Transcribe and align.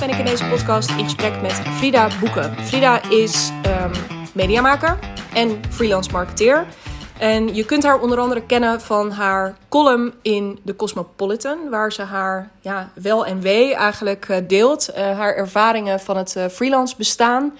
ben 0.00 0.08
ik 0.10 0.18
in 0.18 0.24
deze 0.24 0.44
podcast 0.44 0.90
in 0.90 1.04
gesprek 1.04 1.40
met 1.42 1.52
Frida 1.52 2.08
Boeken. 2.20 2.54
Frida 2.64 3.02
is 3.08 3.50
um, 3.66 3.90
mediamaker 4.32 4.98
en 5.34 5.60
freelance 5.70 6.10
marketeer. 6.10 6.66
En 7.18 7.54
je 7.54 7.64
kunt 7.64 7.82
haar 7.82 8.00
onder 8.00 8.18
andere 8.18 8.42
kennen 8.42 8.80
van 8.80 9.10
haar 9.10 9.56
column 9.68 10.14
in 10.22 10.58
The 10.64 10.76
Cosmopolitan, 10.76 11.70
waar 11.70 11.92
ze 11.92 12.02
haar 12.02 12.50
ja, 12.60 12.90
wel 12.94 13.26
en 13.26 13.40
wee 13.40 13.74
eigenlijk 13.74 14.28
eh, 14.28 14.36
deelt. 14.46 14.90
Uh, 14.90 14.96
haar 14.96 15.34
ervaringen 15.34 16.00
van 16.00 16.16
het 16.16 16.34
uh, 16.36 16.46
freelance 16.46 16.94
bestaan 16.96 17.58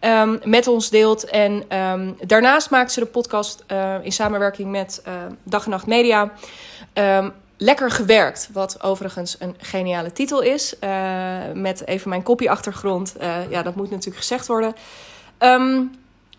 um, 0.00 0.40
met 0.44 0.66
ons 0.66 0.90
deelt. 0.90 1.24
En 1.24 1.76
um, 1.78 2.16
daarnaast 2.26 2.70
maakt 2.70 2.92
ze 2.92 3.00
de 3.00 3.06
podcast 3.06 3.64
in 4.02 4.12
samenwerking 4.12 4.70
met 4.70 5.02
Dag 5.42 5.64
en 5.64 5.70
Nacht 5.70 5.86
Media. 5.86 6.32
Lekker 7.62 7.90
gewerkt, 7.90 8.48
wat 8.52 8.82
overigens 8.82 9.36
een 9.38 9.54
geniale 9.58 10.12
titel 10.12 10.40
is. 10.40 10.74
Uh, 10.84 11.38
met 11.54 11.86
even 11.86 12.08
mijn 12.08 12.22
kopieachtergrond. 12.22 13.14
Uh, 13.20 13.50
ja, 13.50 13.62
dat 13.62 13.74
moet 13.74 13.90
natuurlijk 13.90 14.16
gezegd 14.16 14.46
worden. 14.46 14.74
Um, 15.38 15.90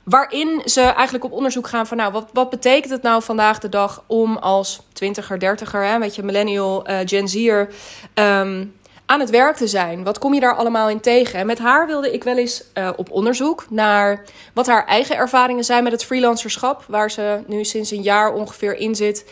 waarin 0.03 0.61
ze 0.65 0.81
eigenlijk 0.81 1.23
op 1.23 1.31
onderzoek 1.31 1.67
gaan 1.67 1.87
van... 1.87 1.97
nou, 1.97 2.11
wat, 2.11 2.29
wat 2.33 2.49
betekent 2.49 2.91
het 2.91 3.01
nou 3.01 3.23
vandaag 3.23 3.59
de 3.59 3.69
dag 3.69 4.03
om 4.07 4.37
als 4.37 4.81
twintiger, 4.93 5.39
dertiger... 5.39 5.83
Hè, 5.83 5.99
weet 5.99 6.15
je, 6.15 6.23
millennial, 6.23 6.89
uh, 6.89 6.97
Gen 7.05 7.27
Z'er... 7.27 7.69
Um, 8.13 8.75
aan 9.05 9.19
het 9.19 9.29
werk 9.29 9.55
te 9.55 9.67
zijn. 9.67 10.03
Wat 10.03 10.19
kom 10.19 10.33
je 10.33 10.39
daar 10.39 10.55
allemaal 10.55 10.89
in 10.89 10.99
tegen? 10.99 11.39
En 11.39 11.45
met 11.45 11.59
haar 11.59 11.87
wilde 11.87 12.13
ik 12.13 12.23
wel 12.23 12.37
eens 12.37 12.63
op 12.95 13.11
onderzoek 13.11 13.65
naar 13.69 14.23
wat 14.53 14.67
haar 14.67 14.85
eigen 14.85 15.15
ervaringen 15.15 15.63
zijn 15.63 15.83
met 15.83 15.91
het 15.91 16.05
freelancerschap, 16.05 16.85
waar 16.87 17.11
ze 17.11 17.39
nu 17.47 17.63
sinds 17.63 17.91
een 17.91 18.01
jaar 18.01 18.33
ongeveer 18.33 18.75
in 18.75 18.95
zit. 18.95 19.25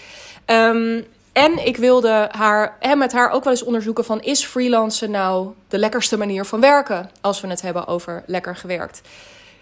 Um, 0.45 1.05
en 1.39 1.65
ik 1.65 1.77
wilde 1.77 2.29
haar, 2.31 2.75
en 2.79 2.97
met 2.97 3.11
haar 3.11 3.31
ook 3.31 3.43
wel 3.43 3.53
eens 3.53 3.63
onderzoeken 3.63 4.05
van... 4.05 4.21
is 4.21 4.45
freelancen 4.45 5.11
nou 5.11 5.49
de 5.67 5.77
lekkerste 5.77 6.17
manier 6.17 6.45
van 6.45 6.59
werken... 6.59 7.09
als 7.21 7.41
we 7.41 7.47
het 7.47 7.61
hebben 7.61 7.87
over 7.87 8.23
lekker 8.25 8.55
gewerkt? 8.55 9.01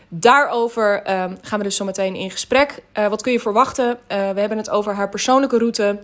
Daarover 0.07 0.95
um, 0.95 1.37
gaan 1.41 1.57
we 1.57 1.63
dus 1.63 1.75
zo 1.75 1.85
meteen 1.85 2.15
in 2.15 2.31
gesprek. 2.31 2.83
Uh, 2.93 3.07
wat 3.07 3.21
kun 3.21 3.31
je 3.31 3.39
verwachten? 3.39 3.87
Uh, 3.87 3.97
we 4.07 4.39
hebben 4.39 4.57
het 4.57 4.69
over 4.69 4.93
haar 4.93 5.09
persoonlijke 5.09 5.57
route. 5.57 5.99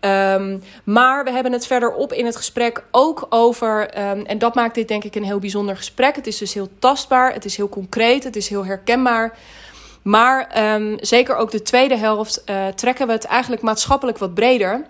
Um, 0.00 0.62
maar 0.84 1.24
we 1.24 1.30
hebben 1.30 1.52
het 1.52 1.66
verderop 1.66 2.12
in 2.12 2.26
het 2.26 2.36
gesprek 2.36 2.84
ook 2.90 3.26
over... 3.28 4.00
Um, 4.10 4.24
en 4.24 4.38
dat 4.38 4.54
maakt 4.54 4.74
dit 4.74 4.88
denk 4.88 5.04
ik 5.04 5.14
een 5.14 5.24
heel 5.24 5.38
bijzonder 5.38 5.76
gesprek. 5.76 6.16
Het 6.16 6.26
is 6.26 6.38
dus 6.38 6.54
heel 6.54 6.68
tastbaar, 6.78 7.32
het 7.32 7.44
is 7.44 7.56
heel 7.56 7.68
concreet, 7.68 8.24
het 8.24 8.36
is 8.36 8.48
heel 8.48 8.64
herkenbaar... 8.64 9.36
Maar 10.02 10.48
zeker 11.00 11.36
ook 11.36 11.50
de 11.50 11.62
tweede 11.62 11.96
helft 11.96 12.42
uh, 12.46 12.66
trekken 12.66 13.06
we 13.06 13.12
het 13.12 13.24
eigenlijk 13.24 13.62
maatschappelijk 13.62 14.18
wat 14.18 14.34
breder 14.34 14.84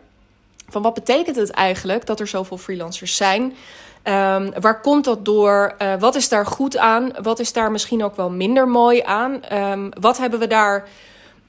van 0.69 0.83
wat 0.83 0.95
betekent 0.95 1.37
het 1.37 1.51
eigenlijk 1.51 2.07
dat 2.07 2.21
er 2.21 2.27
zoveel 2.27 2.59
freelancers 2.59 3.17
zijn? 3.17 3.43
Um, 3.43 4.61
waar 4.61 4.81
komt 4.81 5.05
dat 5.05 5.25
door? 5.25 5.75
Uh, 5.83 5.95
wat 5.99 6.15
is 6.15 6.29
daar 6.29 6.47
goed 6.47 6.77
aan? 6.77 7.11
Wat 7.23 7.39
is 7.39 7.53
daar 7.53 7.71
misschien 7.71 8.05
ook 8.05 8.17
wel 8.17 8.31
minder 8.31 8.69
mooi 8.69 9.03
aan? 9.03 9.41
Um, 9.53 9.89
wat 10.01 10.19
hebben 10.19 10.39
we 10.39 10.47
daar 10.47 10.89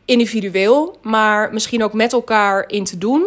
individueel, 0.05 0.97
maar 1.01 1.53
misschien 1.53 1.83
ook 1.83 1.93
met 1.93 2.13
elkaar 2.13 2.63
in 2.67 2.83
te 2.83 2.97
doen? 2.97 3.25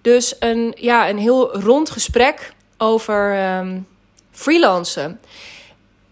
Dus 0.00 0.36
een, 0.38 0.74
ja, 0.76 1.08
een 1.08 1.18
heel 1.18 1.56
rond 1.60 1.90
gesprek 1.90 2.54
over 2.78 3.54
um, 3.58 3.86
freelancen. 4.30 5.20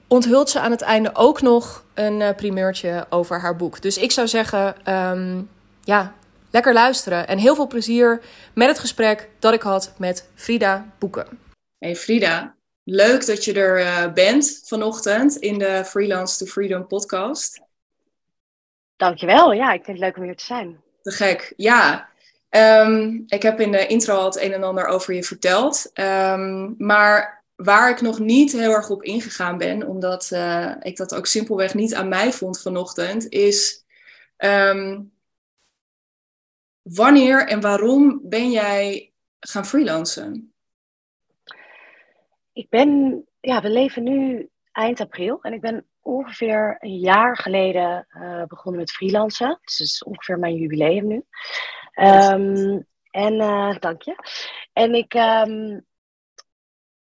Onthult 0.06 0.50
ze 0.50 0.60
aan 0.60 0.70
het 0.70 0.82
einde 0.82 1.10
ook 1.12 1.42
nog 1.42 1.84
een 1.94 2.20
uh, 2.20 2.28
primeurtje 2.36 3.06
over 3.08 3.40
haar 3.40 3.56
boek. 3.56 3.82
Dus 3.82 3.98
ik 3.98 4.12
zou 4.12 4.28
zeggen, 4.28 4.74
ja, 5.82 6.12
Lekker 6.50 6.72
luisteren 6.72 7.26
en 7.28 7.38
heel 7.38 7.54
veel 7.54 7.66
plezier 7.66 8.22
met 8.54 8.68
het 8.68 8.78
gesprek 8.78 9.28
dat 9.38 9.54
ik 9.54 9.62
had 9.62 9.94
met 9.98 10.28
Frida 10.34 10.92
Boeken. 10.98 11.38
Hey 11.78 11.96
Frida, 11.96 12.54
leuk 12.84 13.26
dat 13.26 13.44
je 13.44 13.52
er 13.52 13.80
uh, 13.80 14.12
bent 14.12 14.62
vanochtend 14.64 15.36
in 15.36 15.58
de 15.58 15.84
Freelance 15.84 16.38
to 16.38 16.50
Freedom 16.50 16.86
podcast. 16.86 17.60
Dankjewel, 18.96 19.52
ja, 19.52 19.72
ik 19.72 19.84
vind 19.84 19.96
het 19.98 20.06
leuk 20.06 20.16
om 20.16 20.22
hier 20.22 20.36
te 20.36 20.44
zijn. 20.44 20.80
Te 21.02 21.10
gek, 21.10 21.52
ja. 21.56 22.08
Um, 22.50 23.24
ik 23.26 23.42
heb 23.42 23.60
in 23.60 23.72
de 23.72 23.86
intro 23.86 24.14
al 24.14 24.24
het 24.24 24.40
een 24.40 24.52
en 24.52 24.62
ander 24.62 24.86
over 24.86 25.14
je 25.14 25.22
verteld. 25.22 25.90
Um, 25.94 26.74
maar 26.78 27.44
waar 27.56 27.90
ik 27.90 28.00
nog 28.00 28.18
niet 28.18 28.52
heel 28.52 28.72
erg 28.72 28.90
op 28.90 29.02
ingegaan 29.02 29.58
ben, 29.58 29.86
omdat 29.86 30.30
uh, 30.32 30.74
ik 30.80 30.96
dat 30.96 31.14
ook 31.14 31.26
simpelweg 31.26 31.74
niet 31.74 31.94
aan 31.94 32.08
mij 32.08 32.32
vond 32.32 32.60
vanochtend, 32.60 33.28
is 33.28 33.84
um, 34.38 35.12
Wanneer 36.94 37.46
en 37.46 37.60
waarom 37.60 38.20
ben 38.22 38.50
jij 38.50 39.12
gaan 39.40 39.66
freelancen? 39.66 40.52
Ik 42.52 42.68
ben, 42.68 43.22
ja, 43.40 43.62
we 43.62 43.70
leven 43.70 44.02
nu 44.02 44.48
eind 44.72 45.00
april 45.00 45.38
en 45.42 45.52
ik 45.52 45.60
ben 45.60 45.86
ongeveer 46.00 46.76
een 46.80 46.98
jaar 46.98 47.36
geleden 47.36 48.06
uh, 48.10 48.44
begonnen 48.44 48.80
met 48.80 48.92
freelancen. 48.92 49.58
Dus 49.62 49.78
het 49.78 49.86
is 49.86 50.04
ongeveer 50.04 50.38
mijn 50.38 50.54
jubileum 50.54 51.06
nu. 51.06 51.24
Um, 51.94 52.86
en 53.10 53.34
uh, 53.34 53.78
dank 53.78 54.02
je. 54.02 54.16
En 54.72 54.94
ik, 54.94 55.14
um, 55.14 55.86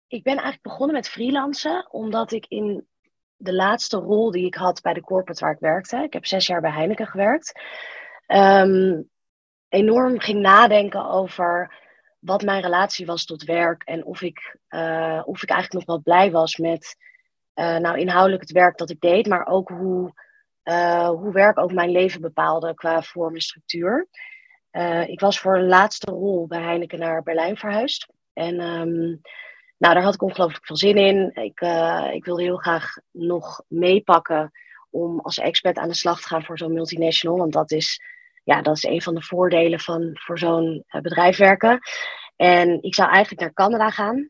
ik 0.07 0.23
ben 0.23 0.33
eigenlijk 0.33 0.63
begonnen 0.63 0.95
met 0.95 1.09
freelancen 1.09 1.87
omdat 1.91 2.31
ik 2.31 2.45
in 2.47 2.87
de 3.35 3.53
laatste 3.53 3.97
rol 3.97 4.31
die 4.31 4.45
ik 4.45 4.55
had 4.55 4.81
bij 4.81 4.93
de 4.93 5.01
corporate 5.01 5.43
waar 5.43 5.53
ik 5.53 5.59
werkte, 5.59 5.97
ik 5.97 6.13
heb 6.13 6.25
zes 6.25 6.47
jaar 6.47 6.61
bij 6.61 6.71
Heineken 6.71 7.07
gewerkt, 7.07 7.61
um, 8.27 9.09
enorm 9.69 10.19
ging 10.19 10.41
nadenken 10.41 11.09
over 11.09 11.75
wat 12.19 12.41
mijn 12.41 12.61
relatie 12.61 13.05
was 13.05 13.25
tot 13.25 13.43
werk 13.43 13.83
en 13.83 14.05
of 14.05 14.21
ik, 14.21 14.57
uh, 14.69 15.21
of 15.25 15.43
ik 15.43 15.49
eigenlijk 15.49 15.73
nog 15.73 15.95
wel 15.95 16.13
blij 16.13 16.31
was 16.31 16.57
met 16.57 16.95
uh, 17.55 17.77
nou, 17.77 17.99
inhoudelijk 17.99 18.41
het 18.41 18.51
werk 18.51 18.77
dat 18.77 18.89
ik 18.89 18.99
deed, 18.99 19.27
maar 19.27 19.47
ook 19.47 19.69
hoe, 19.69 20.13
uh, 20.63 21.09
hoe 21.09 21.31
werk 21.31 21.57
ook 21.59 21.73
mijn 21.73 21.91
leven 21.91 22.21
bepaalde 22.21 22.73
qua 22.73 23.01
vorm 23.01 23.33
en 23.33 23.41
structuur. 23.41 24.07
ik 25.05 25.19
was 25.19 25.39
voor 25.39 25.55
een 25.57 25.67
laatste 25.67 26.11
rol 26.11 26.47
bij 26.47 26.61
Heineken 26.61 26.99
naar 26.99 27.23
Berlijn 27.23 27.57
verhuisd. 27.57 28.07
En 28.33 28.61
um, 28.61 29.21
nou, 29.77 29.93
daar 29.93 30.03
had 30.03 30.13
ik 30.13 30.21
ongelooflijk 30.21 30.65
veel 30.65 30.77
zin 30.77 30.97
in. 30.97 31.31
Ik, 31.33 31.61
ik 32.13 32.25
wilde 32.25 32.43
heel 32.43 32.57
graag 32.57 32.97
nog 33.11 33.61
meepakken 33.67 34.51
om 34.89 35.19
als 35.19 35.39
expert 35.39 35.77
aan 35.77 35.87
de 35.87 35.95
slag 35.95 36.21
te 36.21 36.27
gaan 36.27 36.43
voor 36.43 36.57
zo'n 36.57 36.73
multinational. 36.73 37.37
Want 37.37 37.53
dat 37.53 37.71
is 37.71 38.01
ja, 38.47 38.61
dat 38.61 38.75
is 38.75 38.83
een 38.83 39.01
van 39.01 39.15
de 39.15 39.21
voordelen 39.21 39.79
van 39.79 40.09
voor 40.13 40.39
zo'n 40.39 40.83
uh, 40.87 41.01
bedrijf 41.01 41.37
werken. 41.37 41.79
En 42.35 42.83
ik 42.83 42.95
zou 42.95 43.09
eigenlijk 43.09 43.41
naar 43.41 43.53
Canada 43.53 43.89
gaan. 43.89 44.29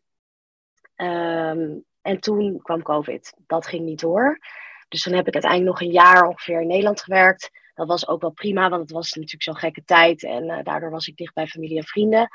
Um, 0.95 1.85
en 2.01 2.19
toen 2.19 2.61
kwam 2.61 2.81
COVID. 2.81 3.33
Dat 3.47 3.67
ging 3.67 3.85
niet 3.85 4.00
door. 4.00 4.39
Dus 4.88 5.01
toen 5.03 5.13
heb 5.13 5.27
ik 5.27 5.33
uiteindelijk 5.33 5.72
nog 5.72 5.88
een 5.88 5.95
jaar 5.95 6.27
ongeveer 6.27 6.61
in 6.61 6.67
Nederland 6.67 7.01
gewerkt. 7.01 7.50
Dat 7.73 7.88
was 7.88 8.07
ook 8.07 8.22
wel 8.22 8.31
prima, 8.31 8.69
want 8.69 8.81
het 8.81 8.91
was 8.91 9.13
natuurlijk 9.13 9.44
zo'n 9.44 9.57
gekke 9.57 9.83
tijd. 9.83 10.23
En 10.23 10.44
uh, 10.44 10.63
daardoor 10.63 10.91
was 10.91 11.07
ik 11.07 11.16
dicht 11.16 11.33
bij 11.33 11.47
familie 11.47 11.77
en 11.77 11.83
vrienden. 11.83 12.27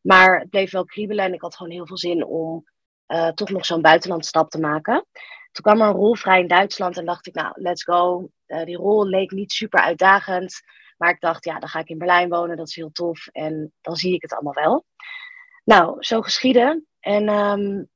Maar 0.00 0.38
het 0.40 0.50
bleef 0.50 0.70
wel 0.70 0.84
kriebelen 0.84 1.24
en 1.24 1.32
ik 1.32 1.42
had 1.42 1.56
gewoon 1.56 1.72
heel 1.72 1.86
veel 1.86 1.98
zin 1.98 2.24
om 2.24 2.64
uh, 3.08 3.28
toch 3.28 3.50
nog 3.50 3.66
zo'n 3.66 3.82
buitenlandstap 3.82 4.50
te 4.50 4.60
maken. 4.60 5.06
Toen 5.52 5.64
kwam 5.64 5.80
er 5.80 5.86
een 5.86 5.94
rol 5.94 6.14
vrij 6.14 6.40
in 6.40 6.48
Duitsland 6.48 6.96
en 6.96 7.04
dacht 7.04 7.26
ik, 7.26 7.34
nou, 7.34 7.52
let's 7.54 7.82
go. 7.84 8.30
Die 8.46 8.76
rol 8.76 9.06
leek 9.06 9.30
niet 9.30 9.52
super 9.52 9.80
uitdagend. 9.80 10.62
Maar 10.96 11.10
ik 11.10 11.20
dacht, 11.20 11.44
ja, 11.44 11.58
dan 11.58 11.68
ga 11.68 11.78
ik 11.78 11.88
in 11.88 11.98
Berlijn 11.98 12.28
wonen, 12.28 12.56
dat 12.56 12.68
is 12.68 12.74
heel 12.74 12.90
tof. 12.90 13.26
En 13.26 13.72
dan 13.80 13.96
zie 13.96 14.14
ik 14.14 14.22
het 14.22 14.32
allemaal 14.32 14.64
wel. 14.64 14.84
Nou, 15.64 15.96
zo 15.98 16.22
geschieden. 16.22 16.86
En 17.00 17.28
um, 17.28 17.88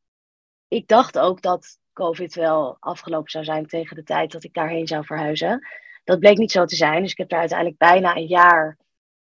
ik 0.69 0.89
dacht 0.89 1.19
ook 1.19 1.43
dat 1.43 1.79
COVID 1.93 2.35
wel 2.35 2.77
afgelopen 2.81 3.31
zou 3.31 3.45
zijn 3.45 3.67
tegen 3.67 3.97
de 3.97 4.03
tijd 4.03 4.33
dat 4.33 4.45
ik 4.45 4.55
daarheen 4.55 4.87
zou 4.87 5.05
verhuizen. 5.05 5.69
Dat 6.05 6.19
bleek 6.19 6.39
niet 6.39 6.53
zo 6.53 6.65
te 6.65 6.77
zijn. 6.77 7.03
Dus 7.03 7.11
ik 7.11 7.19
heb 7.19 7.29
daar 7.29 7.39
uiteindelijk 7.39 7.79
bijna 7.79 8.17
een 8.17 8.27
jaar 8.27 8.79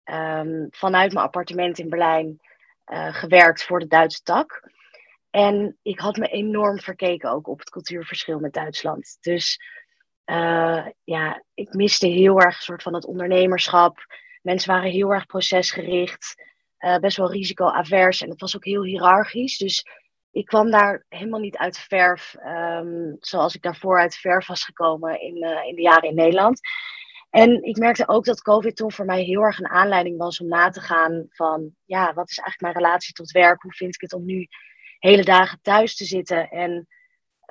um, 0.04 0.68
vanuit 0.70 1.14
mijn 1.14 1.26
appartement 1.26 1.80
in 1.80 1.90
Berlijn 1.90 2.40
uh, 2.88 3.14
gewerkt 3.14 3.64
voor 3.64 3.80
de 3.80 3.88
Duitse 3.88 4.22
tak. 4.24 4.72
En 5.30 5.78
ik 5.82 6.00
had 6.00 6.18
me 6.18 6.28
enorm 6.28 6.80
verkeken 6.80 7.32
ook 7.32 7.48
op 7.48 7.60
het 7.60 7.70
cultuurverschil 7.70 8.40
met 8.40 8.54
Duitsland. 8.54 9.18
Dus 9.22 9.62
uh, 10.30 10.86
ja, 11.04 11.44
ik 11.54 11.74
miste 11.74 12.08
heel 12.08 12.40
erg 12.40 12.62
soort 12.62 12.82
van 12.82 12.94
het 12.94 13.06
ondernemerschap. 13.06 13.98
Mensen 14.42 14.72
waren 14.72 14.92
heel 14.92 15.14
erg 15.14 15.26
procesgericht, 15.26 16.44
uh, 16.80 16.98
best 16.98 17.18
wel 17.18 17.32
risicoavers 17.32 18.22
en 18.22 18.30
het 18.30 18.42
was 18.42 18.56
ook 18.56 18.66
heel 18.66 18.84
hiërarchisch. 18.84 19.58
Dus 19.58 19.86
ik 20.32 20.46
kwam 20.46 20.72
daar 20.72 21.06
helemaal 21.10 21.40
niet 21.40 21.58
uit 21.58 21.78
verf, 21.78 22.36
um, 22.46 23.18
zoals 23.20 23.56
ik 23.56 23.62
daarvoor 23.62 24.00
uit 24.00 24.16
verf 24.16 24.48
was 24.48 24.64
gekomen 24.64 25.22
in, 25.22 25.44
uh, 25.44 25.66
in 25.68 25.76
de 25.76 25.82
jaren 25.82 26.10
in 26.10 26.16
Nederland. 26.16 26.60
En 27.30 27.64
ik 27.64 27.78
merkte 27.78 28.08
ook 28.08 28.26
dat 28.26 28.42
COVID 28.42 28.76
toen 28.76 28.92
voor 28.92 29.06
mij 29.06 29.24
heel 29.24 29.42
erg 29.42 29.60
een 29.60 29.70
aanleiding 29.70 30.18
was 30.18 30.40
om 30.40 30.48
na 30.48 30.70
te 30.70 30.82
gaan 30.82 31.26
van, 31.30 31.76
ja, 31.86 32.14
wat 32.14 32.30
is 32.30 32.38
eigenlijk 32.38 32.62
mijn 32.62 32.86
relatie 32.86 33.14
tot 33.14 33.32
werk? 33.32 33.62
Hoe 33.62 33.74
vind 33.74 33.94
ik 33.94 34.02
het 34.02 34.14
om 34.14 34.26
nu 34.26 34.48
hele 35.00 35.24
dagen 35.24 35.60
thuis 35.62 35.96
te 35.96 36.06
zitten 36.06 36.50
en 36.50 36.88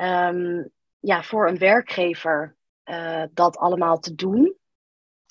um, 0.02 0.70
ja, 1.00 1.22
voor 1.22 1.48
een 1.48 1.58
werkgever 1.58 2.57
uh, 2.90 3.22
dat 3.32 3.56
allemaal 3.56 3.98
te 3.98 4.14
doen. 4.14 4.56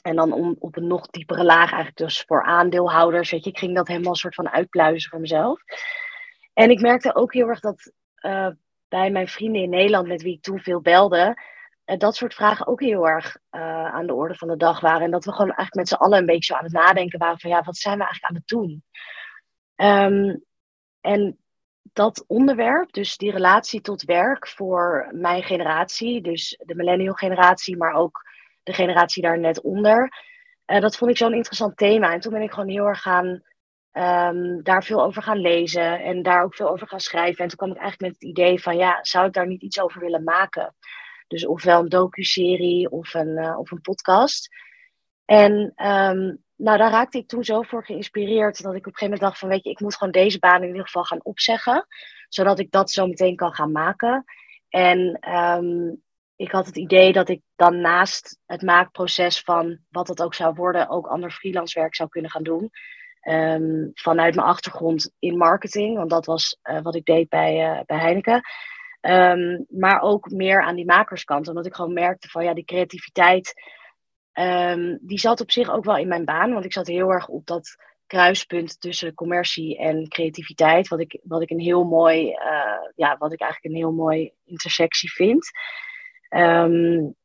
En 0.01 0.15
dan 0.15 0.31
om, 0.31 0.55
op 0.59 0.77
een 0.77 0.87
nog 0.87 1.07
diepere 1.07 1.43
laag 1.43 1.71
eigenlijk 1.71 1.95
dus 1.95 2.21
voor 2.21 2.43
aandeelhouders. 2.43 3.31
Weet 3.31 3.43
je, 3.43 3.49
ik 3.49 3.57
ging 3.57 3.75
dat 3.75 3.87
helemaal 3.87 4.15
soort 4.15 4.35
van 4.35 4.49
uitpluizen 4.49 5.09
voor 5.09 5.19
mezelf. 5.19 5.61
En 6.53 6.69
ik 6.69 6.81
merkte 6.81 7.15
ook 7.15 7.33
heel 7.33 7.47
erg 7.47 7.59
dat 7.59 7.91
uh, 8.21 8.47
bij 8.87 9.11
mijn 9.11 9.27
vrienden 9.27 9.61
in 9.61 9.69
Nederland, 9.69 10.07
met 10.07 10.21
wie 10.21 10.33
ik 10.33 10.41
toen 10.41 10.59
veel 10.59 10.81
belde, 10.81 11.41
uh, 11.85 11.97
dat 11.97 12.15
soort 12.15 12.33
vragen 12.33 12.67
ook 12.67 12.81
heel 12.81 13.07
erg 13.07 13.37
aan 13.49 14.07
de 14.07 14.13
orde 14.13 14.35
van 14.35 14.47
de 14.47 14.57
dag 14.57 14.79
waren. 14.79 15.01
En 15.01 15.11
dat 15.11 15.25
we 15.25 15.31
gewoon 15.31 15.51
eigenlijk 15.51 15.75
met 15.75 15.87
z'n 15.87 16.03
allen 16.03 16.17
een 16.17 16.25
beetje 16.25 16.53
zo 16.53 16.59
aan 16.59 16.63
het 16.63 16.73
nadenken 16.73 17.19
waren 17.19 17.39
van 17.39 17.49
ja, 17.49 17.63
wat 17.63 17.77
zijn 17.77 17.97
we 17.97 18.03
eigenlijk 18.03 18.33
aan 18.33 18.39
het 18.39 18.47
doen? 18.47 18.83
Um, 19.75 20.43
en 21.01 21.37
dat 21.93 22.23
onderwerp, 22.27 22.91
dus 22.91 23.17
die 23.17 23.31
relatie 23.31 23.81
tot 23.81 24.03
werk 24.03 24.47
voor 24.47 25.09
mijn 25.11 25.43
generatie, 25.43 26.21
dus 26.21 26.59
de 26.65 26.75
millennial 26.75 27.13
generatie, 27.13 27.77
maar 27.77 27.93
ook 27.93 28.21
de 28.63 28.73
generatie 28.73 29.21
daar 29.21 29.39
net 29.39 29.61
onder, 29.61 30.11
uh, 30.65 30.79
dat 30.79 30.97
vond 30.97 31.11
ik 31.11 31.17
zo'n 31.17 31.33
interessant 31.33 31.77
thema. 31.77 32.13
En 32.13 32.19
toen 32.19 32.33
ben 32.33 32.41
ik 32.41 32.51
gewoon 32.51 32.69
heel 32.69 32.85
erg 32.85 33.01
gaan 33.01 33.41
um, 33.93 34.63
daar 34.63 34.83
veel 34.83 35.03
over 35.03 35.21
gaan 35.21 35.37
lezen 35.37 36.03
en 36.03 36.23
daar 36.23 36.43
ook 36.43 36.55
veel 36.55 36.69
over 36.69 36.87
gaan 36.87 36.99
schrijven. 36.99 37.43
En 37.43 37.47
toen 37.47 37.57
kwam 37.57 37.71
ik 37.71 37.77
eigenlijk 37.77 38.11
met 38.11 38.21
het 38.21 38.29
idee 38.29 38.61
van 38.61 38.77
ja, 38.77 38.99
zou 39.01 39.27
ik 39.27 39.33
daar 39.33 39.47
niet 39.47 39.61
iets 39.61 39.79
over 39.79 40.01
willen 40.01 40.23
maken? 40.23 40.75
Dus 41.27 41.45
ofwel 41.45 41.79
een 41.79 41.89
docu-serie 41.89 42.89
of 42.89 43.13
een, 43.13 43.27
uh, 43.27 43.59
of 43.59 43.71
een 43.71 43.81
podcast. 43.81 44.49
En 45.25 45.73
um, 45.75 46.43
nou, 46.57 46.77
daar 46.77 46.91
raakte 46.91 47.17
ik 47.17 47.27
toen 47.27 47.43
zo 47.43 47.61
voor 47.61 47.85
geïnspireerd 47.85 48.61
dat 48.61 48.73
ik 48.73 48.79
op 48.79 48.85
een 48.85 48.97
gegeven 48.97 49.03
moment 49.03 49.21
dacht 49.21 49.39
van 49.39 49.49
weet 49.49 49.63
je, 49.63 49.69
ik 49.69 49.79
moet 49.79 49.95
gewoon 49.95 50.13
deze 50.13 50.39
baan 50.39 50.61
in 50.61 50.67
ieder 50.67 50.85
geval 50.85 51.03
gaan 51.03 51.23
opzeggen. 51.23 51.87
Zodat 52.29 52.59
ik 52.59 52.71
dat 52.71 52.91
zo 52.91 53.07
meteen 53.07 53.35
kan 53.35 53.53
gaan 53.53 53.71
maken. 53.71 54.23
En 54.69 55.19
um, 55.37 56.01
ik 56.35 56.51
had 56.51 56.65
het 56.65 56.77
idee 56.77 57.13
dat 57.13 57.29
ik 57.29 57.41
dan 57.55 57.81
naast 57.81 58.39
het 58.45 58.61
maakproces 58.61 59.41
van 59.41 59.79
wat 59.89 60.07
het 60.07 60.21
ook 60.21 60.33
zou 60.33 60.53
worden, 60.53 60.89
ook 60.89 61.07
ander 61.07 61.31
freelance 61.31 61.79
werk 61.79 61.95
zou 61.95 62.09
kunnen 62.09 62.31
gaan 62.31 62.43
doen. 62.43 62.69
Um, 63.29 63.91
vanuit 63.93 64.35
mijn 64.35 64.47
achtergrond 64.47 65.13
in 65.19 65.37
marketing, 65.37 65.97
want 65.97 66.09
dat 66.09 66.25
was 66.25 66.59
uh, 66.63 66.81
wat 66.81 66.95
ik 66.95 67.05
deed 67.05 67.29
bij, 67.29 67.77
uh, 67.77 67.79
bij 67.85 67.97
Heineken. 67.97 68.41
Um, 69.01 69.65
maar 69.69 70.01
ook 70.01 70.29
meer 70.29 70.63
aan 70.63 70.75
die 70.75 70.85
makerskant, 70.85 71.47
omdat 71.47 71.65
ik 71.65 71.75
gewoon 71.75 71.93
merkte 71.93 72.29
van 72.29 72.43
ja, 72.43 72.53
die 72.53 72.65
creativiteit, 72.65 73.53
um, 74.39 74.97
die 75.01 75.19
zat 75.19 75.41
op 75.41 75.51
zich 75.51 75.69
ook 75.69 75.83
wel 75.83 75.97
in 75.97 76.07
mijn 76.07 76.25
baan. 76.25 76.53
Want 76.53 76.65
ik 76.65 76.73
zat 76.73 76.87
heel 76.87 77.09
erg 77.09 77.27
op 77.27 77.45
dat 77.45 77.75
kruispunt 78.07 78.81
tussen 78.81 79.13
commercie 79.13 79.77
en 79.77 80.07
creativiteit, 80.07 80.87
wat 80.87 80.99
ik, 80.99 81.19
wat 81.23 81.41
ik 81.41 81.49
een 81.49 81.59
heel 81.59 81.83
mooi, 81.83 82.27
uh, 82.29 82.91
ja, 82.95 83.17
wat 83.17 83.33
ik 83.33 83.41
eigenlijk 83.41 83.73
een 83.73 83.81
heel 83.81 83.93
mooi 83.93 84.31
intersectie 84.45 85.11
vind. 85.11 85.49
Um, 86.29 87.15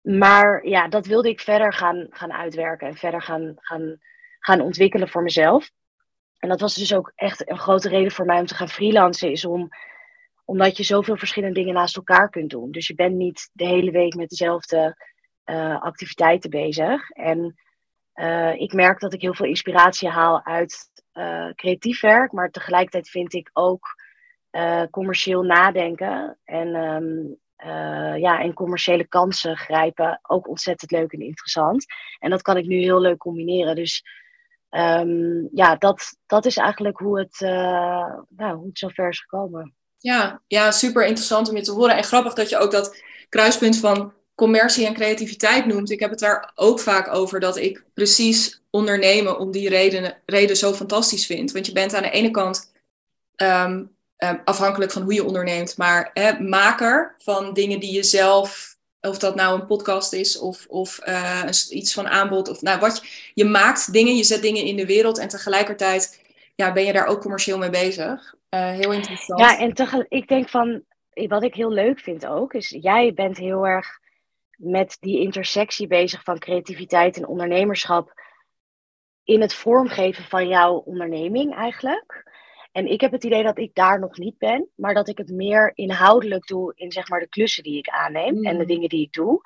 maar 0.00 0.66
ja, 0.66 0.88
dat 0.88 1.06
wilde 1.06 1.28
ik 1.28 1.40
verder 1.40 1.72
gaan, 1.72 2.06
gaan 2.10 2.32
uitwerken 2.32 2.88
en 2.88 2.94
verder 2.94 3.22
gaan, 3.22 3.52
gaan 3.56 4.00
gaan 4.42 4.60
ontwikkelen 4.60 5.08
voor 5.08 5.22
mezelf. 5.22 5.70
En 6.38 6.48
dat 6.48 6.60
was 6.60 6.74
dus 6.74 6.94
ook 6.94 7.12
echt 7.14 7.50
een 7.50 7.58
grote 7.58 7.88
reden 7.88 8.10
voor 8.10 8.24
mij 8.24 8.38
om 8.38 8.46
te 8.46 8.54
gaan 8.54 8.68
freelancen, 8.68 9.30
is 9.30 9.44
om, 9.44 9.68
omdat 10.44 10.76
je 10.76 10.82
zoveel 10.82 11.16
verschillende 11.16 11.54
dingen 11.54 11.74
naast 11.74 11.96
elkaar 11.96 12.30
kunt 12.30 12.50
doen. 12.50 12.70
Dus 12.70 12.86
je 12.86 12.94
bent 12.94 13.14
niet 13.14 13.50
de 13.52 13.66
hele 13.66 13.90
week 13.90 14.14
met 14.14 14.28
dezelfde 14.28 14.96
activiteiten 15.80 16.50
bezig. 16.50 17.10
En 17.10 17.54
uh, 18.14 18.60
ik 18.60 18.72
merk 18.72 19.00
dat 19.00 19.12
ik 19.12 19.20
heel 19.20 19.34
veel 19.34 19.46
inspiratie 19.46 20.08
haal 20.08 20.44
uit 20.44 20.90
uh, 21.12 21.50
creatief 21.54 22.00
werk, 22.00 22.32
maar 22.32 22.50
tegelijkertijd 22.50 23.08
vind 23.08 23.34
ik 23.34 23.50
ook 23.52 23.86
commercieel 24.90 25.42
nadenken 25.42 26.38
en, 26.44 26.74
um, 26.74 27.36
ja, 28.20 28.40
en 28.40 28.52
commerciële 28.52 29.06
kansen 29.06 29.56
grijpen 29.56 30.18
ook 30.22 30.48
ontzettend 30.48 30.90
leuk 30.90 31.12
en 31.12 31.20
interessant. 31.20 31.84
En 32.18 32.30
dat 32.30 32.42
kan 32.42 32.56
ik 32.56 32.66
nu 32.66 32.76
heel 32.76 33.00
leuk 33.00 33.18
combineren. 33.18 33.74
Dus 33.74 34.04
um, 34.70 35.48
ja, 35.52 35.76
dat, 35.76 36.16
dat 36.26 36.44
is 36.44 36.56
eigenlijk 36.56 36.98
hoe 36.98 37.18
het, 37.18 37.40
uh, 37.40 38.14
nou, 38.28 38.56
hoe 38.56 38.66
het 38.66 38.78
zover 38.78 39.08
is 39.08 39.20
gekomen. 39.20 39.74
Ja, 39.98 40.42
ja, 40.46 40.70
super 40.70 41.06
interessant 41.06 41.48
om 41.48 41.56
je 41.56 41.62
te 41.62 41.72
horen. 41.72 41.96
En 41.96 42.04
grappig 42.04 42.34
dat 42.34 42.48
je 42.48 42.58
ook 42.58 42.70
dat 42.70 43.02
kruispunt 43.28 43.78
van 43.78 44.12
commercie 44.34 44.86
en 44.86 44.94
creativiteit 44.94 45.66
noemt. 45.66 45.90
Ik 45.90 46.00
heb 46.00 46.10
het 46.10 46.18
daar 46.18 46.52
ook 46.54 46.80
vaak 46.80 47.14
over 47.14 47.40
dat 47.40 47.56
ik 47.56 47.84
precies 47.94 48.62
ondernemen 48.70 49.38
om 49.38 49.50
die 49.50 49.68
reden, 49.68 50.16
reden 50.26 50.56
zo 50.56 50.72
fantastisch 50.72 51.26
vind. 51.26 51.52
Want 51.52 51.66
je 51.66 51.72
bent 51.72 51.94
aan 51.94 52.02
de 52.02 52.10
ene 52.10 52.30
kant 52.30 52.72
um, 53.36 53.90
afhankelijk 54.44 54.92
van 54.92 55.02
hoe 55.02 55.14
je 55.14 55.24
onderneemt, 55.24 55.76
maar 55.76 56.12
maker 56.38 57.14
van 57.18 57.52
dingen 57.52 57.80
die 57.80 57.92
je 57.92 58.02
zelf 58.02 58.72
of 59.00 59.18
dat 59.18 59.34
nou 59.34 59.60
een 59.60 59.66
podcast 59.66 60.12
is 60.12 60.38
of, 60.38 60.66
of 60.68 61.00
uh, 61.08 61.42
iets 61.70 61.92
van 61.92 62.08
aanbod. 62.08 62.48
Of, 62.48 62.62
nou, 62.62 62.80
wat 62.80 63.04
je, 63.34 63.44
maakt 63.44 63.92
dingen, 63.92 64.16
je 64.16 64.24
zet 64.24 64.42
dingen 64.42 64.64
in 64.64 64.76
de 64.76 64.86
wereld 64.86 65.18
en 65.18 65.28
tegelijkertijd 65.28 66.20
ja, 66.54 66.72
ben 66.72 66.84
je 66.84 66.92
daar 66.92 67.06
ook 67.06 67.20
commercieel 67.20 67.58
mee 67.58 67.70
bezig. 67.70 68.34
Uh, 68.54 68.70
heel 68.70 68.92
interessant. 68.92 69.40
Ja, 69.40 69.58
en 69.58 69.74
tegelijk, 69.74 70.08
ik 70.08 70.28
denk 70.28 70.48
van, 70.48 70.82
wat 71.12 71.42
ik 71.42 71.54
heel 71.54 71.72
leuk 71.72 72.00
vind 72.00 72.26
ook, 72.26 72.54
is 72.54 72.76
jij 72.80 73.12
bent 73.14 73.36
heel 73.36 73.66
erg 73.66 74.00
met 74.62 74.96
die 75.00 75.20
intersectie 75.20 75.86
bezig 75.86 76.22
van 76.22 76.38
creativiteit 76.38 77.16
en 77.16 77.26
ondernemerschap 77.26 78.12
in 79.24 79.40
het 79.40 79.54
vormgeven 79.54 80.24
van 80.24 80.48
jouw 80.48 80.74
onderneming 80.74 81.54
eigenlijk. 81.54 82.30
En 82.72 82.86
ik 82.86 83.00
heb 83.00 83.12
het 83.12 83.24
idee 83.24 83.42
dat 83.42 83.58
ik 83.58 83.74
daar 83.74 83.98
nog 83.98 84.18
niet 84.18 84.38
ben, 84.38 84.68
maar 84.74 84.94
dat 84.94 85.08
ik 85.08 85.18
het 85.18 85.30
meer 85.30 85.72
inhoudelijk 85.74 86.46
doe 86.46 86.72
in 86.74 86.92
zeg 86.92 87.08
maar 87.08 87.20
de 87.20 87.28
klussen 87.28 87.62
die 87.62 87.78
ik 87.78 87.88
aanneem 87.88 88.44
en 88.44 88.56
de 88.56 88.62
mm. 88.62 88.68
dingen 88.68 88.88
die 88.88 89.02
ik 89.02 89.12
doe. 89.12 89.40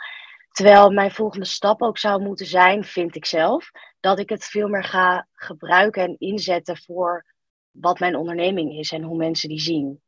Terwijl 0.51 0.91
mijn 0.91 1.11
volgende 1.11 1.47
stap 1.47 1.83
ook 1.83 1.99
zou 1.99 2.23
moeten 2.23 2.47
zijn, 2.47 2.85
vind 2.85 3.17
ik 3.17 3.25
zelf, 3.25 3.71
dat 4.01 4.19
ik 4.19 4.29
het 4.29 4.45
veel 4.45 4.69
meer 4.69 4.85
ga 4.85 5.29
gebruiken 5.33 6.03
en 6.03 6.19
inzetten 6.19 6.77
voor 6.77 7.25
wat 7.71 7.99
mijn 7.99 8.17
onderneming 8.17 8.79
is 8.79 8.93
en 8.93 9.03
hoe 9.03 9.17
mensen 9.17 9.49
die 9.49 9.61
zien. 9.61 10.01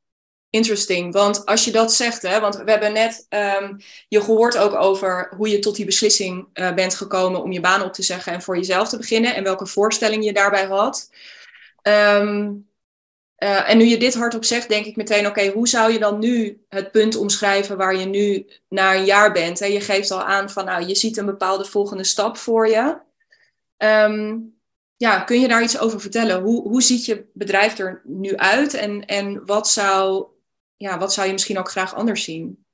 Interesting, 0.51 1.13
want 1.13 1.47
als 1.47 1.65
je 1.65 1.71
dat 1.71 1.93
zegt, 1.93 2.23
hè, 2.23 2.41
want 2.41 2.57
we 2.57 2.71
hebben 2.71 2.93
net 2.93 3.27
um, 3.29 3.77
je 4.09 4.21
gehoord 4.21 4.57
ook 4.59 4.75
over 4.75 5.33
hoe 5.37 5.49
je 5.49 5.59
tot 5.59 5.77
die 5.77 5.85
beslissing 5.85 6.49
uh, 6.55 6.75
bent 6.75 6.95
gekomen 6.95 7.43
om 7.43 7.53
je 7.53 7.61
baan 7.61 7.83
op 7.83 7.93
te 7.93 8.03
zeggen 8.03 8.33
en 8.33 8.43
voor 8.43 8.57
jezelf 8.57 8.89
te 8.89 8.97
beginnen 8.97 9.35
en 9.35 9.43
welke 9.45 9.67
voorstelling 9.67 10.25
je 10.25 10.33
daarbij 10.33 10.67
had. 10.67 11.11
Um, 11.83 12.69
uh, 13.39 13.71
en 13.71 13.79
nu 13.79 13.85
je 13.85 13.99
dit 13.99 14.15
hardop 14.15 14.45
zegt, 14.45 14.69
denk 14.69 14.87
ik 14.87 14.97
meteen, 14.97 15.27
oké, 15.27 15.49
hoe 15.49 15.69
zou 15.69 15.93
je 15.93 15.99
dan 15.99 16.19
nu 16.19 16.65
het 16.69 16.91
punt 16.91 17.17
omschrijven 17.17 17.77
waar 17.77 17.97
je 17.97 18.07
nu 18.07 18.47
na 18.69 18.95
een 18.95 19.05
jaar 19.05 19.33
bent? 19.33 19.59
Hè? 19.59 19.67
Je 19.67 19.81
geeft 19.81 20.11
al 20.11 20.23
aan 20.23 20.51
van, 20.51 20.65
nou, 20.65 20.87
je 20.87 20.95
ziet 20.95 21.17
een 21.17 21.27
bepaalde 21.27 21.65
volgende 21.65 22.05
stap 22.05 22.37
voor 22.37 22.69
je. 22.69 22.97
Um, 23.77 24.57
ja, 24.97 25.21
kun 25.21 25.41
je 25.41 25.49
daar 25.49 25.63
iets 25.63 25.79
over 25.79 26.01
vertellen? 26.01 26.41
Hoe, 26.41 26.69
hoe 26.69 26.83
ziet 26.83 27.05
je 27.05 27.27
bedrijf 27.33 27.79
er 27.79 28.03
nu 28.05 28.37
uit 28.37 28.75
en, 28.75 29.07
en 29.07 29.47
wat, 29.47 29.69
zou, 29.69 30.27
ja, 30.79 30.99
wat 30.99 31.13
zou 31.13 31.27
je 31.27 31.33
misschien 31.33 31.59
ook 31.59 31.71
graag 31.71 31.95
anders 31.95 32.25
zien? 32.25 32.67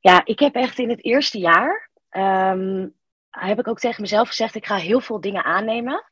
Ja, 0.00 0.24
ik 0.24 0.38
heb 0.38 0.54
echt 0.54 0.78
in 0.78 0.90
het 0.90 1.04
eerste 1.04 1.38
jaar, 1.38 1.90
um, 2.10 2.94
heb 3.30 3.58
ik 3.58 3.68
ook 3.68 3.78
tegen 3.78 4.00
mezelf 4.00 4.28
gezegd, 4.28 4.54
ik 4.54 4.66
ga 4.66 4.76
heel 4.76 5.00
veel 5.00 5.20
dingen 5.20 5.44
aannemen 5.44 6.04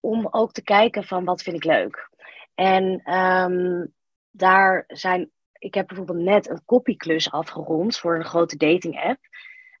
om 0.00 0.28
ook 0.30 0.52
te 0.52 0.62
kijken 0.62 1.04
van 1.04 1.24
wat 1.24 1.42
vind 1.42 1.56
ik 1.56 1.64
leuk. 1.64 2.10
En 2.54 3.12
um, 3.14 3.94
daar 4.30 4.84
zijn, 4.86 5.30
ik 5.52 5.74
heb 5.74 5.86
bijvoorbeeld 5.86 6.18
net 6.18 6.48
een 6.48 6.64
copyklus 6.64 7.30
afgerond 7.30 7.98
voor 7.98 8.16
een 8.16 8.24
grote 8.24 8.56
dating 8.56 9.00
app. 9.00 9.18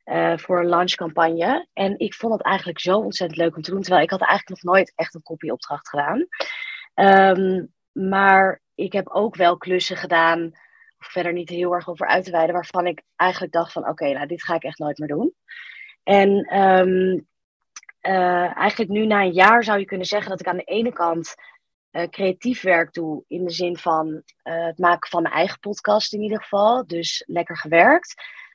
Uh, 0.04 0.36
voor 0.36 0.60
een 0.60 0.68
launchcampagne. 0.68 1.68
En 1.72 1.98
ik 1.98 2.14
vond 2.14 2.32
het 2.32 2.42
eigenlijk 2.42 2.80
zo 2.80 2.98
ontzettend 2.98 3.40
leuk 3.40 3.56
om 3.56 3.62
te 3.62 3.70
doen. 3.70 3.80
Terwijl 3.80 4.02
ik 4.02 4.10
had 4.10 4.20
eigenlijk 4.20 4.62
nog 4.62 4.74
nooit 4.74 4.92
echt 4.94 5.14
een 5.14 5.22
copyopdracht 5.22 5.88
gedaan. 5.88 6.26
Um, 7.38 7.72
maar 7.92 8.62
ik 8.76 8.92
heb 8.92 9.08
ook 9.08 9.36
wel 9.36 9.56
klussen 9.56 9.96
gedaan. 9.96 10.52
Verder 10.98 11.32
niet 11.32 11.48
heel 11.48 11.72
erg 11.72 11.88
over 11.88 12.06
uit 12.06 12.24
te 12.24 12.30
wijden. 12.30 12.54
Waarvan 12.54 12.86
ik 12.86 13.02
eigenlijk 13.16 13.52
dacht 13.52 13.72
van 13.72 13.88
oké, 13.88 14.12
nou 14.12 14.26
dit 14.26 14.44
ga 14.44 14.54
ik 14.54 14.62
echt 14.62 14.78
nooit 14.78 14.98
meer 14.98 15.08
doen. 15.08 15.34
En 16.02 16.58
um, 16.60 17.26
uh, 18.02 18.56
eigenlijk 18.56 18.90
nu 18.90 19.06
na 19.06 19.22
een 19.22 19.32
jaar 19.32 19.64
zou 19.64 19.78
je 19.78 19.84
kunnen 19.84 20.06
zeggen 20.06 20.30
dat 20.30 20.40
ik 20.40 20.46
aan 20.46 20.56
de 20.56 20.62
ene 20.62 20.92
kant 20.92 21.34
uh, 21.92 22.02
creatief 22.02 22.62
werk 22.62 22.92
doe. 22.92 23.24
In 23.28 23.44
de 23.44 23.50
zin 23.50 23.76
van 23.76 24.08
uh, 24.08 24.22
het 24.66 24.78
maken 24.78 25.10
van 25.10 25.22
mijn 25.22 25.34
eigen 25.34 25.58
podcast 25.58 26.12
in 26.12 26.22
ieder 26.22 26.42
geval. 26.42 26.86
Dus 26.86 27.22
lekker 27.26 27.56
gewerkt. 27.56 28.14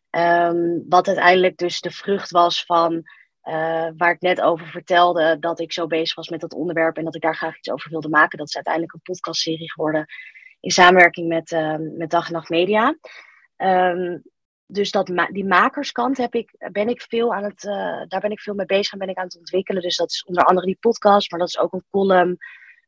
Um, 0.10 0.86
wat 0.90 1.08
uiteindelijk 1.08 1.58
dus 1.58 1.80
de 1.80 1.92
vrucht 1.92 2.32
was 2.32 2.66
van 2.66 3.04
uh, 3.44 3.88
waar 3.98 4.12
ik 4.12 4.22
net 4.22 4.42
over 4.42 4.68
vertelde. 4.68 5.40
Dat 5.40 5.60
ik 5.60 5.74
zo 5.74 5.88
bezig 5.88 6.16
was 6.16 6.30
met 6.30 6.42
dat 6.42 6.54
onderwerp 6.54 6.98
en 6.98 7.04
dat 7.04 7.16
ik 7.16 7.22
daar 7.22 7.36
graag 7.36 7.58
iets 7.58 7.72
over 7.72 7.90
wilde 7.90 8.10
maken. 8.10 8.38
Dat 8.38 8.48
is 8.48 8.56
uiteindelijk 8.56 8.94
een 8.94 9.02
podcastserie 9.02 9.72
geworden. 9.72 10.06
In 10.60 10.72
samenwerking 10.72 11.28
met, 11.28 11.52
met 11.98 12.10
Dag 12.10 12.28
en 12.28 12.34
Nacht 12.34 12.50
Media. 12.50 12.98
Um, 13.58 14.24
dus 14.72 14.92
dat 14.92 15.12
die 15.32 15.46
makerskant 15.46 16.18
heb 16.18 16.34
ik, 16.34 16.56
ben 16.72 16.90
ik 16.90 17.02
veel 17.02 17.34
aan 17.34 17.44
het, 17.44 17.64
uh, 17.64 18.02
daar 18.08 18.20
ben 18.20 18.32
ik 18.32 18.40
veel 18.40 18.54
mee 18.54 18.66
bezig 18.66 18.94
en 18.94 19.00
ben 19.00 19.10
ik 19.10 19.18
aan 19.18 19.26
het 19.26 19.38
ontwikkelen. 19.38 19.82
Dus 19.82 19.98
dat 19.98 20.10
is 20.12 20.24
onder 20.24 20.44
andere 20.44 20.66
die 20.66 20.78
podcast, 20.80 21.32
maar 21.32 21.40
dat 21.40 21.48
is 21.48 21.60
ook 21.60 21.74
een 21.74 21.86
column. 21.90 22.38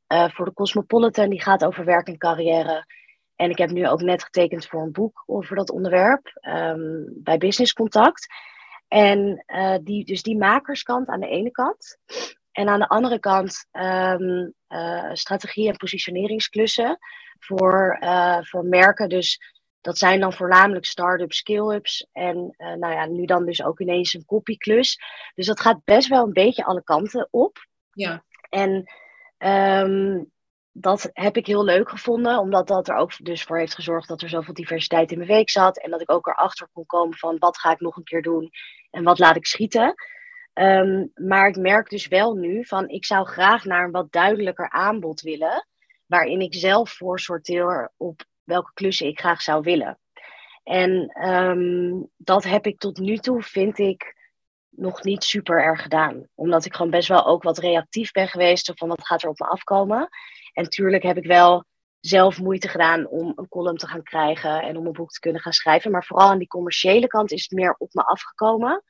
Uh, 0.08 0.30
voor 0.30 0.46
de 0.46 0.54
Cosmopolitan, 0.54 1.30
die 1.30 1.42
gaat 1.42 1.66
over 1.66 1.86
werk 1.86 2.08
en 2.08 2.18
carrière. 2.18 2.86
En 3.36 3.50
ik 3.50 3.58
heb 3.58 3.70
nu 3.70 3.88
ook 3.88 4.02
net 4.02 4.24
getekend 4.24 4.66
voor 4.66 4.82
een 4.82 4.92
boek 4.92 5.24
over 5.26 5.56
dat 5.56 5.72
onderwerp 5.72 6.40
um, 6.42 7.06
bij 7.16 7.38
Business 7.38 7.74
Contact. 7.74 8.28
En 8.94 9.44
uh, 9.48 9.76
die, 9.82 10.06
dus 10.06 10.22
die 10.22 10.38
makerskant 10.38 11.08
aan 11.08 11.20
de 11.20 11.28
ene 11.28 11.52
kant. 11.52 11.98
En 12.52 12.68
aan 12.68 12.80
de 12.80 12.88
andere 12.88 13.20
kant 13.20 13.68
um, 13.72 14.54
uh, 14.70 15.10
strategie- 15.14 15.70
en 15.70 15.78
positioneringsklussen 15.78 16.98
voor, 17.40 17.98
voor 18.42 18.66
merken. 18.66 19.10
Dus 19.10 19.40
dat 19.82 19.98
zijn 19.98 20.20
dan 20.20 20.34
voornamelijk 20.34 20.86
start-ups, 20.86 21.38
scale-ups 21.38 22.08
en 22.12 22.56
nou 22.58 22.94
ja, 22.94 23.06
nu 23.06 23.26
dan 23.26 23.46
dus 23.46 23.64
ook 23.64 23.80
ineens 23.80 24.14
een 24.14 24.26
kopieklus. 24.26 25.00
Dus 25.36 25.46
dat 25.46 25.60
gaat 25.60 25.84
best 25.84 26.08
wel 26.08 26.24
een 26.24 26.34
beetje 26.34 26.66
alle 26.66 26.84
kanten 26.84 27.28
op. 27.32 27.68
Ja. 27.92 28.24
En 28.50 28.92
um, 29.38 30.32
dat 30.74 31.10
heb 31.14 31.38
ik 31.38 31.48
heel 31.48 31.64
leuk 31.64 31.90
gevonden, 31.90 32.40
omdat 32.40 32.68
dat 32.68 32.88
er 32.88 32.96
ook 32.96 33.26
dus 33.26 33.44
voor 33.44 33.58
heeft 33.58 33.76
gezorgd 33.76 34.08
dat 34.08 34.22
er 34.22 34.30
zoveel 34.30 34.54
diversiteit 34.54 35.12
in 35.12 35.18
mijn 35.18 35.30
week 35.30 35.50
zat. 35.50 35.80
En 35.80 35.92
dat 35.92 36.02
ik 36.02 36.12
ook 36.12 36.28
erachter 36.28 36.68
kon 36.74 36.86
komen 36.86 37.18
van 37.18 37.38
wat 37.40 37.58
ga 37.58 37.72
ik 37.72 37.80
nog 37.80 37.96
een 37.96 38.04
keer 38.04 38.22
doen 38.22 38.50
en 38.90 39.04
wat 39.04 39.20
laat 39.20 39.36
ik 39.36 39.46
schieten. 39.46 39.94
Um, 40.54 41.12
maar 41.14 41.48
ik 41.48 41.56
merk 41.56 41.90
dus 41.90 42.08
wel 42.08 42.34
nu 42.34 42.66
van 42.66 42.90
ik 42.90 43.06
zou 43.06 43.26
graag 43.26 43.66
naar 43.66 43.84
een 43.86 43.92
wat 43.92 44.12
duidelijker 44.12 44.70
aanbod 44.70 45.22
willen. 45.22 45.68
Waarin 46.06 46.42
ik 46.42 46.54
zelf 46.54 46.92
voor 46.92 47.20
sorteer 47.20 47.92
op 47.98 48.24
welke 48.44 48.72
klussen 48.74 49.08
ik 49.08 49.20
graag 49.20 49.42
zou 49.42 49.62
willen. 49.62 50.00
En 50.64 51.22
um, 51.30 52.10
dat 52.18 52.44
heb 52.44 52.66
ik 52.66 52.80
tot 52.80 52.98
nu 52.98 53.18
toe, 53.18 53.42
vind 53.42 53.78
ik, 53.80 54.16
nog 54.70 55.04
niet 55.04 55.24
super 55.24 55.64
erg 55.64 55.82
gedaan. 55.82 56.28
Omdat 56.36 56.66
ik 56.66 56.74
gewoon 56.74 56.92
best 56.92 57.08
wel 57.08 57.26
ook 57.26 57.44
wat 57.44 57.58
reactief 57.58 58.12
ben 58.12 58.28
geweest 58.28 58.72
van 58.76 58.88
wat 58.88 59.08
gaat 59.08 59.24
er 59.24 59.30
op 59.30 59.40
me 59.40 59.46
afkomen. 59.46 60.10
En 60.54 60.70
tuurlijk 60.70 61.04
heb 61.04 61.18
ik 61.18 61.26
wel 61.26 61.66
zelf 62.00 62.40
moeite 62.40 62.68
gedaan 62.68 63.08
om 63.08 63.34
een 63.36 63.48
column 63.48 63.78
te 63.78 63.88
gaan 63.88 64.04
krijgen 64.04 64.62
en 64.62 64.78
om 64.78 64.86
een 64.86 64.94
boek 64.94 65.12
te 65.12 65.20
kunnen 65.20 65.42
gaan 65.42 65.54
schrijven. 65.54 65.92
Maar 65.92 66.06
vooral 66.06 66.30
aan 66.30 66.38
die 66.38 66.48
commerciële 66.48 67.08
kant 67.08 67.32
is 67.32 67.42
het 67.42 67.52
meer 67.52 67.76
op 67.78 67.94
me 67.94 68.04
afgekomen. 68.06 68.84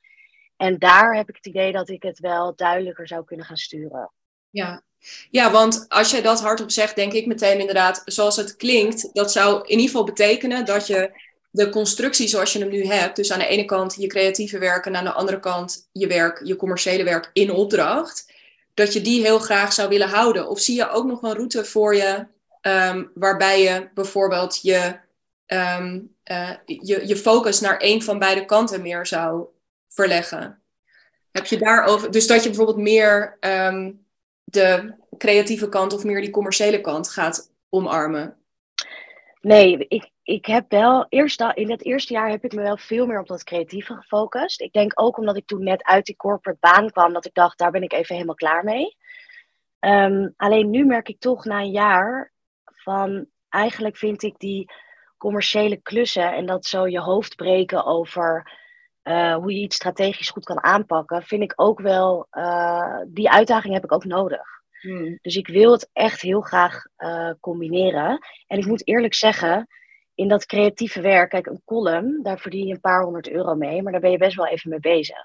En 0.58 0.80
daar 0.80 1.16
heb 1.16 1.30
ik 1.30 1.36
het 1.36 1.46
idee 1.46 1.72
dat 1.72 1.90
ik 1.90 2.04
het 2.04 2.20
wel 2.20 2.56
duidelijker 2.56 3.08
zou 3.08 3.26
kunnen 3.26 3.46
gaan 3.46 3.58
sturen. 3.58 4.12
Ja, 4.50 4.84
ja, 5.30 5.52
want 5.52 5.86
als 5.90 6.12
je 6.12 6.22
dat 6.22 6.42
hardop 6.42 6.72
zegt, 6.72 6.96
denk 6.96 7.14
ik 7.14 7.26
meteen 7.26 7.60
inderdaad, 7.60 8.02
zoals 8.06 8.36
het 8.36 8.56
klinkt, 8.56 9.14
dat 9.14 9.32
zou 9.32 9.62
in 9.62 9.70
ieder 9.70 9.86
geval 9.86 10.04
betekenen 10.04 10.66
dat 10.66 10.88
je 10.88 11.12
de 11.50 11.70
constructie 11.70 12.28
zoals 12.28 12.54
je 12.54 12.60
hem 12.60 12.70
nu 12.70 12.86
hebt, 12.86 13.16
dus 13.16 13.32
aan 13.32 13.40
de 13.40 13.48
ene 13.48 13.66
kant 13.66 13.96
je 13.96 14.08
creatieve 14.08 14.58
werk 14.58 14.86
en 14.86 14.96
aan 14.96 15.04
de 15.04 15.12
andere 15.12 15.40
kant 15.40 15.90
je 15.92 16.08
werk, 16.08 16.42
je 16.44 16.56
commerciële 16.56 17.04
werk 17.04 17.30
in 17.34 17.52
opdracht, 17.52 18.33
dat 18.74 18.94
je 18.94 19.02
die 19.02 19.22
heel 19.22 19.40
graag 19.40 19.74
zou 19.74 19.90
willen 19.90 20.10
houden? 20.10 20.48
Of 20.48 20.60
zie 20.60 20.76
je 20.76 20.90
ook 20.90 21.06
nog 21.06 21.22
een 21.22 21.34
route 21.34 21.66
voor 21.66 21.96
je 21.96 22.26
um, 22.62 23.12
waarbij 23.14 23.62
je 23.62 23.90
bijvoorbeeld 23.94 24.60
je, 24.62 25.00
um, 25.48 26.16
uh, 26.32 26.52
je, 26.66 27.08
je 27.08 27.16
focus 27.16 27.60
naar 27.60 27.78
één 27.78 28.02
van 28.02 28.20
beide 28.20 28.46
kanten 28.46 28.82
meer 28.82 29.06
zou 29.06 29.46
verleggen? 29.90 30.62
Heb 31.32 31.46
je 31.46 31.58
daarover, 31.58 32.12
dus 32.12 32.28
dat 32.28 32.44
je 32.44 32.50
bijvoorbeeld 32.50 32.78
meer 32.78 33.38
um, 33.40 34.06
de 34.44 34.96
creatieve 35.18 35.70
kant 35.70 35.94
of 35.94 36.04
meer 36.04 36.22
die 36.22 36.30
commerciële 36.30 36.82
kant 36.82 37.10
gaat 37.10 37.52
omarmen? 37.70 38.38
Nee, 39.42 39.86
ik, 39.88 40.10
ik 40.24 40.46
heb 40.46 40.72
wel, 40.72 41.06
eerst 41.10 41.42
in 41.54 41.72
het 41.72 41.86
eerste 41.86 42.14
jaar 42.14 42.30
heb 42.30 42.44
ik 42.44 42.54
me 42.54 42.62
wel 42.62 42.78
veel 42.78 43.06
meer 43.06 43.20
op 43.20 43.28
dat 43.28 43.44
creatieve 43.44 43.94
gefocust. 43.94 44.62
Ik 44.62 44.74
denk 44.74 45.02
ook 45.02 45.18
omdat 45.18 45.38
ik 45.38 45.46
toen 45.46 45.64
net 45.64 45.84
uit 45.84 46.06
die 46.06 46.16
corporate 46.16 46.60
baan 46.60 46.92
kwam, 46.92 47.14
dat 47.14 47.26
ik 47.26 47.34
dacht, 47.34 47.58
daar 47.58 47.72
ben 47.72 47.84
ik 47.84 47.94
even 47.94 48.16
helemaal 48.16 48.36
klaar 48.36 48.64
mee. 48.64 48.98
Um, 49.80 50.34
alleen 50.38 50.70
nu 50.70 50.86
merk 50.86 51.10
ik 51.10 51.20
toch 51.20 51.46
na 51.46 51.60
een 51.60 51.72
jaar 51.72 52.32
van, 52.66 53.26
eigenlijk 53.50 53.98
vind 53.98 54.24
ik 54.24 54.40
die 54.40 54.72
commerciële 55.18 55.78
klussen 55.78 56.34
en 56.34 56.46
dat 56.46 56.66
zo 56.66 56.88
je 56.88 57.00
hoofd 57.00 57.36
breken 57.36 57.86
over 57.86 58.52
uh, 59.04 59.36
hoe 59.36 59.54
je 59.54 59.60
iets 59.60 59.76
strategisch 59.76 60.30
goed 60.30 60.46
kan 60.46 60.64
aanpakken, 60.64 61.24
vind 61.24 61.44
ik 61.44 61.54
ook 61.56 61.80
wel, 61.80 62.28
uh, 62.32 62.98
die 63.08 63.30
uitdaging 63.30 63.74
heb 63.74 63.84
ik 63.84 63.92
ook 63.92 64.06
nodig. 64.06 64.62
Hmm. 64.82 65.20
Dus 65.22 65.36
ik 65.36 65.48
wil 65.48 65.72
het 65.72 65.90
echt 65.94 66.22
heel 66.22 66.42
graag 66.42 66.86
uh, 66.98 67.32
combineren. 67.40 68.20
En 68.48 68.58
ik 68.58 68.66
moet 68.66 68.88
eerlijk 68.88 69.14
zeggen, 69.14 69.68
in 70.16 70.28
dat 70.28 70.46
creatieve 70.46 71.02
werk, 71.02 71.30
kijk, 71.30 71.46
een 71.46 71.62
column, 71.66 72.24
daar 72.24 72.40
verdien 72.40 72.68
je 72.68 72.74
een 72.74 72.80
paar 72.80 73.04
honderd 73.04 73.30
euro 73.30 73.56
mee, 73.56 73.82
maar 73.82 73.92
daar 73.92 74.02
ben 74.02 74.12
je 74.12 74.18
best 74.18 74.36
wel 74.36 74.48
even 74.48 74.70
mee 74.70 74.80
bezig. 74.80 75.24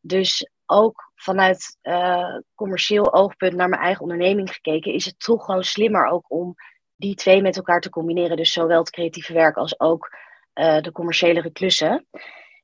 Dus 0.00 0.50
ook 0.66 1.12
vanuit 1.14 1.78
uh, 1.82 2.38
commercieel 2.54 3.12
oogpunt 3.12 3.54
naar 3.54 3.68
mijn 3.68 3.82
eigen 3.82 4.02
onderneming 4.02 4.52
gekeken, 4.52 4.92
is 4.92 5.04
het 5.04 5.20
toch 5.20 5.44
gewoon 5.44 5.64
slimmer 5.64 6.06
ook 6.06 6.24
om 6.30 6.54
die 6.96 7.14
twee 7.14 7.42
met 7.42 7.56
elkaar 7.56 7.80
te 7.80 7.90
combineren. 7.90 8.36
Dus 8.36 8.52
zowel 8.52 8.78
het 8.78 8.90
creatieve 8.90 9.32
werk 9.32 9.56
als 9.56 9.80
ook 9.80 10.16
uh, 10.54 10.80
de 10.80 10.92
commerciële 10.92 11.52
klussen. 11.52 12.06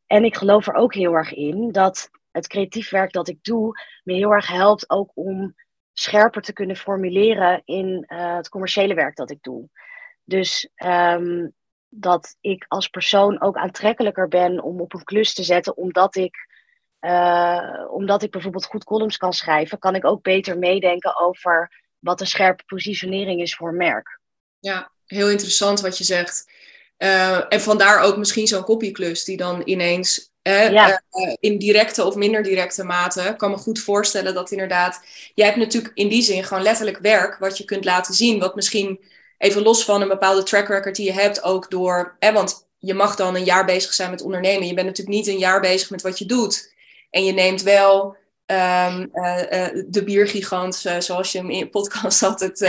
En 0.06 0.24
ik 0.24 0.36
geloof 0.36 0.66
er 0.66 0.74
ook 0.74 0.94
heel 0.94 1.12
erg 1.12 1.32
in 1.32 1.72
dat 1.72 2.10
het 2.30 2.46
creatief 2.46 2.90
werk 2.90 3.12
dat 3.12 3.28
ik 3.28 3.38
doe 3.42 3.72
me 4.02 4.14
heel 4.14 4.30
erg 4.30 4.48
helpt 4.48 4.90
ook 4.90 5.10
om 5.14 5.54
scherper 5.92 6.42
te 6.42 6.52
kunnen 6.52 6.76
formuleren 6.76 7.62
in 7.64 8.04
uh, 8.06 8.36
het 8.36 8.48
commerciële 8.48 8.94
werk 8.94 9.16
dat 9.16 9.30
ik 9.30 9.42
doe. 9.42 9.68
Dus 10.24 10.68
um, 10.84 11.52
dat 11.88 12.36
ik 12.40 12.64
als 12.68 12.88
persoon 12.88 13.40
ook 13.40 13.56
aantrekkelijker 13.56 14.28
ben 14.28 14.62
om 14.62 14.80
op 14.80 14.94
een 14.94 15.04
klus 15.04 15.34
te 15.34 15.42
zetten, 15.42 15.76
omdat 15.76 16.16
ik, 16.16 16.34
uh, 17.00 17.84
omdat 17.90 18.22
ik 18.22 18.30
bijvoorbeeld 18.30 18.64
goed 18.64 18.84
columns 18.84 19.16
kan 19.16 19.32
schrijven, 19.32 19.78
kan 19.78 19.94
ik 19.94 20.04
ook 20.04 20.22
beter 20.22 20.58
meedenken 20.58 21.20
over 21.20 21.80
wat 21.98 22.20
een 22.20 22.26
scherpe 22.26 22.64
positionering 22.64 23.40
is 23.40 23.54
voor 23.54 23.68
een 23.68 23.76
merk. 23.76 24.20
Ja, 24.58 24.90
heel 25.06 25.30
interessant 25.30 25.80
wat 25.80 25.98
je 25.98 26.04
zegt. 26.04 26.50
Uh, 26.98 27.52
en 27.52 27.60
vandaar 27.60 28.02
ook 28.02 28.16
misschien 28.16 28.46
zo'n 28.46 28.64
copyklus 28.64 29.24
die 29.24 29.36
dan 29.36 29.62
ineens 29.64 30.32
ja. 30.42 31.02
uh, 31.10 31.34
in 31.40 31.58
directe 31.58 32.04
of 32.04 32.14
minder 32.14 32.42
directe 32.42 32.84
mate. 32.84 33.34
kan 33.36 33.50
me 33.50 33.56
goed 33.56 33.78
voorstellen 33.78 34.34
dat 34.34 34.50
inderdaad. 34.50 35.04
Jij 35.34 35.46
hebt 35.46 35.58
natuurlijk 35.58 35.94
in 35.94 36.08
die 36.08 36.22
zin 36.22 36.44
gewoon 36.44 36.62
letterlijk 36.62 36.98
werk 36.98 37.38
wat 37.38 37.58
je 37.58 37.64
kunt 37.64 37.84
laten 37.84 38.14
zien. 38.14 38.38
Wat 38.38 38.54
misschien 38.54 39.04
even 39.42 39.62
los 39.62 39.84
van 39.84 40.02
een 40.02 40.08
bepaalde 40.08 40.42
track 40.42 40.68
record 40.68 40.96
die 40.96 41.06
je 41.06 41.12
hebt, 41.12 41.42
ook 41.42 41.70
door. 41.70 42.16
Hè, 42.18 42.32
want 42.32 42.68
je 42.78 42.94
mag 42.94 43.16
dan 43.16 43.34
een 43.34 43.44
jaar 43.44 43.64
bezig 43.64 43.92
zijn 43.92 44.10
met 44.10 44.22
ondernemen. 44.22 44.66
Je 44.66 44.74
bent 44.74 44.86
natuurlijk 44.86 45.16
niet 45.16 45.26
een 45.26 45.38
jaar 45.38 45.60
bezig 45.60 45.90
met 45.90 46.02
wat 46.02 46.18
je 46.18 46.26
doet. 46.26 46.74
En 47.10 47.24
je 47.24 47.32
neemt 47.32 47.62
wel 47.62 48.16
um, 48.46 49.10
uh, 49.14 49.42
uh, 49.52 49.84
de 49.86 50.04
biergigant, 50.04 50.84
uh, 50.86 50.98
zoals 50.98 51.32
je 51.32 51.38
hem 51.38 51.50
in 51.50 51.58
je 51.58 51.68
podcast 51.68 52.22
altijd 52.28 52.60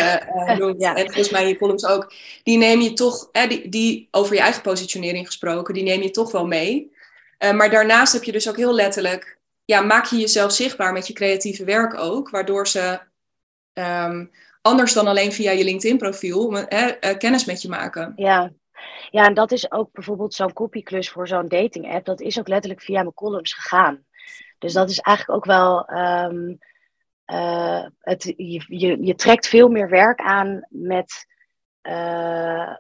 noemt. 0.58 0.82
Ja. 0.82 0.96
En 0.96 1.04
volgens 1.04 1.30
mij 1.30 1.42
in 1.42 1.48
je 1.48 1.58
columns 1.58 1.86
ook. 1.86 2.14
Die 2.44 2.58
neem 2.58 2.82
je 2.82 2.94
toch, 2.94 3.32
die, 3.32 3.70
die, 3.70 4.08
over 4.12 4.36
je 4.36 4.42
eigen 4.42 4.62
positionering 4.62 5.26
gesproken, 5.26 5.74
die 5.74 5.84
neem 5.84 6.02
je 6.02 6.12
toch 6.12 6.32
wel 6.32 6.46
mee. 6.46 6.92
maar 7.38 7.70
daarnaast 7.70 8.14
heb 8.14 8.24
je 8.24 8.32
dus 8.32 8.50
ook 8.50 8.58
heel 8.58 8.74
letterlijk, 8.74 9.38
ja, 9.66 9.82
maak 9.82 10.06
je 10.06 10.18
jezelf 10.18 10.52
zichtbaar 10.52 10.94
met 10.94 11.08
je 11.08 11.14
creatieve 11.14 11.64
werk 11.64 12.00
ook, 12.00 12.30
waardoor 12.30 12.68
ze 12.68 13.00
um, 13.74 14.32
anders 14.64 14.94
dan 14.94 15.08
alleen 15.08 15.32
via 15.32 15.52
je 15.52 15.64
LinkedIn-profiel 15.64 16.58
uh, 16.58 16.68
kennis 17.18 17.46
met 17.46 17.62
je 17.62 17.70
maken. 17.70 18.14
Ja. 18.16 18.52
ja, 19.10 19.26
en 19.26 19.34
dat 19.34 19.52
is 19.52 19.72
ook 19.72 19.92
bijvoorbeeld 19.92 20.34
zo'n 20.34 20.54
copyklus 20.54 21.10
voor 21.10 21.28
zo'n 21.28 21.48
dating-app. 21.48 22.06
Dat 22.06 22.22
is 22.22 22.40
ook 22.40 22.48
letterlijk 22.48 22.82
via 22.82 23.02
mijn 23.02 23.14
columns 23.14 23.54
gegaan. 23.54 24.06
Dus 24.60 24.74
dat 24.74 24.90
is 24.90 25.00
eigenlijk 25.00 25.38
ook 25.38 25.46
wel. 25.46 25.90
Um, 25.90 26.58
uh, 27.26 27.86
het, 28.00 28.24
je, 28.24 28.64
je, 28.68 29.06
je, 29.06 29.16
trekt 29.16 29.48
veel 29.48 29.70
meer 29.70 29.90
werk 29.90 30.20
aan 30.20 30.68
met. 30.70 31.26
Uh, 31.82 32.76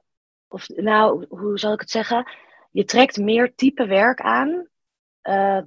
of, 0.48 0.68
nou, 0.68 1.26
hoe 1.30 1.60
zal 1.60 1.74
ik 1.74 1.80
het 1.80 1.92
zeggen? 1.92 2.32
Je 2.72 2.84
trekt 2.84 3.18
meer 3.18 3.56
type 3.56 3.86
werk 3.86 4.22
aan 4.22 4.68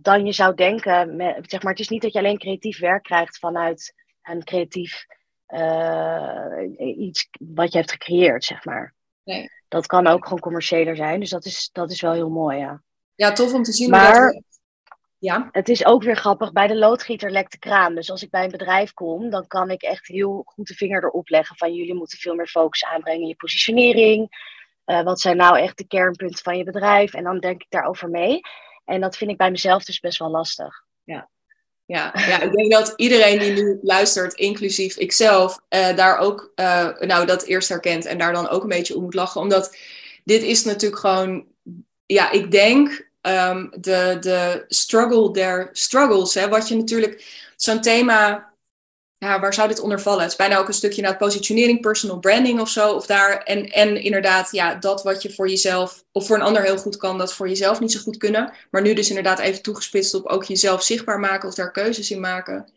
dan 0.03 0.27
je 0.27 0.33
zou 0.33 0.55
denken. 0.55 1.17
Zeg 1.47 1.63
maar, 1.63 1.73
het 1.73 1.81
is 1.81 1.89
niet 1.89 2.03
dat 2.03 2.13
je 2.13 2.19
alleen 2.19 2.39
creatief 2.39 2.79
werk 2.79 3.03
krijgt 3.03 3.39
vanuit 3.39 3.95
een 4.23 4.45
creatief 4.45 5.07
uh, 5.49 6.99
iets 6.99 7.29
wat 7.39 7.73
je 7.73 7.79
hebt 7.79 7.91
gecreëerd, 7.91 8.45
zeg 8.45 8.65
maar. 8.65 8.95
Nee. 9.25 9.51
Dat 9.69 9.87
kan 9.87 10.07
ook 10.07 10.25
gewoon 10.25 10.41
commerciëler 10.41 10.97
zijn, 10.97 11.21
dus 11.21 11.31
dat 11.31 11.45
is, 11.45 11.69
dat 11.73 11.91
is 11.91 12.01
wel 12.01 12.13
heel 12.13 12.31
mooi, 12.31 12.59
ja. 12.59 12.83
Ja, 13.15 13.33
tof 13.33 13.53
om 13.53 13.63
te 13.63 13.73
zien. 13.73 13.91
Maar 13.91 14.33
dat... 14.33 14.43
ja? 15.19 15.49
het 15.53 15.69
is 15.69 15.85
ook 15.85 16.03
weer 16.03 16.17
grappig, 16.17 16.53
bij 16.53 16.67
de 16.67 16.77
loodgieter 16.77 17.31
lekt 17.31 17.53
de 17.53 17.59
kraan. 17.59 17.95
Dus 17.95 18.11
als 18.11 18.23
ik 18.23 18.31
bij 18.31 18.45
een 18.45 18.51
bedrijf 18.51 18.93
kom, 18.93 19.31
dan 19.31 19.47
kan 19.47 19.71
ik 19.71 19.83
echt 19.83 20.07
heel 20.07 20.43
goed 20.47 20.67
de 20.67 20.75
vinger 20.75 21.05
erop 21.05 21.29
leggen 21.29 21.57
van 21.57 21.75
jullie 21.75 21.95
moeten 21.95 22.19
veel 22.19 22.35
meer 22.35 22.49
focus 22.49 22.85
aanbrengen 22.85 23.23
in 23.23 23.29
je 23.29 23.37
positionering. 23.37 24.55
Uh, 24.87 25.03
wat 25.03 25.21
zijn 25.21 25.37
nou 25.37 25.59
echt 25.59 25.79
de 25.79 25.87
kernpunten 25.87 26.43
van 26.43 26.57
je 26.57 26.65
bedrijf? 26.65 27.15
En 27.15 27.25
dan 27.25 27.39
denk 27.39 27.63
ik 27.63 27.71
daarover 27.71 28.09
mee. 28.11 28.41
En 28.85 29.01
dat 29.01 29.17
vind 29.17 29.31
ik 29.31 29.37
bij 29.37 29.51
mezelf 29.51 29.85
dus 29.85 30.01
best 30.01 30.19
wel 30.19 30.31
lastig. 30.31 30.85
Ja. 31.05 31.29
Ja, 31.87 32.13
ja, 32.15 32.41
ik 32.41 32.53
denk 32.53 32.73
dat 32.73 32.93
iedereen 32.97 33.39
die 33.39 33.53
nu 33.53 33.79
luistert, 33.83 34.35
inclusief 34.35 34.97
ikzelf, 34.97 35.61
uh, 35.71 35.97
daar 35.97 36.19
ook 36.19 36.53
uh, 36.57 36.99
nou, 36.99 37.27
dat 37.27 37.43
eerst 37.43 37.69
herkent 37.69 38.05
en 38.05 38.19
daar 38.19 38.33
dan 38.33 38.49
ook 38.49 38.63
een 38.63 38.69
beetje 38.69 38.97
om 38.97 39.03
moet 39.03 39.15
lachen. 39.15 39.41
Omdat 39.41 39.77
dit 40.25 40.43
is 40.43 40.65
natuurlijk 40.65 41.01
gewoon, 41.01 41.45
ja, 42.07 42.31
ik 42.31 42.51
denk 42.51 43.09
um, 43.23 43.71
de, 43.81 44.17
de 44.21 44.65
struggle 44.69 45.33
der 45.33 45.69
struggles. 45.73 46.35
Hè, 46.35 46.49
wat 46.49 46.69
je 46.69 46.77
natuurlijk, 46.77 47.25
zo'n 47.57 47.81
thema 47.81 48.51
ja, 49.19 49.41
waar 49.41 49.55
zou 49.55 49.69
dit 49.69 49.81
onder 49.81 50.01
vallen? 50.01 50.21
Het 50.21 50.31
is 50.31 50.37
bijna 50.37 50.59
ook 50.59 50.69
een 50.69 50.75
stukje 50.75 51.03
naar 51.03 51.17
positionering, 51.17 51.81
personal 51.81 52.19
branding 52.19 52.61
of 52.61 52.69
zo. 52.69 52.93
Of 52.93 53.07
daar, 53.07 53.43
en, 53.43 53.67
en 53.67 54.03
inderdaad, 54.03 54.49
ja, 54.53 54.75
dat 54.75 55.03
wat 55.03 55.23
je 55.23 55.33
voor 55.33 55.49
jezelf 55.49 56.05
of 56.13 56.27
voor 56.27 56.37
een 56.37 56.43
ander 56.43 56.63
heel 56.63 56.77
goed 56.77 56.97
kan, 56.97 57.19
dat 57.19 57.35
voor 57.35 57.49
jezelf 57.49 57.81
niet 57.81 57.93
zo 57.93 58.01
goed 58.01 58.17
kunnen. 58.17 58.53
Maar 58.71 58.83
nu 58.83 58.95
dus 58.95 59.09
inderdaad 59.09 59.39
even 59.39 59.63
toegespitst 59.63 60.15
op 60.15 60.27
ook 60.27 60.45
jezelf 60.45 60.83
zichtbaar 60.83 61.21
maken 61.21 61.49
of 61.49 61.55
daar 61.55 61.73
keuzes 61.73 62.11
in 62.11 62.21
maken. 62.21 62.73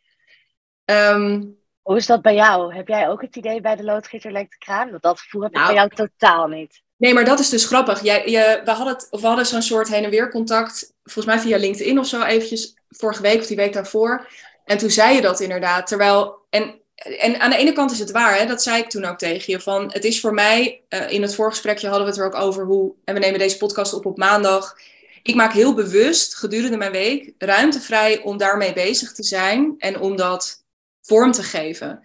Um, 0.86 1.58
Hoe 1.82 1.98
is 1.98 2.06
dat 2.06 2.22
bij 2.22 2.36
jou? 2.36 2.76
Heb 2.76 2.88
jij 2.88 3.10
ook 3.10 3.22
het 3.22 3.36
idee 3.36 3.62
bij 3.62 3.76
de 3.76 3.84
loodgieter 3.84 4.32
lijkt 4.32 4.52
de 4.52 4.58
kraan? 4.58 4.90
Want 4.90 5.02
dat 5.02 5.22
heb 5.30 5.44
ik 5.44 5.52
nou, 5.52 5.66
bij 5.66 5.76
jou 5.76 5.90
totaal 5.90 6.48
niet. 6.48 6.82
Nee, 6.98 7.14
maar 7.14 7.26
dat 7.26 7.40
is 7.40 7.50
dus 7.50 7.66
grappig. 7.66 8.04
Jij, 8.04 8.30
je, 8.30 8.62
we 8.66 8.72
hadden, 8.72 8.96
of 9.10 9.22
we 9.22 9.28
hadden 9.28 9.46
zo'n 9.46 9.62
soort 9.62 9.88
heen 9.88 10.04
en 10.04 10.10
weer 10.10 10.30
contact, 10.30 10.94
volgens 11.04 11.36
mij 11.36 11.40
via 11.40 11.58
LinkedIn 11.58 12.00
of 12.00 12.08
zo, 12.08 12.24
eventjes 12.24 12.74
vorige 12.90 13.22
week 13.22 13.40
of 13.40 13.48
die 13.48 13.58
week 13.58 13.74
daarvoor. 13.74 14.28
En 14.70 14.78
toen 14.78 14.90
zei 14.90 15.16
je 15.16 15.22
dat 15.22 15.40
inderdaad. 15.40 15.88
Terwijl, 15.88 16.38
en, 16.50 16.76
en 16.96 17.40
aan 17.40 17.50
de 17.50 17.58
ene 17.58 17.74
kant 17.74 17.92
is 17.92 18.00
het 18.00 18.12
waar, 18.12 18.38
hè, 18.38 18.46
dat 18.46 18.64
zei 18.64 18.82
ik 18.82 18.90
toen 18.90 19.06
ook 19.06 19.18
tegen 19.18 19.54
je. 19.54 19.60
Van, 19.60 19.92
het 19.92 20.04
is 20.04 20.20
voor 20.20 20.34
mij, 20.34 20.82
uh, 20.90 21.12
in 21.12 21.22
het 21.22 21.36
voorgesprekje 21.36 21.88
hadden 21.88 22.06
we 22.06 22.12
het 22.12 22.22
er 22.22 22.26
ook 22.26 22.42
over 22.42 22.66
hoe, 22.66 22.94
en 23.04 23.14
we 23.14 23.20
nemen 23.20 23.40
deze 23.40 23.58
podcast 23.58 23.94
op 23.94 24.06
op 24.06 24.18
maandag. 24.18 24.78
Ik 25.24 25.36
maak 25.36 25.54
heel 25.54 25.74
bewust 25.74 26.36
gedurende 26.36 26.78
mijn 26.78 26.92
week 26.92 27.34
ruimte 27.38 27.82
vrij 27.82 28.22
om 28.22 28.38
daarmee 28.38 28.74
bezig 28.74 29.12
te 29.14 29.24
zijn 29.24 29.76
en 29.78 30.00
om 30.00 30.16
dat 30.16 30.64
vorm 31.02 31.32
te 31.32 31.44
geven. 31.44 32.04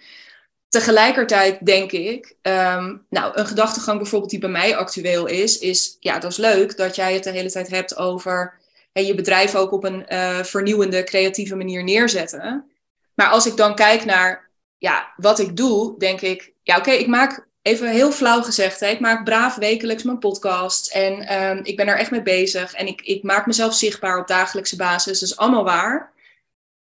Tegelijkertijd 0.68 1.66
denk 1.66 1.92
ik, 1.92 2.36
um, 2.42 3.06
nou, 3.10 3.38
een 3.38 3.46
gedachtegang 3.46 3.98
bijvoorbeeld 3.98 4.30
die 4.30 4.40
bij 4.40 4.48
mij 4.48 4.76
actueel 4.76 5.26
is, 5.26 5.58
is 5.58 5.96
ja, 6.00 6.18
dat 6.18 6.30
is 6.30 6.36
leuk 6.36 6.76
dat 6.76 6.96
jij 6.96 7.14
het 7.14 7.24
de 7.24 7.30
hele 7.30 7.50
tijd 7.50 7.68
hebt 7.68 7.96
over 7.96 8.62
hey, 8.94 9.06
je 9.06 9.14
bedrijf 9.14 9.54
ook 9.54 9.72
op 9.72 9.84
een 9.84 10.06
uh, 10.08 10.42
vernieuwende, 10.42 11.04
creatieve 11.04 11.56
manier 11.56 11.84
neerzetten. 11.84 12.70
Maar 13.14 13.28
als 13.28 13.46
ik 13.46 13.56
dan 13.56 13.74
kijk 13.74 14.04
naar 14.04 14.50
ja, 14.78 15.12
wat 15.16 15.38
ik 15.38 15.56
doe, 15.56 15.98
denk 15.98 16.20
ik, 16.20 16.52
ja, 16.62 16.76
oké, 16.76 16.90
ik 16.90 17.06
maak 17.06 17.46
even 17.62 17.90
heel 17.90 18.12
flauw 18.12 18.42
gezegd, 18.42 18.80
hè, 18.80 18.86
ik 18.88 19.00
maak 19.00 19.24
braaf 19.24 19.54
wekelijks 19.54 20.02
mijn 20.02 20.18
podcast 20.18 20.92
en 20.92 21.42
um, 21.42 21.60
ik 21.62 21.76
ben 21.76 21.88
er 21.88 21.98
echt 21.98 22.10
mee 22.10 22.22
bezig 22.22 22.74
en 22.74 22.86
ik, 22.86 23.00
ik 23.00 23.22
maak 23.22 23.46
mezelf 23.46 23.74
zichtbaar 23.74 24.18
op 24.18 24.26
dagelijkse 24.26 24.76
basis. 24.76 25.20
Dat 25.20 25.28
is 25.28 25.36
allemaal 25.36 25.64
waar. 25.64 26.12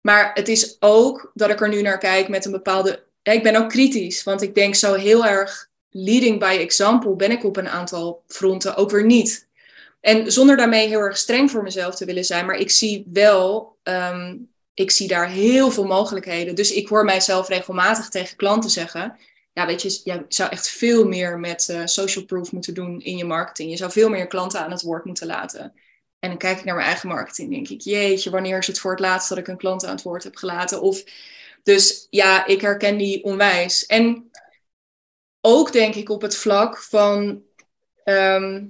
Maar 0.02 0.32
het 0.34 0.48
is 0.48 0.78
ook 0.80 1.32
dat 1.34 1.50
ik 1.50 1.62
er 1.62 1.70
nu 1.70 1.82
naar 1.82 1.98
kijk 1.98 2.28
met 2.28 2.46
een 2.46 2.52
bepaalde 2.52 3.04
ik 3.32 3.44
ben 3.44 3.56
ook 3.56 3.70
kritisch, 3.70 4.24
want 4.24 4.42
ik 4.42 4.56
denk 4.56 4.76
zo 4.76 4.94
heel 4.94 5.26
erg 5.26 5.70
leading 5.90 6.40
by 6.40 6.58
example 6.60 7.16
ben 7.16 7.32
ik 7.32 7.44
op 7.44 7.58
een 7.58 7.70
aantal 7.70 8.24
fronten 8.28 8.76
ook 8.76 8.92
weer 8.92 9.06
niet. 9.06 9.48
En 10.04 10.32
zonder 10.32 10.58
daarmee 10.58 10.88
heel 10.88 11.00
erg 11.00 11.18
streng 11.18 11.52
voor 11.52 11.64
mezelf 11.64 11.96
te 11.96 12.06
willen 12.06 12.26
zijn, 12.26 12.46
maar 12.46 12.56
ik 12.56 12.70
zie 12.70 13.08
wel, 13.14 13.78
um, 13.84 14.50
ik 14.74 14.92
zie 14.92 15.08
daar 15.08 15.30
heel 15.30 15.72
veel 15.72 15.86
mogelijkheden. 15.86 16.56
Dus 16.56 16.72
ik 16.72 16.88
hoor 16.88 17.06
mijzelf 17.06 17.48
regelmatig 17.48 18.10
tegen 18.10 18.38
klanten 18.38 18.70
zeggen, 18.70 19.18
ja 19.54 19.66
weet 19.66 19.82
je, 19.82 20.02
je 20.04 20.26
zou 20.28 20.50
echt 20.50 20.70
veel 20.70 21.08
meer 21.08 21.40
met 21.40 21.68
uh, 21.72 21.82
social 21.86 22.26
proof 22.26 22.52
moeten 22.52 22.74
doen 22.74 23.02
in 23.02 23.18
je 23.18 23.26
marketing. 23.26 23.70
Je 23.70 23.78
zou 23.78 23.92
veel 23.92 24.10
meer 24.10 24.28
klanten 24.28 24.60
aan 24.60 24.72
het 24.72 24.82
woord 24.82 25.06
moeten 25.06 25.28
laten. 25.28 25.74
En 26.20 26.30
dan 26.30 26.38
kijk 26.38 26.58
ik 26.58 26.64
naar 26.64 26.76
mijn 26.76 26.88
eigen 26.88 27.10
marketing, 27.10 27.52
denk 27.52 27.68
ik, 27.70 27.82
jeetje, 27.82 28.30
wanneer 28.30 28.58
is 28.58 28.68
het 28.68 28.80
voor 28.80 28.92
het 28.92 29.00
laatst 29.00 29.30
dat 29.30 29.38
ik 29.38 29.48
een 29.48 29.58
klant 29.58 29.86
aan 29.86 29.96
het 29.96 30.04
woord 30.04 30.24
heb 30.24 30.36
gelaten? 30.36 30.82
Of 30.82 31.04
dus 31.64 32.08
ja, 32.10 32.46
ik 32.46 32.62
herken 32.62 32.98
die 32.98 33.24
onwijs. 33.24 33.86
En 33.86 34.32
ook 35.42 35.72
denk 35.72 35.96
ik 35.96 36.10
op 36.10 36.22
het 36.22 36.36
vlak 36.36 36.78
van. 36.78 37.44
Ehm, 38.04 38.66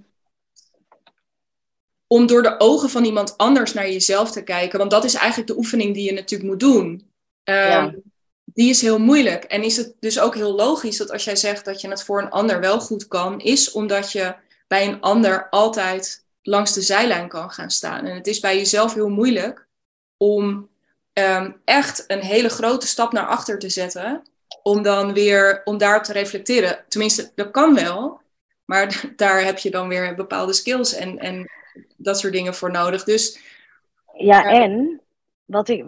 om 2.14 2.26
door 2.26 2.44
de 2.44 2.60
ogen 2.60 2.90
van 2.90 3.04
iemand 3.04 3.38
anders 3.38 3.74
naar 3.74 3.90
jezelf 3.90 4.32
te 4.32 4.44
kijken. 4.44 4.80
Want 4.80 4.92
dat 4.92 5.04
is 5.04 5.14
eigenlijk 5.14 5.48
de 5.48 5.58
oefening 5.58 5.94
die 5.94 6.06
je 6.06 6.14
natuurlijk 6.14 6.50
moet 6.50 6.60
doen. 6.60 7.12
Um, 7.44 8.02
Die 8.44 8.70
is 8.70 8.82
heel 8.82 9.00
moeilijk. 9.00 9.44
En 9.44 9.64
is 9.64 9.78
het 9.78 9.94
dus 10.00 10.20
ook 10.20 10.36
heel 10.36 10.56
logisch 10.56 10.98
dat 10.98 11.12
als 11.12 11.24
jij 11.24 11.36
zegt 11.36 11.66
dat 11.66 11.82
je 11.82 11.90
het 11.90 12.04
voor 12.04 12.22
een 12.22 12.30
ander 12.30 12.60
wel 12.60 12.80
goed 12.80 13.08
kan, 13.08 13.40
is 13.40 13.72
omdat 13.72 14.12
je 14.12 14.36
bij 14.68 14.88
een 14.88 15.02
ander 15.02 15.50
altijd 15.50 16.26
langs 16.42 16.74
de 16.74 16.82
zijlijn 16.82 17.28
kan 17.28 17.52
gaan 17.52 17.72
staan. 17.72 18.06
En 18.06 18.16
het 18.16 18.28
is 18.28 18.40
bij 18.40 18.58
jezelf 18.58 18.94
heel 18.94 19.10
moeilijk 19.10 19.68
om 20.18 20.70
um, 21.14 21.62
echt 21.66 22.04
een 22.08 22.22
hele 22.22 22.50
grote 22.50 22.88
stap 22.88 23.12
naar 23.12 23.28
achter 23.28 23.60
te 23.60 23.70
zetten. 23.70 24.22
Om 24.64 24.82
dan 24.82 25.14
weer, 25.14 25.62
om 25.64 25.78
daarop 25.78 26.04
te 26.04 26.14
reflecteren. 26.14 26.86
Tenminste, 26.88 27.32
dat 27.36 27.52
kan 27.52 27.76
wel. 27.76 28.22
Maar 28.66 29.02
daar 29.16 29.44
heb 29.44 29.58
je 29.58 29.72
dan 29.72 29.88
weer 29.88 30.16
bepaalde 30.16 30.54
skills 30.54 30.94
en, 30.94 31.20
en 31.20 31.62
dat 31.98 32.20
soort 32.20 32.34
dingen 32.34 32.56
voor 32.56 32.72
nodig. 32.72 33.04
Dus, 33.04 33.40
ja, 34.14 34.44
en 34.52 35.02
wat 35.46 35.70
ik 35.70 35.86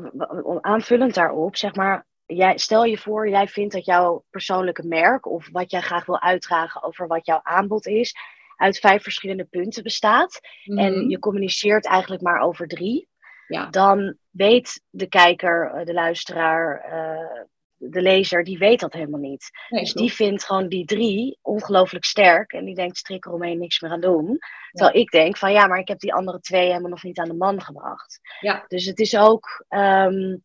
aanvullend 0.62 1.14
daarop, 1.14 1.56
zeg 1.56 1.76
maar, 1.76 2.06
jij, 2.26 2.58
stel 2.58 2.84
je 2.84 2.98
voor, 2.98 3.30
jij 3.30 3.48
vindt 3.48 3.74
dat 3.74 3.86
jouw 3.86 4.24
persoonlijke 4.30 4.88
merk 4.88 5.26
of 5.26 5.50
wat 5.52 5.72
jij 5.72 5.82
graag 5.82 6.06
wil 6.06 6.22
uitdragen 6.22 6.84
over 6.84 7.08
wat 7.08 7.26
jouw 7.26 7.40
aanbod 7.44 7.88
is, 7.88 8.16
uit 8.56 8.80
vijf 8.80 9.04
verschillende 9.04 9.46
punten 9.46 9.84
bestaat. 9.84 10.40
En 10.64 10.94
mhm. 10.94 11.10
je 11.10 11.20
communiceert 11.20 11.86
eigenlijk 11.86 12.22
maar 12.22 12.40
over 12.40 12.68
drie 12.68 13.08
ja. 13.48 13.66
dan 13.70 14.18
weet 14.30 14.82
de 14.90 15.08
kijker, 15.08 15.72
eh, 15.72 15.86
de 15.86 15.94
luisteraar, 15.94 16.80
eh, 16.80 17.44
de 17.90 18.02
lezer, 18.02 18.44
die 18.44 18.58
weet 18.58 18.80
dat 18.80 18.94
helemaal 18.94 19.20
niet. 19.20 19.50
dus 19.70 19.94
die 19.94 20.14
vindt 20.14 20.46
gewoon 20.46 20.68
die 20.68 20.86
drie 20.86 21.40
ongelooflijk 21.42 22.06
sterk 22.06 22.54
en 22.54 22.66
die 22.66 22.76
denkt 22.76 22.98
strik 22.98 23.26
eromheen 23.26 23.60
niks 23.60 23.80
meer 23.80 23.92
aan 23.92 24.02
doen. 24.02 24.40
Terwijl 24.72 25.02
ik 25.02 25.12
denk 25.12 25.38
van 25.38 25.52
ja, 25.52 25.68
maar 25.68 25.80
ik 25.80 25.88
heb 25.88 26.00
die 26.00 26.14
andere 26.14 26.40
twee 26.40 26.68
helemaal 26.68 26.90
nog 26.90 27.04
niet 27.04 27.20
aan 27.20 27.28
de 27.28 27.34
man 27.34 27.62
gebracht. 27.62 28.20
Ja. 28.40 28.66
Dus 28.68 28.86
het 28.86 29.00
is 29.00 29.18
ook, 29.18 29.66
um, 29.70 30.42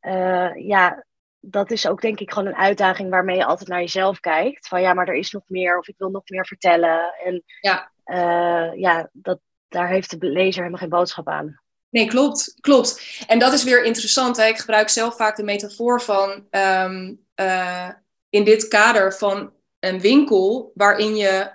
uh, 0.00 0.66
ja, 0.66 1.04
dat 1.40 1.70
is 1.70 1.88
ook 1.88 2.00
denk 2.00 2.20
ik 2.20 2.32
gewoon 2.32 2.48
een 2.48 2.56
uitdaging 2.56 3.10
waarmee 3.10 3.36
je 3.36 3.44
altijd 3.44 3.68
naar 3.68 3.80
jezelf 3.80 4.20
kijkt. 4.20 4.68
Van 4.68 4.80
ja, 4.80 4.94
maar 4.94 5.08
er 5.08 5.14
is 5.14 5.30
nog 5.30 5.42
meer 5.46 5.78
of 5.78 5.88
ik 5.88 5.94
wil 5.98 6.10
nog 6.10 6.22
meer 6.28 6.46
vertellen. 6.46 7.14
En 7.24 7.42
ja, 7.60 7.90
uh, 8.04 8.80
ja 8.80 9.08
dat, 9.12 9.40
daar 9.68 9.88
heeft 9.88 10.20
de 10.20 10.26
lezer 10.26 10.58
helemaal 10.62 10.80
geen 10.80 10.88
boodschap 10.88 11.28
aan. 11.28 11.60
Nee, 11.90 12.06
klopt, 12.06 12.54
klopt. 12.60 13.02
En 13.26 13.38
dat 13.38 13.52
is 13.52 13.64
weer 13.64 13.84
interessant. 13.84 14.36
Hè? 14.36 14.46
Ik 14.46 14.58
gebruik 14.58 14.88
zelf 14.88 15.16
vaak 15.16 15.36
de 15.36 15.42
metafoor 15.42 16.02
van 16.02 16.44
um, 16.50 17.24
uh, 17.36 17.88
in 18.30 18.44
dit 18.44 18.68
kader 18.68 19.14
van 19.14 19.52
een 19.80 20.00
winkel 20.00 20.72
waarin 20.74 21.16
je, 21.16 21.50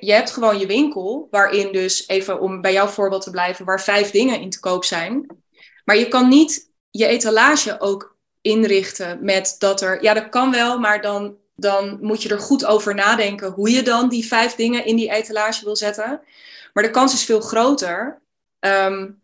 je 0.00 0.12
hebt 0.12 0.30
gewoon 0.30 0.58
je 0.58 0.66
winkel, 0.66 1.28
waarin 1.30 1.72
dus 1.72 2.08
even 2.08 2.40
om 2.40 2.60
bij 2.60 2.72
jouw 2.72 2.86
voorbeeld 2.86 3.22
te 3.22 3.30
blijven, 3.30 3.64
waar 3.64 3.80
vijf 3.80 4.10
dingen 4.10 4.40
in 4.40 4.50
te 4.50 4.60
koop 4.60 4.84
zijn. 4.84 5.26
Maar 5.84 5.96
je 5.96 6.08
kan 6.08 6.28
niet 6.28 6.70
je 6.90 7.06
etalage 7.06 7.80
ook 7.80 8.16
inrichten 8.40 9.24
met 9.24 9.56
dat 9.58 9.80
er, 9.80 10.02
ja, 10.02 10.14
dat 10.14 10.28
kan 10.28 10.50
wel, 10.50 10.78
maar 10.78 11.00
dan, 11.00 11.36
dan 11.56 11.98
moet 12.00 12.22
je 12.22 12.28
er 12.28 12.40
goed 12.40 12.64
over 12.64 12.94
nadenken 12.94 13.50
hoe 13.50 13.70
je 13.70 13.82
dan 13.82 14.08
die 14.08 14.26
vijf 14.26 14.54
dingen 14.54 14.84
in 14.84 14.96
die 14.96 15.10
etalage 15.10 15.64
wil 15.64 15.76
zetten. 15.76 16.20
Maar 16.72 16.82
de 16.82 16.90
kans 16.90 17.14
is 17.14 17.24
veel 17.24 17.40
groter. 17.40 18.22
Um, 18.60 19.17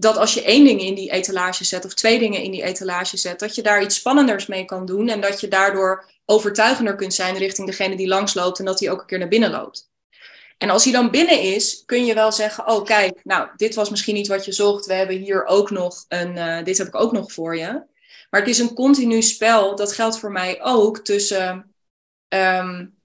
dat 0.00 0.16
als 0.16 0.34
je 0.34 0.42
één 0.42 0.64
ding 0.64 0.80
in 0.80 0.94
die 0.94 1.10
etalage 1.10 1.64
zet 1.64 1.84
of 1.84 1.94
twee 1.94 2.18
dingen 2.18 2.42
in 2.42 2.50
die 2.50 2.62
etalage 2.62 3.16
zet, 3.16 3.40
dat 3.40 3.54
je 3.54 3.62
daar 3.62 3.82
iets 3.82 3.94
spannenders 3.94 4.46
mee 4.46 4.64
kan 4.64 4.86
doen 4.86 5.08
en 5.08 5.20
dat 5.20 5.40
je 5.40 5.48
daardoor 5.48 6.10
overtuigender 6.24 6.94
kunt 6.94 7.14
zijn 7.14 7.36
richting 7.36 7.66
degene 7.66 7.96
die 7.96 8.08
langsloopt 8.08 8.58
en 8.58 8.64
dat 8.64 8.80
hij 8.80 8.90
ook 8.90 9.00
een 9.00 9.06
keer 9.06 9.18
naar 9.18 9.28
binnen 9.28 9.50
loopt. 9.50 9.90
En 10.58 10.70
als 10.70 10.84
hij 10.84 10.92
dan 10.92 11.10
binnen 11.10 11.40
is, 11.40 11.82
kun 11.86 12.04
je 12.04 12.14
wel 12.14 12.32
zeggen: 12.32 12.66
Oh, 12.66 12.84
kijk, 12.84 13.20
nou, 13.24 13.48
dit 13.56 13.74
was 13.74 13.90
misschien 13.90 14.14
niet 14.14 14.26
wat 14.26 14.44
je 14.44 14.52
zocht. 14.52 14.86
We 14.86 14.94
hebben 14.94 15.16
hier 15.16 15.44
ook 15.44 15.70
nog 15.70 16.04
een, 16.08 16.36
uh, 16.36 16.62
dit 16.64 16.78
heb 16.78 16.86
ik 16.86 16.94
ook 16.94 17.12
nog 17.12 17.32
voor 17.32 17.56
je. 17.56 17.82
Maar 18.30 18.40
het 18.40 18.48
is 18.48 18.58
een 18.58 18.74
continu 18.74 19.22
spel. 19.22 19.76
Dat 19.76 19.92
geldt 19.92 20.18
voor 20.18 20.32
mij 20.32 20.62
ook 20.62 20.98
tussen 20.98 21.74
um, 22.28 22.98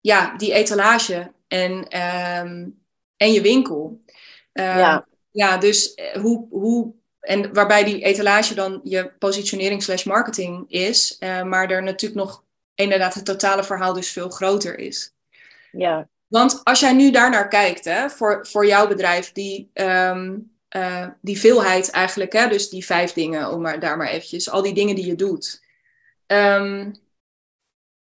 ja, 0.00 0.36
die 0.36 0.52
etalage 0.52 1.32
en, 1.48 1.72
um, 1.72 2.82
en 3.16 3.32
je 3.32 3.40
winkel. 3.40 4.02
Um, 4.52 4.64
ja. 4.64 5.06
Ja, 5.32 5.56
dus 5.56 5.94
eh, 5.94 6.20
hoe, 6.20 6.46
hoe 6.50 6.92
en 7.20 7.54
waarbij 7.54 7.84
die 7.84 8.04
etalage 8.04 8.54
dan 8.54 8.80
je 8.84 9.12
positionering 9.18 9.82
slash 9.82 10.04
marketing 10.04 10.64
is, 10.68 11.16
uh, 11.20 11.42
maar 11.42 11.70
er 11.70 11.82
natuurlijk 11.82 12.20
nog 12.20 12.44
inderdaad 12.74 13.14
het 13.14 13.24
totale 13.24 13.64
verhaal 13.64 13.92
dus 13.92 14.10
veel 14.10 14.28
groter 14.28 14.78
is. 14.78 15.14
Ja. 15.72 16.08
Want 16.26 16.60
als 16.64 16.80
jij 16.80 16.92
nu 16.92 17.10
daarnaar 17.10 17.48
kijkt, 17.48 17.84
hè, 17.84 18.10
voor, 18.10 18.46
voor 18.46 18.66
jouw 18.66 18.88
bedrijf, 18.88 19.32
die, 19.32 19.70
um, 19.74 20.52
uh, 20.76 21.06
die 21.20 21.38
veelheid 21.38 21.90
eigenlijk, 21.90 22.32
hè, 22.32 22.48
dus 22.48 22.68
die 22.68 22.84
vijf 22.84 23.12
dingen, 23.12 23.50
om 23.50 23.60
maar 23.60 23.80
daar 23.80 23.96
maar 23.96 24.08
eventjes, 24.08 24.50
al 24.50 24.62
die 24.62 24.74
dingen 24.74 24.94
die 24.94 25.06
je 25.06 25.14
doet. 25.14 25.62
Um, 26.26 26.94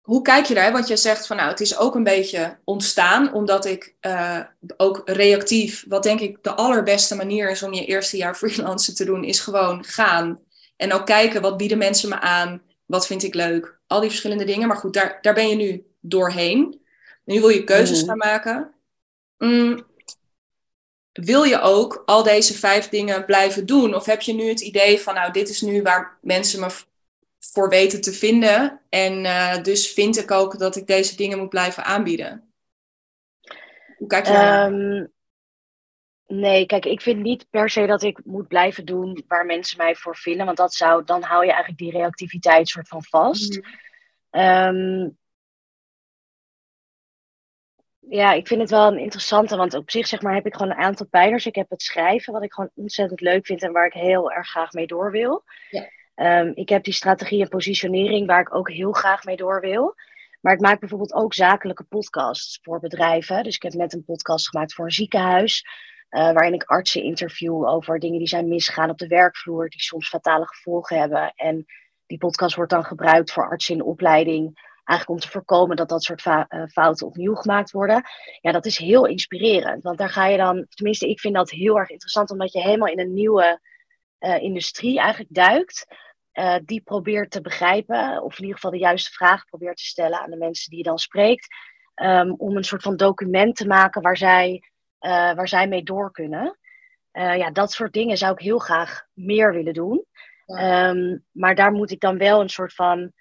hoe 0.05 0.23
kijk 0.23 0.47
je 0.47 0.55
daar? 0.55 0.73
Want 0.73 0.89
je 0.89 0.97
zegt 0.97 1.27
van 1.27 1.37
nou, 1.37 1.49
het 1.49 1.61
is 1.61 1.79
ook 1.79 1.95
een 1.95 2.05
beetje 2.05 2.59
ontstaan, 2.65 3.33
omdat 3.33 3.65
ik 3.65 3.95
uh, 4.01 4.41
ook 4.77 5.03
reactief, 5.05 5.85
wat 5.89 6.03
denk 6.03 6.21
ik 6.21 6.43
de 6.43 6.55
allerbeste 6.55 7.15
manier 7.15 7.51
is 7.51 7.63
om 7.63 7.73
je 7.73 7.85
eerste 7.85 8.17
jaar 8.17 8.37
freelancen 8.39 8.95
te 8.95 9.05
doen, 9.05 9.25
is 9.25 9.41
gewoon 9.41 9.85
gaan. 9.85 10.41
En 10.77 10.93
ook 10.93 11.07
kijken, 11.07 11.43
wat 11.43 11.57
bieden 11.57 11.79
mensen 11.79 12.09
me 12.09 12.21
aan? 12.21 12.63
Wat 12.87 13.07
vind 13.07 13.23
ik 13.23 13.35
leuk? 13.35 13.79
Al 13.87 14.01
die 14.01 14.09
verschillende 14.09 14.45
dingen. 14.45 14.69
Maar 14.69 14.77
goed, 14.77 14.95
daar, 14.95 15.19
daar 15.21 15.35
ben 15.35 15.49
je 15.49 15.57
nu 15.57 15.87
doorheen. 16.01 16.81
Nu 17.25 17.41
wil 17.41 17.49
je 17.49 17.65
keuzes 17.65 18.03
mm. 18.03 18.09
gaan 18.09 18.19
maken. 18.19 18.75
Mm, 19.39 19.87
wil 21.13 21.43
je 21.43 21.61
ook 21.61 22.03
al 22.07 22.23
deze 22.23 22.55
vijf 22.55 22.89
dingen 22.89 23.25
blijven 23.25 23.67
doen? 23.67 23.95
Of 23.95 24.07
heb 24.07 24.21
je 24.21 24.35
nu 24.35 24.49
het 24.49 24.61
idee 24.61 25.01
van, 25.01 25.15
nou, 25.15 25.33
dit 25.33 25.49
is 25.49 25.61
nu 25.61 25.83
waar 25.83 26.19
mensen 26.21 26.61
me 26.61 26.71
voor 27.53 27.69
weten 27.69 28.01
te 28.01 28.13
vinden. 28.13 28.81
En 28.89 29.25
uh, 29.25 29.63
dus 29.63 29.93
vind 29.93 30.19
ik 30.19 30.31
ook 30.31 30.59
dat 30.59 30.77
ik 30.77 30.87
deze 30.87 31.17
dingen 31.17 31.39
moet 31.39 31.49
blijven 31.49 31.85
aanbieden. 31.85 32.53
Hoe 33.97 34.09
kijk 34.09 34.27
je 34.27 34.33
daar 34.33 34.73
um, 34.73 35.13
Nee, 36.27 36.67
kijk, 36.67 36.85
ik 36.85 37.01
vind 37.01 37.23
niet 37.23 37.47
per 37.51 37.71
se 37.71 37.87
dat 37.87 38.03
ik 38.03 38.25
moet 38.25 38.49
blijven 38.49 38.85
doen 38.85 39.25
waar 39.29 39.47
mensen 39.47 39.77
mij 39.77 39.95
voor 39.95 40.17
vinden. 40.17 40.47
Want 40.47 40.59
dat 40.59 40.75
zou, 40.75 41.05
dan 41.05 41.23
hou 41.23 41.45
je 41.45 41.53
eigenlijk 41.53 41.81
die 41.81 41.91
reactiviteit 41.91 42.69
soort 42.69 42.89
van 42.89 43.05
vast. 43.05 43.57
Mm 43.57 43.65
-hmm. 44.31 44.77
um, 44.77 45.19
ja, 48.09 48.33
ik 48.33 48.47
vind 48.47 48.61
het 48.61 48.71
wel 48.71 48.87
een 48.87 48.99
interessante, 48.99 49.57
want 49.57 49.75
op 49.75 49.91
zich 49.91 50.07
zeg 50.07 50.23
maar, 50.23 50.35
heb 50.35 50.47
ik 50.47 50.55
gewoon 50.55 50.71
een 50.71 50.85
aantal 50.85 51.07
pijlers. 51.07 51.47
Ik 51.47 51.55
heb 51.55 51.71
het 51.71 51.83
schrijven, 51.83 52.33
wat 52.33 52.43
ik 52.43 52.53
gewoon 52.53 52.71
ontzettend 52.75 53.21
leuk 53.21 53.47
vind 53.47 53.63
en 53.63 53.73
waar 53.73 53.87
ik 53.87 53.93
heel 53.93 54.33
erg 54.33 54.49
graag 54.49 54.73
mee 54.73 54.87
door 54.87 55.11
wil. 55.11 55.45
Ja. 55.71 55.89
Ehm, 56.15 56.53
ik 56.55 56.69
heb 56.69 56.85
die 56.85 56.93
strategie 56.93 57.43
en 57.43 57.49
positionering 57.49 58.27
waar 58.27 58.41
ik 58.41 58.55
ook 58.55 58.71
heel 58.71 58.93
graag 58.93 59.25
mee 59.25 59.37
door 59.37 59.61
wil. 59.61 59.95
Maar 60.41 60.53
ik 60.53 60.61
maak 60.61 60.81
bijvoorbeeld 60.81 61.15
ook 61.15 61.35
zakelijke 61.35 61.85
podcasts 61.85 62.59
voor 62.63 62.81
bedrijven. 62.81 63.45
Dus 63.45 63.55
ik 63.55 63.63
heb 63.63 63.73
net 63.73 63.93
een 63.93 64.05
podcast 64.05 64.49
gemaakt 64.49 64.75
voor 64.75 64.85
een 64.85 64.91
ziekenhuis. 64.91 65.65
Uh, 66.11 66.33
waarin 66.33 66.55
ik 66.55 66.65
artsen 66.65 67.03
interview 67.03 67.69
over 67.69 67.99
dingen 67.99 68.19
die 68.19 68.29
zijn 68.29 68.49
misgegaan 68.49 68.91
op 68.91 68.99
de 68.99 69.07
werkvloer, 69.07 69.69
die 69.69 69.81
soms 69.81 70.09
fatale 70.09 70.47
gevolgen 70.47 70.99
hebben. 70.99 71.33
En 71.35 71.65
die 72.07 72.19
podcast 72.19 72.57
wordt 72.57 72.71
dan 72.71 72.85
gebruikt 72.85 73.33
voor 73.33 73.49
artsen 73.49 73.75
in 73.75 73.83
opleiding 73.83 74.73
Eigenlijk 74.85 75.21
om 75.21 75.27
te 75.27 75.33
voorkomen 75.33 75.77
dat 75.77 75.89
dat 75.89 76.03
soort 76.03 76.27
eh, 76.27 76.63
fouten 76.67 77.07
opnieuw 77.07 77.35
gemaakt 77.35 77.71
worden. 77.71 78.03
Ja, 78.41 78.53
dat 78.53 78.67
is 78.67 78.79
heel 78.79 79.07
inspirerend. 79.07 79.83
Want 79.83 79.99
daar 79.99 80.09
ga 80.09 80.27
je 80.27 80.37
dan, 80.37 80.67
tenminste, 80.69 81.09
ik 81.09 81.21
vind 81.21 81.35
dat 81.35 81.51
heel 81.51 81.79
erg 81.79 81.89
interessant, 81.89 82.31
omdat 82.31 82.53
je 82.53 82.61
helemaal 82.61 82.89
in 82.89 83.01
een 83.01 83.13
nieuwe 83.13 83.61
uh, 84.21 84.43
industrie 84.43 84.99
eigenlijk 84.99 85.35
duikt. 85.35 85.87
Uh, 86.33 86.57
die 86.65 86.81
probeert 86.81 87.31
te 87.31 87.41
begrijpen, 87.41 88.23
of 88.23 88.35
in 88.35 88.41
ieder 88.41 88.55
geval 88.55 88.71
de 88.71 88.79
juiste 88.79 89.11
vragen 89.11 89.47
probeert 89.47 89.77
te 89.77 89.85
stellen 89.85 90.21
aan 90.21 90.31
de 90.31 90.37
mensen 90.37 90.71
die 90.71 90.79
je 90.79 90.85
dan 90.85 90.99
spreekt. 90.99 91.55
Um, 92.03 92.35
om 92.37 92.57
een 92.57 92.65
soort 92.65 92.83
van 92.83 92.97
document 92.97 93.57
te 93.57 93.67
maken 93.67 94.03
waar 94.03 94.17
zij, 94.17 94.63
waar 94.99 95.49
zij 95.49 95.69
mee 95.69 95.83
door 95.83 96.11
kunnen. 96.11 96.59
ja, 97.13 97.51
dat 97.51 97.73
soort 97.73 97.93
dingen 97.93 98.17
zou 98.17 98.33
ik 98.33 98.39
heel 98.39 98.59
graag 98.59 99.03
meer 99.13 99.53
willen 99.53 99.75
doen. 99.75 100.05
Um, 100.47 101.25
maar 101.33 101.55
daar 101.55 101.73
moet 101.73 101.91
ik 101.91 102.01
dan 102.01 102.19
wel 102.19 102.41
een 102.41 102.49
soort 102.49 102.75
van 102.75 103.13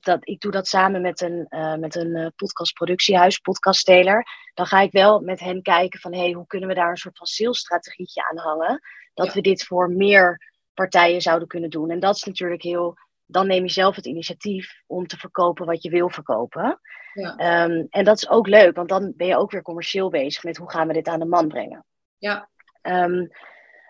dat, 0.00 0.18
ik 0.20 0.40
doe 0.40 0.50
dat 0.50 0.68
samen 0.68 1.00
met 1.00 1.20
een, 1.20 1.46
met 1.80 1.94
een 1.94 2.32
podcastproductiehuis, 2.36 3.38
podcastteler. 3.38 4.26
Dan 4.54 4.66
ga 4.66 4.80
ik 4.80 4.92
wel 4.92 5.20
met 5.20 5.40
hen 5.40 5.62
kijken 5.62 6.00
van 6.00 6.14
hey, 6.14 6.32
hoe 6.32 6.46
kunnen 6.46 6.68
we 6.68 6.74
daar 6.74 6.90
een 6.90 6.96
soort 6.96 7.18
van 7.18 7.26
salesstrategietje 7.26 8.28
aan 8.30 8.38
hangen. 8.38 8.80
Dat 9.24 9.34
we 9.34 9.40
dit 9.40 9.64
voor 9.64 9.90
meer 9.90 10.50
partijen 10.74 11.20
zouden 11.20 11.48
kunnen 11.48 11.70
doen. 11.70 11.90
En 11.90 12.00
dat 12.00 12.16
is 12.16 12.24
natuurlijk 12.24 12.62
heel. 12.62 12.96
Dan 13.26 13.46
neem 13.46 13.62
je 13.62 13.70
zelf 13.70 13.96
het 13.96 14.06
initiatief 14.06 14.82
om 14.86 15.06
te 15.06 15.16
verkopen 15.16 15.66
wat 15.66 15.82
je 15.82 15.90
wil 15.90 16.08
verkopen. 16.08 16.80
Ja. 17.12 17.64
Um, 17.64 17.86
en 17.90 18.04
dat 18.04 18.16
is 18.16 18.28
ook 18.28 18.46
leuk, 18.46 18.76
want 18.76 18.88
dan 18.88 19.12
ben 19.16 19.26
je 19.26 19.36
ook 19.36 19.50
weer 19.50 19.62
commercieel 19.62 20.10
bezig 20.10 20.44
met 20.44 20.56
hoe 20.56 20.70
gaan 20.70 20.86
we 20.86 20.92
dit 20.92 21.08
aan 21.08 21.18
de 21.18 21.24
man 21.24 21.48
brengen. 21.48 21.84
Ja. 22.18 22.48
Um, 22.82 23.30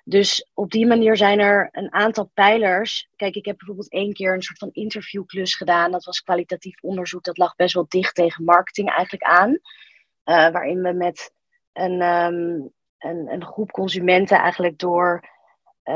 dus 0.04 0.50
op 0.54 0.70
die 0.70 0.86
manier 0.86 1.16
zijn 1.16 1.38
er 1.38 1.68
een 1.72 1.92
aantal 1.92 2.30
pijlers. 2.34 3.08
Kijk, 3.16 3.34
ik 3.34 3.44
heb 3.44 3.56
bijvoorbeeld 3.56 3.92
één 3.92 4.12
keer 4.12 4.34
een 4.34 4.42
soort 4.42 4.58
van 4.58 4.70
interviewklus 4.72 5.54
gedaan. 5.54 5.90
Dat 5.90 6.04
was 6.04 6.22
kwalitatief 6.22 6.82
onderzoek. 6.82 7.24
Dat 7.24 7.38
lag 7.38 7.56
best 7.56 7.74
wel 7.74 7.86
dicht 7.88 8.14
tegen 8.14 8.44
marketing 8.44 8.90
eigenlijk 8.90 9.22
aan. 9.22 9.50
Uh, 9.50 10.50
waarin 10.50 10.82
we 10.82 10.92
met 10.92 11.32
een, 11.72 12.02
um, 12.02 12.72
een, 13.00 13.32
een, 13.32 13.44
groep 13.44 13.70
consumenten 13.70 14.38
eigenlijk 14.38 14.78
door 14.78 15.28
uh, 15.84 15.94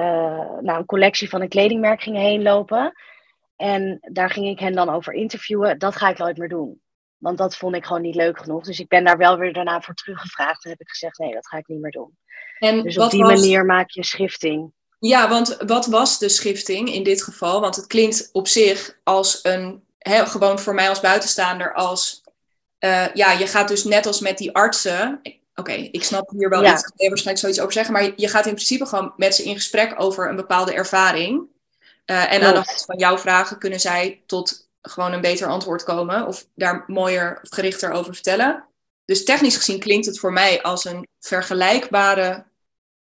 nou, 0.60 0.78
een 0.78 0.86
collectie 0.86 1.28
van 1.28 1.40
een 1.40 1.48
kledingmerk 1.48 2.02
gingen 2.02 2.20
heen 2.20 2.42
lopen. 2.42 2.92
En 3.56 3.98
daar 4.12 4.30
ging 4.30 4.46
ik 4.46 4.58
hen 4.58 4.72
dan 4.72 4.88
over 4.88 5.12
interviewen. 5.12 5.78
Dat 5.78 5.96
ga 5.96 6.08
ik 6.08 6.18
nooit 6.18 6.36
meer 6.36 6.48
doen. 6.48 6.80
Want 7.16 7.38
dat 7.38 7.56
vond 7.56 7.74
ik 7.74 7.84
gewoon 7.84 8.02
niet 8.02 8.14
leuk 8.14 8.38
genoeg. 8.38 8.64
Dus 8.64 8.78
ik 8.78 8.88
ben 8.88 9.04
daar 9.04 9.16
wel 9.16 9.38
weer 9.38 9.52
daarna 9.52 9.80
voor 9.80 9.94
teruggevraagd. 9.94 10.64
En 10.64 10.70
heb 10.70 10.80
ik 10.80 10.88
gezegd, 10.88 11.18
nee, 11.18 11.32
dat 11.32 11.48
ga 11.48 11.56
ik 11.56 11.68
niet 11.68 11.80
meer 11.80 11.90
doen. 11.90 12.18
En 12.58 12.82
dus 12.82 12.98
op 12.98 13.10
die 13.10 13.24
manier 13.24 13.64
maak 13.64 13.90
je 13.90 14.04
schifting. 14.04 14.72
Ja, 14.98 15.28
want 15.28 15.56
wat 15.66 15.86
was 15.86 16.18
de 16.18 16.28
schifting 16.28 16.92
in 16.92 17.02
dit 17.02 17.22
geval? 17.22 17.60
Want 17.60 17.76
het 17.76 17.86
klinkt 17.86 18.28
op 18.32 18.48
zich 18.48 18.98
als 19.02 19.38
een, 19.42 19.84
gewoon 19.98 20.58
voor 20.58 20.74
mij 20.74 20.88
als 20.88 21.00
buitenstaander, 21.00 21.74
als 21.74 22.22
uh, 22.84 23.14
ja, 23.14 23.32
je 23.32 23.46
gaat 23.46 23.68
dus 23.68 23.84
net 23.84 24.06
als 24.06 24.20
met 24.20 24.38
die 24.38 24.54
artsen. 24.54 25.20
Oké, 25.54 25.72
ik 25.72 26.04
snap 26.04 26.30
hier 26.30 26.48
wel 26.48 26.62
ja. 26.62 26.72
iets, 26.72 26.92
ik 26.96 27.08
waarschijnlijk 27.08 27.38
zoiets 27.38 27.60
over 27.60 27.72
zeggen, 27.72 27.92
maar 27.92 28.12
je 28.16 28.28
gaat 28.28 28.46
in 28.46 28.54
principe 28.54 28.86
gewoon 28.86 29.12
met 29.16 29.34
ze 29.34 29.44
in 29.44 29.54
gesprek 29.54 29.94
over 29.96 30.28
een 30.28 30.36
bepaalde 30.36 30.74
ervaring. 30.74 31.46
Uh, 32.06 32.32
en 32.32 32.42
aan 32.42 32.54
de 32.54 32.62
hand 32.66 32.84
van 32.86 32.98
jouw 32.98 33.18
vragen 33.18 33.58
kunnen 33.58 33.80
zij 33.80 34.22
tot 34.26 34.68
gewoon 34.82 35.12
een 35.12 35.20
beter 35.20 35.48
antwoord 35.48 35.82
komen 35.82 36.26
of 36.26 36.46
daar 36.54 36.84
mooier 36.86 37.38
of 37.42 37.48
gerichter 37.50 37.90
over 37.90 38.14
vertellen. 38.14 38.64
Dus 39.04 39.24
technisch 39.24 39.56
gezien 39.56 39.78
klinkt 39.78 40.06
het 40.06 40.18
voor 40.18 40.32
mij 40.32 40.62
als 40.62 40.84
een 40.84 41.08
vergelijkbare 41.20 42.44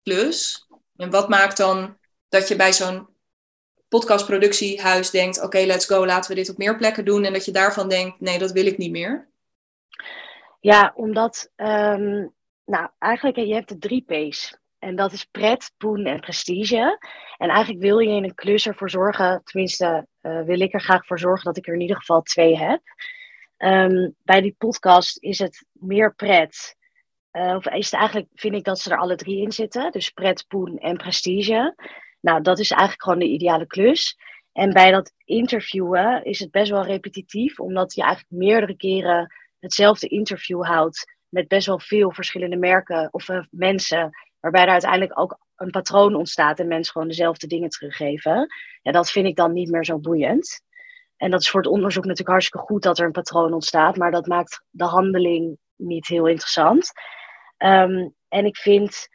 plus. 0.03 0.67
En 0.95 1.09
wat 1.09 1.29
maakt 1.29 1.57
dan 1.57 1.97
dat 2.29 2.47
je 2.47 2.55
bij 2.55 2.73
zo'n 2.73 3.07
podcastproductiehuis 3.87 5.09
denkt: 5.09 5.41
oké, 5.41 5.59
let's 5.59 5.85
go, 5.85 6.05
laten 6.05 6.29
we 6.29 6.35
dit 6.35 6.49
op 6.49 6.57
meer 6.57 6.77
plekken 6.77 7.05
doen. 7.05 7.23
En 7.23 7.33
dat 7.33 7.45
je 7.45 7.51
daarvan 7.51 7.89
denkt: 7.89 8.19
nee, 8.19 8.39
dat 8.39 8.51
wil 8.51 8.65
ik 8.65 8.77
niet 8.77 8.91
meer? 8.91 9.29
Ja, 10.59 10.91
omdat, 10.95 11.49
um, 11.55 12.33
nou, 12.71 12.89
eigenlijk 12.99 13.37
je 13.37 13.53
hebt 13.53 13.69
de 13.69 13.77
drie 13.77 14.03
P's. 14.03 14.59
En 14.79 14.95
dat 14.95 15.11
is 15.11 15.25
pret, 15.25 15.73
poen 15.77 16.05
en 16.05 16.19
prestige. 16.19 16.97
En 17.37 17.49
eigenlijk 17.49 17.81
wil 17.83 17.99
je 17.99 18.15
in 18.15 18.23
een 18.23 18.35
klus 18.35 18.67
ervoor 18.67 18.89
zorgen, 18.89 19.41
tenminste 19.43 20.07
uh, 20.21 20.41
wil 20.41 20.59
ik 20.59 20.73
er 20.73 20.81
graag 20.81 21.05
voor 21.05 21.19
zorgen 21.19 21.45
dat 21.45 21.57
ik 21.57 21.67
er 21.67 21.73
in 21.73 21.81
ieder 21.81 21.95
geval 21.95 22.21
twee 22.21 22.57
heb. 22.57 22.81
Um, 23.57 24.15
bij 24.23 24.41
die 24.41 24.55
podcast 24.57 25.17
is 25.23 25.39
het 25.39 25.65
meer 25.71 26.15
pret. 26.15 26.75
Uh, 27.31 27.55
of 27.55 27.67
is 27.67 27.91
het 27.91 27.99
eigenlijk, 27.99 28.29
vind 28.33 28.55
ik 28.55 28.63
dat 28.63 28.79
ze 28.79 28.91
er 28.91 28.97
alle 28.97 29.15
drie 29.15 29.41
in 29.41 29.51
zitten. 29.51 29.91
Dus 29.91 30.09
pret, 30.09 30.45
poen 30.47 30.77
en 30.77 30.97
prestige. 30.97 31.75
Nou, 32.21 32.41
dat 32.41 32.59
is 32.59 32.71
eigenlijk 32.71 33.03
gewoon 33.03 33.19
de 33.19 33.33
ideale 33.33 33.67
klus. 33.67 34.17
En 34.51 34.73
bij 34.73 34.91
dat 34.91 35.13
interviewen 35.25 36.23
is 36.23 36.39
het 36.39 36.51
best 36.51 36.71
wel 36.71 36.85
repetitief, 36.85 37.59
omdat 37.59 37.93
je 37.93 38.01
eigenlijk 38.01 38.33
meerdere 38.33 38.75
keren 38.75 39.33
hetzelfde 39.59 40.07
interview 40.07 40.63
houdt 40.63 41.19
met 41.31 41.47
best 41.47 41.67
wel 41.67 41.79
veel 41.79 42.11
verschillende 42.11 42.57
merken 42.57 43.07
of 43.11 43.29
uh, 43.29 43.43
mensen, 43.49 44.09
waarbij 44.39 44.63
er 44.63 44.69
uiteindelijk 44.69 45.19
ook 45.19 45.39
een 45.55 45.69
patroon 45.69 46.15
ontstaat 46.15 46.59
en 46.59 46.67
mensen 46.67 46.91
gewoon 46.91 47.07
dezelfde 47.07 47.47
dingen 47.47 47.69
teruggeven. 47.69 48.47
Ja, 48.81 48.91
dat 48.91 49.11
vind 49.11 49.27
ik 49.27 49.35
dan 49.35 49.53
niet 49.53 49.69
meer 49.69 49.85
zo 49.85 49.99
boeiend. 49.99 50.61
En 51.17 51.31
dat 51.31 51.41
is 51.41 51.49
voor 51.49 51.61
het 51.61 51.69
onderzoek 51.69 52.03
natuurlijk 52.03 52.29
hartstikke 52.29 52.65
goed 52.65 52.83
dat 52.83 52.99
er 52.99 53.05
een 53.05 53.11
patroon 53.11 53.53
ontstaat, 53.53 53.97
maar 53.97 54.11
dat 54.11 54.27
maakt 54.27 54.63
de 54.69 54.83
handeling 54.83 55.57
niet 55.75 56.07
heel 56.07 56.27
interessant. 56.27 56.91
Um, 57.57 58.15
en 58.27 58.45
ik 58.45 58.57
vind 58.57 59.07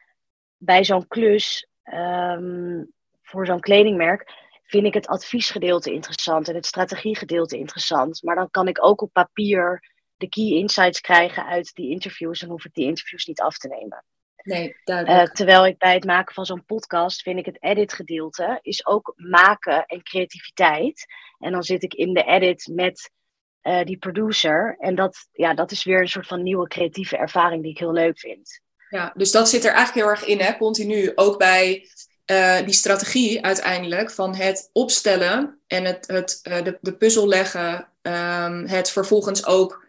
bij 0.57 0.85
zo'n 0.85 1.07
klus 1.07 1.69
um, 1.85 2.93
voor 3.23 3.47
zo'n 3.47 3.61
kledingmerk, 3.61 4.33
vind 4.63 4.87
ik 4.87 4.95
het 4.95 5.07
adviesgedeelte 5.07 5.93
interessant 5.93 6.49
en 6.49 6.55
het 6.55 6.67
strategiegedeelte 6.67 7.59
interessant. 7.59 8.23
Maar 8.23 8.35
dan 8.35 8.51
kan 8.51 8.69
ik 8.69 8.85
ook 8.85 9.01
op 9.01 9.13
papier 9.13 9.95
de 10.17 10.29
key 10.29 10.45
insights 10.45 11.01
krijgen 11.01 11.47
uit 11.47 11.75
die 11.75 11.91
interviews 11.91 12.43
en 12.43 12.49
hoef 12.49 12.65
ik 12.65 12.75
die 12.75 12.87
interviews 12.87 13.27
niet 13.27 13.41
af 13.41 13.59
te 13.59 13.69
nemen. 13.69 14.05
Nee, 14.43 14.77
duidelijk. 14.85 15.29
Uh, 15.29 15.33
terwijl 15.35 15.67
ik 15.67 15.79
bij 15.79 15.95
het 15.95 16.05
maken 16.05 16.35
van 16.35 16.47
zo'n 16.47 16.65
podcast 16.65 17.23
vind 17.23 17.39
ik 17.39 17.47
het 17.47 17.63
edit 17.63 17.93
gedeelte 17.93 18.59
is 18.63 18.87
ook 18.87 19.13
maken 19.17 19.87
en 19.87 20.03
creativiteit. 20.03 21.07
En 21.39 21.53
dan 21.53 21.63
zit 21.63 21.83
ik 21.83 21.95
in 21.95 22.15
de 22.15 22.25
edit 22.25 22.69
met 22.73 23.11
uh, 23.63 23.85
die 23.85 23.99
producer. 23.99 24.77
En 24.79 24.95
dat, 24.95 25.29
ja, 25.33 25.55
dat 25.55 25.71
is 25.71 25.85
weer 25.85 26.01
een 26.01 26.09
soort 26.09 26.27
van 26.27 26.43
nieuwe 26.43 26.69
creatieve 26.69 27.17
ervaring 27.17 27.63
die 27.63 27.71
ik 27.71 27.79
heel 27.79 27.93
leuk 27.93 28.19
vind. 28.19 28.61
Ja, 28.89 29.13
dus 29.17 29.31
dat 29.33 29.49
zit 29.49 29.65
er 29.65 29.73
eigenlijk 29.73 30.07
heel 30.07 30.15
erg 30.15 30.25
in, 30.25 30.41
hè, 30.41 30.57
continu. 30.57 31.13
Ook 31.15 31.39
bij 31.39 31.89
uh, 32.31 32.59
die 32.65 32.75
strategie 32.75 33.45
uiteindelijk 33.45 34.11
van 34.11 34.35
het 34.35 34.71
opstellen 34.73 35.61
en 35.67 35.85
het, 35.85 36.07
het, 36.07 36.41
de, 36.43 36.79
de 36.81 36.97
puzzel 36.97 37.29
leggen. 37.29 37.89
Um, 38.03 38.67
het 38.67 38.91
vervolgens 38.91 39.47
ook, 39.47 39.86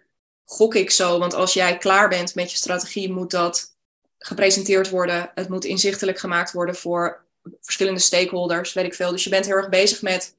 gok 0.49 0.75
ik 0.75 0.91
zo, 0.91 1.19
want 1.19 1.33
als 1.33 1.53
jij 1.53 1.77
klaar 1.77 2.09
bent 2.09 2.35
met 2.35 2.51
je 2.51 2.57
strategie, 2.57 3.11
moet 3.11 3.31
dat 3.31 3.75
gepresenteerd 4.17 4.89
worden. 4.89 5.31
Het 5.35 5.49
moet 5.49 5.65
inzichtelijk 5.65 6.19
gemaakt 6.19 6.51
worden 6.51 6.75
voor 6.75 7.25
verschillende 7.61 7.99
stakeholders, 7.99 8.73
weet 8.73 8.85
ik 8.85 8.93
veel. 8.93 9.11
Dus 9.11 9.23
je 9.23 9.29
bent 9.29 9.45
heel 9.45 9.55
erg 9.55 9.69
bezig 9.69 10.01
met, 10.01 10.35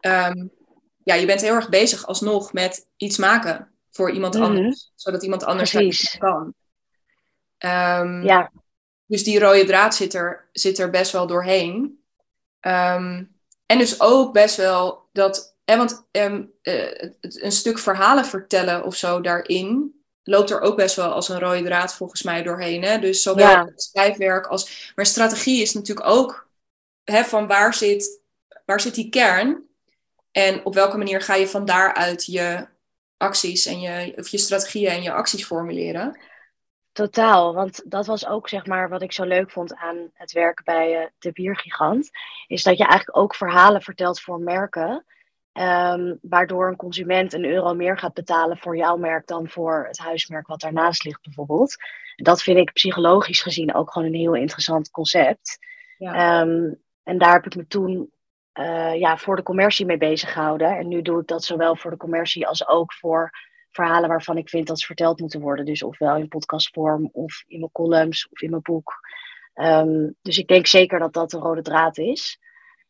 um, 0.00 0.50
ja, 1.04 1.14
je 1.14 1.26
bent 1.26 1.40
heel 1.40 1.54
erg 1.54 1.68
bezig 1.68 2.06
alsnog 2.06 2.52
met 2.52 2.86
iets 2.96 3.16
maken 3.16 3.72
voor 3.90 4.10
iemand 4.10 4.34
mhm. 4.34 4.42
anders, 4.42 4.92
zodat 4.94 5.22
iemand 5.22 5.44
anders 5.44 5.70
Precies. 5.70 6.18
kan. 6.18 6.54
Um, 7.58 8.22
ja. 8.22 8.52
Dus 9.06 9.24
die 9.24 9.38
rode 9.38 9.64
draad 9.64 9.94
zit 9.94 10.14
er, 10.14 10.48
zit 10.52 10.78
er 10.78 10.90
best 10.90 11.12
wel 11.12 11.26
doorheen. 11.26 12.04
Um, 12.60 13.36
en 13.66 13.78
dus 13.78 14.00
ook 14.00 14.32
best 14.32 14.56
wel 14.56 15.08
dat, 15.12 15.51
hè, 15.64 15.76
want 15.76 16.06
um, 16.10 16.52
uh, 16.62 17.02
een 17.20 17.52
stuk 17.52 17.78
verhalen 17.78 18.24
vertellen 18.24 18.84
of 18.84 18.96
zo 18.96 19.20
daarin, 19.20 20.00
loopt 20.22 20.50
er 20.50 20.60
ook 20.60 20.76
best 20.76 20.96
wel 20.96 21.12
als 21.12 21.28
een 21.28 21.40
rode 21.40 21.62
draad 21.62 21.94
volgens 21.94 22.22
mij 22.22 22.42
doorheen. 22.42 22.82
Hè? 22.82 22.98
Dus 22.98 23.22
zowel 23.22 23.50
ja. 23.50 23.64
het 23.64 23.82
schrijfwerk 23.82 24.46
als. 24.46 24.92
Maar 24.94 25.06
strategie 25.06 25.62
is 25.62 25.74
natuurlijk 25.74 26.06
ook 26.06 26.48
hè, 27.04 27.24
van 27.24 27.46
waar 27.46 27.74
zit, 27.74 28.20
waar 28.64 28.80
zit 28.80 28.94
die 28.94 29.08
kern? 29.08 29.70
En 30.30 30.64
op 30.64 30.74
welke 30.74 30.96
manier 30.96 31.20
ga 31.20 31.34
je 31.34 31.48
van 31.48 31.64
daaruit 31.64 32.24
je 32.24 32.66
acties 33.16 33.66
en 33.66 33.80
je, 33.80 34.12
of 34.16 34.28
je 34.28 34.38
strategieën 34.38 34.90
en 34.90 35.02
je 35.02 35.12
acties 35.12 35.44
formuleren? 35.44 36.20
Totaal, 36.92 37.54
want 37.54 37.82
dat 37.84 38.06
was 38.06 38.26
ook 38.26 38.48
zeg 38.48 38.66
maar 38.66 38.88
wat 38.88 39.02
ik 39.02 39.12
zo 39.12 39.24
leuk 39.24 39.50
vond 39.50 39.74
aan 39.74 40.10
het 40.14 40.32
werk 40.32 40.64
bij 40.64 41.00
uh, 41.00 41.06
de 41.18 41.32
Biergigant. 41.32 42.10
Is 42.46 42.62
dat 42.62 42.78
je 42.78 42.84
eigenlijk 42.86 43.18
ook 43.18 43.34
verhalen 43.34 43.82
vertelt 43.82 44.20
voor 44.20 44.40
merken 44.40 45.04
Ehm, 45.52 46.14
waardoor 46.22 46.68
een 46.68 46.76
consument 46.76 47.32
een 47.32 47.44
euro 47.44 47.74
meer 47.74 47.98
gaat 47.98 48.14
betalen 48.14 48.58
voor 48.58 48.76
jouw 48.76 48.96
merk 48.96 49.26
dan 49.26 49.48
voor 49.48 49.84
het 49.86 49.98
huismerk 49.98 50.46
wat 50.46 50.60
daarnaast 50.60 51.04
ligt, 51.04 51.22
bijvoorbeeld. 51.22 51.76
Dat 52.16 52.42
vind 52.42 52.58
ik 52.58 52.72
psychologisch 52.72 53.42
gezien 53.42 53.74
ook 53.74 53.92
gewoon 53.92 54.08
een 54.08 54.14
heel 54.14 54.34
interessant 54.34 54.90
concept. 54.90 55.58
Ja. 55.98 56.14
Ehm, 56.14 56.74
en 57.02 57.18
daar 57.18 57.32
heb 57.32 57.46
ik 57.46 57.56
me 57.56 57.66
toen 57.66 58.10
uh, 58.60 58.94
ja, 58.98 59.16
voor 59.16 59.36
de 59.36 59.42
commercie 59.42 59.86
mee 59.86 59.96
bezig 59.96 60.32
gehouden. 60.32 60.76
En 60.78 60.88
nu 60.88 61.02
doe 61.02 61.20
ik 61.20 61.26
dat 61.26 61.44
zowel 61.44 61.76
voor 61.76 61.90
de 61.90 61.96
commercie 61.96 62.46
als 62.46 62.68
ook 62.68 62.92
voor 62.92 63.30
verhalen 63.70 64.08
waarvan 64.08 64.36
ik 64.36 64.48
vind 64.48 64.66
dat 64.66 64.80
ze 64.80 64.86
verteld 64.86 65.20
moeten 65.20 65.40
worden. 65.40 65.64
Dus 65.64 65.82
ofwel 65.82 66.16
in 66.16 66.28
podcastvorm 66.28 67.08
of 67.12 67.44
in 67.46 67.58
mijn 67.58 67.72
columns 67.72 68.28
of 68.28 68.40
in 68.40 68.50
mijn 68.50 68.62
boek. 68.62 68.92
Ehm, 69.54 70.10
dus 70.22 70.38
ik 70.38 70.48
denk 70.48 70.66
zeker 70.66 70.98
dat 70.98 71.12
dat 71.12 71.30
de 71.30 71.38
rode 71.38 71.62
draad 71.62 71.98
is. 71.98 72.38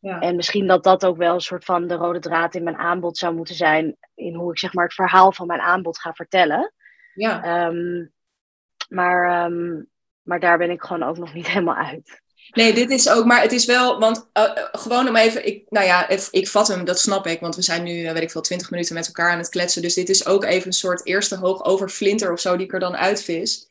Ja. 0.03 0.19
En 0.19 0.35
misschien 0.35 0.67
dat 0.67 0.83
dat 0.83 1.05
ook 1.05 1.17
wel 1.17 1.33
een 1.33 1.41
soort 1.41 1.65
van 1.65 1.87
de 1.87 1.95
rode 1.95 2.19
draad 2.19 2.55
in 2.55 2.63
mijn 2.63 2.77
aanbod 2.77 3.17
zou 3.17 3.35
moeten 3.35 3.55
zijn. 3.55 3.97
In 4.15 4.33
hoe 4.33 4.51
ik 4.51 4.59
zeg 4.59 4.73
maar 4.73 4.85
het 4.85 4.93
verhaal 4.93 5.31
van 5.31 5.47
mijn 5.47 5.59
aanbod 5.59 5.99
ga 5.99 6.13
vertellen. 6.13 6.73
Ja. 7.13 7.43
Ehm, 7.43 8.05
maar, 8.89 9.45
um, 9.45 9.89
maar 10.21 10.39
daar 10.39 10.57
ben 10.57 10.69
ik 10.69 10.81
gewoon 10.81 11.03
ook 11.03 11.17
nog 11.17 11.33
niet 11.33 11.47
helemaal 11.53 11.75
uit. 11.75 12.21
Nee, 12.51 12.73
dit 12.73 12.89
is 12.89 13.09
ook, 13.09 13.25
maar 13.25 13.41
het 13.41 13.51
is 13.51 13.65
wel, 13.65 13.99
want 13.99 14.29
uh, 14.33 14.51
gewoon 14.71 15.07
om 15.07 15.15
even, 15.15 15.45
ik, 15.45 15.65
nou 15.69 15.85
ja, 15.85 16.09
ik 16.31 16.47
vat 16.47 16.67
hem, 16.67 16.85
dat 16.85 16.99
snap 16.99 17.27
ik, 17.27 17.39
want 17.39 17.55
we 17.55 17.61
zijn 17.61 17.83
nu, 17.83 18.13
weet 18.13 18.21
ik 18.23 18.31
veel, 18.31 18.41
twintig 18.41 18.69
minuten 18.69 18.95
met 18.95 19.07
elkaar 19.07 19.31
aan 19.31 19.37
het 19.37 19.49
kletsen. 19.49 19.81
Dus 19.81 19.93
dit 19.93 20.09
is 20.09 20.25
ook 20.25 20.43
even 20.43 20.67
een 20.67 20.73
soort 20.73 21.05
eerste 21.05 21.35
hoog 21.35 21.63
over 21.63 21.89
flinter 21.89 22.31
of 22.31 22.39
zo 22.39 22.55
die 22.57 22.65
ik 22.65 22.73
er 22.73 22.79
dan 22.79 22.97
uitvis. 22.97 23.67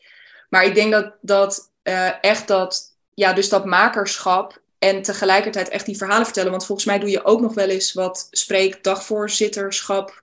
Maar 0.48 0.64
ik 0.64 0.74
denk 0.74 0.92
dat, 0.92 1.12
dat 1.20 1.72
uh, 1.82 2.24
echt 2.24 2.48
dat, 2.48 2.96
ja, 3.14 3.32
dus 3.32 3.48
dat 3.48 3.64
makerschap 3.64 4.61
en 4.82 5.02
tegelijkertijd 5.02 5.68
echt 5.68 5.86
die 5.86 5.96
verhalen 5.96 6.24
vertellen. 6.24 6.50
Want 6.50 6.66
volgens 6.66 6.86
mij 6.86 6.98
doe 6.98 7.10
je 7.10 7.24
ook 7.24 7.40
nog 7.40 7.54
wel 7.54 7.68
eens 7.68 7.92
wat 7.92 8.28
spreek, 8.30 8.84
dagvoorzitterschap, 8.84 10.22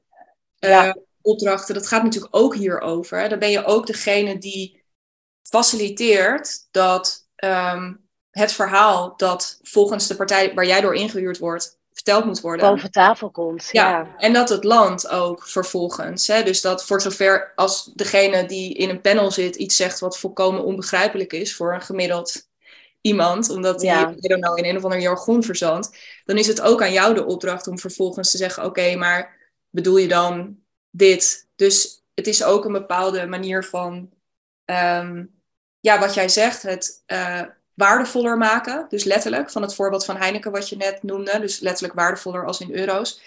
uh, 0.59 0.91
opdrachten. 1.21 1.73
Dat 1.73 1.87
gaat 1.87 2.03
natuurlijk 2.03 2.35
ook 2.35 2.55
hierover. 2.55 3.29
Dan 3.29 3.39
ben 3.39 3.51
je 3.51 3.65
ook 3.65 3.87
degene 3.87 4.37
die 4.37 4.83
faciliteert 5.41 6.67
dat 6.71 7.27
um, 7.43 8.09
het 8.31 8.51
verhaal 8.51 9.13
dat 9.17 9.59
volgens 9.61 10.07
de 10.07 10.15
partij 10.15 10.53
waar 10.53 10.65
jij 10.65 10.81
door 10.81 10.95
ingehuurd 10.95 11.37
wordt, 11.37 11.79
verteld 11.93 12.25
moet 12.25 12.41
worden. 12.41 12.69
Boven 12.69 12.91
tafel 12.91 13.29
komt. 13.29 13.69
Ja, 13.71 13.89
ja. 13.89 14.15
en 14.17 14.33
dat 14.33 14.49
het 14.49 14.63
land 14.63 15.07
ook 15.07 15.47
vervolgens. 15.47 16.27
Hè, 16.27 16.43
dus 16.43 16.61
dat 16.61 16.85
voor 16.85 17.01
zover 17.01 17.51
als 17.55 17.91
degene 17.93 18.45
die 18.45 18.73
in 18.73 18.89
een 18.89 19.01
panel 19.01 19.31
zit 19.31 19.55
iets 19.55 19.75
zegt 19.75 19.99
wat 19.99 20.19
volkomen 20.19 20.63
onbegrijpelijk 20.63 21.33
is 21.33 21.55
voor 21.55 21.73
een 21.73 21.81
gemiddeld 21.81 22.47
iemand, 23.01 23.49
omdat 23.49 23.81
hij 23.81 24.15
ja. 24.17 24.35
nou, 24.35 24.57
in 24.57 24.65
een 24.65 24.77
of 24.77 24.83
ander 24.83 24.99
jargon 24.99 25.43
verzandt, 25.43 25.97
dan 26.25 26.37
is 26.37 26.47
het 26.47 26.61
ook 26.61 26.81
aan 26.81 26.91
jou 26.91 27.13
de 27.13 27.25
opdracht 27.25 27.67
om 27.67 27.79
vervolgens 27.79 28.31
te 28.31 28.37
zeggen: 28.37 28.63
oké, 28.63 28.95
maar 28.95 29.37
bedoel 29.69 29.97
je 29.97 30.07
dan 30.07 30.57
dit? 30.89 31.47
Dus 31.55 32.03
het 32.13 32.27
is 32.27 32.43
ook 32.43 32.65
een 32.65 32.71
bepaalde 32.71 33.25
manier 33.25 33.63
van, 33.63 34.09
um, 34.65 35.41
ja, 35.79 35.99
wat 35.99 36.13
jij 36.13 36.29
zegt, 36.29 36.61
het 36.61 37.03
uh, 37.07 37.41
waardevoller 37.73 38.37
maken. 38.37 38.85
Dus 38.89 39.03
letterlijk, 39.03 39.49
van 39.49 39.61
het 39.61 39.75
voorbeeld 39.75 40.05
van 40.05 40.17
Heineken 40.17 40.51
wat 40.51 40.69
je 40.69 40.75
net 40.75 41.03
noemde, 41.03 41.39
dus 41.39 41.59
letterlijk 41.59 41.93
waardevoller 41.99 42.45
als 42.45 42.59
in 42.59 42.75
euro's. 42.75 43.21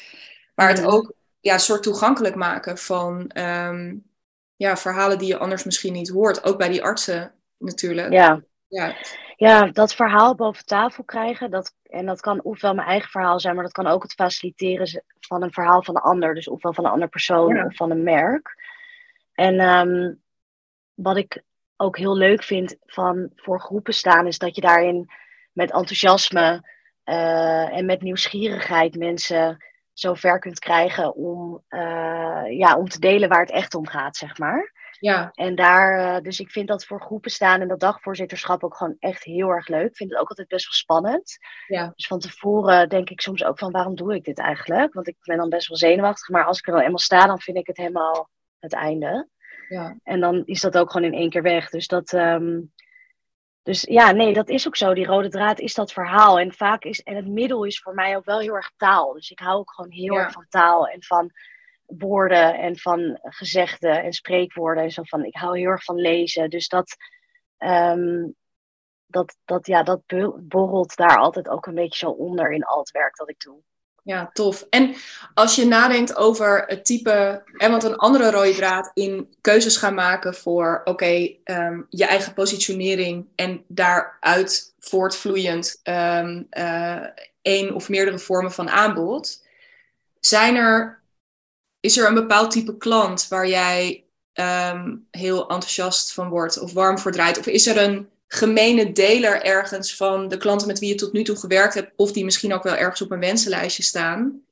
Maar 0.55 0.69
het 0.69 0.85
ook 0.85 1.13
ja, 1.41 1.59
soort 1.59 1.83
toegankelijk 1.83 2.35
maken 2.35 2.79
van 2.79 3.31
um, 3.39 4.11
ja, 4.57 4.77
verhalen 4.77 5.19
die 5.19 5.29
je 5.29 5.39
anders 5.39 5.65
misschien 5.65 5.93
niet 5.93 6.09
hoort. 6.09 6.45
Ook 6.45 6.59
bij 6.59 6.69
die 6.69 6.83
artsen 6.83 7.35
natuurlijk. 7.59 8.13
Ja. 8.13 8.43
Ja 8.73 8.95
ja, 9.43 9.67
dat 9.67 9.95
verhaal 9.95 10.35
boven 10.35 10.65
tafel 10.65 11.05
krijgen. 11.05 11.51
Dat, 11.51 11.75
en 11.83 12.07
dat 12.07 12.21
kan 12.21 12.43
ofwel 12.43 12.75
mijn 12.75 12.89
eigen 12.89 13.11
verhaal 13.11 13.41
zijn, 13.41 13.55
maar 13.55 13.65
dat 13.65 13.73
kan 13.73 13.87
ook 13.87 14.03
het 14.03 14.13
faciliteren 14.13 15.05
van 15.21 15.43
een 15.43 15.53
verhaal 15.53 15.83
van 15.83 15.97
een 15.97 16.03
ander. 16.03 16.35
Dus 16.35 16.49
ofwel 16.49 16.75
van 16.75 16.85
een 16.85 16.91
ander 16.91 17.09
persoon 17.09 17.65
of 17.65 17.77
van 17.77 17.91
een 17.91 18.03
merk. 18.03 18.55
En 19.33 19.61
um, 19.61 20.23
wat 20.95 21.17
ik 21.17 21.43
ook 21.77 21.99
heel 21.99 22.17
leuk 22.17 22.43
vind 22.43 22.77
van 22.87 23.31
voor 23.37 23.61
groepen 23.61 23.95
staan, 23.95 24.27
is 24.27 24.39
dat 24.39 24.55
je 24.55 24.61
daarin 24.61 25.11
met 25.53 25.73
enthousiasme 25.73 26.69
uh, 27.05 27.77
en 27.77 27.87
met 27.87 28.03
nieuwsgierigheid 28.03 28.97
mensen 28.97 29.65
zo 29.93 30.15
ver 30.15 30.39
kunt 30.39 30.59
krijgen 30.59 31.15
om, 31.15 31.65
uh, 31.69 32.59
ja, 32.59 32.77
om 32.77 32.89
te 32.89 32.99
delen 32.99 33.29
waar 33.29 33.41
het 33.41 33.51
echt 33.51 33.75
om 33.75 33.87
gaat, 33.87 34.17
zeg 34.17 34.39
maar. 34.39 34.73
Ja. 35.03 35.31
En 35.33 35.55
daar, 35.55 36.17
uh, 36.17 36.23
dus 36.23 36.41
ik 36.41 36.51
vind 36.51 36.69
dat 36.69 36.85
voor 36.85 37.01
groepen 37.01 37.31
staan 37.31 37.61
en 37.61 37.69
dat 37.69 37.81
dagvoorzitterschap 37.81 38.65
ook 38.65 38.77
gewoon 38.77 38.97
echt 38.99 39.25
heel 39.25 39.49
erg 39.49 39.69
leuk. 39.69 39.89
Ik 39.89 39.97
vind 39.97 40.11
het 40.11 40.19
ook 40.19 40.29
altijd 40.29 40.49
best 40.49 40.65
wel 40.65 40.73
spannend. 40.73 41.39
Ja. 41.67 41.93
Dus 41.95 42.07
van 42.07 42.19
tevoren 42.19 42.89
denk 42.89 43.11
ik 43.11 43.21
soms 43.21 43.45
ook 43.45 43.59
van 43.59 43.71
waarom 43.71 43.95
doe 43.95 44.15
ik 44.15 44.25
dit 44.25 44.39
eigenlijk? 44.39 44.95
Want 44.95 45.09
ik 45.09 45.17
ben 45.23 45.37
dan 45.37 45.49
best 45.49 45.69
wel 45.69 45.77
zenuwachtig, 45.77 46.29
maar 46.29 46.45
als 46.45 46.59
ik 46.59 46.67
er 46.67 46.73
dan 46.73 46.83
eenmaal 46.83 46.99
sta, 46.99 47.27
dan 47.27 47.41
vind 47.41 47.57
ik 47.57 47.67
het 47.67 47.77
helemaal 47.77 48.31
het 48.59 48.73
einde. 48.73 49.29
Ja. 49.69 49.99
En 50.03 50.21
dan 50.21 50.43
is 50.45 50.61
dat 50.61 50.79
ook 50.79 50.91
gewoon 50.91 51.13
in 51.13 51.19
één 51.19 51.31
keer 51.31 51.43
weg. 51.43 51.71
Dus 51.71 51.87
dat, 51.87 52.13
um, 52.13 52.73
dus 53.63 53.83
ja, 53.83 54.11
nee, 54.11 54.33
dat 54.33 54.49
is 54.49 54.67
ook 54.67 54.77
zo. 54.77 54.95
Die 54.95 55.07
rode 55.07 55.29
draad 55.29 55.59
is 55.59 55.75
dat 55.75 55.93
verhaal. 55.93 56.39
En 56.39 56.53
vaak 56.53 56.85
is, 56.85 57.03
en 57.03 57.17
het 57.17 57.27
middel 57.27 57.65
is 57.65 57.81
voor 57.81 57.95
mij 57.95 58.17
ook 58.17 58.25
wel 58.25 58.41
heel 58.41 58.55
erg 58.55 58.73
taal. 58.77 59.13
Dus 59.13 59.31
ik 59.31 59.39
hou 59.39 59.59
ook 59.59 59.73
gewoon 59.73 59.91
heel 59.91 60.19
erg 60.19 60.33
van 60.33 60.47
taal 60.49 60.87
en 60.87 61.03
van 61.03 61.31
woorden 61.99 62.59
en 62.59 62.79
van 62.79 63.19
gezegden 63.23 64.03
en 64.03 64.13
spreekwoorden. 64.13 64.85
En 64.85 64.91
zo 64.91 65.03
van, 65.03 65.25
ik 65.25 65.37
hou 65.37 65.59
heel 65.59 65.69
erg 65.69 65.85
van 65.85 65.97
lezen. 65.97 66.51
Dus 66.51 66.69
dat, 66.69 66.97
um, 67.59 68.35
dat, 69.07 69.37
dat, 69.45 69.67
ja, 69.67 69.83
dat 69.83 70.01
borrelt 70.41 70.97
daar 70.97 71.19
altijd 71.19 71.49
ook 71.49 71.67
een 71.67 71.75
beetje 71.75 72.07
zo 72.07 72.11
onder 72.11 72.53
in 72.53 72.65
al 72.65 72.79
het 72.79 72.91
werk 72.91 73.17
dat 73.17 73.29
ik 73.29 73.41
doe. 73.41 73.61
Ja, 74.05 74.31
tof. 74.33 74.67
En 74.71 74.95
als 75.35 75.57
je 75.57 75.65
nadenkt 75.65 76.17
over 76.17 76.65
het 76.67 76.85
type, 76.85 77.43
en 77.57 77.71
want 77.71 77.83
een 77.83 77.97
andere 77.97 78.31
rode 78.31 78.55
draad 78.55 78.91
in 78.95 79.35
keuzes 79.41 79.77
gaan 79.77 79.95
maken 79.95 80.35
voor, 80.35 80.81
oké, 80.85 81.37
um, 81.45 81.87
je 81.89 82.07
eigen 82.07 82.35
positionering 82.35 83.29
en 83.35 83.65
daaruit 83.69 84.75
voortvloeiend 84.79 85.81
um, 85.85 86.49
één 87.43 87.75
of 87.75 87.89
meerdere 87.89 88.19
vormen 88.19 88.53
van 88.53 88.71
aanbod, 88.71 89.47
zijn 90.21 90.57
er 90.57 91.02
is 91.83 91.97
er 91.97 92.07
een 92.07 92.15
bepaald 92.15 92.51
type 92.51 92.77
klant 92.77 93.29
waar 93.29 93.49
jij 93.49 94.05
um, 94.35 95.07
heel 95.11 95.41
enthousiast 95.41 96.13
van 96.13 96.29
wordt 96.29 96.61
of 96.61 96.73
warm 96.73 96.99
voor 96.99 97.13
draait? 97.13 97.39
Of 97.39 97.47
is 97.47 97.67
er 97.67 97.77
een 97.77 98.09
gemene 98.29 98.93
deler 98.93 99.43
ergens 99.43 99.97
van 99.97 100.29
de 100.29 100.37
klanten 100.37 100.67
met 100.67 100.79
wie 100.79 100.89
je 100.89 100.95
tot 100.95 101.13
nu 101.13 101.23
toe 101.23 101.37
gewerkt 101.37 101.75
hebt, 101.75 101.93
of 101.97 102.13
die 102.13 102.25
misschien 102.25 102.55
ook 102.55 102.63
wel 102.63 102.77
ergens 102.77 103.03
op 103.03 103.11
een 103.11 103.21
wensenlijstje 103.21 103.83
staan? 103.83 104.43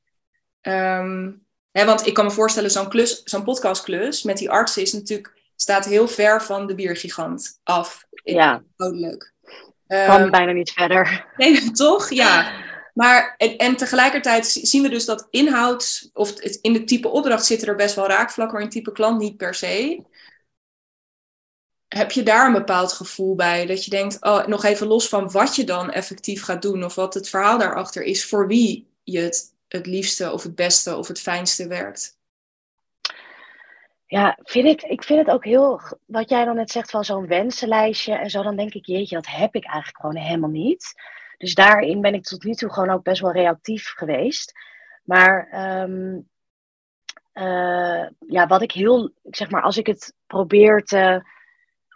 Um, 0.61 1.45
hè, 1.71 1.85
want 1.85 2.05
ik 2.07 2.13
kan 2.13 2.25
me 2.25 2.31
voorstellen, 2.31 2.71
zo'n 2.71 2.89
klus, 2.89 3.23
zo'n 3.23 3.43
podcastklus 3.43 4.23
met 4.23 4.37
die 4.37 4.49
artsen 4.49 4.81
is 4.81 4.93
natuurlijk, 4.93 5.33
staat 5.55 5.85
heel 5.85 6.07
ver 6.07 6.43
van 6.43 6.67
de 6.67 6.75
biergigant 6.75 7.59
af. 7.63 8.05
Ja. 8.23 8.63
Dodelijk. 8.75 9.33
Kan 9.87 10.21
um, 10.21 10.31
bijna 10.31 10.51
niet 10.51 10.71
verder. 10.71 11.25
Nee, 11.37 11.71
toch? 11.71 12.09
Ja. 12.09 12.51
Maar, 12.93 13.35
en, 13.37 13.75
tegelijkertijd 13.75 14.45
zien 14.45 14.81
we 14.81 14.89
dus 14.89 15.05
dat 15.05 15.27
inhoud, 15.29 16.09
of 16.13 16.39
in 16.39 16.73
de 16.73 16.83
type 16.83 17.07
opdracht 17.07 17.45
zitten 17.45 17.67
er 17.67 17.75
best 17.75 17.95
wel 17.95 18.07
raakvlakken, 18.07 18.55
maar 18.55 18.63
in 18.65 18.71
type 18.71 18.91
klant 18.91 19.19
niet 19.19 19.37
per 19.37 19.53
se. 19.53 20.03
Heb 21.87 22.11
je 22.11 22.23
daar 22.23 22.45
een 22.45 22.53
bepaald 22.53 22.93
gevoel 22.93 23.35
bij? 23.35 23.65
Dat 23.65 23.85
je 23.85 23.89
denkt, 23.89 24.23
oh, 24.23 24.45
nog 24.45 24.63
even 24.63 24.87
los 24.87 25.09
van 25.09 25.31
wat 25.31 25.55
je 25.55 25.63
dan 25.63 25.91
effectief 25.91 26.43
gaat 26.43 26.61
doen, 26.61 26.83
of 26.83 26.95
wat 26.95 27.13
het 27.13 27.29
verhaal 27.29 27.57
daarachter 27.57 28.03
is, 28.03 28.25
voor 28.25 28.47
wie 28.47 28.87
je 29.03 29.19
het 29.19 29.51
het 29.73 29.85
liefste 29.85 30.31
of 30.31 30.43
het 30.43 30.55
beste 30.55 30.97
of 30.97 31.07
het 31.07 31.21
fijnste 31.21 31.67
werkt? 31.67 32.19
Ja, 34.05 34.37
vind 34.43 34.65
ik, 34.65 34.81
ik 34.81 35.03
vind 35.03 35.19
het 35.19 35.35
ook 35.35 35.45
heel, 35.45 35.81
wat 36.05 36.29
jij 36.29 36.45
dan 36.45 36.55
net 36.55 36.71
zegt 36.71 36.89
van 36.89 37.03
zo'n 37.03 37.27
wensenlijstje 37.27 38.13
en 38.13 38.29
zo, 38.29 38.43
dan 38.43 38.55
denk 38.55 38.73
ik, 38.73 38.85
jeetje, 38.85 39.15
dat 39.15 39.27
heb 39.27 39.55
ik 39.55 39.63
eigenlijk 39.63 39.97
gewoon 39.97 40.15
helemaal 40.15 40.49
niet. 40.49 40.93
Dus 41.41 41.53
daarin 41.53 42.01
ben 42.01 42.13
ik 42.13 42.23
tot 42.23 42.43
nu 42.43 42.53
toe 42.53 42.73
gewoon 42.73 42.89
ook 42.89 43.03
best 43.03 43.21
wel 43.21 43.31
reactief 43.31 43.93
geweest. 43.95 44.53
Maar 45.03 45.49
um, 45.83 46.29
uh, 47.33 48.07
ja, 48.27 48.47
wat 48.47 48.61
ik 48.61 48.71
heel, 48.71 49.11
zeg 49.23 49.49
maar, 49.49 49.61
als 49.61 49.77
ik 49.77 49.87
het 49.87 50.13
probeer 50.27 50.83
te, 50.83 51.25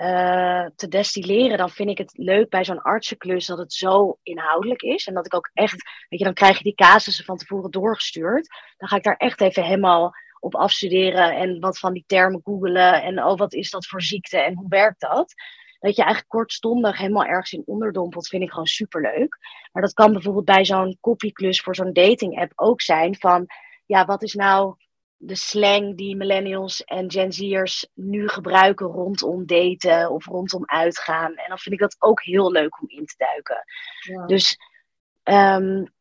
uh, 0.02 0.66
te 0.76 0.88
destilleren, 0.88 1.58
dan 1.58 1.70
vind 1.70 1.90
ik 1.90 1.98
het 1.98 2.18
leuk 2.18 2.50
bij 2.50 2.66
zo'n 2.66 2.82
artsenklus 2.82 3.46
dat 3.46 3.58
het 3.58 3.74
zo 3.74 4.18
inhoudelijk 4.24 4.82
is. 4.82 5.08
En 5.08 5.14
dat 5.14 5.26
ik 5.26 5.36
ook 5.36 5.50
echt, 5.54 5.84
weet 6.10 6.20
je, 6.20 6.26
dan 6.26 6.34
krijg 6.34 6.58
je 6.58 6.64
die 6.64 6.76
casussen 6.76 7.26
van 7.26 7.38
tevoren 7.38 7.72
doorgestuurd. 7.72 8.48
Dan 8.78 8.88
ga 8.88 8.96
ik 8.96 9.04
daar 9.04 9.18
echt 9.18 9.42
even 9.42 9.64
helemaal 9.64 10.14
op 10.40 10.56
afstuderen 10.56 11.36
en 11.36 11.60
wat 11.60 11.80
van 11.80 11.94
die 11.94 12.04
termen 12.08 12.42
googelen. 12.44 13.04
En 13.04 13.24
oh, 13.24 13.38
wat 13.38 13.54
is 13.54 13.70
dat 13.70 13.88
voor 13.88 14.02
ziekte 14.02 14.38
en 14.38 14.56
hoe 14.56 14.70
werkt 14.70 15.02
dat? 15.02 15.34
Dat 15.86 15.96
je 15.96 16.04
eigenlijk 16.04 16.32
kortstondig 16.32 16.98
helemaal 16.98 17.26
ergens 17.26 17.54
in 17.54 17.64
onderdompelt, 17.66 18.28
vind 18.28 18.44
ik 18.44 18.50
gewoon 18.50 18.66
superleuk. 18.66 19.38
Maar 19.72 19.82
dat 19.82 19.94
kan 19.94 20.12
bijvoorbeeld 20.12 20.46
bij 20.46 20.66
zo'n 20.66 20.98
copyklus 21.02 21.62
voor 21.62 21.76
zo'n 21.76 21.94
dating 21.94 22.40
app 22.40 22.52
ook 22.56 22.82
zijn 22.82 23.16
van, 23.16 23.46
ja, 23.86 24.06
wat 24.06 24.24
is 24.24 24.34
nou 24.34 24.76
de 25.18 25.36
slang 25.36 25.98
die 25.98 26.16
millennials 26.16 26.84
en 26.84 27.12
Gen 27.12 27.34
Z'ers 27.34 27.88
nu 27.94 28.28
gebruiken 28.28 28.86
rondom 28.86 29.46
daten 29.46 30.12
of 30.12 30.26
rondom 30.26 30.64
uitgaan. 30.66 31.36
En 31.36 31.50
dan 31.50 31.58
vind 31.58 31.76
ik 31.76 31.82
dat 31.82 31.96
ook 32.00 32.24
heel 32.24 32.52
leuk 32.52 32.82
om 32.82 32.90
in 32.90 33.06
te 33.06 33.16
duiken. 33.18 33.64
Ja. 34.00 34.26
Dus 34.26 34.58
um, 35.24 35.94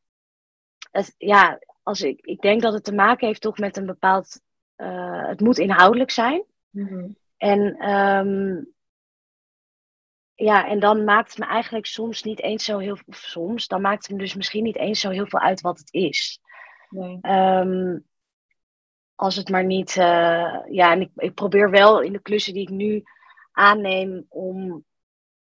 het, 0.91 1.15
ja, 1.19 1.59
als 1.83 2.01
ik, 2.01 2.21
ik 2.21 2.41
denk 2.41 2.63
dat 2.63 2.73
het 2.73 2.85
te 2.85 2.95
maken 2.95 3.27
heeft 3.27 3.41
toch 3.41 3.59
met 3.59 3.77
een 3.77 3.87
bepaald. 3.87 4.41
Uh, 4.77 5.27
het 5.27 5.41
moet 5.41 5.59
inhoudelijk 5.59 6.11
zijn. 6.11 6.45
Mhm. 6.71 7.09
En 7.37 7.77
ehm, 7.79 8.63
ja, 10.35 10.67
en 10.69 10.81
dan 10.81 11.05
maakt 11.05 11.29
het 11.29 11.39
me 11.39 11.47
eigenlijk 11.47 11.87
soms 11.87 12.23
niet 12.23 12.41
eens 12.41 12.65
zo 12.65 12.79
heel 12.79 12.97
veel. 12.97 13.05
Soms, 13.09 13.67
dan 13.67 13.81
maakt 13.81 14.03
het 14.03 14.17
me 14.17 14.23
dus 14.23 14.35
misschien 14.35 14.63
niet 14.65 14.77
eens 14.77 15.01
zo 15.01 15.11
heel 15.11 15.27
veel 15.27 15.41
uit 15.41 15.61
wat 15.61 15.79
het 15.79 15.93
is. 15.93 16.41
Nee. 16.89 17.19
Ehm, 17.21 17.99
als 19.15 19.37
het 19.37 19.49
maar 19.49 19.65
niet. 19.65 19.97
eh, 19.97 20.57
ja, 20.71 20.93
en 20.93 21.01
ik, 21.01 21.11
ik 21.17 21.35
probeer 21.35 21.71
wel 21.71 22.01
in 22.01 22.13
de 22.13 22.23
klussen 22.23 22.53
die 22.53 22.63
ik 22.63 22.69
nu 22.69 23.03
aanneem 23.53 24.27
om 24.29 24.85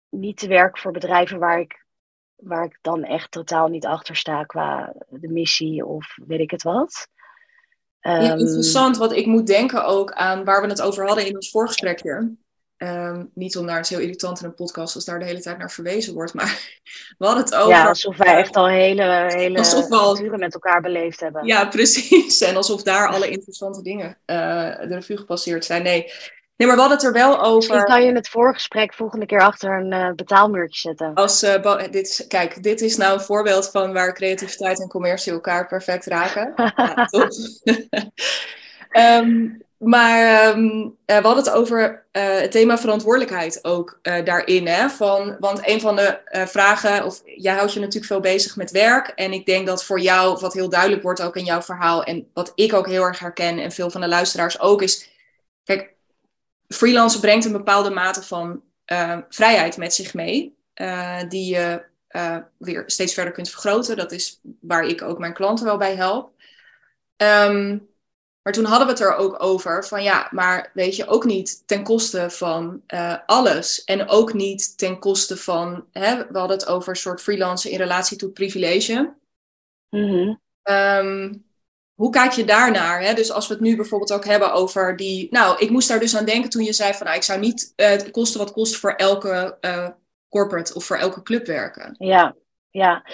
niet 0.09 0.37
te 0.37 0.48
werken 0.48 0.83
voor 0.83 0.92
bedrijven 0.92 1.38
waar 1.38 1.61
ik, 1.61 1.85
waar 2.35 2.64
ik 2.64 2.78
dan 2.83 3.04
echt 3.04 3.30
totaal 3.30 3.68
niet 3.68 3.87
achter 3.87 4.16
sta 4.16 4.44
qua 4.44 4.94
de 5.09 5.28
missie 5.28 5.87
of 5.87 6.16
weet 6.26 6.40
ik 6.40 6.50
het 6.50 6.62
wat. 6.62 7.09
Ja, 8.00 8.18
Ehm, 8.18 8.38
interessant, 8.38 8.96
want 8.96 9.12
ik 9.12 9.26
moet 9.26 9.46
denken 9.46 9.85
ook 9.85 10.12
aan 10.12 10.44
waar 10.44 10.62
we 10.62 10.68
het 10.68 10.83
over 10.83 11.07
hadden 11.07 11.26
in 11.26 11.35
ons 11.35 11.50
voorgesprekje. 11.50 12.37
Ehm, 12.85 13.25
niet 13.35 13.57
om 13.57 13.64
naar 13.64 13.77
het 13.77 13.88
heel 13.88 13.99
irritant 13.99 14.40
in 14.40 14.47
een 14.47 14.55
podcast 14.55 14.94
als 14.94 15.05
daar 15.05 15.18
de 15.18 15.25
hele 15.25 15.40
tijd 15.40 15.59
naar 15.59 15.70
verwezen 15.70 16.14
wordt, 16.14 16.35
maar 16.35 16.79
we 17.18 17.27
hadden 17.27 17.44
het 17.44 17.55
over. 17.55 17.68
ja, 17.70 17.87
alsof 17.88 18.16
wij 18.16 18.37
echt 18.37 18.57
al 18.57 18.68
hele, 18.68 19.27
hele 19.29 19.59
Alsof 19.59 19.88
we 19.88 19.97
al- 19.97 20.20
uren 20.20 20.38
met 20.38 20.55
elkaar 20.55 20.81
beleefd 20.81 21.20
hebben. 21.20 21.47
Ja, 21.47 21.64
precies. 21.66 22.40
En 22.40 22.57
alsof 22.57 22.83
daar 22.83 23.09
alle 23.09 23.29
interessante 23.29 23.83
dingen 23.83 24.16
eh, 24.25 24.37
de 24.79 24.87
revue 24.94 25.16
gepasseerd 25.16 25.64
zijn. 25.64 25.83
Nee. 25.83 26.12
nee, 26.57 26.68
maar 26.68 26.77
we 26.77 26.83
hadden 26.83 26.99
het 26.99 27.07
er 27.07 27.12
wel 27.12 27.55
Misschien 27.55 27.75
over. 27.77 27.88
kan 27.88 28.03
je 28.03 28.09
in 28.09 28.14
het 28.14 28.29
voorgesprek 28.29 28.94
volgende 28.94 29.27
keer 29.27 29.40
achter 29.40 29.79
een 29.81 29.92
eh, 29.92 30.12
betaalmuurtje 30.12 30.81
zetten. 30.81 31.14
Als, 31.14 31.42
eh, 31.42 31.83
dit 31.90 32.25
kijk, 32.29 32.62
dit 32.62 32.81
is 32.81 32.97
nou 32.97 33.14
een 33.14 33.20
voorbeeld 33.25 33.70
van 33.70 33.92
waar 33.92 34.14
creativiteit 34.14 34.81
en 34.81 34.88
commercie 34.88 35.33
elkaar 35.33 35.66
perfect 35.66 36.07
raken. 36.07 36.53
Ja, 36.77 37.05
top. 37.07 37.29
Maar 39.85 40.49
ehm, 40.49 40.88
eh, 41.05 41.16
we 41.16 41.27
hadden 41.27 41.44
het 41.44 41.53
over 41.53 42.07
eh, 42.11 42.40
het 42.40 42.51
thema 42.51 42.79
verantwoordelijkheid 42.79 43.64
ook 43.64 43.99
eh, 44.03 44.25
daarin. 44.25 44.66
Hè? 44.66 44.88
Van, 44.88 45.37
want 45.40 45.68
een 45.68 45.81
van 45.81 45.97
de 45.97 46.18
vragen, 46.49 47.05
of 47.05 47.23
jij 47.25 47.55
houdt 47.55 47.73
je 47.73 47.81
natuurlijk 47.81 48.07
veel 48.07 48.20
bezig 48.20 48.57
met 48.57 48.70
werk. 48.70 49.09
En 49.09 49.33
ik 49.33 49.47
denk 49.47 49.66
dat 49.66 49.85
voor 49.85 50.01
jou, 50.01 50.40
wat 50.40 50.53
heel 50.53 50.68
duidelijk 50.68 51.03
wordt 51.03 51.23
ook 51.23 51.37
in 51.37 51.44
jouw 51.44 51.62
verhaal. 51.62 52.05
En 52.05 52.31
wat 52.35 52.53
ik 52.55 52.73
ook 52.73 52.87
heel 52.87 53.03
erg 53.03 53.18
herken 53.18 53.59
en 53.59 53.73
veel 53.73 53.90
van 53.90 54.01
de 54.01 54.09
luisteraars 54.09 54.61
ook 54.61 54.83
is. 54.83 55.11
Kijk, 55.64 55.94
freelancen 56.68 57.20
brengt 57.20 57.44
een 57.44 57.53
bepaalde 57.53 57.90
mate 57.90 58.23
van 58.23 58.62
vrijheid 59.29 59.77
met 59.77 59.94
zich 59.94 60.14
mee. 60.14 60.57
die 61.29 61.55
je 61.55 61.83
weer 62.59 62.83
steeds 62.87 63.14
verder 63.14 63.33
kunt 63.33 63.51
vergroten. 63.51 63.97
Dat 63.97 64.12
is 64.12 64.40
waar 64.61 64.85
ik 64.85 65.03
ook 65.03 65.18
mijn 65.18 65.35
klanten 65.35 65.64
wel 65.64 65.77
bij 65.77 65.97
help. 65.97 66.33
Ehm, 67.16 67.79
maar 68.44 68.52
toen 68.52 68.64
hadden 68.64 68.87
we 68.87 68.92
het 68.92 69.02
er 69.02 69.16
ook 69.16 69.42
over 69.42 69.85
van 69.85 70.02
ja, 70.02 70.28
maar 70.30 70.70
weet 70.74 70.96
je, 70.96 71.07
ook 71.07 71.24
niet 71.24 71.66
ten 71.66 71.83
koste 71.83 72.30
van 72.30 72.83
eh, 72.87 73.16
alles. 73.26 73.85
En 73.85 74.09
ook 74.09 74.33
niet 74.33 74.78
ten 74.78 74.98
koste 74.98 75.37
van, 75.37 75.85
hè, 75.92 76.16
we 76.16 76.38
hadden 76.38 76.57
het 76.57 76.66
over 76.66 76.88
een 76.88 76.96
soort 76.96 77.20
freelancen 77.20 77.70
in 77.70 77.78
relatie 77.78 78.16
tot 78.16 78.35
privilege. 78.35 79.14
Mhm. 79.90 80.35
Ehm, 80.62 81.35
hoe 81.94 82.11
kijk 82.11 82.33
je 82.33 82.44
daarnaar? 82.44 83.02
Hè? 83.02 83.14
Dus 83.14 83.33
als 83.33 83.46
we 83.46 83.54
het 83.54 83.62
nu 83.62 83.76
bijvoorbeeld 83.76 84.12
ook 84.12 84.24
hebben 84.24 84.52
over 84.52 84.96
die. 84.96 85.28
Nou, 85.30 85.59
ik 85.59 85.70
moest 85.70 85.88
daar 85.88 86.00
dus 86.00 86.16
aan 86.16 86.24
denken 86.24 86.50
toen 86.50 86.64
je 86.64 86.72
zei 86.72 86.94
van 86.94 87.07
nou, 87.07 87.18
ik 87.18 87.22
zou 87.22 87.40
niet 87.40 87.72
het 87.76 88.11
kosten 88.11 88.40
wat 88.40 88.52
kost 88.52 88.76
voor 88.76 88.92
elke 88.92 89.57
eh, 89.61 89.88
corporate 90.28 90.74
of 90.74 90.85
voor 90.85 90.96
elke 90.96 91.22
club 91.22 91.46
werken. 91.46 91.94
Ja, 91.98 92.35
ja. 92.70 93.07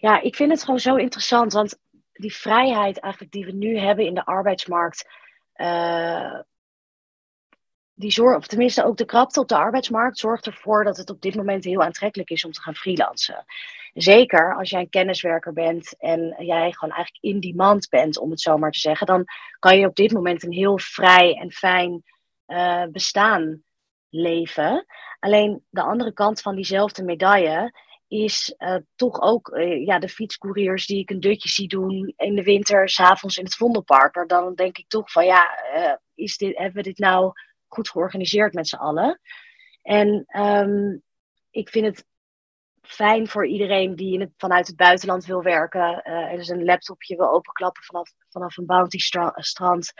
ja, 0.00 0.20
ik 0.20 0.36
vind 0.36 0.50
het 0.50 0.62
gewoon 0.64 0.80
zo 0.80 0.94
interessant, 0.94 1.52
want 1.52 1.78
die 2.18 2.34
vrijheid 2.34 2.98
eigenlijk 3.00 3.32
die 3.32 3.44
we 3.44 3.52
nu 3.52 3.78
hebben 3.78 4.04
in 4.04 4.14
de 4.14 4.24
arbeidsmarkt, 4.24 5.08
eh, 5.52 6.40
die 7.94 8.10
zorgt, 8.10 8.38
of 8.38 8.46
tenminste 8.46 8.84
ook 8.84 8.96
de 8.96 9.04
krapte 9.04 9.40
op 9.40 9.48
de 9.48 9.56
arbeidsmarkt, 9.56 10.18
zorgt 10.18 10.46
ervoor 10.46 10.84
dat 10.84 10.96
het 10.96 11.10
op 11.10 11.20
dit 11.20 11.34
moment 11.34 11.64
heel 11.64 11.82
aantrekkelijk 11.82 12.30
is 12.30 12.44
om 12.44 12.52
te 12.52 12.60
gaan 12.60 12.74
freelancen. 12.74 13.44
Zeker 13.94 14.56
als 14.56 14.70
jij 14.70 14.80
een 14.80 14.88
kenniswerker 14.88 15.52
bent 15.52 15.96
en 15.98 16.34
jij 16.38 16.72
gewoon 16.72 16.94
eigenlijk 16.94 17.24
in 17.24 17.40
demand 17.40 17.88
bent, 17.88 18.18
om 18.18 18.30
het 18.30 18.40
zo 18.40 18.58
maar 18.58 18.70
te 18.70 18.78
zeggen, 18.78 19.06
dan 19.06 19.24
kan 19.58 19.78
je 19.78 19.86
op 19.86 19.94
dit 19.94 20.12
moment 20.12 20.42
een 20.42 20.52
heel 20.52 20.78
vrij 20.78 21.34
en 21.34 21.52
fijn 21.52 22.02
eh, 22.46 22.84
bestaan 22.92 23.62
leven. 24.08 24.86
Alleen 25.18 25.64
de 25.70 25.82
andere 25.82 26.12
kant 26.12 26.40
van 26.40 26.54
diezelfde 26.54 27.02
medaille 27.02 27.72
is 28.08 28.54
eh, 28.56 28.76
toch 28.94 29.20
ook 29.20 29.48
eh, 29.48 29.86
ja, 29.86 29.98
de 29.98 30.08
fietscouriers 30.08 30.86
die 30.86 30.98
ik 30.98 31.10
een 31.10 31.20
dutje 31.20 31.48
zie 31.48 31.68
doen 31.68 32.14
in 32.16 32.34
de 32.34 32.42
winter, 32.42 32.88
s'avonds 32.88 33.36
in 33.36 33.44
het 33.44 33.54
Vondelpark. 33.54 34.14
Maar 34.14 34.26
dan 34.26 34.54
denk 34.54 34.78
ik 34.78 34.88
toch 34.88 35.10
van 35.12 35.24
ja, 35.24 35.62
eh, 35.72 35.96
is 36.14 36.36
dit, 36.36 36.56
hebben 36.56 36.76
we 36.76 36.82
dit 36.82 36.98
nou 36.98 37.32
goed 37.66 37.88
georganiseerd 37.88 38.54
met 38.54 38.68
z'n 38.68 38.76
allen? 38.76 39.20
En 39.82 40.24
ehm, 40.26 40.96
ik 41.50 41.68
vind 41.68 41.86
het 41.86 42.06
fijn 42.80 43.28
voor 43.28 43.46
iedereen 43.46 43.96
die 43.96 44.20
in 44.20 44.34
vanuit 44.36 44.66
het 44.66 44.76
buitenland 44.76 45.24
wil 45.24 45.42
werken. 45.42 46.02
en 46.02 46.36
dus 46.36 46.48
een 46.48 46.64
laptopje 46.64 47.16
wil 47.16 47.30
openklappen 47.30 47.82
vanaf, 47.82 48.10
vanaf 48.28 48.56
een 48.56 48.66
bounty 48.66 48.98
stra- 48.98 49.32
strand. 49.34 49.92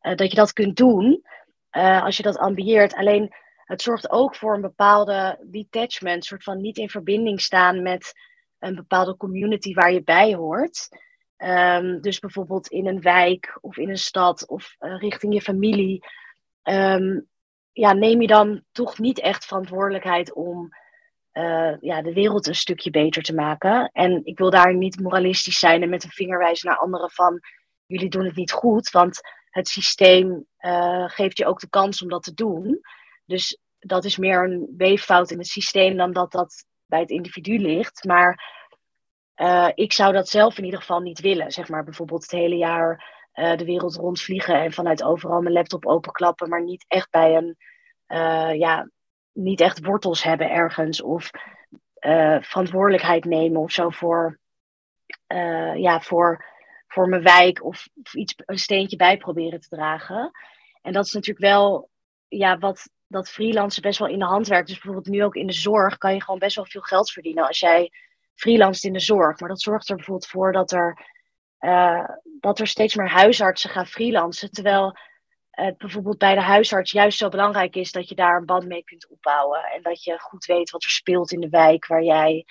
dat 0.00 0.30
je 0.30 0.36
dat 0.36 0.52
kunt 0.52 0.76
doen 0.76 1.22
als 1.70 2.16
je 2.16 2.22
dat 2.22 2.38
ambieert. 2.38 2.94
Alleen 2.94 3.34
het 3.68 3.82
zorgt 3.82 4.10
ook 4.10 4.36
voor 4.36 4.54
een 4.54 4.60
bepaalde 4.60 5.38
detachment, 5.44 6.24
soort 6.24 6.42
van 6.42 6.60
niet 6.60 6.76
in 6.76 6.88
verbinding 6.88 7.40
staan 7.40 7.82
met 7.82 8.12
een 8.58 8.74
bepaalde 8.74 9.16
community 9.16 9.74
waar 9.74 9.92
je 9.92 10.02
bij 10.02 10.34
hoort. 10.34 10.88
Ehm, 11.36 12.00
dus 12.00 12.18
bijvoorbeeld 12.18 12.68
in 12.68 12.86
een 12.86 13.00
wijk 13.00 13.58
of 13.60 13.76
in 13.76 13.88
een 13.88 13.98
stad 13.98 14.48
of 14.48 14.74
eh, 14.78 14.98
richting 14.98 15.34
je 15.34 15.40
familie. 15.40 16.04
Ehm, 16.62 17.20
ja, 17.72 17.92
neem 17.92 18.20
je 18.20 18.26
dan 18.26 18.64
toch 18.72 18.98
niet 18.98 19.20
echt 19.20 19.44
verantwoordelijkheid 19.46 20.32
om 20.32 20.68
eh, 21.32 21.80
ja, 21.80 22.02
de 22.02 22.12
wereld 22.12 22.46
een 22.46 22.54
stukje 22.54 22.90
beter 22.90 23.22
te 23.22 23.34
maken. 23.34 23.90
En 23.92 24.20
ik 24.24 24.38
wil 24.38 24.50
daar 24.50 24.74
niet 24.74 25.00
moralistisch 25.00 25.58
zijn 25.58 25.82
en 25.82 25.88
met 25.88 26.04
een 26.04 26.10
vinger 26.10 26.38
wijzen 26.38 26.68
naar 26.68 26.78
anderen 26.78 27.10
van 27.10 27.40
jullie 27.86 28.08
doen 28.08 28.24
het 28.24 28.36
niet 28.36 28.52
goed, 28.52 28.90
want 28.90 29.20
het 29.50 29.68
systeem 29.68 30.46
eh, 30.56 31.04
geeft 31.08 31.38
je 31.38 31.46
ook 31.46 31.60
de 31.60 31.68
kans 31.68 32.02
om 32.02 32.08
dat 32.08 32.22
te 32.22 32.34
doen. 32.34 32.80
Dus 33.28 33.58
dat 33.78 34.04
is 34.04 34.16
meer 34.16 34.44
een 34.44 34.74
weeffout 34.76 35.30
in 35.30 35.38
het 35.38 35.46
systeem 35.46 35.96
dan 35.96 36.12
dat 36.12 36.32
dat 36.32 36.64
bij 36.86 37.00
het 37.00 37.10
individu 37.10 37.58
ligt. 37.58 38.04
Maar 38.04 38.54
eh, 39.34 39.68
ik 39.74 39.92
zou 39.92 40.12
dat 40.12 40.28
zelf 40.28 40.58
in 40.58 40.64
ieder 40.64 40.80
geval 40.80 41.00
niet 41.00 41.20
willen. 41.20 41.50
Zeg 41.50 41.68
maar 41.68 41.84
bijvoorbeeld 41.84 42.22
het 42.22 42.30
hele 42.30 42.56
jaar 42.56 43.16
eh, 43.32 43.56
de 43.56 43.64
wereld 43.64 43.96
rondvliegen 43.96 44.54
en 44.54 44.72
vanuit 44.72 45.02
overal 45.02 45.40
mijn 45.40 45.54
laptop 45.54 45.86
openklappen, 45.86 46.48
maar 46.48 46.62
niet 46.62 46.84
echt 46.88 47.10
bij 47.10 47.36
een, 47.36 47.56
eh, 48.06 48.54
ja, 48.54 48.90
niet 49.32 49.60
echt 49.60 49.84
wortels 49.84 50.22
hebben 50.22 50.50
ergens 50.50 51.02
of 51.02 51.30
verantwoordelijkheid 52.40 53.24
nemen 53.24 53.60
of 53.60 53.72
zo 53.72 53.90
voor, 53.90 54.38
ja, 55.74 56.00
voor, 56.00 56.44
voor 56.86 57.08
mijn 57.08 57.22
wijk 57.22 57.64
of, 57.64 57.88
of 58.02 58.14
iets, 58.14 58.34
een 58.36 58.58
steentje 58.58 58.96
bij 58.96 59.16
proberen 59.16 59.60
te 59.60 59.68
dragen. 59.68 60.30
En 60.82 60.92
dat 60.92 61.06
is 61.06 61.12
natuurlijk 61.12 61.44
wel 61.44 61.90
ja, 62.28 62.58
wat 62.58 62.90
dat 63.08 63.30
freelancen 63.30 63.82
best 63.82 63.98
wel 63.98 64.08
in 64.08 64.18
de 64.18 64.24
hand 64.24 64.48
werkt. 64.48 64.66
Dus 64.66 64.78
bijvoorbeeld 64.78 65.14
nu 65.14 65.24
ook 65.24 65.34
in 65.34 65.46
de 65.46 65.52
zorg 65.52 65.98
kan 65.98 66.14
je 66.14 66.22
gewoon 66.22 66.38
best 66.38 66.56
wel 66.56 66.66
veel 66.66 66.80
geld 66.80 67.10
verdienen 67.10 67.46
als 67.46 67.60
jij 67.60 67.92
freelanced 68.34 68.84
in 68.84 68.92
de 68.92 69.00
zorg. 69.00 69.40
Maar 69.40 69.48
dat 69.48 69.60
zorgt 69.60 69.88
er 69.88 69.96
bijvoorbeeld 69.96 70.30
voor 70.30 70.52
dat 70.52 70.72
er, 70.72 71.06
uh, 71.60 72.08
dat 72.40 72.58
er 72.58 72.66
steeds 72.66 72.94
meer 72.94 73.08
huisartsen 73.08 73.70
gaan 73.70 73.86
freelancen. 73.86 74.50
Terwijl 74.50 74.96
het 75.50 75.78
bijvoorbeeld 75.78 76.18
bij 76.18 76.34
de 76.34 76.40
huisarts 76.40 76.92
juist 76.92 77.18
zo 77.18 77.28
belangrijk 77.28 77.76
is 77.76 77.92
dat 77.92 78.08
je 78.08 78.14
daar 78.14 78.36
een 78.36 78.46
band 78.46 78.66
mee 78.66 78.84
kunt 78.84 79.08
opbouwen. 79.08 79.64
En 79.64 79.82
dat 79.82 80.02
je 80.02 80.18
goed 80.18 80.44
weet 80.44 80.70
wat 80.70 80.84
er 80.84 80.90
speelt 80.90 81.32
in 81.32 81.40
de 81.40 81.48
wijk 81.48 81.86
waar 81.86 82.02
jij 82.02 82.44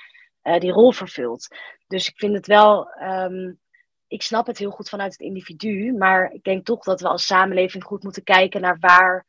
uh, 0.43 0.60
die 0.60 0.72
rol 0.72 0.91
vervult. 0.91 1.47
Dus 1.88 2.08
ik 2.08 2.18
vind 2.18 2.36
het 2.36 2.47
wel. 2.47 2.88
Um, 3.01 3.60
ik 4.08 4.22
snap 4.22 4.47
het 4.47 4.58
heel 4.58 4.72
goed 4.72 4.89
vanuit 4.89 5.12
het 5.12 5.22
individu. 5.22 5.93
Maar 5.93 6.32
ik 6.32 6.43
denk 6.43 6.66
toch 6.66 6.84
dat 6.84 7.01
we 7.01 7.08
als 7.08 7.26
samenleving 7.26 7.84
goed 7.84 8.03
moeten 8.03 8.24
kijken 8.24 8.62
naar 8.62 8.78
waar 8.80 9.26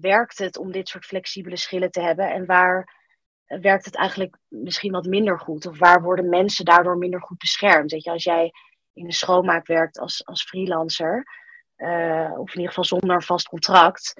werkt 0.00 0.38
het 0.38 0.58
om 0.58 0.72
dit 0.72 0.88
soort 0.88 1.04
flexibele 1.04 1.56
schillen 1.56 1.90
te 1.90 2.00
hebben. 2.00 2.30
En 2.30 2.46
waar 2.46 2.98
werkt 3.46 3.84
het 3.84 3.96
eigenlijk 3.96 4.36
misschien 4.48 4.92
wat 4.92 5.06
minder 5.06 5.40
goed? 5.40 5.66
Of 5.66 5.78
waar 5.78 6.02
worden 6.02 6.28
mensen 6.28 6.64
daardoor 6.64 6.98
minder 6.98 7.22
goed 7.22 7.38
beschermd? 7.38 7.90
Weet 7.90 8.04
je, 8.04 8.10
als 8.10 8.24
jij 8.24 8.52
in 8.92 9.06
de 9.06 9.12
schoonmaak 9.12 9.66
werkt 9.66 9.98
als, 9.98 10.26
als 10.26 10.44
freelancer, 10.44 11.24
uh, 11.76 12.32
of 12.38 12.48
in 12.48 12.54
ieder 12.54 12.68
geval 12.68 12.84
zonder 12.84 13.10
een 13.10 13.22
vast 13.22 13.48
contract, 13.48 14.14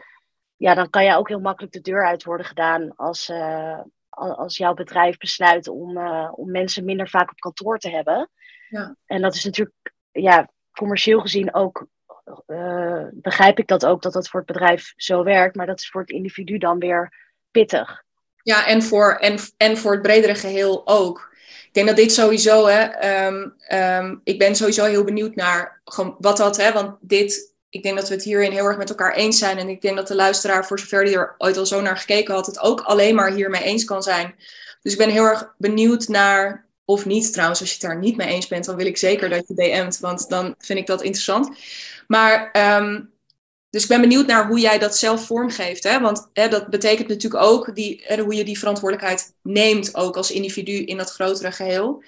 ja, 0.56 0.74
dan 0.74 0.90
kan 0.90 1.04
je 1.04 1.16
ook 1.16 1.28
heel 1.28 1.40
makkelijk 1.40 1.72
de 1.72 1.80
deur 1.80 2.06
uit 2.06 2.24
worden 2.24 2.46
gedaan 2.46 2.96
als, 2.96 3.28
uh, 3.28 3.80
als 4.10 4.56
jouw 4.56 4.74
bedrijf 4.74 5.16
besluit 5.16 5.68
om, 5.68 5.96
uh, 5.96 6.32
om 6.34 6.50
mensen 6.50 6.84
minder 6.84 7.08
vaak 7.08 7.30
op 7.30 7.38
kantoor 7.38 7.78
te 7.78 7.90
hebben. 7.90 8.30
Ja. 8.68 8.96
En 9.06 9.22
dat 9.22 9.34
is 9.34 9.44
natuurlijk, 9.44 9.92
ja, 10.10 10.48
commercieel 10.72 11.20
gezien 11.20 11.54
ook, 11.54 11.86
begrijp 13.12 13.58
ik 13.58 13.66
dat 13.66 13.86
ook, 13.86 14.02
dat 14.02 14.12
dat 14.12 14.28
voor 14.28 14.40
het 14.40 14.52
bedrijf 14.52 14.92
zo 14.96 15.24
werkt, 15.24 15.56
maar 15.56 15.66
dat 15.66 15.78
is 15.78 15.88
voor 15.88 16.00
het 16.00 16.10
individu 16.10 16.58
dan 16.58 16.78
weer 16.78 17.12
pittig. 17.50 18.02
Ja, 18.42 18.66
en 18.66 18.82
voor, 18.82 19.16
en, 19.16 19.38
en 19.56 19.76
voor 19.76 19.92
het 19.92 20.02
bredere 20.02 20.34
geheel 20.34 20.86
ook. 20.86 21.28
ik 21.64 21.74
denk 21.74 21.86
dat 21.86 21.96
dit 21.96 22.12
sowieso, 22.12 22.66
hè, 22.66 22.80
ehm, 22.80 23.48
ehm, 23.58 24.16
ik 24.24 24.38
ben 24.38 24.56
sowieso 24.56 24.84
heel 24.84 25.04
benieuwd 25.04 25.34
naar 25.34 25.80
wat 26.18 26.36
dat, 26.36 26.56
hè, 26.56 26.72
want 26.72 26.96
dit, 27.00 27.54
ik 27.70 27.82
denk 27.82 27.96
dat 27.96 28.08
we 28.08 28.14
het 28.14 28.24
hierin 28.24 28.52
heel 28.52 28.64
erg 28.64 28.76
met 28.76 28.88
elkaar 28.88 29.14
eens 29.14 29.38
zijn. 29.38 29.58
En 29.58 29.68
ik 29.68 29.82
denk 29.82 29.96
dat 29.96 30.08
de 30.08 30.14
luisteraar, 30.14 30.66
voor 30.66 30.78
zover 30.78 31.04
die 31.04 31.16
er 31.16 31.34
ooit 31.38 31.56
al 31.56 31.66
zo 31.66 31.80
naar 31.80 31.96
gekeken 31.96 32.34
had, 32.34 32.46
het 32.46 32.60
ook 32.60 32.80
alleen 32.80 33.14
maar 33.14 33.32
hiermee 33.32 33.62
eens 33.62 33.84
kan 33.84 34.02
zijn. 34.02 34.34
Dus 34.82 34.92
ik 34.92 34.98
ben 34.98 35.10
heel 35.10 35.24
erg 35.24 35.54
benieuwd 35.58 36.08
naar, 36.08 36.66
of 36.84 37.06
niet 37.06 37.32
trouwens, 37.32 37.60
als 37.60 37.68
je 37.68 37.74
het 37.74 37.84
daar 37.84 37.98
niet 37.98 38.16
mee 38.16 38.28
eens 38.28 38.48
bent, 38.48 38.64
dan 38.64 38.76
wil 38.76 38.86
ik 38.86 38.96
zeker 38.96 39.28
dat 39.28 39.44
je 39.48 39.54
DM't, 39.54 39.98
want 39.98 40.28
dan 40.28 40.54
vind 40.58 40.78
ik 40.78 40.86
dat 40.86 41.02
interessant. 41.02 41.56
Maar 42.10 42.50
ehm, 42.52 43.00
dus 43.70 43.82
ik 43.82 43.88
ben 43.88 44.00
benieuwd 44.00 44.26
naar 44.26 44.46
hoe 44.46 44.60
jij 44.60 44.78
dat 44.78 44.96
zelf 44.96 45.26
vormgeeft. 45.26 45.82
Hè? 45.82 46.00
Want 46.00 46.30
hè, 46.32 46.48
dat 46.48 46.68
betekent 46.68 47.08
natuurlijk 47.08 47.42
ook 47.42 47.74
die, 47.74 48.02
hè, 48.04 48.22
hoe 48.22 48.34
je 48.34 48.44
die 48.44 48.58
verantwoordelijkheid 48.58 49.34
neemt, 49.42 49.94
ook 49.94 50.16
als 50.16 50.30
individu 50.30 50.72
in 50.72 50.96
dat 50.96 51.10
grotere 51.10 51.52
geheel. 51.52 52.02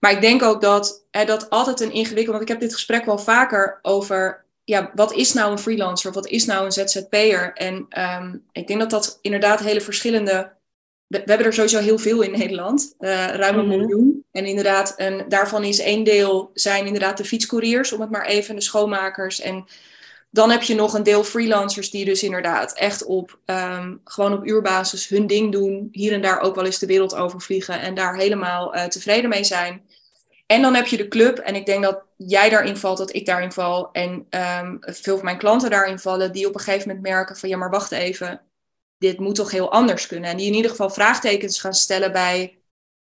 Maar 0.00 0.12
ik 0.12 0.20
denk 0.20 0.42
ook 0.42 0.60
dat 0.60 1.06
hè, 1.10 1.24
dat 1.24 1.50
altijd 1.50 1.80
een 1.80 1.92
ingewikkeld, 1.92 2.36
want 2.36 2.42
ik 2.42 2.48
heb 2.48 2.60
dit 2.60 2.72
gesprek 2.72 3.04
wel 3.04 3.18
vaker 3.18 3.78
over, 3.82 4.44
ja, 4.64 4.90
wat 4.94 5.12
is 5.12 5.32
nou 5.32 5.52
een 5.52 5.58
freelancer 5.58 6.08
of 6.08 6.14
wat 6.14 6.26
is 6.26 6.44
nou 6.44 6.64
een 6.64 6.72
ZZP'er? 6.72 7.52
En 7.52 7.86
um, 7.98 8.44
ik 8.52 8.66
denk 8.66 8.80
dat 8.80 8.90
dat 8.90 9.18
inderdaad 9.22 9.60
hele 9.60 9.80
verschillende, 9.80 10.52
we, 11.06 11.22
hebben 11.24 11.46
er 11.46 11.52
sowieso 11.52 11.78
heel 11.78 11.98
veel 11.98 12.22
in 12.22 12.30
Nederland, 12.30 12.94
uh, 12.98 13.26
ruim 13.26 13.58
een 13.58 13.66
mhm. 13.66 13.76
miljoen. 13.76 14.23
En 14.34 14.46
inderdaad, 14.46 14.96
daarvan 15.28 15.64
is 15.64 15.78
één 15.78 16.04
deel 16.04 16.50
zijn 16.54 16.86
inderdaad 16.86 17.16
de 17.16 17.24
fietscouriers, 17.24 17.92
om 17.92 18.00
het 18.00 18.10
maar 18.10 18.26
even, 18.26 18.54
de 18.54 18.60
schoonmakers 18.60 19.40
en 19.40 19.66
dan 20.34 20.50
heb 20.50 20.62
je 20.62 20.74
nog 20.74 20.94
een 20.94 21.02
deel 21.02 21.24
freelancers 21.24 21.90
die 21.90 22.04
dus 22.04 22.22
inderdaad 22.22 22.72
echt 22.72 23.04
op 23.04 23.38
um, 23.46 24.00
gewoon 24.04 24.32
op 24.32 24.46
uurbasis 24.46 25.08
hun 25.08 25.26
ding 25.26 25.52
doen. 25.52 25.88
Hier 25.92 26.12
en 26.12 26.22
daar 26.22 26.40
ook 26.40 26.54
wel 26.54 26.64
eens 26.64 26.78
de 26.78 26.86
wereld 26.86 27.14
overvliegen 27.14 27.80
en 27.80 27.94
daar 27.94 28.16
helemaal 28.16 28.74
uh, 28.74 28.84
tevreden 28.84 29.30
mee 29.30 29.44
zijn. 29.44 29.82
En 30.46 30.62
dan 30.62 30.74
heb 30.74 30.86
je 30.86 30.96
de 30.96 31.08
club. 31.08 31.38
En 31.38 31.54
ik 31.54 31.66
denk 31.66 31.82
dat 31.82 32.02
jij 32.16 32.50
daarin 32.50 32.76
valt, 32.76 32.98
dat 32.98 33.14
ik 33.14 33.26
daarin 33.26 33.52
val. 33.52 33.88
En 33.92 34.26
um, 34.60 34.78
veel 34.80 35.14
van 35.16 35.24
mijn 35.24 35.38
klanten 35.38 35.70
daarin 35.70 35.98
vallen, 35.98 36.32
die 36.32 36.48
op 36.48 36.54
een 36.54 36.60
gegeven 36.60 36.88
moment 36.88 37.06
merken 37.06 37.36
van 37.36 37.48
ja, 37.48 37.56
maar 37.56 37.70
wacht 37.70 37.92
even. 37.92 38.40
Dit 38.98 39.18
moet 39.18 39.34
toch 39.34 39.50
heel 39.50 39.72
anders 39.72 40.06
kunnen. 40.06 40.30
En 40.30 40.36
die 40.36 40.46
in 40.46 40.54
ieder 40.54 40.70
geval 40.70 40.90
vraagtekens 40.90 41.60
gaan 41.60 41.74
stellen 41.74 42.12
bij 42.12 42.58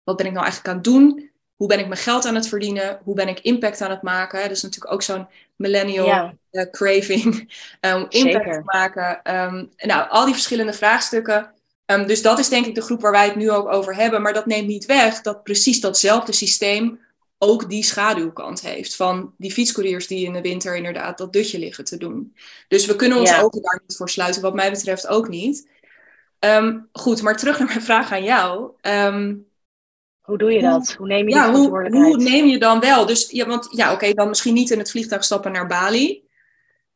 wat 0.10 0.18
ben 0.18 0.28
ik 0.28 0.34
nou 0.34 0.46
eigenlijk 0.46 0.76
aan 0.76 0.82
het 0.82 0.94
doen? 0.94 1.30
Hoe 1.56 1.68
ben 1.68 1.80
ik 1.80 1.88
mijn 1.88 2.00
geld 2.00 2.26
aan 2.26 2.36
het 2.36 2.48
verdienen? 2.48 3.00
Hoe 3.04 3.16
ben 3.16 3.28
ik 3.28 3.40
impact 3.40 3.82
aan 3.82 3.90
het 3.90 4.02
maken? 4.02 4.42
Dat 4.42 4.52
is 4.52 4.62
natuurlijk 4.62 4.94
ook 4.94 5.02
zo'n 5.02 5.28
millennial 5.56 6.34
eh, 6.52 6.70
craving 6.72 7.34
um, 7.82 8.06
impact 8.10 8.54
te 8.54 8.62
maken. 8.64 9.36
Um, 9.36 9.70
nou, 9.78 10.10
al 10.10 10.26
die 10.26 10.34
verschillende 10.34 10.74
vraagstukken. 10.74 11.54
Um, 11.86 12.08
dus 12.08 12.22
dat 12.22 12.40
is 12.40 12.50
denk 12.50 12.66
ik 12.66 12.76
de 12.76 12.82
groep 12.82 13.02
waar 13.02 13.12
wij 13.12 13.26
het 13.26 13.36
nu 13.36 13.52
ook 13.52 13.68
over 13.68 13.96
hebben. 13.96 14.22
Maar 14.22 14.34
dat 14.34 14.46
neemt 14.46 14.68
niet 14.68 14.86
weg 14.86 15.22
dat 15.22 15.44
precies 15.44 15.82
datzelfde 15.82 16.32
systeem 16.32 17.00
ook 17.38 17.70
die 17.70 17.84
schaduwkant 17.84 18.62
heeft. 18.62 18.96
Van 18.96 19.34
die 19.38 19.52
fietscouriers 19.52 20.08
die 20.08 20.26
in 20.26 20.34
de 20.34 20.42
winter 20.42 20.76
inderdaad 20.76 21.18
dat 21.18 21.34
dutje 21.34 21.60
liggen 21.60 21.84
te 21.84 21.98
doen. 21.98 22.36
Dus 22.68 22.86
we 22.86 22.96
kunnen 22.96 23.18
ons 23.18 23.40
ook 23.42 23.64
daar 23.64 23.82
niet 23.88 23.98
voor 23.98 24.10
sluiten, 24.10 24.42
wat 24.42 24.54
mij 24.54 24.72
betreft 24.72 25.08
ook 25.08 25.30
niet. 25.30 25.68
goed, 26.92 27.22
maar 27.22 27.38
terug 27.38 27.60
naar 27.60 27.68
mijn 27.68 27.82
vraag 27.82 28.12
aan 28.12 28.24
jou. 28.24 28.72
Hoe 30.30 30.38
doe 30.38 30.52
je 30.52 30.62
dat? 30.62 30.96
Hoe 30.98 31.08
neem 31.08 31.28
je 31.28 31.36
ja, 31.36 31.44
die 31.44 31.52
verantwoordelijkheid? 31.52 32.14
Hoe, 32.14 32.24
hoe 32.24 32.32
neem 32.32 32.46
je 32.46 32.58
dan 32.58 32.80
wel? 32.80 33.06
Dus 33.06 33.32
ja, 33.32 33.46
want 33.46 33.68
ja, 33.72 33.94
oké, 33.94 34.14
dan 34.14 34.28
misschien 34.28 34.54
niet 34.54 34.70
in 34.70 34.80
het 34.80 34.92
vliegtuig 34.92 35.24
stappen 35.24 35.52
naar 35.52 35.68
Bali. 35.68 36.28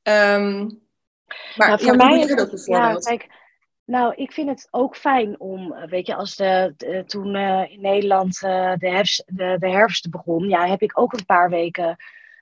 Um, 0.03 0.81
maar 1.55 1.67
nou, 1.67 1.83
voor 1.83 1.95
mij 1.95 2.19
is 2.19 2.35
dat 2.35 2.65
Ja, 2.65 2.95
kijk, 2.95 3.27
nou, 3.85 4.13
ik 4.15 4.31
vind 4.31 4.49
het 4.49 4.67
ook 4.71 4.95
fijn 4.95 5.39
om, 5.39 5.73
eh, 5.73 5.89
weet 5.89 6.07
je, 6.07 6.15
als 6.15 6.35
de, 6.35 7.03
toen 7.07 7.35
uh, 7.35 7.71
in 7.71 7.81
Nederland 7.81 8.41
uh, 8.43 8.73
de, 8.77 8.89
herfst, 8.89 9.23
de, 9.27 9.55
de 9.59 9.69
herfst 9.69 10.09
begon, 10.09 10.49
ja, 10.49 10.67
heb 10.67 10.81
ik 10.81 10.99
ook 10.99 11.13
een 11.13 11.25
paar 11.25 11.49
weken 11.49 11.95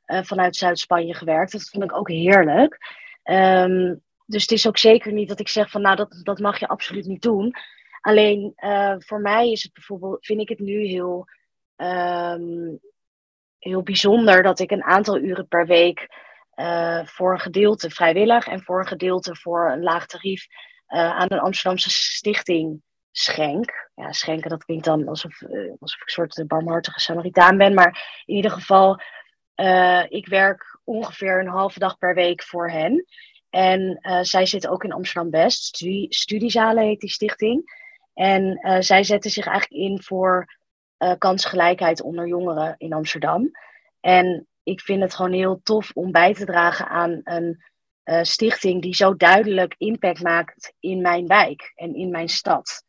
uh, 0.07 0.23
vanuit 0.23 0.55
Zuid-Spanje 0.55 1.13
gewerkt. 1.13 1.51
Dat 1.51 1.69
vond 1.69 1.83
ik 1.83 1.95
ook 1.95 2.09
heerlijk. 2.09 2.77
Um, 3.23 4.01
dus 4.25 4.41
het 4.41 4.51
is 4.51 4.67
ook 4.67 4.77
zeker 4.77 5.11
niet 5.11 5.29
dat 5.29 5.39
ik 5.39 5.47
zeg 5.47 5.69
van, 5.69 5.81
nou, 5.81 5.95
dat, 5.95 6.19
dat 6.23 6.39
mag 6.39 6.59
je 6.59 6.67
absoluut 6.67 7.05
niet 7.05 7.21
doen. 7.21 7.55
Alleen 8.01 8.53
uh, 8.55 8.95
voor 8.97 9.21
mij 9.21 9.51
is 9.51 9.63
het 9.63 9.73
bijvoorbeeld, 9.73 10.25
vind 10.25 10.41
ik 10.41 10.49
het 10.49 10.59
nu 10.59 10.85
heel, 10.85 11.25
um, 11.75 12.79
heel 13.59 13.83
bijzonder 13.83 14.43
dat 14.43 14.59
ik 14.59 14.71
een 14.71 14.83
aantal 14.83 15.17
uren 15.17 15.47
per 15.47 15.65
week 15.65 16.09
uh, 16.55 17.05
voor 17.05 17.33
een 17.33 17.39
gedeelte 17.39 17.89
vrijwillig 17.89 18.47
en 18.47 18.63
voor 18.63 18.79
een 18.79 18.87
gedeelte 18.87 19.35
voor 19.35 19.71
een 19.71 19.83
laag 19.83 20.05
tarief 20.05 20.45
uh, 20.87 20.99
aan 20.99 21.27
een 21.29 21.39
Amsterdamse 21.39 21.89
stichting 21.89 22.81
schenk. 23.11 23.89
Ja, 23.95 24.11
schenken, 24.11 24.49
dat 24.49 24.65
klinkt 24.65 24.85
dan 24.85 25.07
alsof, 25.07 25.41
alsof 25.79 25.99
ik 25.99 26.01
een 26.01 26.29
soort 26.29 26.47
barmhartige 26.47 26.99
Samaritaan 26.99 27.57
ben. 27.57 27.73
Maar 27.73 28.23
in 28.25 28.35
ieder 28.35 28.51
geval, 28.51 29.01
ik 30.07 30.27
werk 30.27 30.79
ongeveer 30.83 31.39
een 31.39 31.47
halve 31.47 31.79
dag 31.79 31.97
per 31.97 32.13
week 32.13 32.43
voor 32.43 32.69
hen. 32.69 33.05
En 33.49 33.99
zij 34.21 34.45
zitten 34.45 34.69
ook 34.69 34.83
in 34.83 34.91
Amsterdam 34.91 35.29
Best. 35.29 35.63
Studie, 35.63 36.13
studiezalen 36.13 36.83
heet 36.83 36.99
die 36.99 37.09
stichting. 37.09 37.80
En 38.21 38.59
uh, 38.61 38.77
zij 38.79 39.03
zetten 39.03 39.31
zich 39.31 39.45
eigenlijk 39.45 39.81
in 39.81 40.01
voor 40.01 40.55
uh, 40.97 41.13
kansgelijkheid 41.17 42.01
onder 42.01 42.27
jongeren 42.27 42.75
in 42.77 42.93
Amsterdam. 42.93 43.51
En 43.99 44.47
ik 44.63 44.81
vind 44.81 45.01
het 45.01 45.15
gewoon 45.15 45.33
heel 45.33 45.59
tof 45.63 45.91
om 45.93 46.11
bij 46.11 46.33
te 46.33 46.45
dragen 46.45 46.87
aan 46.87 47.21
een 47.23 47.63
uh, 48.03 48.23
stichting 48.23 48.81
die 48.81 48.95
zo 48.95 49.15
duidelijk 49.15 49.75
impact 49.77 50.21
maakt 50.21 50.73
in 50.79 51.01
mijn 51.01 51.27
wijk 51.27 51.71
en 51.75 51.95
in 51.95 52.09
mijn 52.09 52.29
stad. 52.29 52.83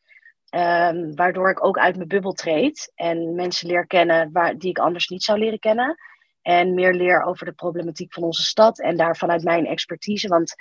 Um, 0.55 1.15
waardoor 1.15 1.51
ik 1.51 1.65
ook 1.65 1.79
uit 1.79 1.97
mijn 1.97 2.09
bubbel 2.09 2.33
treed 2.33 2.93
en 2.95 3.35
mensen 3.35 3.69
leer 3.69 3.87
kennen 3.87 4.33
waar, 4.33 4.59
die 4.59 4.71
ik 4.71 4.79
anders 4.79 5.09
niet 5.09 5.23
zou 5.23 5.39
leren 5.39 5.59
kennen. 5.59 5.97
En 6.43 6.75
meer 6.75 6.95
leer 6.95 7.23
over 7.23 7.47
de 7.47 7.53
problematiek 7.53 8.13
van 8.13 8.23
onze 8.23 8.43
stad 8.43 8.81
en 8.81 8.97
daar 8.97 9.17
vanuit 9.17 9.43
mijn 9.43 9.67
expertise. 9.67 10.29
Want 10.29 10.55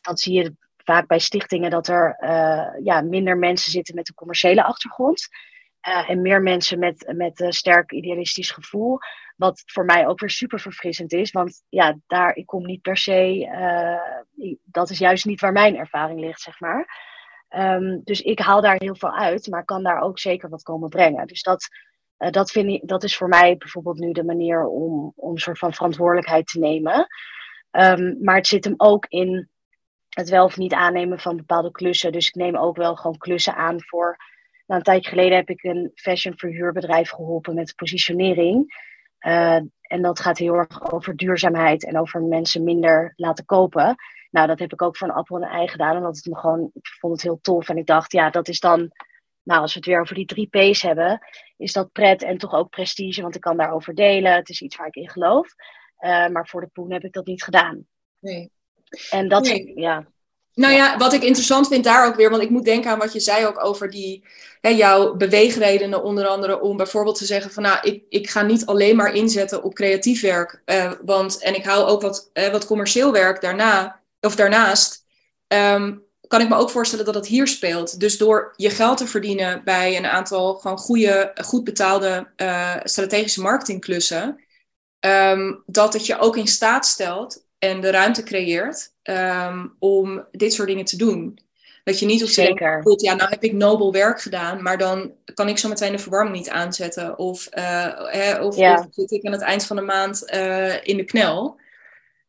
dat 0.00 0.20
zie 0.20 0.34
je 0.42 0.56
vaak 0.84 1.06
bij 1.06 1.18
stichtingen 1.18 1.70
dat 1.70 1.88
er 1.88 2.16
uh, 2.20 2.84
ja, 2.84 3.00
minder 3.00 3.36
mensen 3.36 3.70
zitten 3.70 3.94
met 3.94 4.08
een 4.08 4.14
commerciële 4.14 4.64
achtergrond. 4.64 5.28
Uh, 5.88 6.10
en 6.10 6.22
meer 6.22 6.42
mensen 6.42 6.78
met, 6.78 7.12
met 7.16 7.40
een 7.40 7.52
sterk 7.52 7.92
idealistisch 7.92 8.50
gevoel. 8.50 8.98
Wat 9.36 9.62
voor 9.66 9.84
mij 9.84 10.06
ook 10.06 10.20
weer 10.20 10.30
super 10.30 10.60
verfrissend 10.60 11.12
is. 11.12 11.30
Want 11.30 11.62
ja, 11.68 11.98
daar, 12.06 12.34
ik 12.36 12.46
kom 12.46 12.66
niet 12.66 12.82
per 12.82 12.96
se. 12.96 13.48
Uh, 13.52 14.54
dat 14.64 14.90
is 14.90 14.98
juist 14.98 15.24
niet 15.24 15.40
waar 15.40 15.52
mijn 15.52 15.76
ervaring 15.76 16.20
ligt, 16.20 16.40
zeg 16.40 16.60
maar. 16.60 17.12
Um, 17.56 18.00
dus 18.04 18.20
ik 18.20 18.38
haal 18.38 18.60
daar 18.60 18.76
heel 18.78 18.96
veel 18.96 19.14
uit, 19.16 19.48
maar 19.48 19.64
kan 19.64 19.82
daar 19.82 20.00
ook 20.00 20.18
zeker 20.18 20.48
wat 20.48 20.62
komen 20.62 20.88
brengen. 20.88 21.26
Dus 21.26 21.42
dat, 21.42 21.68
dat, 22.16 22.50
vind 22.50 22.68
ik, 22.68 22.88
dat 22.88 23.02
is 23.02 23.16
voor 23.16 23.28
mij 23.28 23.56
bijvoorbeeld 23.56 23.98
nu 23.98 24.12
de 24.12 24.24
manier 24.24 24.66
om, 24.66 25.12
om 25.16 25.30
een 25.30 25.38
soort 25.38 25.58
van 25.58 25.72
verantwoordelijkheid 25.72 26.46
te 26.46 26.58
nemen. 26.58 27.06
Um, 27.70 28.16
maar 28.20 28.36
het 28.36 28.46
zit 28.46 28.64
hem 28.64 28.74
ook 28.76 29.06
in 29.08 29.48
het 30.14 30.28
wel 30.28 30.44
of 30.44 30.56
niet 30.56 30.72
aannemen 30.72 31.18
van 31.18 31.36
bepaalde 31.36 31.70
klussen. 31.70 32.12
Dus 32.12 32.26
ik 32.26 32.34
neem 32.34 32.56
ook 32.56 32.76
wel 32.76 32.96
gewoon 32.96 33.18
klussen 33.18 33.54
aan 33.54 33.82
voor. 33.82 34.16
Nou, 34.66 34.80
een 34.80 34.86
tijdje 34.86 35.08
geleden 35.08 35.36
heb 35.36 35.48
ik 35.48 35.62
een 35.62 35.90
fashion 35.94 36.38
verhuurbedrijf 36.38 37.10
geholpen 37.10 37.54
met 37.54 37.74
positionering. 37.76 38.82
Uh, 39.26 39.60
en 39.80 40.02
dat 40.02 40.20
gaat 40.20 40.38
heel 40.38 40.54
erg 40.54 40.92
over 40.92 41.16
duurzaamheid 41.16 41.84
en 41.84 41.98
over 41.98 42.22
mensen 42.22 42.64
minder 42.64 43.12
laten 43.16 43.44
kopen. 43.44 43.94
Nou, 44.30 44.46
dat 44.46 44.58
heb 44.58 44.72
ik 44.72 44.82
ook 44.82 44.96
voor 44.96 45.08
een 45.08 45.14
appel 45.14 45.36
en 45.36 45.42
een 45.42 45.48
ei 45.48 45.68
gedaan. 45.68 45.96
Omdat 45.96 46.16
het 46.16 46.26
me 46.26 46.36
gewoon, 46.36 46.70
ik 46.74 46.86
vond 46.86 47.12
het 47.12 47.22
heel 47.22 47.38
tof. 47.40 47.68
En 47.68 47.76
ik 47.76 47.86
dacht, 47.86 48.12
ja, 48.12 48.30
dat 48.30 48.48
is 48.48 48.60
dan, 48.60 48.90
nou, 49.42 49.60
als 49.60 49.72
we 49.72 49.78
het 49.78 49.88
weer 49.88 50.00
over 50.00 50.14
die 50.14 50.26
drie 50.26 50.48
P's 50.48 50.82
hebben, 50.82 51.20
is 51.56 51.72
dat 51.72 51.92
pret 51.92 52.22
en 52.22 52.38
toch 52.38 52.52
ook 52.52 52.70
prestige. 52.70 53.22
Want 53.22 53.34
ik 53.34 53.40
kan 53.40 53.56
daarover 53.56 53.94
delen. 53.94 54.34
Het 54.34 54.48
is 54.48 54.62
iets 54.62 54.76
waar 54.76 54.86
ik 54.86 54.94
in 54.94 55.10
geloof. 55.10 55.54
Uh, 56.00 56.28
maar 56.28 56.48
voor 56.48 56.60
de 56.60 56.66
poen 56.66 56.92
heb 56.92 57.04
ik 57.04 57.12
dat 57.12 57.26
niet 57.26 57.42
gedaan. 57.42 57.86
Nee. 58.20 58.52
En 59.10 59.28
dat, 59.28 59.62
ja. 59.74 60.06
Nou 60.54 60.74
ja, 60.74 60.96
wat 60.96 61.12
ik 61.12 61.22
interessant 61.22 61.68
vind 61.68 61.84
daar 61.84 62.06
ook 62.06 62.14
weer, 62.14 62.30
want 62.30 62.42
ik 62.42 62.50
moet 62.50 62.64
denken 62.64 62.90
aan 62.90 62.98
wat 62.98 63.12
je 63.12 63.20
zei 63.20 63.46
ook 63.46 63.64
over 63.64 63.90
die, 63.90 64.24
hè, 64.60 64.68
jouw 64.68 65.14
beweegredenen, 65.14 66.02
onder 66.02 66.26
andere 66.26 66.60
om 66.60 66.76
bijvoorbeeld 66.76 67.18
te 67.18 67.24
zeggen 67.24 67.50
van 67.50 67.62
nou, 67.62 67.78
ik, 67.82 68.02
ik 68.08 68.30
ga 68.30 68.42
niet 68.42 68.66
alleen 68.66 68.96
maar 68.96 69.14
inzetten 69.14 69.62
op 69.62 69.74
creatief 69.74 70.20
werk, 70.20 70.62
uh, 70.66 70.92
want 71.04 71.38
en 71.42 71.54
ik 71.54 71.64
hou 71.64 71.86
ook 71.86 72.02
wat, 72.02 72.30
uh, 72.34 72.48
wat 72.48 72.66
commercieel 72.66 73.12
werk 73.12 73.40
daarna, 73.40 74.00
of 74.20 74.36
daarnaast, 74.36 75.04
um, 75.48 76.02
kan 76.28 76.40
ik 76.40 76.48
me 76.48 76.56
ook 76.56 76.70
voorstellen 76.70 77.04
dat 77.04 77.14
het 77.14 77.26
hier 77.26 77.46
speelt. 77.46 78.00
Dus 78.00 78.18
door 78.18 78.52
je 78.56 78.70
geld 78.70 78.96
te 78.96 79.06
verdienen 79.06 79.64
bij 79.64 79.96
een 79.96 80.06
aantal 80.06 80.54
gewoon 80.54 80.78
goede, 80.78 81.32
goed 81.42 81.64
betaalde 81.64 82.28
uh, 82.36 82.76
strategische 82.82 83.40
marketingklussen, 83.40 84.40
um, 85.00 85.62
dat 85.66 85.92
het 85.92 86.06
je 86.06 86.18
ook 86.18 86.36
in 86.36 86.46
staat 86.46 86.86
stelt 86.86 87.43
en 87.68 87.80
de 87.80 87.90
ruimte 87.90 88.22
creëert 88.22 88.92
um, 89.02 89.76
om 89.78 90.26
dit 90.30 90.52
soort 90.52 90.68
dingen 90.68 90.84
te 90.84 90.96
doen. 90.96 91.38
Dat 91.84 91.98
je 91.98 92.06
niet 92.06 92.22
op 92.22 92.28
Zeker. 92.28 92.82
Denkt, 92.82 93.02
ja, 93.02 93.14
nou 93.14 93.30
heb 93.30 93.42
ik 93.42 93.52
nobel 93.52 93.92
werk 93.92 94.20
gedaan, 94.20 94.62
maar 94.62 94.78
dan 94.78 95.12
kan 95.34 95.48
ik 95.48 95.58
zo 95.58 95.68
meteen 95.68 95.92
de 95.92 95.98
verwarming 95.98 96.36
niet 96.36 96.48
aanzetten. 96.48 97.18
Of, 97.18 97.48
uh, 97.58 98.10
hè, 98.10 98.42
of, 98.42 98.56
ja. 98.56 98.74
of, 98.74 98.86
zit 98.90 99.10
ik 99.10 99.24
aan 99.24 99.32
het 99.32 99.40
eind 99.40 99.66
van 99.66 99.76
de 99.76 99.82
maand 99.82 100.32
uh, 100.34 100.86
in 100.86 100.96
de 100.96 101.04
knel. 101.04 101.60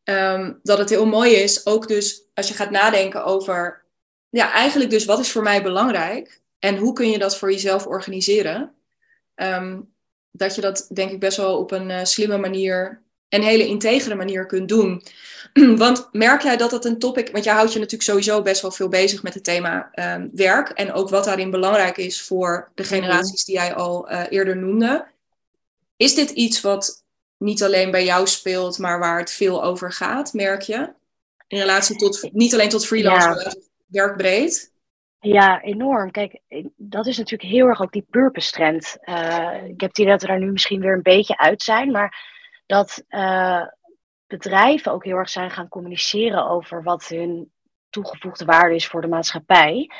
Um, 0.04 0.60
dat 0.62 0.78
het 0.78 0.90
heel 0.90 1.06
mooi 1.06 1.32
is, 1.34 1.66
ook 1.66 1.88
dus 1.88 2.22
als 2.34 2.48
je 2.48 2.54
gaat 2.54 2.70
nadenken 2.70 3.24
over, 3.24 3.84
ja, 4.30 4.52
eigenlijk 4.52 4.90
dus 4.90 5.04
wat 5.04 5.18
is 5.18 5.32
voor 5.32 5.42
mij 5.42 5.62
belangrijk 5.62 6.40
en 6.58 6.76
hoe 6.76 6.92
kun 6.92 7.10
je 7.10 7.18
dat 7.18 7.36
voor 7.38 7.50
jezelf 7.50 7.86
organiseren. 7.86 8.74
Um, 9.34 9.94
dat 10.30 10.54
je 10.54 10.60
dat 10.60 10.90
denk 10.92 11.10
ik 11.10 11.20
best 11.20 11.36
wel 11.36 11.58
op 11.58 11.70
een 11.70 12.06
slimme 12.06 12.38
manier 12.38 13.02
en 13.28 13.42
hele 13.42 13.66
integere 13.66 14.14
manier 14.14 14.46
kunt 14.46 14.68
doen. 14.68 15.02
want 15.76 16.08
merk 16.12 16.42
jij 16.42 16.56
dat 16.56 16.70
dat 16.70 16.84
een 16.84 16.98
topic, 16.98 17.30
want 17.32 17.44
jij 17.44 17.54
houdt 17.54 17.72
je 17.72 17.78
natuurlijk 17.78 18.10
sowieso 18.10 18.42
best 18.42 18.62
wel 18.62 18.70
veel 18.70 18.88
bezig 18.88 19.22
met 19.22 19.34
het 19.34 19.44
thema 19.44 19.90
um, 19.94 20.30
werk 20.32 20.68
en 20.68 20.92
ook 20.92 21.08
wat 21.08 21.24
daarin 21.24 21.50
belangrijk 21.50 21.96
is 21.96 22.22
voor 22.22 22.70
de 22.74 22.82
mhm. 22.82 22.92
generaties 22.92 23.44
die 23.44 23.54
jij 23.54 23.74
al 23.74 24.10
eerder 24.10 24.56
noemde. 24.56 25.06
Is 25.96 26.14
dit 26.14 26.30
iets 26.30 26.60
wat 26.60 27.04
niet 27.38 27.62
alleen 27.62 27.90
bij 27.90 28.04
jou 28.04 28.26
speelt, 28.26 28.78
maar 28.78 28.98
waar 28.98 29.18
het 29.18 29.30
veel 29.30 29.64
over 29.64 29.92
gaat, 29.92 30.32
merk 30.32 30.62
je? 30.62 30.92
In 31.48 31.58
relatie 31.58 31.96
tot, 31.96 32.28
niet 32.32 32.54
alleen 32.54 32.68
tot 32.68 32.86
freelance, 32.86 33.28
maar 33.28 33.54
werkbreed? 33.86 34.74
Ja, 35.20 35.62
enorm. 35.62 36.10
Kijk, 36.10 36.40
dat 36.76 37.06
is 37.06 37.16
natuurlijk 37.16 37.50
heel 37.50 37.66
erg 37.66 37.82
ook 37.82 37.92
die 37.92 38.06
purpose 38.10 38.50
trend. 38.50 38.96
Uh, 39.04 39.64
ik 39.64 39.80
heb 39.80 39.90
het 39.90 39.98
idee 39.98 40.10
dat 40.10 40.20
we 40.20 40.26
daar 40.26 40.38
nu 40.38 40.50
misschien 40.50 40.80
weer 40.80 40.92
een 40.92 41.02
beetje 41.02 41.38
uit 41.38 41.62
zijn, 41.62 41.90
maar 41.90 42.35
dat 42.66 43.04
uh, 43.08 43.66
bedrijven 44.26 44.92
ook 44.92 45.04
heel 45.04 45.16
erg 45.16 45.28
zijn 45.28 45.50
gaan 45.50 45.68
communiceren 45.68 46.48
over 46.48 46.82
wat 46.82 47.08
hun 47.08 47.52
toegevoegde 47.90 48.44
waarde 48.44 48.74
is 48.74 48.86
voor 48.86 49.00
de 49.00 49.08
maatschappij. 49.08 49.90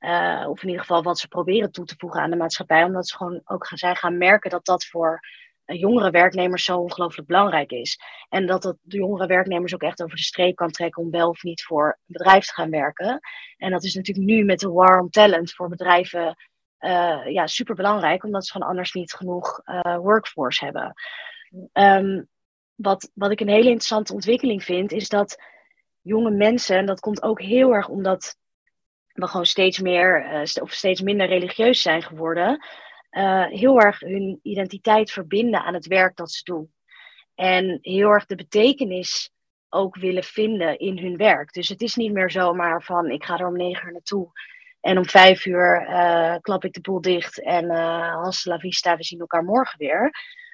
Uh, 0.00 0.46
of 0.48 0.62
in 0.62 0.68
ieder 0.68 0.80
geval 0.80 1.02
wat 1.02 1.18
ze 1.18 1.28
proberen 1.28 1.72
toe 1.72 1.84
te 1.84 1.94
voegen 1.98 2.20
aan 2.20 2.30
de 2.30 2.36
maatschappij, 2.36 2.84
omdat 2.84 3.08
ze 3.08 3.16
gewoon 3.16 3.40
ook 3.44 3.66
gaan, 3.66 3.78
zijn 3.78 3.96
gaan 3.96 4.18
merken 4.18 4.50
dat 4.50 4.64
dat 4.64 4.84
voor 4.84 5.20
jongere 5.64 6.10
werknemers 6.10 6.64
zo 6.64 6.78
ongelooflijk 6.78 7.28
belangrijk 7.28 7.70
is. 7.70 7.98
En 8.28 8.46
dat 8.46 8.62
het 8.62 8.76
de 8.82 8.96
jongere 8.96 9.26
werknemers 9.26 9.74
ook 9.74 9.82
echt 9.82 10.02
over 10.02 10.16
de 10.16 10.22
streep 10.22 10.56
kan 10.56 10.70
trekken 10.70 11.02
om 11.02 11.10
wel 11.10 11.28
of 11.28 11.42
niet 11.42 11.64
voor 11.64 11.86
een 11.86 12.12
bedrijf 12.12 12.46
te 12.46 12.52
gaan 12.52 12.70
werken. 12.70 13.20
En 13.56 13.70
dat 13.70 13.84
is 13.84 13.94
natuurlijk 13.94 14.26
nu 14.26 14.44
met 14.44 14.58
de 14.58 14.68
war 14.68 15.00
on 15.00 15.10
talent 15.10 15.52
voor 15.52 15.68
bedrijven 15.68 16.36
uh, 16.80 17.26
ja, 17.26 17.46
super 17.46 17.74
belangrijk, 17.74 18.24
omdat 18.24 18.46
ze 18.46 18.52
gewoon 18.52 18.68
anders 18.68 18.92
niet 18.92 19.12
genoeg 19.12 19.60
workforce 19.82 20.64
hebben. 20.64 20.94
Um, 21.72 22.28
wat, 22.74 23.10
wat 23.14 23.30
ik 23.30 23.40
een 23.40 23.48
hele 23.48 23.68
interessante 23.68 24.12
ontwikkeling 24.12 24.64
vind, 24.64 24.92
is 24.92 25.08
dat 25.08 25.42
jonge 26.00 26.30
mensen, 26.30 26.76
en 26.76 26.86
dat 26.86 27.00
komt 27.00 27.22
ook 27.22 27.40
heel 27.40 27.74
erg 27.74 27.88
omdat 27.88 28.36
we 29.12 29.26
gewoon 29.26 29.46
steeds 29.46 29.80
meer 29.80 30.32
uh, 30.32 30.62
of 30.62 30.72
steeds 30.72 31.00
minder 31.00 31.26
religieus 31.26 31.82
zijn 31.82 32.02
geworden, 32.02 32.64
uh, 33.10 33.46
heel 33.46 33.80
erg 33.80 34.00
hun 34.00 34.40
identiteit 34.42 35.10
verbinden 35.10 35.62
aan 35.62 35.74
het 35.74 35.86
werk 35.86 36.16
dat 36.16 36.32
ze 36.32 36.44
doen. 36.44 36.72
En 37.34 37.78
heel 37.82 38.10
erg 38.10 38.26
de 38.26 38.34
betekenis 38.34 39.30
ook 39.68 39.96
willen 39.96 40.24
vinden 40.24 40.78
in 40.78 40.98
hun 40.98 41.16
werk. 41.16 41.52
Dus 41.52 41.68
het 41.68 41.80
is 41.80 41.94
niet 41.94 42.12
meer 42.12 42.30
zomaar 42.30 42.82
van 42.82 43.10
ik 43.10 43.24
ga 43.24 43.38
er 43.38 43.46
om 43.46 43.56
negen 43.56 43.86
uur 43.86 43.92
naartoe 43.92 44.30
en 44.80 44.98
om 44.98 45.06
vijf 45.06 45.46
uur 45.46 45.86
uh, 45.88 46.36
klap 46.40 46.64
ik 46.64 46.72
de 46.72 46.80
boel 46.80 47.00
dicht 47.00 47.42
en 47.42 47.64
uh, 47.64 48.14
hasta 48.14 48.50
la 48.50 48.58
vista, 48.58 48.96
we 48.96 49.04
zien 49.04 49.20
elkaar 49.20 49.44
morgen 49.44 49.78
weer. 49.78 50.10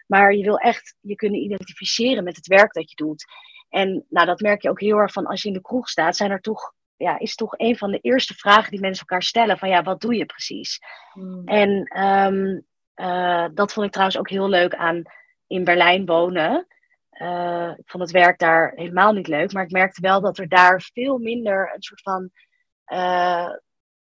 Maar 0.06 0.32
je 0.32 0.44
wil 0.44 0.58
echt 0.58 0.96
je 1.00 1.14
kunnen 1.14 1.40
identificeren 1.40 2.24
met 2.24 2.36
het 2.36 2.46
werk 2.46 2.72
dat 2.72 2.90
je 2.90 2.96
doet. 2.96 3.24
En 3.68 4.06
nou, 4.08 4.26
dat 4.26 4.40
merk 4.40 4.62
je 4.62 4.70
ook 4.70 4.80
heel 4.80 4.96
erg 4.96 5.12
van 5.12 5.26
als 5.26 5.42
je 5.42 5.48
in 5.48 5.54
de 5.54 5.60
kroeg 5.60 5.88
staat, 5.88 6.16
zijn 6.16 6.30
er 6.30 6.40
toch 6.40 6.74
ja, 7.02 7.18
is 7.18 7.34
toch 7.34 7.58
een 7.58 7.76
van 7.76 7.90
de 7.90 7.98
eerste 7.98 8.34
vragen 8.34 8.70
die 8.70 8.80
mensen 8.80 9.06
elkaar 9.06 9.22
stellen: 9.22 9.58
van 9.58 9.68
ja, 9.68 9.82
wat 9.82 10.00
doe 10.00 10.14
je 10.14 10.26
precies? 10.26 10.80
Hmm. 11.12 11.46
En 11.46 12.00
um, 12.02 12.66
uh, 12.96 13.46
dat 13.54 13.72
vond 13.72 13.86
ik 13.86 13.92
trouwens 13.92 14.18
ook 14.18 14.28
heel 14.28 14.48
leuk 14.48 14.74
aan 14.74 15.02
in 15.46 15.64
Berlijn 15.64 16.06
wonen. 16.06 16.66
Uh, 17.12 17.72
ik 17.76 17.90
vond 17.90 18.02
het 18.02 18.12
werk 18.12 18.38
daar 18.38 18.72
helemaal 18.74 19.12
niet 19.12 19.26
leuk, 19.26 19.52
maar 19.52 19.64
ik 19.64 19.70
merkte 19.70 20.00
wel 20.00 20.20
dat 20.20 20.38
er 20.38 20.48
daar 20.48 20.90
veel 20.92 21.18
minder 21.18 21.72
een 21.74 21.82
soort 21.82 22.02
van. 22.02 22.30
Uh, 22.86 23.50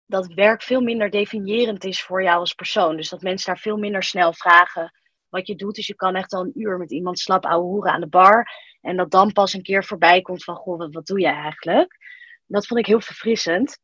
dat 0.05 0.33
werk 0.33 0.61
veel 0.61 0.81
minder 0.81 1.09
definiërend 1.09 1.83
is 1.83 2.03
voor 2.03 2.23
jou 2.23 2.39
als 2.39 2.53
persoon. 2.53 2.95
Dus 2.95 3.09
dat 3.09 3.21
mensen 3.21 3.53
daar 3.53 3.61
veel 3.61 3.77
minder 3.77 4.03
snel 4.03 4.33
vragen 4.33 4.91
wat 5.34 5.47
je 5.47 5.55
doet. 5.55 5.75
Dus 5.75 5.88
je 5.88 5.95
kan 5.95 6.15
echt 6.15 6.34
al 6.34 6.41
een 6.41 6.61
uur 6.61 6.77
met 6.77 6.91
iemand 6.91 7.19
slap 7.19 7.45
ouwe 7.45 7.65
hoeren 7.65 7.91
aan 7.91 8.01
de 8.01 8.07
bar. 8.07 8.47
En 8.81 8.95
dat 8.95 9.11
dan 9.11 9.31
pas 9.31 9.53
een 9.53 9.61
keer 9.61 9.84
voorbij 9.84 10.21
komt 10.21 10.43
van, 10.43 10.55
goh, 10.55 10.77
wat, 10.77 10.93
wat 10.93 11.05
doe 11.05 11.19
je 11.19 11.27
eigenlijk? 11.27 12.01
dat 12.47 12.67
vond 12.67 12.79
ik 12.79 12.86
heel 12.86 13.01
verfrissend. 13.01 13.79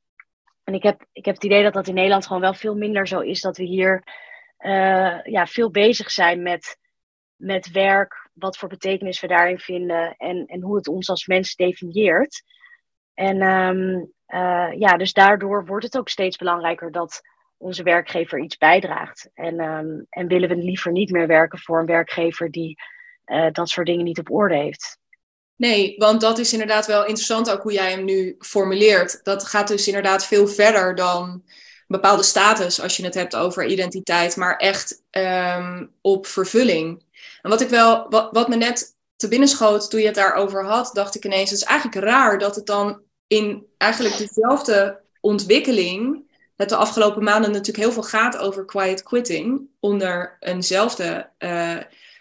En 0.63 0.73
ik 0.73 0.83
heb, 0.83 1.05
ik 1.11 1.25
heb 1.25 1.35
het 1.35 1.43
idee 1.43 1.63
dat 1.63 1.73
dat 1.73 1.87
in 1.87 1.93
Nederland 1.93 2.25
gewoon 2.25 2.41
wel 2.41 2.53
veel 2.53 2.75
minder 2.75 3.07
zo 3.07 3.19
is. 3.19 3.41
Dat 3.41 3.57
we 3.57 3.63
hier 3.63 4.03
uh, 4.59 5.23
ja, 5.23 5.45
veel 5.45 5.71
bezig 5.71 6.11
zijn 6.11 6.41
met, 6.41 6.77
met 7.35 7.71
werk, 7.71 8.29
wat 8.33 8.57
voor 8.57 8.69
betekenis 8.69 9.19
we 9.19 9.27
daarin 9.27 9.59
vinden 9.59 10.15
en, 10.17 10.45
en 10.45 10.61
hoe 10.61 10.75
het 10.75 10.87
ons 10.87 11.09
als 11.09 11.27
mens 11.27 11.55
definieert. 11.55 12.43
En 13.13 13.41
um, 13.41 14.11
uh, 14.27 14.71
ja, 14.79 14.97
dus 14.97 15.13
daardoor 15.13 15.65
wordt 15.65 15.85
het 15.85 15.97
ook 15.97 16.09
steeds 16.09 16.37
belangrijker 16.37 16.91
dat 16.91 17.21
onze 17.59 17.83
werkgever 17.83 18.39
iets 18.39 18.57
bijdraagt. 18.57 19.29
En, 19.33 19.59
um, 19.59 20.05
en 20.09 20.27
willen 20.27 20.49
we 20.49 20.55
liever 20.55 20.91
niet 20.91 21.11
meer 21.11 21.27
werken 21.27 21.59
voor 21.59 21.79
een 21.79 21.85
werkgever 21.85 22.51
die 22.51 22.81
uh, 23.25 23.51
dat 23.51 23.69
soort 23.69 23.87
dingen 23.87 24.05
niet 24.05 24.19
op 24.19 24.31
orde 24.31 24.55
heeft. 24.55 24.97
Nee, 25.55 25.95
want 25.97 26.21
dat 26.21 26.37
is 26.37 26.51
inderdaad 26.51 26.85
wel 26.85 27.05
interessant 27.05 27.51
ook 27.51 27.61
hoe 27.61 27.73
jij 27.73 27.91
hem 27.91 28.03
nu 28.03 28.35
formuleert. 28.39 29.19
Dat 29.23 29.45
gaat 29.45 29.67
dus 29.67 29.87
inderdaad 29.87 30.25
veel 30.25 30.47
verder 30.47 30.95
dan 30.95 31.29
een 31.29 31.43
bepaalde 31.87 32.23
status 32.23 32.81
als 32.81 32.97
je 32.97 33.03
het 33.03 33.13
hebt 33.13 33.35
over 33.35 33.65
identiteit, 33.65 34.35
maar 34.35 34.57
echt 34.57 35.03
um, 35.11 35.91
op 36.01 36.27
vervulling. 36.27 37.03
En 37.41 37.49
wat 37.49 37.61
ik 37.61 37.69
wel, 37.69 38.09
wat, 38.09 38.29
wat 38.31 38.47
me 38.47 38.55
net 38.55 38.95
te 39.15 39.27
binnen 39.27 39.47
schoot 39.47 39.89
toen 39.89 39.99
je 39.99 40.05
het 40.05 40.15
daarover 40.15 40.65
had, 40.65 40.89
dacht 40.93 41.15
ik 41.15 41.25
ineens, 41.25 41.49
het 41.49 41.59
is 41.59 41.65
eigenlijk 41.65 42.05
raar 42.05 42.37
dat 42.37 42.55
het 42.55 42.65
dan 42.65 43.01
in 43.27 43.65
eigenlijk 43.77 44.17
dezelfde 44.17 45.01
ontwikkeling, 45.19 46.28
het 46.59 46.69
de 46.69 46.75
afgelopen 46.75 47.23
maanden 47.23 47.51
natuurlijk 47.51 47.77
heel 47.77 47.91
veel 47.91 48.03
gaat 48.03 48.37
over 48.37 48.65
quiet 48.65 49.03
quitting, 49.03 49.69
onder 49.79 50.37
eenzelfde, 50.39 51.29
uh, 51.39 51.77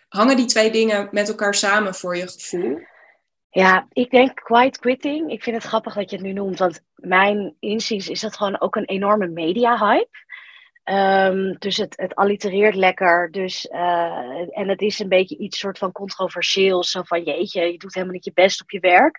hangen 0.08 0.36
die 0.36 0.46
twee 0.46 0.70
dingen 0.70 1.08
met 1.10 1.28
elkaar 1.28 1.54
samen 1.54 1.94
voor 1.94 2.16
je 2.16 2.28
gevoel? 2.28 2.78
Ja, 3.50 3.86
ik 3.92 4.10
denk 4.10 4.34
quiet 4.34 4.78
quitting. 4.78 5.30
Ik 5.30 5.42
vind 5.42 5.56
het 5.56 5.64
grappig 5.64 5.94
dat 5.94 6.10
je 6.10 6.16
het 6.16 6.24
nu 6.24 6.32
noemt, 6.32 6.58
want 6.58 6.84
mijn 6.94 7.56
inziens 7.60 8.08
is 8.08 8.20
dat 8.20 8.36
gewoon 8.36 8.60
ook 8.60 8.76
een 8.76 8.84
enorme 8.84 9.26
media-hype. 9.26 10.26
Um, 10.84 11.56
dus 11.58 11.76
het, 11.76 11.94
het 11.96 12.14
allitereert 12.14 12.74
lekker. 12.74 13.30
Dus, 13.30 13.68
uh, 13.72 14.58
en 14.58 14.68
het 14.68 14.80
is 14.80 14.98
een 14.98 15.08
beetje 15.08 15.36
iets 15.36 15.58
soort 15.58 15.78
van 15.78 15.92
controversieels. 15.92 16.90
Zo 16.90 17.02
van 17.02 17.22
jeetje, 17.22 17.72
je 17.72 17.78
doet 17.78 17.94
helemaal 17.94 18.14
niet 18.14 18.24
je 18.24 18.32
best 18.34 18.62
op 18.62 18.70
je 18.70 18.80
werk. 18.80 19.18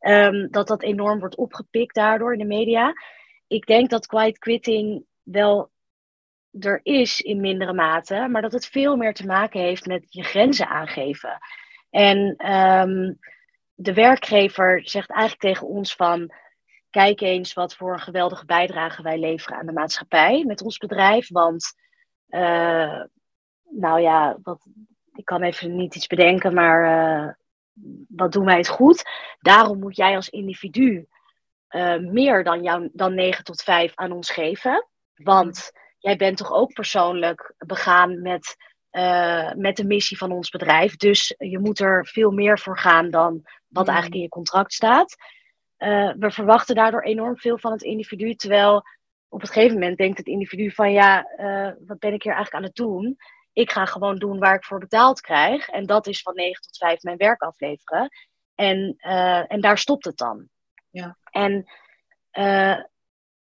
Um, 0.00 0.50
dat 0.50 0.68
dat 0.68 0.82
enorm 0.82 1.18
wordt 1.18 1.36
opgepikt 1.36 1.94
daardoor 1.94 2.32
in 2.32 2.38
de 2.38 2.44
media. 2.44 2.92
Ik 3.50 3.66
denk 3.66 3.90
dat 3.90 4.06
quiet 4.06 4.38
quitting 4.38 5.04
wel 5.22 5.70
er 6.60 6.80
is 6.82 7.20
in 7.20 7.40
mindere 7.40 7.72
mate, 7.72 8.28
maar 8.30 8.42
dat 8.42 8.52
het 8.52 8.66
veel 8.66 8.96
meer 8.96 9.14
te 9.14 9.26
maken 9.26 9.60
heeft 9.60 9.86
met 9.86 10.06
je 10.08 10.22
grenzen 10.22 10.68
aangeven. 10.68 11.38
En 11.90 12.18
um, 12.52 13.18
de 13.74 13.94
werkgever 13.94 14.80
zegt 14.84 15.10
eigenlijk 15.10 15.40
tegen 15.40 15.66
ons 15.66 15.94
van 15.94 16.32
kijk 16.90 17.20
eens 17.20 17.52
wat 17.52 17.74
voor 17.76 17.92
een 17.92 18.00
geweldige 18.00 18.44
bijdrage 18.44 19.02
wij 19.02 19.18
leveren 19.18 19.58
aan 19.58 19.66
de 19.66 19.72
maatschappij 19.72 20.44
met 20.46 20.62
ons 20.62 20.78
bedrijf. 20.78 21.28
Want, 21.28 21.74
uh, 22.28 23.02
nou 23.70 24.00
ja, 24.00 24.38
wat, 24.42 24.66
ik 25.12 25.24
kan 25.24 25.42
even 25.42 25.76
niet 25.76 25.94
iets 25.94 26.06
bedenken, 26.06 26.54
maar 26.54 26.84
uh, 26.84 27.32
wat 28.08 28.32
doen 28.32 28.44
wij 28.44 28.56
het 28.56 28.68
goed? 28.68 29.02
Daarom 29.40 29.78
moet 29.78 29.96
jij 29.96 30.16
als 30.16 30.28
individu 30.28 31.08
uh, 31.70 31.96
meer 31.96 32.44
dan, 32.44 32.62
jou, 32.62 32.88
dan 32.92 33.14
9 33.14 33.44
tot 33.44 33.62
5 33.62 33.92
aan 33.94 34.12
ons 34.12 34.30
geven. 34.30 34.88
Want 35.14 35.70
jij 35.98 36.16
bent 36.16 36.36
toch 36.36 36.52
ook 36.52 36.72
persoonlijk 36.72 37.54
begaan 37.58 38.22
met, 38.22 38.56
met 39.56 39.76
de 39.76 39.84
missie 39.86 40.16
van 40.16 40.32
ons 40.32 40.50
bedrijf. 40.50 40.96
Dus 40.96 41.34
je 41.38 41.58
moet 41.58 41.80
er 41.80 42.06
veel 42.06 42.30
meer 42.30 42.58
voor 42.58 42.78
gaan 42.78 43.10
dan 43.10 43.42
wat 43.68 43.84
mm. 43.84 43.92
eigenlijk 43.92 44.14
in 44.14 44.22
je 44.22 44.28
contract 44.28 44.72
staat. 44.72 45.16
Uh, 45.78 46.12
we 46.18 46.30
verwachten 46.30 46.74
daardoor 46.74 47.02
enorm 47.02 47.38
veel 47.38 47.58
van 47.58 47.72
het 47.72 47.82
individu, 47.82 48.34
terwijl 48.34 48.82
op 49.28 49.40
een 49.40 49.46
gegeven 49.46 49.78
moment 49.78 49.96
denkt 49.96 50.18
het 50.18 50.26
individu 50.26 50.70
van 50.70 50.92
ja, 50.92 51.26
wat 51.86 51.98
ben 51.98 52.12
ik 52.12 52.22
hier 52.22 52.32
eigenlijk 52.34 52.54
aan 52.54 52.62
het 52.62 52.74
doen? 52.74 53.16
Ik 53.52 53.70
ga 53.70 53.84
gewoon 53.84 54.16
doen 54.16 54.38
waar 54.38 54.54
ik 54.54 54.64
voor 54.64 54.78
betaald 54.78 55.20
krijg. 55.20 55.68
En 55.68 55.86
dat 55.86 56.06
is 56.06 56.22
van 56.22 56.34
9 56.34 56.62
tot 56.62 56.76
5 56.76 57.02
mijn 57.02 57.16
werk 57.16 57.42
afleveren. 57.42 58.08
En, 58.54 58.94
en 59.48 59.60
daar 59.60 59.78
stopt 59.78 60.04
het 60.04 60.16
dan. 60.16 60.48
Ja. 60.90 61.18
En 61.30 61.66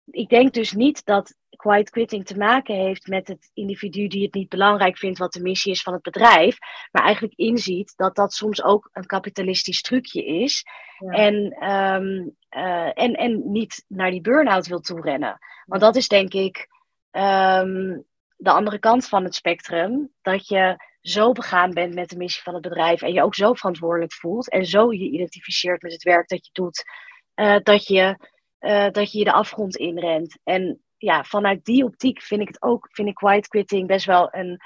ik 0.06 0.30
denk 0.30 0.54
dus 0.54 0.72
niet 0.72 1.06
dat 1.06 1.36
quiet 1.56 1.90
quitting 1.90 2.26
te 2.26 2.38
maken 2.38 2.76
heeft 2.76 3.08
met 3.08 3.28
het 3.28 3.50
individu 3.54 4.08
die 4.08 4.24
het 4.24 4.34
niet 4.34 4.50
belangrijk 4.50 4.98
vindt 4.98 5.20
wat 5.20 5.34
de 5.34 5.42
missie 5.42 5.72
is 5.72 5.82
van 5.82 5.94
het 5.94 6.02
bedrijf, 6.02 6.58
maar 6.92 7.04
eigenlijk 7.04 7.34
inziet 7.36 7.94
dat 7.96 8.16
dat 8.16 8.34
soms 8.34 8.64
ook 8.64 8.90
een 8.94 9.06
kapitalistisch 9.06 9.82
trucje 9.82 10.26
is 10.26 10.66
en, 10.98 11.36
um, 11.70 12.36
uh, 12.50 12.92
en, 12.94 13.14
en 13.14 13.52
niet 13.52 13.86
naar 13.88 14.12
die 14.12 14.22
burn-out 14.22 14.68
wil 14.68 14.80
toerennen. 14.80 15.40
Want 15.66 15.82
dat 15.82 15.96
is 15.96 16.08
denk 16.08 16.34
ik 16.34 16.68
um, 17.12 18.06
de 18.38 18.52
andere 18.52 18.80
kant 18.80 19.08
van 19.08 19.24
het 19.24 19.36
spectrum, 19.36 20.12
dat 20.22 20.48
je 20.48 20.92
zo 21.02 21.32
begaan 21.32 21.74
bent 21.74 21.94
met 21.94 22.10
de 22.10 22.18
missie 22.18 22.44
van 22.44 22.54
het 22.54 22.64
bedrijf 22.64 23.02
en 23.02 23.14
je 23.14 23.24
ook 23.24 23.36
zo 23.36 23.54
verantwoordelijk 23.54 24.14
voelt 24.14 24.50
en 24.50 24.66
zo 24.66 24.94
je 24.94 25.10
identificeert 25.10 25.82
met 25.82 25.92
het 25.92 26.04
werk 26.04 26.28
dat 26.28 26.46
je 26.46 26.52
doet, 26.54 26.84
uh, 27.36 27.58
dat 27.64 27.88
je 27.88 28.18
uh, 28.60 28.90
dat 28.90 29.12
je 29.12 29.24
de 29.24 29.32
afgrond 29.32 29.76
inrent. 29.76 30.38
En 30.44 30.82
ja, 30.98 31.24
vanuit 31.24 31.66
die 31.66 31.84
optiek 31.84 32.22
vind 32.22 32.42
ik 32.42 32.48
het 32.48 32.62
ook, 32.62 32.88
vind 32.92 33.08
ik 33.08 33.16
quiet 33.16 33.48
quitting 33.48 33.88
best 33.88 34.06
wel 34.06 34.28
een, 34.32 34.62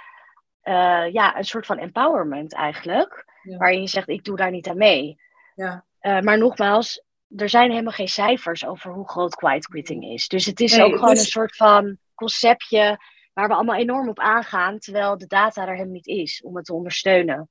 eh, 0.61 1.11
ja, 1.11 1.37
een 1.37 1.45
soort 1.45 1.65
van 1.65 1.77
empowerment 1.77 2.53
eigenlijk. 2.53 3.25
Waarin 3.57 3.81
je 3.81 3.87
zegt, 3.87 4.09
ik 4.09 4.23
doe 4.23 4.35
daar 4.35 4.51
niet 4.51 4.67
aan 4.67 4.77
mee. 4.77 5.21
Ja. 5.55 5.85
Maar 6.01 6.37
nogmaals, 6.37 7.03
er 7.35 7.49
zijn 7.49 7.69
helemaal 7.69 7.93
geen 7.93 8.07
cijfers 8.07 8.65
over 8.65 8.91
hoe 8.91 9.09
groot 9.09 9.35
quiet 9.35 9.67
quitting 9.67 10.03
is. 10.03 10.27
Dus 10.27 10.45
het 10.45 10.59
is 10.59 10.79
ook 10.79 10.93
gewoon 10.93 11.09
een 11.09 11.17
soort 11.17 11.55
van 11.55 11.97
conceptje 12.15 12.99
waar 13.33 13.47
we 13.47 13.53
allemaal 13.53 13.75
enorm 13.75 14.09
op 14.09 14.19
aangaan, 14.19 14.79
terwijl 14.79 15.17
de 15.17 15.27
data 15.27 15.61
er 15.61 15.73
helemaal 15.73 15.93
niet 15.93 16.07
is 16.07 16.41
om 16.41 16.55
het 16.55 16.65
te 16.65 16.73
ondersteunen. 16.73 17.49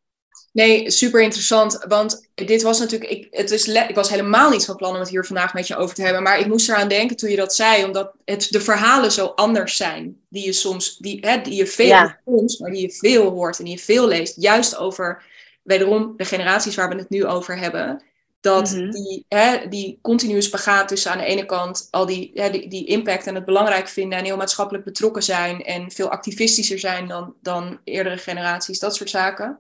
Nee, 0.57 0.91
super 0.91 1.21
interessant. 1.21 1.85
Want 1.89 2.29
dit 2.35 2.63
was 2.63 2.79
natuurlijk. 2.79 3.11
Ik, 3.11 3.27
het 3.31 3.51
is 3.51 3.69
ik 3.69 3.95
was 3.95 4.09
helemaal 4.09 4.51
niet 4.51 4.65
van 4.65 4.77
plan 4.77 4.95
om 4.95 5.01
het 5.01 5.09
hier 5.09 5.25
vandaag 5.25 5.55
met 5.55 5.67
je 5.67 5.77
over 5.77 5.95
te 5.95 6.03
hebben. 6.03 6.23
Maar 6.23 6.39
ik 6.39 6.47
moest 6.47 6.69
eraan 6.69 6.89
denken 6.89 7.17
toen 7.17 7.31
je 7.31 7.37
dat 7.37 7.55
zei, 7.55 7.85
omdat 7.85 8.13
het, 8.25 8.47
de 8.51 8.61
verhalen 8.61 9.13
zo 9.13 9.27
anders 9.27 9.77
zijn. 9.77 10.21
Die 10.29 10.45
je 10.45 10.53
soms, 10.53 10.97
die, 10.97 11.19
hè, 11.21 11.41
die 11.41 11.55
je 11.55 11.67
veel 11.67 11.87
ja. 11.87 12.21
soms, 12.25 12.59
maar 12.59 12.71
die 12.71 12.81
je 12.81 12.93
veel 12.93 13.31
hoort 13.31 13.59
en 13.59 13.65
die 13.65 13.75
je 13.75 13.83
veel 13.83 14.09
leest. 14.09 14.35
Juist 14.37 14.77
over, 14.77 15.25
wederom, 15.63 16.15
de 16.17 16.25
generaties 16.25 16.75
waar 16.75 16.89
we 16.89 16.97
het 16.97 17.11
nu 17.11 17.25
over 17.25 17.59
hebben. 17.59 18.03
Dat 18.41 18.71
mm 18.71 18.79
-hmm. 18.79 18.91
die, 18.91 19.25
hè, 19.29 19.69
die 19.69 19.99
continue 20.03 20.41
spagaat 20.41 20.89
tussen 20.89 21.11
aan 21.11 21.19
de 21.19 21.25
ene 21.25 21.47
kant 21.47 21.89
al 21.91 22.07
die, 22.07 22.31
hè, 22.35 22.51
die, 22.51 22.69
die 22.69 22.87
impact 22.87 23.27
en 23.27 23.35
het 23.35 23.45
belangrijk 23.45 23.89
vinden 23.89 24.19
en 24.19 24.25
heel 24.25 24.37
maatschappelijk 24.37 24.85
betrokken 24.85 25.23
zijn 25.23 25.65
en 25.65 25.91
veel 25.91 26.11
activistischer 26.11 26.79
zijn 26.79 27.09
dan, 27.09 27.35
dan 27.43 27.81
eerdere 27.85 28.17
generaties, 28.17 28.79
dat 28.79 28.95
soort 28.97 29.11
zaken. 29.11 29.59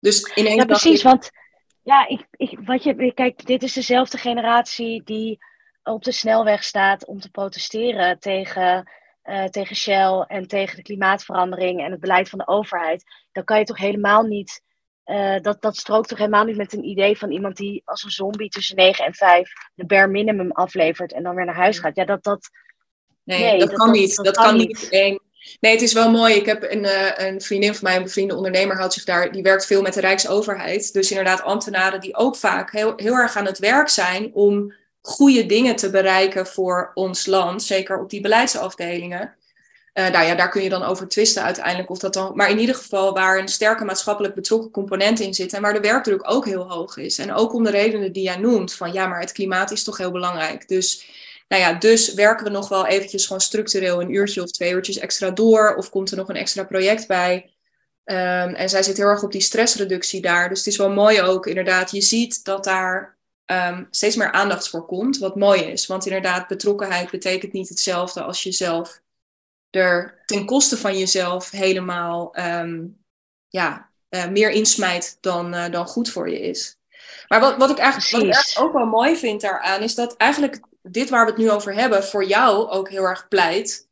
Dus 0.00 0.32
ineens 0.34 0.54
ja, 0.54 0.64
precies, 0.64 1.02
want 1.02 1.30
ja, 1.82 2.08
ik, 2.08 2.26
ik, 2.30 2.58
wat 2.64 2.82
je, 2.82 3.12
kijk, 3.14 3.46
dit 3.46 3.62
is 3.62 3.72
dezelfde 3.72 4.18
generatie 4.18 5.02
die 5.04 5.38
op 5.82 6.04
de 6.04 6.12
snelweg 6.12 6.64
staat 6.64 7.06
om 7.06 7.20
te 7.20 7.30
protesteren 7.30 8.18
tegen, 8.18 8.90
uh, 9.24 9.44
tegen 9.44 9.76
Shell 9.76 10.24
en 10.26 10.46
tegen 10.46 10.76
de 10.76 10.82
klimaatverandering 10.82 11.80
en 11.80 11.90
het 11.90 12.00
beleid 12.00 12.28
van 12.28 12.38
de 12.38 12.46
overheid. 12.46 13.04
Dan 13.32 13.44
kan 13.44 13.58
je 13.58 13.64
toch 13.64 13.78
helemaal 13.78 14.22
niet 14.22 14.62
uh, 15.08 15.40
dat, 15.40 15.62
dat 15.62 15.76
strookt 15.76 16.08
toch 16.08 16.18
helemaal 16.18 16.44
niet 16.44 16.56
met 16.56 16.72
een 16.72 16.84
idee 16.84 17.18
van 17.18 17.30
iemand 17.30 17.56
die 17.56 17.82
als 17.84 18.02
een 18.02 18.10
zombie 18.10 18.48
tussen 18.48 18.76
9 18.76 19.04
en 19.04 19.14
5 19.14 19.52
de 19.74 19.86
bare 19.86 20.06
minimum 20.06 20.52
aflevert 20.52 21.12
en 21.12 21.22
dan 21.22 21.34
weer 21.34 21.44
naar 21.44 21.54
huis 21.54 21.78
gaat. 21.78 21.96
Ja, 21.96 22.04
dat. 22.04 22.22
dat 22.22 22.50
nee, 23.24 23.40
nee 23.40 23.58
dat, 23.58 23.68
dat, 23.68 23.78
kan 23.78 23.90
niet. 23.90 24.16
Dat, 24.16 24.36
kan, 24.36 24.56
niet. 24.56 24.88
Nee, 25.60 25.72
het 25.72 25.82
is 25.82 25.92
wel 25.92 26.10
mooi. 26.10 26.34
Ik 26.34 26.46
heb 26.46 26.62
een, 26.70 26.84
uh, 26.84 27.10
een 27.16 27.40
vriendin 27.40 27.74
van 27.74 27.84
mij, 27.84 27.96
een 27.96 28.02
bevriende 28.02 28.36
ondernemer, 28.36 28.76
houdt 28.76 28.92
zich 28.92 29.04
daar, 29.04 29.32
die 29.32 29.42
werkt 29.42 29.66
veel 29.66 29.82
met 29.82 29.94
de 29.94 30.00
Rijksoverheid. 30.00 30.92
Dus 30.92 31.10
inderdaad, 31.10 31.42
ambtenaren 31.42 32.00
die 32.00 32.16
ook 32.16 32.36
vaak 32.36 32.72
heel, 32.72 32.92
heel 32.96 33.14
erg 33.14 33.36
aan 33.36 33.46
het 33.46 33.58
werk 33.58 33.88
zijn 33.88 34.30
om 34.34 34.72
goede 35.00 35.46
dingen 35.46 35.76
te 35.76 35.90
bereiken 35.90 36.46
voor 36.46 36.90
ons 36.94 37.26
land, 37.26 37.62
zeker 37.62 37.98
op 38.00 38.10
die 38.10 38.20
beleidsafdelingen. 38.20 39.36
Uh, 39.94 40.08
nou 40.08 40.26
ja, 40.26 40.34
daar 40.34 40.48
kun 40.48 40.62
je 40.62 40.68
dan 40.68 40.82
over 40.82 41.08
twisten 41.08 41.42
uiteindelijk 41.42 41.90
of 41.90 41.98
dat 41.98 42.12
dan. 42.12 42.32
Maar 42.34 42.50
in 42.50 42.58
ieder 42.58 42.74
geval 42.74 43.12
waar 43.12 43.38
een 43.38 43.48
sterke 43.48 43.84
maatschappelijk 43.84 44.34
betrokken 44.34 44.70
component 44.70 45.20
in 45.20 45.34
zit 45.34 45.52
en 45.52 45.62
waar 45.62 45.72
de 45.72 45.80
werkdruk 45.80 46.30
ook 46.30 46.44
heel 46.44 46.70
hoog 46.70 46.96
is. 46.96 47.18
En 47.18 47.32
ook 47.32 47.52
om 47.54 47.64
de 47.64 47.70
redenen 47.70 48.12
die 48.12 48.22
jij 48.22 48.36
noemt, 48.36 48.74
van 48.74 48.92
ja, 48.92 49.06
maar 49.06 49.20
het 49.20 49.32
klimaat 49.32 49.70
is 49.70 49.84
toch 49.84 49.96
heel 49.96 50.10
belangrijk. 50.10 50.68
Dus, 50.68 51.06
nou 51.48 51.62
ja, 51.62 51.72
dus 51.72 52.14
werken 52.14 52.44
we 52.44 52.50
nog 52.50 52.68
wel 52.68 52.86
eventjes 52.86 53.26
gewoon 53.26 53.40
structureel 53.40 54.00
een 54.00 54.14
uurtje 54.14 54.42
of 54.42 54.50
twee 54.50 54.72
uurtjes 54.72 54.98
extra 54.98 55.30
door, 55.30 55.74
of 55.76 55.90
komt 55.90 56.10
er 56.10 56.16
nog 56.16 56.28
een 56.28 56.36
extra 56.36 56.64
project 56.64 57.06
bij. 57.06 57.52
Um, 58.04 58.54
en 58.54 58.68
zij 58.68 58.82
zit 58.82 58.96
heel 58.96 59.06
erg 59.06 59.22
op 59.22 59.32
die 59.32 59.40
stressreductie 59.40 60.20
daar. 60.20 60.48
Dus 60.48 60.58
het 60.58 60.66
is 60.66 60.76
wel 60.76 60.90
mooi 60.90 61.22
ook, 61.22 61.46
inderdaad. 61.46 61.90
Je 61.90 62.00
ziet 62.00 62.44
dat 62.44 62.64
daar 62.64 63.18
um, 63.46 63.88
steeds 63.90 64.16
meer 64.16 64.32
aandacht 64.32 64.68
voor 64.68 64.86
komt, 64.86 65.18
wat 65.18 65.36
mooi 65.36 65.62
is. 65.62 65.86
Want 65.86 66.06
inderdaad, 66.06 66.48
betrokkenheid 66.48 67.10
betekent 67.10 67.52
niet 67.52 67.68
hetzelfde 67.68 68.22
als 68.22 68.42
jezelf 68.42 69.00
er 69.70 70.22
ten 70.26 70.46
koste 70.46 70.76
van 70.76 70.98
jezelf 70.98 71.50
helemaal 71.50 72.38
um, 72.38 72.98
ja, 73.48 73.90
uh, 74.10 74.28
meer 74.28 74.50
insmijt 74.50 75.18
dan, 75.20 75.54
uh, 75.54 75.70
dan 75.70 75.86
goed 75.86 76.10
voor 76.10 76.30
je 76.30 76.40
is. 76.40 76.78
Maar 77.28 77.40
wat, 77.40 77.56
wat, 77.56 77.70
ik 77.70 77.78
eigenlijk, 77.78 78.34
wat 78.34 78.52
ik 78.56 78.62
ook 78.62 78.72
wel 78.72 78.86
mooi 78.86 79.16
vind 79.16 79.40
daaraan, 79.40 79.82
is 79.82 79.94
dat 79.94 80.16
eigenlijk 80.16 80.60
dit 80.90 81.10
waar 81.10 81.24
we 81.24 81.30
het 81.30 81.40
nu 81.40 81.50
over 81.50 81.74
hebben, 81.74 82.04
voor 82.04 82.24
jou 82.24 82.68
ook 82.68 82.88
heel 82.88 83.04
erg 83.04 83.28
pleit 83.28 83.88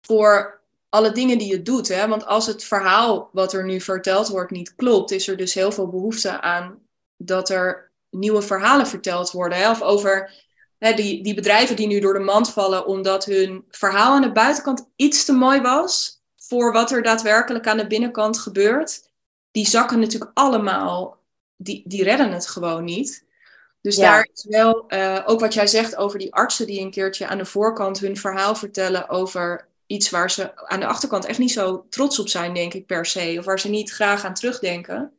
voor 0.00 0.62
alle 0.88 1.12
dingen 1.12 1.38
die 1.38 1.50
je 1.50 1.62
doet. 1.62 1.88
Hè? 1.88 2.08
Want 2.08 2.26
als 2.26 2.46
het 2.46 2.64
verhaal 2.64 3.28
wat 3.32 3.52
er 3.52 3.64
nu 3.64 3.80
verteld 3.80 4.28
wordt 4.28 4.50
niet 4.50 4.74
klopt, 4.74 5.10
is 5.10 5.28
er 5.28 5.36
dus 5.36 5.54
heel 5.54 5.72
veel 5.72 5.88
behoefte 5.88 6.40
aan 6.40 6.78
dat 7.16 7.48
er 7.48 7.90
nieuwe 8.10 8.42
verhalen 8.42 8.86
verteld 8.86 9.30
worden. 9.30 9.58
Hè? 9.58 9.70
Of 9.70 9.82
over 9.82 10.42
die, 10.78 11.22
die 11.22 11.34
bedrijven 11.34 11.76
die 11.76 11.86
nu 11.86 12.00
door 12.00 12.12
de 12.12 12.18
mand 12.18 12.52
vallen 12.52 12.86
omdat 12.86 13.24
hun 13.24 13.64
verhaal 13.68 14.12
aan 14.12 14.22
de 14.22 14.32
buitenkant 14.32 14.88
iets 14.96 15.24
te 15.24 15.32
mooi 15.32 15.60
was 15.60 16.22
voor 16.36 16.72
wat 16.72 16.90
er 16.90 17.02
daadwerkelijk 17.02 17.66
aan 17.66 17.76
de 17.76 17.86
binnenkant 17.86 18.38
gebeurt, 18.38 19.10
die 19.50 19.66
zakken 19.66 19.98
natuurlijk 19.98 20.30
allemaal, 20.34 21.18
die, 21.56 21.82
die 21.86 22.02
redden 22.02 22.32
het 22.32 22.46
gewoon 22.46 22.84
niet. 22.84 23.23
Dus 23.84 23.96
daar 23.96 24.28
is 24.32 24.46
wel, 24.48 24.84
uh, 24.88 25.22
ook 25.26 25.40
wat 25.40 25.54
jij 25.54 25.66
zegt 25.66 25.96
over 25.96 26.18
die 26.18 26.34
artsen 26.34 26.66
die 26.66 26.80
een 26.80 26.90
keertje 26.90 27.26
aan 27.26 27.38
de 27.38 27.44
voorkant 27.44 27.98
hun 27.98 28.16
verhaal 28.16 28.54
vertellen 28.54 29.08
over 29.08 29.66
iets 29.86 30.10
waar 30.10 30.30
ze 30.30 30.56
aan 30.56 30.80
de 30.80 30.86
achterkant 30.86 31.24
echt 31.24 31.38
niet 31.38 31.52
zo 31.52 31.86
trots 31.88 32.18
op 32.18 32.28
zijn, 32.28 32.54
denk 32.54 32.74
ik 32.74 32.86
per 32.86 33.06
se, 33.06 33.36
of 33.38 33.44
waar 33.44 33.60
ze 33.60 33.68
niet 33.68 33.90
graag 33.90 34.24
aan 34.24 34.34
terugdenken. 34.34 35.12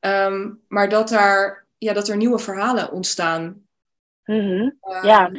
Um, 0.00 0.60
maar 0.68 0.88
dat, 0.88 1.08
daar, 1.08 1.66
ja, 1.78 1.92
dat 1.92 2.08
er 2.08 2.16
nieuwe 2.16 2.38
verhalen 2.38 2.92
ontstaan 2.92 3.66
Mm 4.24 4.78
ja, 5.02 5.30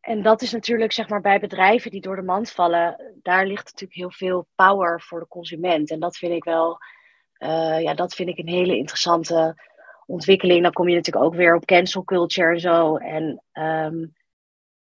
en 0.00 0.22
dat 0.22 0.42
is 0.42 0.52
natuurlijk 0.52 0.92
zeg 0.92 1.08
maar 1.08 1.20
bij 1.20 1.40
bedrijven 1.40 1.90
die 1.90 2.00
door 2.00 2.16
de 2.16 2.22
mand 2.22 2.50
vallen, 2.50 3.14
daar 3.22 3.46
ligt 3.46 3.64
natuurlijk 3.64 3.98
heel 3.98 4.10
veel 4.10 4.46
power 4.54 5.02
voor 5.02 5.20
de 5.20 5.26
consument. 5.26 5.90
En 5.90 6.00
dat 6.00 6.16
vind 6.16 6.32
ik 6.32 6.44
wel, 6.44 6.78
uh, 7.38 7.80
ja, 7.82 7.94
dat 7.94 8.14
vind 8.14 8.28
ik 8.28 8.38
een 8.38 8.48
hele 8.48 8.76
interessante 8.76 9.68
ontwikkeling. 10.10 10.62
Dan 10.62 10.72
kom 10.72 10.88
je 10.88 10.94
natuurlijk 10.94 11.24
ook 11.24 11.34
weer 11.34 11.54
op 11.54 11.64
cancel 11.64 12.04
culture 12.04 12.52
en 12.52 12.60
zo. 12.60 12.96
En 12.96 13.42
um, 13.52 14.14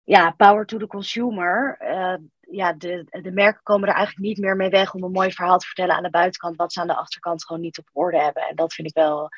ja, 0.03 0.31
power 0.31 0.65
to 0.65 0.77
the 0.77 0.87
consumer. 0.87 1.77
Uh, 1.81 2.15
ja, 2.39 2.73
de, 2.73 3.05
de 3.21 3.31
merken 3.31 3.63
komen 3.63 3.87
er 3.87 3.95
eigenlijk 3.95 4.25
niet 4.25 4.37
meer 4.37 4.55
mee 4.55 4.69
weg 4.69 4.93
om 4.93 5.03
een 5.03 5.11
mooi 5.11 5.31
verhaal 5.31 5.57
te 5.57 5.65
vertellen 5.65 5.95
aan 5.95 6.03
de 6.03 6.09
buitenkant, 6.09 6.55
wat 6.55 6.73
ze 6.73 6.79
aan 6.79 6.87
de 6.87 6.95
achterkant 6.95 7.45
gewoon 7.45 7.61
niet 7.61 7.77
op 7.77 7.89
orde 7.93 8.19
hebben. 8.21 8.43
En 8.43 8.55
dat 8.55 8.73
vind 8.73 8.87
ik 8.87 8.93
wel, 8.93 9.29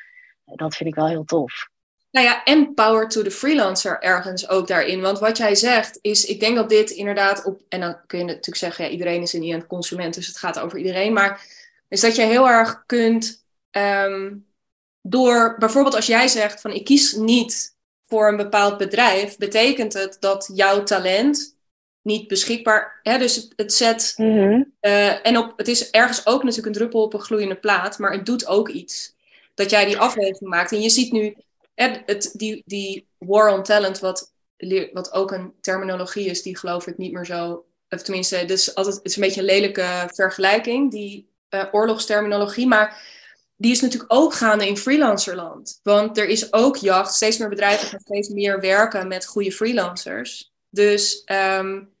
dat 0.44 0.76
vind 0.76 0.88
ik 0.88 0.94
wel 0.94 1.08
heel 1.08 1.24
tof. 1.24 1.68
Nou 2.10 2.26
ja, 2.26 2.44
en 2.44 2.74
power 2.74 3.08
to 3.08 3.22
the 3.22 3.30
freelancer 3.30 4.00
ergens 4.00 4.48
ook 4.48 4.66
daarin. 4.66 5.00
Want 5.00 5.18
wat 5.18 5.36
jij 5.36 5.54
zegt 5.54 5.98
is, 6.02 6.24
ik 6.24 6.40
denk 6.40 6.56
dat 6.56 6.68
dit 6.68 6.90
inderdaad 6.90 7.44
op, 7.44 7.60
en 7.68 7.80
dan 7.80 8.06
kun 8.06 8.18
je 8.18 8.24
natuurlijk 8.24 8.56
zeggen, 8.56 8.84
ja, 8.84 8.90
iedereen 8.90 9.22
is 9.22 9.32
een 9.32 9.66
consument, 9.66 10.14
dus 10.14 10.26
het 10.26 10.38
gaat 10.38 10.58
over 10.60 10.78
iedereen. 10.78 11.12
Maar 11.12 11.46
is 11.88 12.00
dat 12.00 12.16
je 12.16 12.22
heel 12.22 12.48
erg 12.48 12.86
kunt, 12.86 13.46
um, 13.70 14.46
door 15.06 15.56
bijvoorbeeld 15.58 15.94
als 15.94 16.06
jij 16.06 16.28
zegt 16.28 16.60
van 16.60 16.70
ik 16.70 16.84
kies 16.84 17.12
niet 17.12 17.76
voor 18.06 18.28
een 18.28 18.36
bepaald 18.36 18.78
bedrijf, 18.78 19.36
betekent 19.36 19.92
het 19.92 20.16
dat 20.20 20.50
jouw 20.54 20.82
talent 20.82 21.56
niet 22.02 22.28
beschikbaar, 22.28 23.00
hè, 23.02 23.18
dus 23.18 23.36
het, 23.36 23.52
het 23.56 23.72
zet, 23.72 24.14
mm 24.16 24.72
uh, 24.80 25.26
en 25.26 25.38
op, 25.38 25.52
het 25.56 25.68
is 25.68 25.90
ergens 25.90 26.26
ook 26.26 26.42
natuurlijk 26.42 26.66
een 26.66 26.80
druppel 26.80 27.02
op 27.02 27.14
een 27.14 27.20
gloeiende 27.20 27.56
plaat, 27.56 27.98
maar 27.98 28.12
het 28.12 28.26
doet 28.26 28.46
ook 28.46 28.68
iets. 28.68 29.16
Dat 29.54 29.70
jij 29.70 29.84
die 29.84 29.98
afweging 29.98 30.50
maakt. 30.50 30.72
En 30.72 30.80
je 30.80 30.90
ziet 30.90 31.12
nu, 31.12 31.36
het, 31.74 32.30
die, 32.32 32.62
die 32.66 33.06
war 33.18 33.48
on 33.48 33.62
talent, 33.62 33.98
wat, 33.98 34.32
wat 34.92 35.12
ook 35.12 35.32
een 35.32 35.52
terminologie 35.60 36.26
is 36.26 36.42
die 36.42 36.58
geloof 36.58 36.86
ik 36.86 36.98
niet 36.98 37.12
meer 37.12 37.26
zo. 37.26 37.64
Of 37.88 38.02
tenminste, 38.02 38.44
dus 38.44 38.74
altijd, 38.74 38.96
het 38.96 39.04
is 39.04 39.16
een 39.16 39.22
beetje 39.22 39.40
een 39.40 39.46
lelijke 39.46 40.10
vergelijking, 40.14 40.90
die 40.90 41.28
uh, 41.50 41.64
oorlogsterminologie. 41.72 42.66
Maar 42.66 43.02
die 43.56 43.70
is 43.70 43.80
natuurlijk 43.80 44.12
ook 44.12 44.34
gaande 44.34 44.66
in 44.66 44.76
freelancerland. 44.76 45.80
Want 45.82 46.18
er 46.18 46.26
is 46.26 46.52
ook 46.52 46.76
jacht. 46.76 47.14
Steeds 47.14 47.38
meer 47.38 47.48
bedrijven 47.48 47.88
gaan 47.88 48.00
steeds 48.00 48.28
meer 48.28 48.60
werken 48.60 49.08
met 49.08 49.26
goede 49.26 49.52
freelancers. 49.52 50.52
Dus 50.70 51.22
um, 51.26 51.92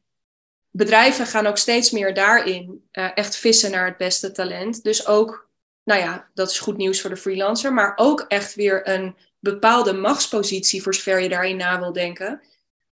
bedrijven 0.70 1.26
gaan 1.26 1.46
ook 1.46 1.58
steeds 1.58 1.90
meer 1.90 2.14
daarin 2.14 2.88
uh, 2.92 3.10
echt 3.14 3.36
vissen 3.36 3.70
naar 3.70 3.86
het 3.86 3.96
beste 3.96 4.32
talent. 4.32 4.82
Dus 4.82 5.06
ook, 5.06 5.48
nou 5.84 6.00
ja, 6.00 6.28
dat 6.34 6.50
is 6.50 6.58
goed 6.58 6.76
nieuws 6.76 7.00
voor 7.00 7.10
de 7.10 7.16
freelancer. 7.16 7.72
Maar 7.72 7.92
ook 7.96 8.20
echt 8.20 8.54
weer 8.54 8.88
een 8.88 9.16
bepaalde 9.38 9.92
machtspositie, 9.92 10.82
voor 10.82 10.94
zover 10.94 11.20
je 11.20 11.28
daarin 11.28 11.56
na 11.56 11.78
wil 11.78 11.92
denken. 11.92 12.40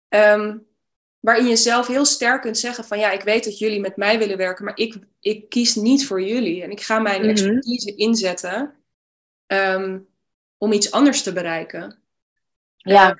Um, 0.08 0.66
waarin 1.22 1.46
je 1.46 1.56
zelf 1.56 1.86
heel 1.86 2.04
sterk 2.04 2.42
kunt 2.42 2.58
zeggen 2.58 2.84
van 2.84 2.98
ja, 2.98 3.10
ik 3.10 3.22
weet 3.22 3.44
dat 3.44 3.58
jullie 3.58 3.80
met 3.80 3.96
mij 3.96 4.18
willen 4.18 4.36
werken, 4.36 4.64
maar 4.64 4.76
ik, 4.76 4.96
ik 5.20 5.48
kies 5.48 5.74
niet 5.74 6.06
voor 6.06 6.22
jullie. 6.22 6.62
En 6.62 6.70
ik 6.70 6.80
ga 6.80 6.98
mijn 6.98 7.20
mhm. 7.20 7.30
expertise 7.30 7.94
inzetten 7.94 8.74
um, 9.46 10.06
om 10.58 10.72
iets 10.72 10.92
anders 10.92 11.22
te 11.22 11.32
bereiken. 11.32 11.98
Ja, 12.76 13.16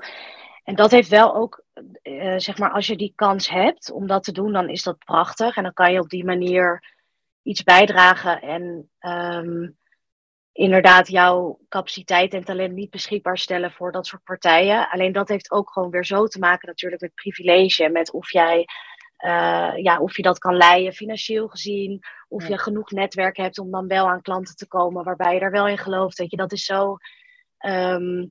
en 0.64 0.74
dat 0.74 0.90
heeft 0.90 1.08
wel 1.08 1.34
ook, 1.34 1.64
uh, 2.02 2.38
zeg 2.38 2.58
maar, 2.58 2.70
als 2.70 2.86
je 2.86 2.96
die 2.96 3.12
kans 3.14 3.48
hebt 3.48 3.90
om 3.90 4.06
dat 4.06 4.24
te 4.24 4.32
doen, 4.32 4.52
dan 4.52 4.68
is 4.68 4.82
dat 4.82 4.98
prachtig. 4.98 5.56
En 5.56 5.62
dan 5.62 5.72
kan 5.72 5.92
je 5.92 6.00
op 6.00 6.08
die 6.08 6.24
manier 6.24 6.94
iets 7.42 7.62
bijdragen 7.62 8.40
en 8.40 8.90
um, 9.00 9.78
inderdaad 10.52 11.08
jouw 11.08 11.58
capaciteit 11.68 12.34
en 12.34 12.44
talent 12.44 12.72
niet 12.72 12.90
beschikbaar 12.90 13.38
stellen 13.38 13.72
voor 13.72 13.92
dat 13.92 14.06
soort 14.06 14.24
partijen. 14.24 14.88
Alleen 14.90 15.12
dat 15.12 15.28
heeft 15.28 15.50
ook 15.50 15.72
gewoon 15.72 15.90
weer 15.90 16.04
zo 16.04 16.26
te 16.26 16.38
maken 16.38 16.68
natuurlijk 16.68 17.02
met 17.02 17.14
privilege. 17.14 17.88
Met 17.88 18.12
of 18.12 18.30
jij 18.30 18.66
ja, 19.76 19.98
of 20.00 20.16
je 20.16 20.22
dat 20.22 20.38
kan 20.38 20.56
leiden 20.56 20.92
financieel 20.92 21.48
gezien. 21.48 22.00
Of 22.28 22.48
je 22.48 22.58
genoeg 22.58 22.90
netwerk 22.90 23.36
hebt 23.36 23.58
om 23.58 23.70
dan 23.70 23.86
wel 23.86 24.08
aan 24.08 24.22
klanten 24.22 24.56
te 24.56 24.68
komen 24.68 25.04
waarbij 25.04 25.34
je 25.34 25.40
er 25.40 25.50
wel 25.50 25.68
in 25.68 25.78
gelooft. 25.78 26.18
Weet 26.18 26.30
je, 26.30 26.36
dat 26.36 26.52
is 26.52 26.64
zo. 26.64 26.96
Ehm, 27.58 28.26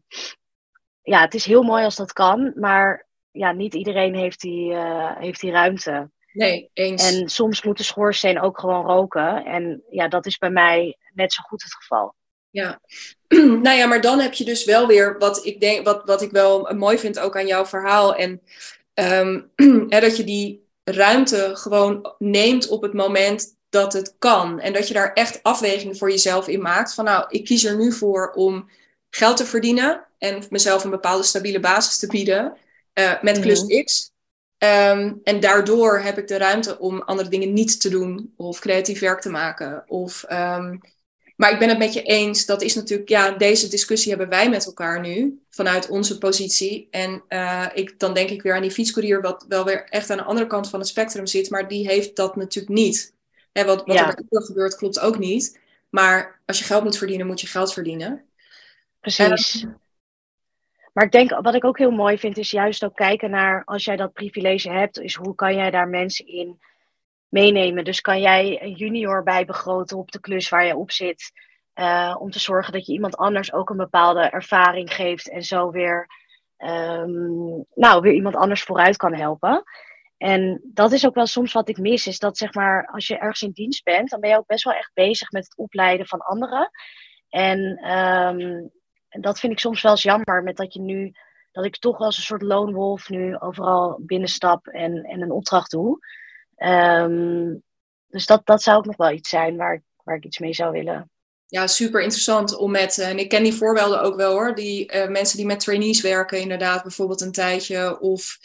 ja, 1.02 1.22
het 1.22 1.34
is 1.34 1.46
heel 1.46 1.64
mooi 1.64 1.84
als 1.84 1.96
dat 1.96 2.14
kan, 2.14 2.52
maar 2.56 3.08
ja, 3.32 3.52
niet 3.52 3.74
iedereen 3.74 4.16
heeft 4.16 4.42
die, 4.42 4.76
heeft 5.18 5.40
die 5.40 5.52
ruimte. 5.52 6.12
Nee, 6.34 6.70
eens. 6.74 7.12
En 7.12 7.30
soms 7.30 7.64
moet 7.64 7.78
de 7.78 7.84
schoorsteen 7.84 8.42
ook 8.42 8.60
gewoon 8.60 8.86
roken. 8.86 9.46
En 9.46 9.84
ja, 9.90 10.08
dat 10.08 10.26
is 10.26 10.38
bij 10.38 10.50
mij 10.50 10.98
net 11.14 11.34
zo 11.34 11.42
goed 11.44 11.64
het 11.64 11.74
geval. 11.74 12.16
Ja, 12.50 12.82
nou 13.66 13.78
ja, 13.78 13.86
maar 13.86 14.02
dan 14.02 14.20
heb 14.20 14.34
je 14.34 14.44
dus 14.44 14.66
wel 14.66 14.88
weer 14.88 15.18
wat 15.18 15.46
ik 15.46 15.60
denk, 15.60 15.86
wat, 15.86 16.06
wat 16.06 16.22
ik 16.22 16.32
wel 16.32 16.74
mooi 16.74 16.98
vind 16.98 17.20
ook 17.20 17.38
aan 17.38 17.48
jouw 17.48 17.66
verhaal. 17.66 18.16
En 18.16 18.42
um, 18.94 19.52
dat 19.90 20.18
je 20.18 20.24
die 20.24 20.70
ruimte 20.84 21.52
gewoon 21.54 22.16
neemt 22.18 22.68
op 22.68 22.82
het 22.82 22.94
moment 22.94 23.56
dat 23.70 23.94
het 23.94 24.16
kan. 24.18 24.60
En 24.60 24.74
dat 24.74 24.88
je 24.88 24.94
daar 24.94 25.14
echt 25.14 25.44
afwegingen 25.44 25.98
voor 25.98 26.10
jezelf 26.10 26.48
in 26.48 26.62
maakt. 26.62 26.94
Van 26.94 27.06
nou, 27.06 27.26
ik 27.30 27.46
kies 27.46 27.64
er 27.64 27.78
nu 27.78 27.92
voor 27.92 28.32
om 28.32 28.70
geld 29.10 29.38
te 29.38 29.46
verdienen 29.46 30.06
en 30.18 30.44
mezelf 30.50 30.84
een 30.84 30.90
bepaalde 30.90 31.24
stabiele 31.24 31.60
basis 31.60 31.98
te 31.98 32.08
bieden 32.08 32.58
uh, 33.00 33.22
met 33.22 33.40
klus 33.40 33.64
mhm. 33.64 33.84
X. 33.84 34.12
Um, 34.64 35.20
en 35.24 35.40
daardoor 35.40 36.00
heb 36.00 36.18
ik 36.18 36.28
de 36.28 36.38
ruimte 36.38 36.80
om 36.80 37.02
andere 37.02 37.30
dingen 37.30 37.54
niet 37.54 37.82
te 37.82 37.90
doen 37.90 38.34
of 38.38 38.60
creatief 38.60 39.00
werk 39.00 39.22
te 39.22 39.30
maken. 39.30 39.84
Of, 39.88 40.26
um, 40.30 40.80
maar 41.36 41.52
ik 41.52 41.60
ben 41.60 41.70
het 41.70 41.78
met 41.78 41.94
je 41.94 42.02
eens, 42.02 42.46
dat 42.46 42.62
is 42.62 42.76
natuurlijk, 42.76 43.10
ja, 43.10 43.32
deze 43.32 43.68
discussie 43.68 44.10
hebben 44.10 44.30
wij 44.30 44.50
met 44.50 44.66
elkaar 44.66 45.00
nu, 45.00 45.42
vanuit 45.50 45.90
onze 45.90 46.18
positie. 46.18 46.88
En 46.92 47.24
uh, 47.30 47.66
ik, 47.74 48.00
dan 48.00 48.14
denk 48.14 48.30
ik 48.30 48.42
weer 48.42 48.56
aan 48.56 48.62
die 48.62 48.72
fietscourier, 48.72 49.22
wat 49.22 49.46
wel 49.48 49.66
weer 49.66 49.84
echt 49.90 50.10
aan 50.10 50.18
de 50.18 50.24
andere 50.24 50.48
kant 50.48 50.70
van 50.70 50.80
het 50.80 50.88
spectrum 50.88 51.26
zit, 51.26 51.50
maar 51.50 51.68
die 51.68 51.88
heeft 51.88 52.16
dat 52.16 52.36
natuurlijk 52.36 52.76
niet. 52.76 53.14
En 53.52 53.66
wat, 53.66 53.86
wat 53.86 53.96
ja. 53.96 54.08
er 54.08 54.24
bij 54.30 54.42
gebeurt, 54.42 54.76
klopt 54.76 55.00
ook 55.00 55.20
niet. 55.20 55.60
Maar 55.90 56.40
als 56.46 56.60
je 56.60 56.66
geld 56.66 56.84
moet 56.84 56.98
verdienen, 56.98 57.28
moet 57.28 57.42
je 57.42 57.48
geld 57.48 57.74
verdienen. 57.74 58.24
Precies. 59.00 59.66
Maar 60.92 61.06
ik 61.06 61.12
denk, 61.12 61.42
wat 61.42 61.56
ik 61.56 61.66
ook 61.66 61.78
heel 61.78 61.92
mooi 61.92 62.18
vind, 62.18 62.38
is 62.38 62.52
juist 62.52 62.86
ook 62.86 62.96
kijken 62.96 63.30
naar, 63.30 63.64
als 63.66 63.84
jij 63.84 63.96
dat 63.96 64.14
privilege 64.14 64.72
hebt, 64.72 65.00
is 65.00 65.16
hoe 65.16 65.36
kan 65.36 65.56
jij 65.56 65.72
daar 65.72 65.88
mensen 65.88 66.28
in 66.28 66.60
meenemen. 67.30 67.84
Dus 67.84 68.02
kan 68.02 68.22
jij 68.22 68.62
een 68.62 68.74
junior 68.74 69.24
bijbegroten 69.24 69.98
op 69.98 70.12
de 70.12 70.20
klus 70.20 70.50
waar 70.50 70.66
je 70.66 70.76
op 70.76 70.92
zit, 70.92 71.32
uh, 71.76 72.16
om 72.20 72.32
te 72.32 72.40
zorgen 72.40 72.74
dat 72.74 72.86
je 72.86 72.94
iemand 72.94 73.16
anders 73.16 73.54
ook 73.54 73.70
een 73.70 73.78
bepaalde 73.78 74.22
ervaring 74.22 74.94
geeft 74.94 75.30
en 75.30 75.44
zo 75.44 75.72
weer, 75.72 76.08
um, 76.58 77.66
nou, 77.74 78.02
weer 78.02 78.14
iemand 78.14 78.36
anders 78.36 78.64
vooruit 78.64 78.98
kan 78.98 79.14
helpen. 79.14 79.64
En 80.18 80.62
dat 80.64 80.92
is 80.92 81.06
ook 81.06 81.16
wel 81.16 81.26
soms 81.26 81.54
wat 81.54 81.70
ik 81.70 81.78
mis, 81.78 82.08
is 82.08 82.20
dat 82.20 82.38
zeg 82.38 82.54
maar, 82.54 82.86
als 82.86 83.08
je 83.08 83.18
ergens 83.18 83.42
in 83.42 83.52
dienst 83.52 83.84
bent, 83.84 84.10
dan 84.10 84.20
ben 84.20 84.30
je 84.30 84.38
ook 84.38 84.48
best 84.48 84.64
wel 84.64 84.74
echt 84.74 84.92
bezig 84.94 85.32
met 85.32 85.44
het 85.44 85.58
opleiden 85.58 86.08
van 86.08 86.20
anderen. 86.20 86.70
En 87.30 87.92
um, 87.92 88.72
en 89.12 89.22
dat 89.22 89.40
vind 89.40 89.54
ik 89.54 89.60
soms 89.60 89.82
wel 89.82 89.92
eens 89.92 90.04
jammer, 90.04 90.44
met 90.44 90.58
dat 90.58 90.74
je 90.74 90.80
nu, 90.80 91.12
dat 91.52 91.66
ik 91.66 91.78
toch 91.78 92.00
als 92.00 92.18
een 92.18 92.24
soort 92.24 92.42
lone 92.42 92.74
wolf 92.74 93.10
nu 93.10 93.38
overal 93.40 94.00
binnenstap 94.02 94.68
en, 94.68 95.04
en 95.04 95.22
een 95.22 95.32
opdracht 95.32 95.72
doe. 95.72 96.00
Um, 96.58 97.64
dus 98.08 98.26
dat, 98.26 98.46
dat 98.46 98.62
zou 98.62 98.78
ook 98.78 98.86
nog 98.86 98.98
wel 98.98 99.12
iets 99.12 99.30
zijn 99.30 99.58
waar 99.58 99.82
waar 100.04 100.16
ik 100.16 100.26
iets 100.26 100.40
mee 100.40 100.54
zou 100.54 100.72
willen. 100.72 101.10
Ja, 101.48 101.68
super 101.68 102.02
interessant 102.02 102.58
om 102.58 102.72
met, 102.72 102.98
en 102.98 103.20
ik 103.20 103.30
ken 103.30 103.44
die 103.44 103.54
voorbeelden 103.54 104.02
ook 104.02 104.16
wel 104.16 104.32
hoor, 104.32 104.56
die 104.56 104.94
uh, 104.94 105.08
mensen 105.08 105.38
die 105.38 105.46
met 105.46 105.60
trainees 105.60 106.02
werken, 106.02 106.40
inderdaad, 106.40 106.82
bijvoorbeeld 106.82 107.22
een 107.22 107.32
tijdje, 107.32 108.00
of 108.00 108.40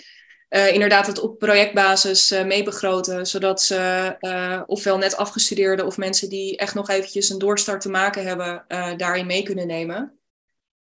uh, 0.48 0.72
inderdaad 0.72 1.06
het 1.06 1.20
op 1.20 1.38
projectbasis 1.38 2.32
uh, 2.32 2.44
meebegroten, 2.44 3.26
zodat 3.26 3.62
ze 3.62 4.64
ofwel 4.66 4.98
net 4.98 5.16
afgestudeerden 5.16 5.86
of 5.86 5.96
mensen 5.96 6.28
die 6.28 6.56
echt 6.56 6.74
nog 6.74 6.88
eventjes 6.88 7.30
een 7.30 7.38
doorstart 7.38 7.80
te 7.80 7.90
maken 7.90 8.24
hebben, 8.26 8.64
daarin 8.96 9.26
mee 9.26 9.42
kunnen 9.42 9.66
nemen. 9.66 10.18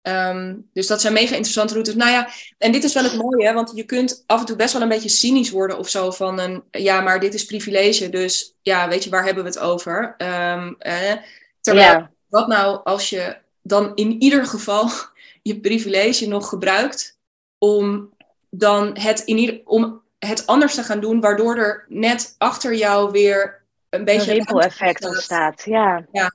Um, 0.08 0.70
dus 0.74 0.88
dat 0.88 1.02
zijn 1.02 1.14
mega 1.14 1.32
interessante 1.32 1.74
routes. 1.74 1.96
Nou 1.96 2.12
ja, 2.12 2.30
en 2.58 2.72
dit 2.72 2.84
is 2.84 2.94
wel 2.94 3.04
het 3.04 3.16
mooie, 3.16 3.54
want 3.54 3.72
je 3.76 3.84
kunt 3.84 4.24
af 4.26 4.40
en 4.40 4.46
toe 4.46 4.56
best 4.56 4.74
wel 4.74 4.82
een 4.82 4.88
beetje 4.88 5.10
cynisch 5.10 5.50
worden 5.50 5.78
of 5.78 5.90
zo 5.90 6.12
van 6.12 6.40
een, 6.40 6.64
ja, 6.72 7.02
maar 7.02 7.20
dit 7.20 7.34
is 7.34 7.46
privilege, 7.46 8.10
dus 8.10 8.56
ja, 8.62 8.88
weet 8.88 9.04
je, 9.04 9.10
waar 9.10 9.26
hebben 9.26 9.44
we 9.44 9.50
het 9.50 9.60
over? 9.60 10.16
Um, 10.18 10.76
eh, 10.80 11.14
terwijl, 11.62 12.08
wat 12.30 12.48
nou 12.48 12.80
als 12.84 13.10
je 13.10 13.38
dan 13.62 13.92
in 13.96 14.22
ieder 14.22 14.46
geval 14.46 14.90
je 15.42 15.60
privilege 15.60 16.28
nog 16.28 16.50
gebruikt 16.50 17.20
om 17.58 18.14
dan 18.50 18.98
het, 18.98 19.20
in 19.20 19.38
ieder, 19.38 19.62
om 19.64 20.02
het 20.20 20.48
anders 20.48 20.76
te 20.76 20.84
gaan 20.84 21.00
doen, 21.00 21.22
waardoor 21.22 21.58
er 21.58 21.86
net 21.88 22.36
achter 22.38 22.76
jou 22.76 23.12
weer 23.12 23.64
een 23.90 24.04
beetje... 24.04 24.40
Een 24.40 24.60
effect 24.60 25.06
ontstaat, 25.06 25.64
ja. 25.66 26.06
ja. 26.12 26.34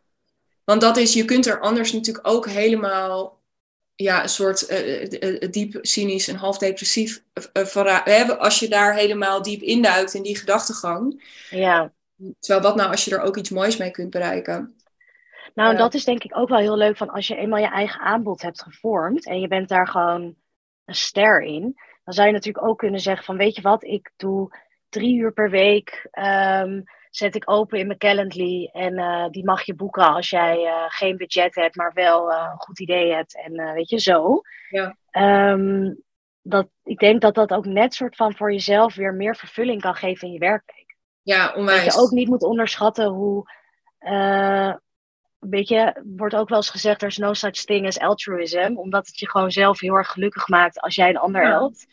Want 0.64 0.80
dat 0.80 0.96
is, 0.96 1.12
je 1.12 1.24
kunt 1.24 1.46
er 1.46 1.60
anders 1.60 1.92
natuurlijk 1.92 2.28
ook 2.28 2.48
helemaal 2.48 3.39
ja, 4.02 4.22
een 4.22 4.28
soort 4.28 4.70
uh, 4.70 5.50
diep 5.50 5.78
cynisch 5.82 6.28
en 6.28 6.36
half 6.36 6.58
depressief 6.58 7.22
hebben 8.04 8.38
als 8.38 8.58
je 8.58 8.68
daar 8.68 8.94
helemaal 8.94 9.42
diep 9.42 9.60
induikt 9.60 10.14
in 10.14 10.22
die 10.22 10.36
gedachtegang. 10.36 11.22
Ja. 11.50 11.92
Terwijl 12.38 12.66
wat 12.66 12.76
nou 12.76 12.90
als 12.90 13.04
je 13.04 13.16
er 13.16 13.22
ook 13.22 13.36
iets 13.36 13.50
moois 13.50 13.76
mee 13.76 13.90
kunt 13.90 14.10
bereiken? 14.10 14.74
Nou, 15.54 15.76
dat 15.76 15.94
is 15.94 16.04
denk 16.04 16.24
ik 16.24 16.36
ook 16.36 16.48
wel 16.48 16.58
heel 16.58 16.76
leuk 16.76 16.96
van 16.96 17.10
als 17.10 17.26
je 17.26 17.36
eenmaal 17.36 17.58
je 17.58 17.70
eigen 17.70 18.00
aanbod 18.00 18.42
hebt 18.42 18.62
gevormd 18.62 19.26
en 19.26 19.40
je 19.40 19.48
bent 19.48 19.68
daar 19.68 19.88
gewoon 19.88 20.34
een 20.84 20.94
ster 20.94 21.42
in, 21.42 21.74
dan 22.04 22.14
zou 22.14 22.26
je 22.26 22.32
natuurlijk 22.32 22.66
ook 22.66 22.78
kunnen 22.78 23.00
zeggen 23.00 23.24
van 23.24 23.36
weet 23.36 23.54
je 23.56 23.62
wat, 23.62 23.84
ik 23.84 24.10
doe 24.16 24.56
drie 24.88 25.16
uur 25.16 25.32
per 25.32 25.50
week 25.50 26.08
um, 26.12 26.84
zet 27.10 27.34
ik 27.34 27.50
open 27.50 27.78
in 27.78 27.86
mijn 27.86 27.98
Calendly. 27.98 28.68
En 28.72 28.98
uh, 28.98 29.28
die 29.28 29.44
mag 29.44 29.62
je 29.62 29.74
boeken 29.74 30.12
als 30.12 30.30
jij 30.30 30.64
uh, 30.64 30.84
geen 30.88 31.16
budget 31.16 31.54
hebt, 31.54 31.76
maar 31.76 31.92
wel 31.94 32.30
uh, 32.30 32.48
een 32.52 32.58
goed 32.58 32.80
idee 32.80 33.12
hebt. 33.12 33.42
En 33.42 33.72
weet 33.72 33.88
je, 33.88 34.00
zo. 34.00 34.40
Ja. 34.68 34.96
Um, 35.52 36.02
dat, 36.42 36.68
ik 36.84 36.98
denk 36.98 37.20
dat 37.20 37.34
dat 37.34 37.52
ook 37.52 37.66
net 37.66 37.94
soort 37.94 38.16
van 38.16 38.34
voor 38.34 38.52
jezelf 38.52 38.94
weer 38.94 39.14
meer 39.14 39.36
vervulling 39.36 39.80
kan 39.80 39.94
geven 39.94 40.26
in 40.26 40.32
je 40.32 40.38
werkweek. 40.38 40.96
Ja, 41.22 41.52
onwijs. 41.54 41.84
Dat 41.84 41.94
je 41.94 42.00
ook 42.00 42.10
niet 42.10 42.28
moet 42.28 42.42
onderschatten 42.42 43.06
hoe... 43.06 43.50
Weet 45.38 45.68
je, 45.68 46.02
wordt 46.16 46.34
ook 46.34 46.48
wel 46.48 46.58
eens 46.58 46.70
gezegd, 46.70 47.02
er 47.02 47.08
is 47.08 47.16
no 47.16 47.32
such 47.32 47.64
thing 47.64 47.86
as 47.86 47.98
altruism. 47.98 48.72
Omdat 48.76 49.06
het 49.06 49.18
je 49.18 49.30
gewoon 49.30 49.50
zelf 49.50 49.80
heel 49.80 49.94
erg 49.94 50.08
gelukkig 50.08 50.48
maakt 50.48 50.80
als 50.80 50.94
jij 50.94 51.08
een 51.08 51.16
ander 51.16 51.42
ja. 51.42 51.48
helpt. 51.48 51.86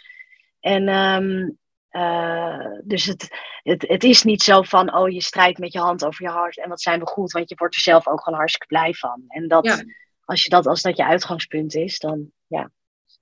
En 0.60 0.88
um, 0.88 1.58
uh, 1.92 2.66
dus 2.84 3.06
het, 3.06 3.28
het, 3.64 3.86
het 3.88 4.04
is 4.04 4.24
niet 4.24 4.44
zo 4.44 4.62
van, 4.62 4.96
oh, 4.96 5.10
je 5.10 5.22
strijdt 5.22 5.60
met 5.60 5.74
je 5.74 5.80
hand 5.80 6.06
over 6.06 6.24
je 6.24 6.30
hart 6.30 6.58
en 6.58 6.70
wat 6.70 6.82
zijn 6.82 7.00
we 7.00 7.06
goed, 7.06 7.32
want 7.32 7.50
je 7.50 7.56
wordt 7.58 7.76
er 7.76 7.82
zelf 7.82 8.08
ook 8.08 8.24
gewoon 8.24 8.38
hartstikke 8.38 8.68
blij 8.68 8.94
van. 8.94 9.24
En 9.28 9.48
dat, 9.48 9.84
als, 10.26 10.44
je 10.44 10.50
dat, 10.50 10.68
als 10.68 10.82
dat 10.82 10.98
je 10.98 11.06
uitgangspunt 11.06 11.76
is, 11.76 12.00
dan 12.00 12.32
ja. 12.48 12.72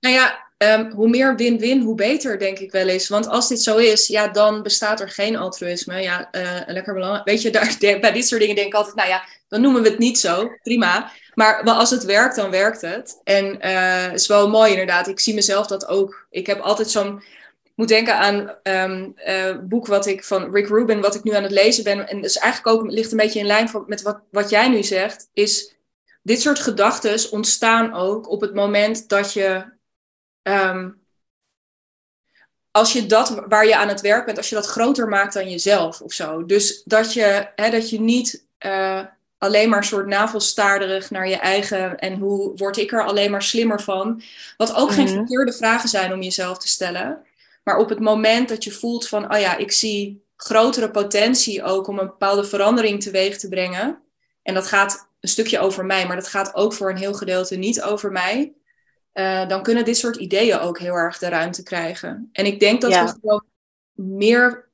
Nou 0.00 0.14
ja, 0.14 0.46
um, 0.58 0.90
hoe 0.90 1.08
meer 1.08 1.36
win-win, 1.36 1.80
hoe 1.80 1.94
beter, 1.94 2.38
denk 2.38 2.58
ik 2.58 2.72
wel 2.72 2.88
eens. 2.88 3.08
Want 3.08 3.28
als 3.28 3.48
dit 3.48 3.62
zo 3.62 3.76
is, 3.76 4.06
ja, 4.06 4.28
dan 4.28 4.62
bestaat 4.62 5.00
er 5.00 5.08
geen 5.08 5.36
altruïsme. 5.36 6.02
Ja, 6.02 6.28
uh, 6.32 6.60
lekker 6.66 6.94
belangrijk. 6.94 7.24
Weet 7.24 7.42
je, 7.42 7.50
daar, 7.50 7.76
bij 7.78 8.12
dit 8.12 8.26
soort 8.26 8.40
dingen 8.40 8.56
denk 8.56 8.66
ik 8.66 8.74
altijd, 8.74 8.96
nou 8.96 9.08
ja, 9.08 9.24
dan 9.48 9.60
noemen 9.60 9.82
we 9.82 9.88
het 9.88 9.98
niet 9.98 10.18
zo. 10.18 10.50
Prima. 10.62 11.10
Maar, 11.34 11.64
maar 11.64 11.74
als 11.74 11.90
het 11.90 12.04
werkt, 12.04 12.36
dan 12.36 12.50
werkt 12.50 12.80
het. 12.80 13.20
En 13.24 13.44
uh, 13.44 14.02
het 14.02 14.20
is 14.20 14.26
wel 14.26 14.48
mooi 14.48 14.70
inderdaad. 14.70 15.08
Ik 15.08 15.20
zie 15.20 15.34
mezelf 15.34 15.66
dat 15.66 15.88
ook. 15.88 16.26
Ik 16.30 16.46
heb 16.46 16.60
altijd 16.60 16.90
zo'n 16.90 17.22
moet 17.76 17.88
denken 17.88 18.14
aan 18.18 18.54
um, 18.62 19.14
uh, 19.26 19.58
boek 19.62 19.86
wat 19.86 20.06
ik 20.06 20.24
van 20.24 20.52
Rick 20.52 20.68
Rubin, 20.68 21.00
wat 21.00 21.14
ik 21.14 21.24
nu 21.24 21.34
aan 21.34 21.42
het 21.42 21.52
lezen 21.52 21.84
ben. 21.84 22.08
En 22.08 22.22
dus 22.22 22.38
eigenlijk 22.38 22.76
ook 22.76 22.90
ligt 22.90 23.10
een 23.10 23.16
beetje 23.16 23.38
in 23.38 23.46
lijn 23.46 23.70
met 23.86 24.02
wat, 24.02 24.20
wat 24.30 24.50
jij 24.50 24.68
nu 24.68 24.82
zegt. 24.82 25.28
Is 25.32 25.76
dit 26.22 26.40
soort 26.40 26.58
gedachten 26.58 27.30
ontstaan 27.30 27.94
ook 27.94 28.30
op 28.30 28.40
het 28.40 28.54
moment 28.54 29.08
dat 29.08 29.32
je. 29.32 29.74
Um, 30.42 31.04
als 32.70 32.92
je 32.92 33.06
dat 33.06 33.42
waar 33.48 33.66
je 33.66 33.76
aan 33.76 33.88
het 33.88 34.00
werk 34.00 34.24
bent, 34.24 34.36
als 34.36 34.48
je 34.48 34.54
dat 34.54 34.66
groter 34.66 35.08
maakt 35.08 35.34
dan 35.34 35.50
jezelf 35.50 36.00
of 36.00 36.12
zo. 36.12 36.46
Dus 36.46 36.82
dat 36.84 37.12
je, 37.12 37.48
hè, 37.54 37.70
dat 37.70 37.90
je 37.90 38.00
niet 38.00 38.46
uh, 38.66 39.00
alleen 39.38 39.68
maar 39.68 39.84
soort 39.84 40.06
navelstaarderig 40.06 41.10
naar 41.10 41.28
je 41.28 41.36
eigen 41.36 41.98
en 41.98 42.18
hoe 42.18 42.56
word 42.56 42.76
ik 42.76 42.92
er 42.92 43.04
alleen 43.04 43.30
maar 43.30 43.42
slimmer 43.42 43.82
van. 43.82 44.22
Wat 44.56 44.74
ook 44.74 44.92
geen 44.92 45.04
mhm. 45.04 45.14
verkeerde 45.14 45.52
vragen 45.52 45.88
zijn 45.88 46.12
om 46.12 46.22
jezelf 46.22 46.58
te 46.58 46.68
stellen. 46.68 47.24
Maar 47.66 47.78
op 47.78 47.88
het 47.88 48.00
moment 48.00 48.48
dat 48.48 48.64
je 48.64 48.72
voelt 48.72 49.08
van, 49.08 49.34
oh 49.34 49.40
ja, 49.40 49.56
ik 49.56 49.72
zie 49.72 50.24
grotere 50.36 50.90
potentie 50.90 51.62
ook 51.62 51.86
om 51.86 51.98
een 51.98 52.06
bepaalde 52.06 52.44
verandering 52.44 53.02
teweeg 53.02 53.38
te 53.38 53.48
brengen. 53.48 54.02
En 54.42 54.54
dat 54.54 54.66
gaat 54.66 55.08
een 55.20 55.28
stukje 55.28 55.58
over 55.58 55.84
mij, 55.84 56.06
maar 56.06 56.16
dat 56.16 56.28
gaat 56.28 56.54
ook 56.54 56.72
voor 56.72 56.90
een 56.90 56.96
heel 56.96 57.14
gedeelte 57.14 57.56
niet 57.56 57.82
over 57.82 58.12
mij. 58.12 58.54
Uh, 59.14 59.48
dan 59.48 59.62
kunnen 59.62 59.84
dit 59.84 59.96
soort 59.96 60.16
ideeën 60.16 60.58
ook 60.58 60.78
heel 60.78 60.94
erg 60.94 61.18
de 61.18 61.28
ruimte 61.28 61.62
krijgen. 61.62 62.28
En 62.32 62.46
ik 62.46 62.60
denk 62.60 62.80
dat 62.80 62.92
we 62.92 63.18
gewoon 63.20 63.44
meer, 63.92 64.68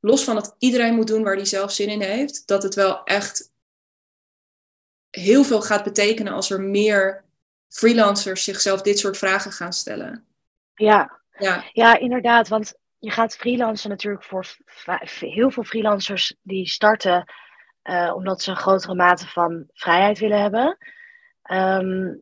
los 0.00 0.24
van 0.24 0.34
dat 0.34 0.54
iedereen 0.58 0.94
moet 0.94 1.06
doen 1.06 1.22
waar 1.22 1.36
hij 1.36 1.44
zelf 1.44 1.72
zin 1.72 1.88
in 1.88 2.02
heeft, 2.02 2.46
dat 2.46 2.62
het 2.62 2.74
wel 2.74 3.04
echt 3.04 3.52
heel 5.10 5.44
veel 5.44 5.62
gaat 5.62 5.84
betekenen 5.84 6.32
als 6.32 6.50
er 6.50 6.60
meer 6.60 7.24
freelancers 7.68 8.44
zichzelf 8.44 8.82
dit 8.82 8.98
soort 8.98 9.16
vragen 9.16 9.52
gaan 9.52 9.72
stellen. 9.72 10.26
Ja, 10.74 11.24
ja. 11.38 11.64
ja, 11.72 11.98
inderdaad. 11.98 12.48
Want 12.48 12.74
je 12.98 13.10
gaat 13.10 13.36
freelancen 13.36 13.90
natuurlijk 13.90 14.24
voor 14.24 14.46
heel 15.18 15.50
veel 15.50 15.64
freelancers 15.64 16.36
die 16.42 16.68
starten 16.68 17.24
uh, 17.82 18.12
omdat 18.14 18.42
ze 18.42 18.50
een 18.50 18.56
grotere 18.56 18.94
mate 18.94 19.26
van 19.26 19.64
vrijheid 19.72 20.18
willen 20.18 20.40
hebben. 20.40 20.78
Ehm, 21.42 22.14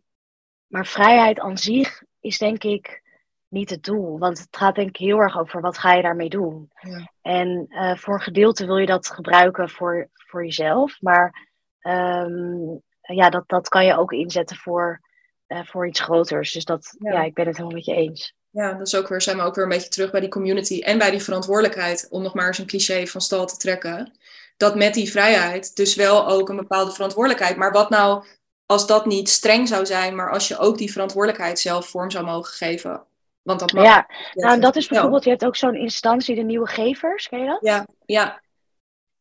maar 0.66 0.86
vrijheid 0.86 1.40
aan 1.40 1.58
zich 1.58 2.02
is 2.20 2.38
denk 2.38 2.64
ik 2.64 3.02
niet 3.48 3.70
het 3.70 3.82
doel. 3.82 4.18
Want 4.18 4.38
het 4.38 4.56
gaat 4.56 4.74
denk 4.74 4.88
ik 4.88 4.96
heel 4.96 5.18
erg 5.18 5.38
over 5.38 5.60
wat 5.60 5.78
ga 5.78 5.92
je 5.92 6.02
daarmee 6.02 6.28
doen. 6.28 6.70
Ja. 6.80 7.12
En 7.22 7.66
uh, 7.68 7.96
voor 7.96 8.14
een 8.14 8.20
gedeelte 8.20 8.66
wil 8.66 8.76
je 8.76 8.86
dat 8.86 9.10
gebruiken 9.10 9.68
voor, 9.68 10.08
voor 10.12 10.44
jezelf. 10.44 11.00
Maar 11.00 11.48
um, 11.80 12.82
ja, 13.00 13.30
dat, 13.30 13.48
dat 13.48 13.68
kan 13.68 13.84
je 13.84 13.96
ook 13.96 14.12
inzetten 14.12 14.56
voor, 14.56 15.00
uh, 15.48 15.64
voor 15.64 15.86
iets 15.88 16.00
groters. 16.00 16.52
Dus 16.52 16.64
dat, 16.64 16.96
ja. 16.98 17.12
ja. 17.12 17.22
ik 17.22 17.34
ben 17.34 17.46
het 17.46 17.56
helemaal 17.56 17.76
met 17.76 17.86
je 17.86 17.94
eens. 17.94 18.34
Ja, 18.54 18.72
dat 18.72 18.86
is 18.86 18.94
ook 18.94 19.08
weer, 19.08 19.22
zijn 19.22 19.36
we 19.36 19.42
ook 19.42 19.54
weer 19.54 19.64
een 19.64 19.70
beetje 19.70 19.88
terug 19.88 20.10
bij 20.10 20.20
die 20.20 20.28
community 20.28 20.80
en 20.80 20.98
bij 20.98 21.10
die 21.10 21.22
verantwoordelijkheid, 21.22 22.06
om 22.10 22.22
nog 22.22 22.34
maar 22.34 22.46
eens 22.46 22.58
een 22.58 22.66
cliché 22.66 23.06
van 23.06 23.20
stal 23.20 23.46
te 23.46 23.56
trekken. 23.56 24.12
Dat 24.56 24.76
met 24.76 24.94
die 24.94 25.10
vrijheid 25.10 25.76
dus 25.76 25.94
wel 25.94 26.28
ook 26.28 26.48
een 26.48 26.56
bepaalde 26.56 26.92
verantwoordelijkheid. 26.92 27.56
Maar 27.56 27.72
wat 27.72 27.90
nou 27.90 28.24
als 28.66 28.86
dat 28.86 29.06
niet 29.06 29.28
streng 29.28 29.68
zou 29.68 29.86
zijn, 29.86 30.14
maar 30.14 30.30
als 30.30 30.48
je 30.48 30.58
ook 30.58 30.78
die 30.78 30.92
verantwoordelijkheid 30.92 31.58
zelf 31.58 31.86
vorm 31.86 32.10
zou 32.10 32.24
mogen 32.24 32.52
geven? 32.52 33.02
Want 33.42 33.60
dat 33.60 33.72
mag. 33.72 33.84
Ja, 33.84 34.06
nou, 34.32 34.60
dat 34.60 34.76
is 34.76 34.88
bijvoorbeeld, 34.88 35.24
je 35.24 35.30
hebt 35.30 35.44
ook 35.44 35.56
zo'n 35.56 35.74
instantie, 35.74 36.34
de 36.34 36.42
Nieuwe 36.42 36.66
Gevers, 36.66 37.28
ken 37.28 37.40
je 37.40 37.46
dat? 37.46 37.58
Ja, 37.60 37.86
ja. 38.06 38.40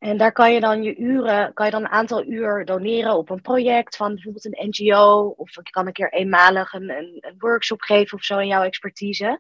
En 0.03 0.17
daar 0.17 0.31
kan 0.31 0.53
je 0.53 0.59
dan 0.59 0.83
je 0.83 0.95
uren, 0.95 1.53
kan 1.53 1.65
je 1.65 1.71
dan 1.71 1.83
een 1.83 1.89
aantal 1.89 2.25
uur 2.25 2.65
doneren 2.65 3.17
op 3.17 3.29
een 3.29 3.41
project 3.41 3.95
van 3.95 4.13
bijvoorbeeld 4.13 4.45
een 4.45 4.67
NGO. 4.69 5.33
Of 5.37 5.55
je 5.55 5.61
kan 5.69 5.87
een 5.87 5.93
keer 5.93 6.13
eenmalig 6.13 6.73
een, 6.73 6.89
een, 6.89 7.17
een 7.19 7.35
workshop 7.37 7.81
geven 7.81 8.17
of 8.17 8.23
zo 8.23 8.37
in 8.37 8.47
jouw 8.47 8.61
expertise. 8.61 9.37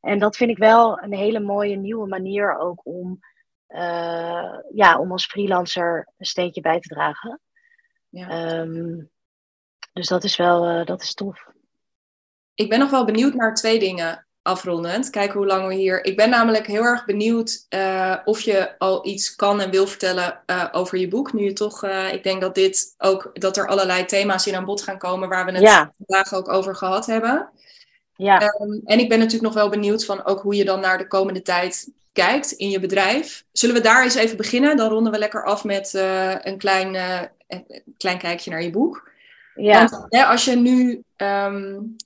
En 0.00 0.18
dat 0.18 0.36
vind 0.36 0.50
ik 0.50 0.58
wel 0.58 1.02
een 1.02 1.14
hele 1.14 1.40
mooie 1.40 1.76
nieuwe 1.76 2.06
manier 2.06 2.58
ook 2.58 2.80
om, 2.84 3.20
uh, 3.68 4.58
ja, 4.74 4.98
om 4.98 5.12
als 5.12 5.26
freelancer 5.26 6.08
een 6.18 6.26
steentje 6.26 6.60
bij 6.60 6.80
te 6.80 6.88
dragen. 6.88 7.40
Ja. 8.08 8.58
Um, 8.58 9.10
dus 9.92 10.08
dat 10.08 10.24
is 10.24 10.36
wel, 10.36 10.70
uh, 10.70 10.86
dat 10.86 11.02
is 11.02 11.14
tof. 11.14 11.46
Ik 12.54 12.68
ben 12.68 12.78
nog 12.78 12.90
wel 12.90 13.04
benieuwd 13.04 13.34
naar 13.34 13.54
twee 13.54 13.78
dingen 13.78 14.27
afrondend. 14.48 15.10
Kijken 15.10 15.38
hoe 15.38 15.46
lang 15.46 15.66
we 15.66 15.74
hier. 15.74 16.04
Ik 16.04 16.16
ben 16.16 16.30
namelijk 16.30 16.66
heel 16.66 16.82
erg 16.82 17.04
benieuwd 17.04 17.66
uh, 17.74 18.14
of 18.24 18.40
je 18.40 18.78
al 18.78 19.06
iets 19.06 19.36
kan 19.36 19.60
en 19.60 19.70
wil 19.70 19.86
vertellen 19.86 20.40
uh, 20.46 20.64
over 20.72 20.98
je 20.98 21.08
boek. 21.08 21.32
Nu 21.32 21.44
je 21.44 21.52
toch, 21.52 21.84
uh, 21.84 22.12
ik 22.12 22.22
denk 22.22 22.40
dat 22.40 22.54
dit 22.54 22.94
ook 22.98 23.30
dat 23.32 23.56
er 23.56 23.68
allerlei 23.68 24.04
thema's 24.04 24.46
in 24.46 24.54
aan 24.54 24.64
bod 24.64 24.82
gaan 24.82 24.98
komen 24.98 25.28
waar 25.28 25.44
we 25.44 25.52
het 25.52 25.60
ja. 25.60 25.92
vandaag 26.06 26.34
ook 26.34 26.48
over 26.48 26.76
gehad 26.76 27.06
hebben. 27.06 27.48
Ja. 28.16 28.42
Um, 28.60 28.80
en 28.84 28.98
ik 28.98 29.08
ben 29.08 29.18
natuurlijk 29.18 29.44
nog 29.44 29.54
wel 29.54 29.68
benieuwd 29.68 30.04
van 30.04 30.24
ook 30.24 30.40
hoe 30.40 30.54
je 30.54 30.64
dan 30.64 30.80
naar 30.80 30.98
de 30.98 31.06
komende 31.06 31.42
tijd 31.42 31.90
kijkt 32.12 32.52
in 32.52 32.70
je 32.70 32.80
bedrijf. 32.80 33.44
Zullen 33.52 33.74
we 33.74 33.80
daar 33.80 34.02
eens 34.02 34.14
even 34.14 34.36
beginnen? 34.36 34.76
Dan 34.76 34.88
ronden 34.88 35.12
we 35.12 35.18
lekker 35.18 35.44
af 35.44 35.64
met 35.64 35.92
een 36.42 36.58
klein, 36.58 36.96
klein 37.96 38.18
kijkje 38.18 38.50
naar 38.50 38.62
je 38.62 38.70
boek. 38.70 39.10
Ja. 39.54 39.88
Want 39.88 40.06
hè, 40.08 40.24
als 40.24 40.44
je 40.44 40.56
nu 40.56 41.02
um, 41.16 41.96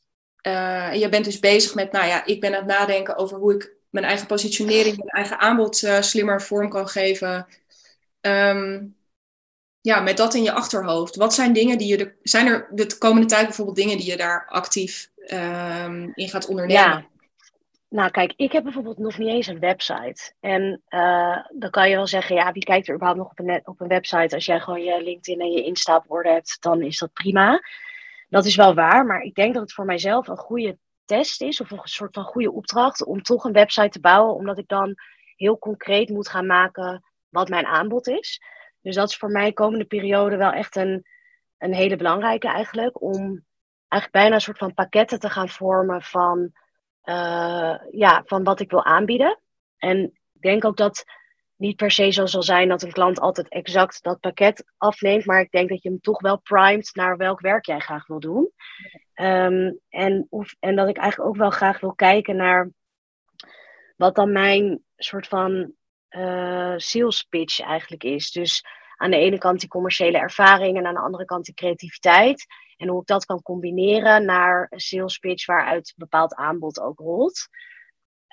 uh, 0.42 0.94
je 0.94 1.08
bent 1.08 1.24
dus 1.24 1.38
bezig 1.38 1.74
met, 1.74 1.92
nou 1.92 2.06
ja, 2.06 2.24
ik 2.24 2.40
ben 2.40 2.52
aan 2.52 2.68
het 2.68 2.78
nadenken 2.78 3.16
over 3.16 3.38
hoe 3.38 3.54
ik 3.54 3.72
mijn 3.90 4.04
eigen 4.04 4.26
positionering, 4.26 4.96
mijn 4.96 5.08
eigen 5.08 5.38
aanbod 5.38 5.82
uh, 5.82 6.00
slimmer 6.00 6.42
vorm 6.42 6.68
kan 6.68 6.88
geven. 6.88 7.46
Um, 8.20 8.96
ja, 9.80 10.00
met 10.00 10.16
dat 10.16 10.34
in 10.34 10.42
je 10.42 10.52
achterhoofd. 10.52 11.16
Wat 11.16 11.34
zijn 11.34 11.52
dingen 11.52 11.78
die 11.78 11.88
je, 11.88 11.96
de, 11.96 12.14
zijn 12.22 12.46
er 12.46 12.68
de 12.70 12.98
komende 12.98 13.26
tijd 13.26 13.46
bijvoorbeeld 13.46 13.76
dingen 13.76 13.96
die 13.96 14.10
je 14.10 14.16
daar 14.16 14.46
actief 14.48 15.10
um, 15.26 16.12
in 16.14 16.28
gaat 16.28 16.46
ondernemen? 16.46 16.82
Ja. 16.82 17.10
Nou, 17.88 18.10
kijk, 18.10 18.32
ik 18.36 18.52
heb 18.52 18.62
bijvoorbeeld 18.62 18.98
nog 18.98 19.18
niet 19.18 19.28
eens 19.28 19.46
een 19.46 19.58
website. 19.58 20.32
En 20.40 20.82
uh, 20.90 21.38
dan 21.50 21.70
kan 21.70 21.88
je 21.88 21.96
wel 21.96 22.06
zeggen, 22.06 22.36
ja, 22.36 22.52
wie 22.52 22.64
kijkt 22.64 22.88
er 22.88 22.94
überhaupt 22.94 23.20
nog 23.20 23.30
op 23.30 23.38
een, 23.38 23.60
op 23.64 23.80
een 23.80 23.88
website? 23.88 24.34
Als 24.34 24.44
jij 24.44 24.60
gewoon 24.60 24.82
je 24.82 25.02
LinkedIn 25.02 25.40
en 25.40 25.50
je 25.50 25.64
Insta 25.64 26.04
op 26.06 26.22
hebt, 26.22 26.56
dan 26.60 26.82
is 26.82 26.98
dat 26.98 27.12
prima. 27.12 27.60
Dat 28.32 28.44
is 28.44 28.56
wel 28.56 28.74
waar, 28.74 29.06
maar 29.06 29.22
ik 29.22 29.34
denk 29.34 29.54
dat 29.54 29.62
het 29.62 29.72
voor 29.72 29.84
mijzelf 29.84 30.28
een 30.28 30.36
goede 30.36 30.78
test 31.04 31.42
is, 31.42 31.60
of 31.60 31.70
een 31.70 31.80
soort 31.82 32.14
van 32.14 32.24
goede 32.24 32.52
opdracht, 32.52 33.04
om 33.04 33.22
toch 33.22 33.44
een 33.44 33.52
website 33.52 33.88
te 33.88 34.00
bouwen, 34.00 34.34
omdat 34.34 34.58
ik 34.58 34.68
dan 34.68 34.94
heel 35.36 35.58
concreet 35.58 36.08
moet 36.08 36.28
gaan 36.28 36.46
maken 36.46 37.04
wat 37.28 37.48
mijn 37.48 37.66
aanbod 37.66 38.06
is. 38.06 38.42
Dus 38.80 38.94
dat 38.94 39.08
is 39.08 39.16
voor 39.16 39.30
mij 39.30 39.46
de 39.46 39.52
komende 39.52 39.84
periode 39.84 40.36
wel 40.36 40.50
echt 40.50 40.76
een, 40.76 41.06
een 41.58 41.74
hele 41.74 41.96
belangrijke 41.96 42.48
eigenlijk, 42.48 43.02
om 43.02 43.44
eigenlijk 43.88 44.12
bijna 44.22 44.34
een 44.34 44.40
soort 44.40 44.58
van 44.58 44.74
pakketten 44.74 45.18
te 45.18 45.30
gaan 45.30 45.48
vormen 45.48 46.02
van, 46.02 46.52
uh, 47.04 47.76
ja, 47.90 48.22
van 48.24 48.44
wat 48.44 48.60
ik 48.60 48.70
wil 48.70 48.84
aanbieden. 48.84 49.38
En 49.76 49.98
ik 50.32 50.40
denk 50.40 50.64
ook 50.64 50.76
dat 50.76 51.04
niet 51.62 51.76
per 51.76 51.90
se 51.90 52.10
zo 52.10 52.26
zal 52.26 52.42
zijn 52.42 52.68
dat 52.68 52.82
een 52.82 52.92
klant 52.92 53.20
altijd 53.20 53.48
exact 53.48 54.02
dat 54.02 54.20
pakket 54.20 54.64
afneemt, 54.76 55.24
maar 55.24 55.40
ik 55.40 55.50
denk 55.50 55.68
dat 55.68 55.82
je 55.82 55.88
hem 55.88 56.00
toch 56.00 56.20
wel 56.20 56.40
primet 56.40 56.90
naar 56.94 57.16
welk 57.16 57.40
werk 57.40 57.66
jij 57.66 57.78
graag 57.78 58.06
wil 58.06 58.20
doen. 58.20 58.50
Um, 59.14 59.78
en, 59.88 60.28
en 60.60 60.76
dat 60.76 60.88
ik 60.88 60.96
eigenlijk 60.96 61.30
ook 61.30 61.36
wel 61.36 61.50
graag 61.50 61.80
wil 61.80 61.94
kijken 61.94 62.36
naar 62.36 62.70
wat 63.96 64.14
dan 64.14 64.32
mijn 64.32 64.84
soort 64.96 65.28
van 65.28 65.72
uh, 66.10 66.74
sales 66.76 67.22
pitch 67.22 67.60
eigenlijk 67.60 68.04
is. 68.04 68.30
Dus 68.30 68.64
aan 68.96 69.10
de 69.10 69.16
ene 69.16 69.38
kant 69.38 69.60
die 69.60 69.68
commerciële 69.68 70.18
ervaring 70.18 70.76
en 70.76 70.86
aan 70.86 70.94
de 70.94 71.00
andere 71.00 71.24
kant 71.24 71.44
die 71.44 71.54
creativiteit. 71.54 72.46
En 72.76 72.88
hoe 72.88 73.00
ik 73.00 73.06
dat 73.06 73.24
kan 73.24 73.42
combineren 73.42 74.24
naar 74.24 74.66
een 74.70 74.80
sales 74.80 75.18
pitch 75.18 75.46
waaruit 75.46 75.88
een 75.88 75.94
bepaald 75.96 76.34
aanbod 76.34 76.80
ook 76.80 76.98
rolt. 76.98 77.48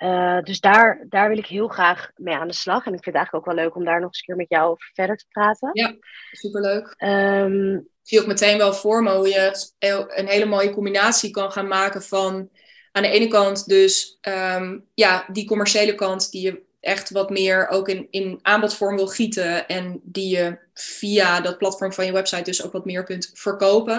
Uh, 0.02 0.40
dus 0.42 0.60
daar, 0.60 1.06
daar 1.08 1.28
wil 1.28 1.38
ik 1.38 1.46
heel 1.46 1.68
graag 1.68 2.10
mee 2.16 2.34
aan 2.34 2.48
de 2.48 2.54
slag. 2.54 2.86
En 2.86 2.94
ik 2.94 3.02
vind 3.02 3.04
het 3.04 3.14
eigenlijk 3.14 3.46
ook 3.46 3.54
wel 3.54 3.64
leuk 3.64 3.74
om 3.76 3.84
daar 3.84 4.00
nog 4.00 4.08
eens 4.08 4.18
een 4.18 4.24
keer 4.24 4.36
met 4.36 4.48
jou 4.48 4.70
over 4.70 4.90
verder 4.94 5.16
te 5.16 5.24
praten. 5.28 5.70
Ja, 5.72 5.94
superleuk. 6.32 6.94
Um, 6.98 7.74
ik 7.76 7.86
zie 8.02 8.20
ook 8.20 8.26
meteen 8.26 8.58
wel 8.58 8.74
voor 8.74 9.02
me 9.02 9.14
hoe 9.14 9.28
je 9.28 9.70
een 10.08 10.26
hele 10.26 10.44
mooie 10.44 10.70
combinatie 10.70 11.30
kan 11.30 11.52
gaan 11.52 11.68
maken 11.68 12.02
van 12.02 12.50
aan 12.92 13.02
de 13.02 13.08
ene 13.08 13.28
kant 13.28 13.66
dus 13.66 14.18
um, 14.28 14.86
ja, 14.94 15.26
die 15.32 15.46
commerciële 15.46 15.94
kant 15.94 16.30
die 16.30 16.42
je 16.42 16.62
echt 16.80 17.10
wat 17.10 17.30
meer 17.30 17.68
ook 17.68 17.88
in, 17.88 18.06
in 18.10 18.38
aanbodvorm 18.42 18.96
wil 18.96 19.06
gieten. 19.06 19.68
En 19.68 20.00
die 20.02 20.36
je 20.36 20.58
via 20.74 21.40
dat 21.40 21.58
platform 21.58 21.92
van 21.92 22.06
je 22.06 22.12
website 22.12 22.42
dus 22.42 22.64
ook 22.64 22.72
wat 22.72 22.84
meer 22.84 23.04
kunt 23.04 23.30
verkopen. 23.34 23.96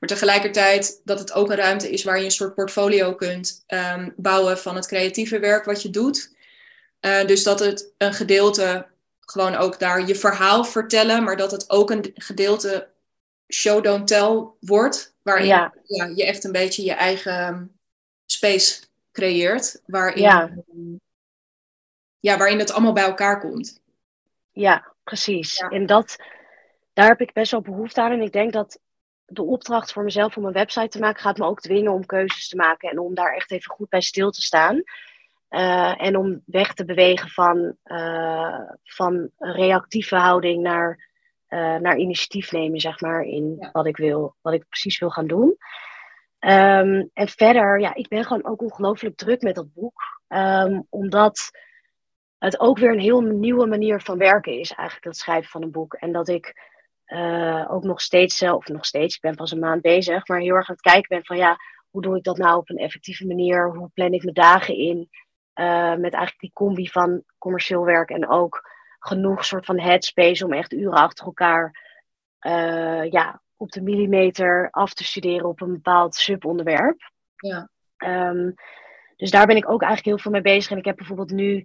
Maar 0.00 0.08
tegelijkertijd 0.08 1.00
dat 1.04 1.18
het 1.18 1.32
ook 1.32 1.50
een 1.50 1.56
ruimte 1.56 1.90
is 1.90 2.04
waar 2.04 2.18
je 2.18 2.24
een 2.24 2.30
soort 2.30 2.54
portfolio 2.54 3.14
kunt 3.14 3.64
um, 3.68 4.12
bouwen 4.16 4.58
van 4.58 4.74
het 4.76 4.86
creatieve 4.86 5.38
werk 5.38 5.64
wat 5.64 5.82
je 5.82 5.90
doet. 5.90 6.34
Uh, 7.00 7.26
dus 7.26 7.42
dat 7.42 7.60
het 7.60 7.92
een 7.98 8.14
gedeelte 8.14 8.86
gewoon 9.20 9.54
ook 9.54 9.78
daar 9.78 10.06
je 10.06 10.14
verhaal 10.14 10.64
vertellen, 10.64 11.24
maar 11.24 11.36
dat 11.36 11.50
het 11.50 11.70
ook 11.70 11.90
een 11.90 12.10
gedeelte 12.14 12.88
show 13.48 13.84
don't 13.84 14.06
tell 14.06 14.46
wordt. 14.60 15.14
Waarin 15.22 15.46
ja. 15.46 15.74
ja 15.86 16.12
je 16.14 16.24
echt 16.24 16.44
een 16.44 16.52
beetje 16.52 16.84
je 16.84 16.92
eigen 16.92 17.76
space 18.26 18.82
creëert. 19.12 19.82
Waarin 19.86 20.22
ja 20.22 20.50
ja, 22.22 22.36
waarin 22.36 22.58
het 22.58 22.72
allemaal 22.72 22.92
bij 22.92 23.04
elkaar 23.04 23.40
komt. 23.40 23.80
Ja, 24.52 24.92
precies. 25.04 25.58
En 25.58 25.86
dat, 25.86 26.16
daar 26.92 27.08
heb 27.08 27.20
ik 27.20 27.32
best 27.32 27.50
wel 27.50 27.60
behoefte 27.60 28.00
aan. 28.00 28.12
En 28.12 28.20
ik 28.20 28.32
denk 28.32 28.52
dat 28.52 28.78
de 29.26 29.42
opdracht 29.42 29.92
voor 29.92 30.02
mezelf 30.02 30.36
om 30.36 30.44
een 30.44 30.52
website 30.52 30.88
te 30.88 30.98
maken 30.98 31.22
gaat 31.22 31.38
me 31.38 31.44
ook 31.44 31.60
dwingen 31.60 31.92
om 31.92 32.06
keuzes 32.06 32.48
te 32.48 32.56
maken 32.56 32.90
en 32.90 32.98
om 32.98 33.14
daar 33.14 33.34
echt 33.34 33.50
even 33.50 33.70
goed 33.70 33.88
bij 33.88 34.00
stil 34.00 34.30
te 34.30 34.42
staan. 34.42 34.82
Uh, 35.50 36.02
en 36.02 36.16
om 36.16 36.42
weg 36.46 36.74
te 36.74 36.84
bewegen 36.84 37.28
van, 37.28 37.76
uh, 37.84 38.70
van 38.82 39.30
reactieve 39.38 40.16
houding 40.16 40.62
naar, 40.62 41.08
uh, 41.48 41.76
naar 41.76 41.96
initiatief 41.96 42.52
nemen, 42.52 42.80
zeg 42.80 43.00
maar, 43.00 43.22
in 43.22 43.68
wat 43.72 43.86
ik 43.86 43.96
wil, 43.96 44.36
wat 44.40 44.52
ik 44.52 44.68
precies 44.68 44.98
wil 44.98 45.10
gaan 45.10 45.26
doen. 45.26 45.56
Um, 46.38 47.10
en 47.12 47.28
verder, 47.28 47.80
ja, 47.80 47.94
ik 47.94 48.08
ben 48.08 48.24
gewoon 48.24 48.44
ook 48.44 48.62
ongelooflijk 48.62 49.16
druk 49.16 49.42
met 49.42 49.54
dat 49.54 49.72
boek. 49.72 50.20
Um, 50.28 50.86
omdat 50.90 51.50
het 52.42 52.60
ook 52.60 52.78
weer 52.78 52.92
een 52.92 52.98
heel 52.98 53.20
nieuwe 53.20 53.66
manier 53.66 54.00
van 54.00 54.18
werken 54.18 54.58
is, 54.58 54.72
eigenlijk 54.72 55.06
het 55.06 55.16
schrijven 55.16 55.50
van 55.50 55.62
een 55.62 55.70
boek. 55.70 55.94
En 55.94 56.12
dat 56.12 56.28
ik 56.28 56.70
uh, 57.06 57.66
ook 57.70 57.82
nog 57.82 58.00
steeds 58.00 58.36
zelf, 58.36 58.68
nog 58.68 58.84
steeds, 58.84 59.14
ik 59.14 59.20
ben 59.20 59.34
pas 59.34 59.52
een 59.52 59.58
maand 59.58 59.82
bezig, 59.82 60.28
maar 60.28 60.40
heel 60.40 60.54
erg 60.54 60.68
aan 60.68 60.74
het 60.74 60.92
kijken 60.92 61.08
ben 61.08 61.24
van 61.24 61.36
ja, 61.36 61.56
hoe 61.90 62.02
doe 62.02 62.16
ik 62.16 62.22
dat 62.22 62.36
nou 62.36 62.56
op 62.56 62.70
een 62.70 62.76
effectieve 62.76 63.26
manier? 63.26 63.74
Hoe 63.74 63.90
plan 63.94 64.12
ik 64.12 64.22
mijn 64.22 64.34
dagen 64.34 64.76
in? 64.76 65.08
Uh, 65.54 65.94
met 65.94 66.12
eigenlijk 66.12 66.38
die 66.38 66.52
combi 66.52 66.88
van 66.88 67.22
commercieel 67.38 67.84
werk 67.84 68.10
en 68.10 68.28
ook 68.28 68.70
genoeg 68.98 69.44
soort 69.44 69.64
van 69.64 69.80
headspace 69.80 70.44
om 70.44 70.52
echt 70.52 70.72
uren 70.72 70.98
achter 70.98 71.26
elkaar 71.26 71.80
uh, 72.46 73.10
ja, 73.10 73.42
op 73.56 73.70
de 73.70 73.82
millimeter 73.82 74.68
af 74.70 74.94
te 74.94 75.04
studeren 75.04 75.48
op 75.48 75.60
een 75.60 75.72
bepaald 75.72 76.14
subonderwerp. 76.14 77.10
Ja. 77.36 77.68
Um, 77.96 78.54
dus 79.16 79.30
daar 79.30 79.46
ben 79.46 79.56
ik 79.56 79.70
ook 79.70 79.82
eigenlijk 79.82 80.04
heel 80.04 80.18
veel 80.18 80.30
mee 80.32 80.54
bezig. 80.54 80.70
En 80.70 80.78
ik 80.78 80.84
heb 80.84 80.96
bijvoorbeeld 80.96 81.30
nu 81.30 81.64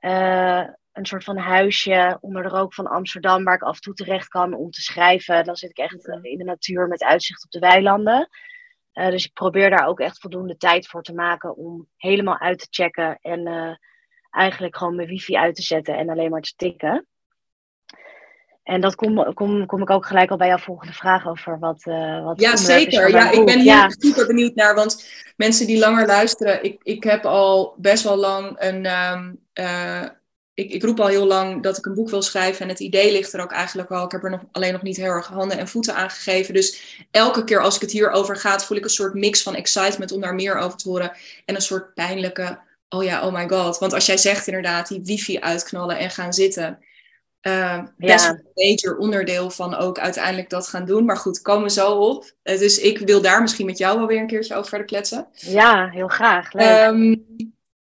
uh, 0.00 0.66
een 0.92 1.06
soort 1.06 1.24
van 1.24 1.36
huisje 1.36 2.18
onder 2.20 2.42
de 2.42 2.48
rook 2.48 2.74
van 2.74 2.86
Amsterdam, 2.86 3.44
waar 3.44 3.54
ik 3.54 3.62
af 3.62 3.74
en 3.74 3.80
toe 3.80 3.94
terecht 3.94 4.28
kan 4.28 4.54
om 4.54 4.70
te 4.70 4.82
schrijven. 4.82 5.44
Dan 5.44 5.56
zit 5.56 5.70
ik 5.70 5.78
echt 5.78 6.08
in 6.22 6.38
de 6.38 6.44
natuur 6.44 6.88
met 6.88 7.04
uitzicht 7.04 7.44
op 7.44 7.50
de 7.50 7.58
weilanden. 7.58 8.28
Uh, 8.92 9.10
dus 9.10 9.24
ik 9.24 9.32
probeer 9.32 9.70
daar 9.70 9.86
ook 9.86 10.00
echt 10.00 10.20
voldoende 10.20 10.56
tijd 10.56 10.88
voor 10.88 11.02
te 11.02 11.14
maken 11.14 11.56
om 11.56 11.88
helemaal 11.96 12.38
uit 12.38 12.58
te 12.58 12.66
checken 12.70 13.18
en 13.20 13.46
uh, 13.46 13.74
eigenlijk 14.30 14.76
gewoon 14.76 14.96
mijn 14.96 15.08
wifi 15.08 15.36
uit 15.36 15.54
te 15.54 15.62
zetten 15.62 15.96
en 15.96 16.08
alleen 16.08 16.30
maar 16.30 16.42
te 16.42 16.54
tikken. 16.56 17.06
En 18.68 18.80
dat 18.80 18.94
kom, 18.94 19.34
kom, 19.34 19.66
kom 19.66 19.82
ik 19.82 19.90
ook 19.90 20.06
gelijk 20.06 20.30
al 20.30 20.36
bij 20.36 20.48
jouw 20.48 20.58
volgende 20.58 20.92
vraag 20.92 21.28
over 21.28 21.58
wat. 21.58 21.82
Uh, 21.84 22.24
wat 22.24 22.40
ja, 22.40 22.56
zeker. 22.56 23.10
Ja, 23.10 23.30
ik 23.30 23.44
ben 23.44 23.60
hier 23.60 23.94
super 23.98 24.26
benieuwd 24.26 24.54
naar. 24.54 24.74
Want 24.74 25.04
mensen 25.36 25.66
die 25.66 25.78
langer 25.78 26.06
luisteren, 26.06 26.64
ik, 26.64 26.80
ik 26.82 27.04
heb 27.04 27.24
al 27.24 27.74
best 27.76 28.04
wel 28.04 28.16
lang 28.16 28.54
een. 28.58 28.86
Um, 29.12 29.40
uh, 29.54 30.04
ik, 30.54 30.70
ik 30.70 30.82
roep 30.82 31.00
al 31.00 31.06
heel 31.06 31.26
lang 31.26 31.62
dat 31.62 31.78
ik 31.78 31.86
een 31.86 31.94
boek 31.94 32.10
wil 32.10 32.22
schrijven. 32.22 32.62
En 32.62 32.68
het 32.68 32.80
idee 32.80 33.12
ligt 33.12 33.32
er 33.32 33.40
ook 33.40 33.52
eigenlijk 33.52 33.90
al. 33.90 34.04
Ik 34.04 34.12
heb 34.12 34.24
er 34.24 34.30
nog, 34.30 34.40
alleen 34.52 34.72
nog 34.72 34.82
niet 34.82 34.96
heel 34.96 35.10
erg 35.10 35.26
handen 35.26 35.58
en 35.58 35.68
voeten 35.68 35.94
aan 35.94 36.10
gegeven. 36.10 36.54
Dus 36.54 36.98
elke 37.10 37.44
keer 37.44 37.60
als 37.60 37.74
ik 37.74 37.80
het 37.80 37.92
hierover 37.92 38.36
gaat, 38.36 38.64
voel 38.64 38.76
ik 38.76 38.84
een 38.84 38.90
soort 38.90 39.14
mix 39.14 39.42
van 39.42 39.54
excitement 39.54 40.12
om 40.12 40.20
daar 40.20 40.34
meer 40.34 40.56
over 40.56 40.78
te 40.78 40.88
horen. 40.88 41.12
En 41.44 41.54
een 41.54 41.60
soort 41.60 41.94
pijnlijke. 41.94 42.58
Oh 42.88 43.04
ja, 43.04 43.26
oh 43.26 43.34
my 43.34 43.48
god. 43.48 43.78
Want 43.78 43.92
als 43.92 44.06
jij 44.06 44.16
zegt 44.16 44.46
inderdaad, 44.46 44.88
die 44.88 45.00
wifi 45.04 45.38
uitknallen 45.38 45.98
en 45.98 46.10
gaan 46.10 46.32
zitten 46.32 46.78
uh, 47.42 47.82
best 47.96 48.24
ja. 48.24 48.30
een 48.30 48.46
major 48.54 48.96
onderdeel 48.96 49.50
van 49.50 49.74
ook 49.74 49.98
uiteindelijk 49.98 50.50
dat 50.50 50.68
gaan 50.68 50.84
doen. 50.84 51.04
Maar 51.04 51.16
goed, 51.16 51.42
komen 51.42 51.70
zo 51.70 51.92
op. 51.92 52.24
Uh, 52.24 52.58
dus 52.58 52.78
ik 52.78 52.98
wil 52.98 53.22
daar 53.22 53.40
misschien 53.40 53.66
met 53.66 53.78
jou 53.78 53.98
wel 53.98 54.06
weer 54.06 54.20
een 54.20 54.26
keertje 54.26 54.54
over 54.54 54.68
verder 54.68 54.86
kletsen. 54.86 55.28
Ja, 55.32 55.88
heel 55.88 56.08
graag. 56.08 56.54
Um, 56.54 57.26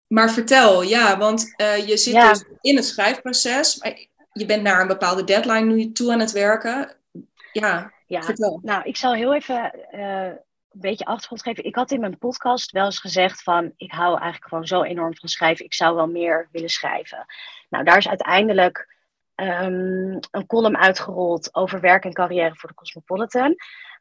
maar 0.08 0.32
vertel, 0.32 0.84
ja, 0.84 1.18
want 1.18 1.54
uh, 1.58 1.88
je 1.88 1.98
zit 1.98 2.14
ja. 2.14 2.30
dus 2.30 2.46
in 2.62 2.76
het 2.76 2.86
schrijfproces. 2.86 3.78
Maar 3.78 4.08
je 4.32 4.46
bent 4.46 4.64
naar 4.64 4.82
een 4.82 4.88
bepaalde 4.88 5.24
deadline 5.24 5.74
nu 5.74 5.92
toe 5.92 6.12
aan 6.12 6.20
het 6.20 6.32
werken. 6.32 6.96
Ja, 7.52 7.92
ja. 8.08 8.22
vertel. 8.22 8.60
Nou, 8.64 8.84
ik 8.84 8.98
zal 8.98 9.14
heel 9.14 9.34
even 9.34 9.72
een 9.92 10.40
beetje 10.72 11.06
achtergrond 11.06 11.42
geven. 11.42 11.64
Ik 11.64 11.76
had 11.76 11.92
in 11.92 12.00
mijn 12.00 12.18
podcast 12.18 12.72
wel 12.72 12.86
eens 12.86 13.00
gezegd 13.00 13.44
van... 13.44 13.74
ik 13.78 13.92
hou 13.92 14.10
eigenlijk 14.10 14.48
gewoon 14.48 14.68
zo 14.68 14.84
enorm 14.84 15.16
van 15.16 15.30
schrijven. 15.30 15.66
Ik 15.66 15.74
zou 15.74 15.96
wel 15.96 16.08
meer 16.08 16.48
willen 16.52 16.70
schrijven. 16.70 17.26
Nou, 17.70 17.84
daar 17.84 17.98
is 17.98 18.08
uiteindelijk 18.08 18.96
um, 19.42 20.20
een 20.32 20.46
column 20.48 20.78
uitgerold 20.78 21.56
over 21.56 21.80
werk 21.80 22.04
en 22.04 22.14
carrière 22.14 22.56
voor 22.56 22.70
de 22.70 22.76
Cosmopolitan. 22.76 23.56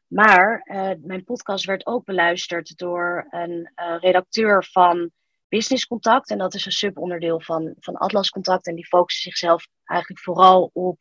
Maar 0.07 0.61
uh, 0.63 0.91
mijn 1.01 1.23
podcast 1.23 1.65
werd 1.65 1.85
ook 1.85 2.05
beluisterd 2.05 2.77
door 2.77 3.27
een 3.29 3.71
uh, 3.75 3.95
redacteur 3.99 4.65
van 4.71 5.11
Business 5.47 5.87
Contact. 5.87 6.29
En 6.29 6.37
dat 6.37 6.53
is 6.53 6.65
een 6.65 6.71
subonderdeel 6.71 7.41
van, 7.41 7.73
van 7.79 7.95
Atlas 7.95 8.29
Contact. 8.29 8.67
En 8.67 8.75
die 8.75 8.87
focussen 8.87 9.23
zichzelf 9.23 9.67
eigenlijk 9.85 10.21
vooral 10.21 10.69
op, 10.73 10.99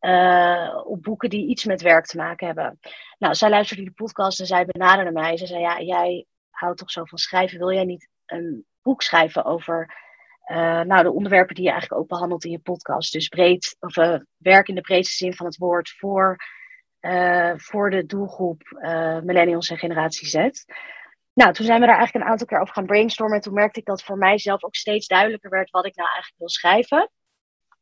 uh, 0.00 0.82
op 0.84 1.02
boeken 1.02 1.30
die 1.30 1.48
iets 1.48 1.64
met 1.64 1.82
werk 1.82 2.06
te 2.06 2.16
maken 2.16 2.46
hebben. 2.46 2.78
Nou, 3.18 3.34
zij 3.34 3.50
luisterde 3.50 3.82
die 3.82 3.92
podcast 3.92 4.40
en 4.40 4.46
zij 4.46 4.66
benaderde 4.66 5.12
mij. 5.12 5.36
Ze 5.36 5.46
zei, 5.46 5.60
ja, 5.60 5.80
jij 5.80 6.26
houdt 6.50 6.78
toch 6.78 6.90
zo 6.90 7.04
van 7.04 7.18
schrijven. 7.18 7.58
Wil 7.58 7.72
jij 7.72 7.84
niet 7.84 8.08
een 8.26 8.64
boek 8.82 9.02
schrijven 9.02 9.44
over 9.44 10.04
uh, 10.50 10.80
nou, 10.80 11.02
de 11.02 11.12
onderwerpen 11.12 11.54
die 11.54 11.64
je 11.64 11.70
eigenlijk 11.70 12.00
ook 12.00 12.08
behandelt 12.08 12.44
in 12.44 12.50
je 12.50 12.58
podcast. 12.58 13.12
Dus 13.12 13.28
breed, 13.28 13.76
of 13.80 13.96
uh, 13.96 14.18
werk 14.36 14.68
in 14.68 14.74
de 14.74 14.80
breedste 14.80 15.16
zin 15.16 15.34
van 15.34 15.46
het 15.46 15.56
woord 15.56 15.90
voor, 15.90 16.36
uh, 17.00 17.52
voor 17.56 17.90
de 17.90 18.06
doelgroep 18.06 18.62
millennials 19.22 19.70
en 19.70 19.78
generatie 19.78 20.26
Z. 20.26 20.64
Nou, 21.32 21.52
toen 21.52 21.66
zijn 21.66 21.80
we 21.80 21.86
daar 21.86 21.96
eigenlijk 21.96 22.24
een 22.24 22.30
aantal 22.30 22.46
keer 22.46 22.60
over 22.60 22.74
gaan 22.74 22.86
brainstormen. 22.86 23.36
En 23.36 23.42
toen 23.42 23.54
merkte 23.54 23.80
ik 23.80 23.86
dat 23.86 24.02
voor 24.02 24.18
mijzelf 24.18 24.64
ook 24.64 24.74
steeds 24.74 25.06
duidelijker 25.06 25.50
werd 25.50 25.70
wat 25.70 25.86
ik 25.86 25.96
nou 25.96 26.08
eigenlijk 26.08 26.38
wil 26.38 26.48
schrijven. 26.48 27.10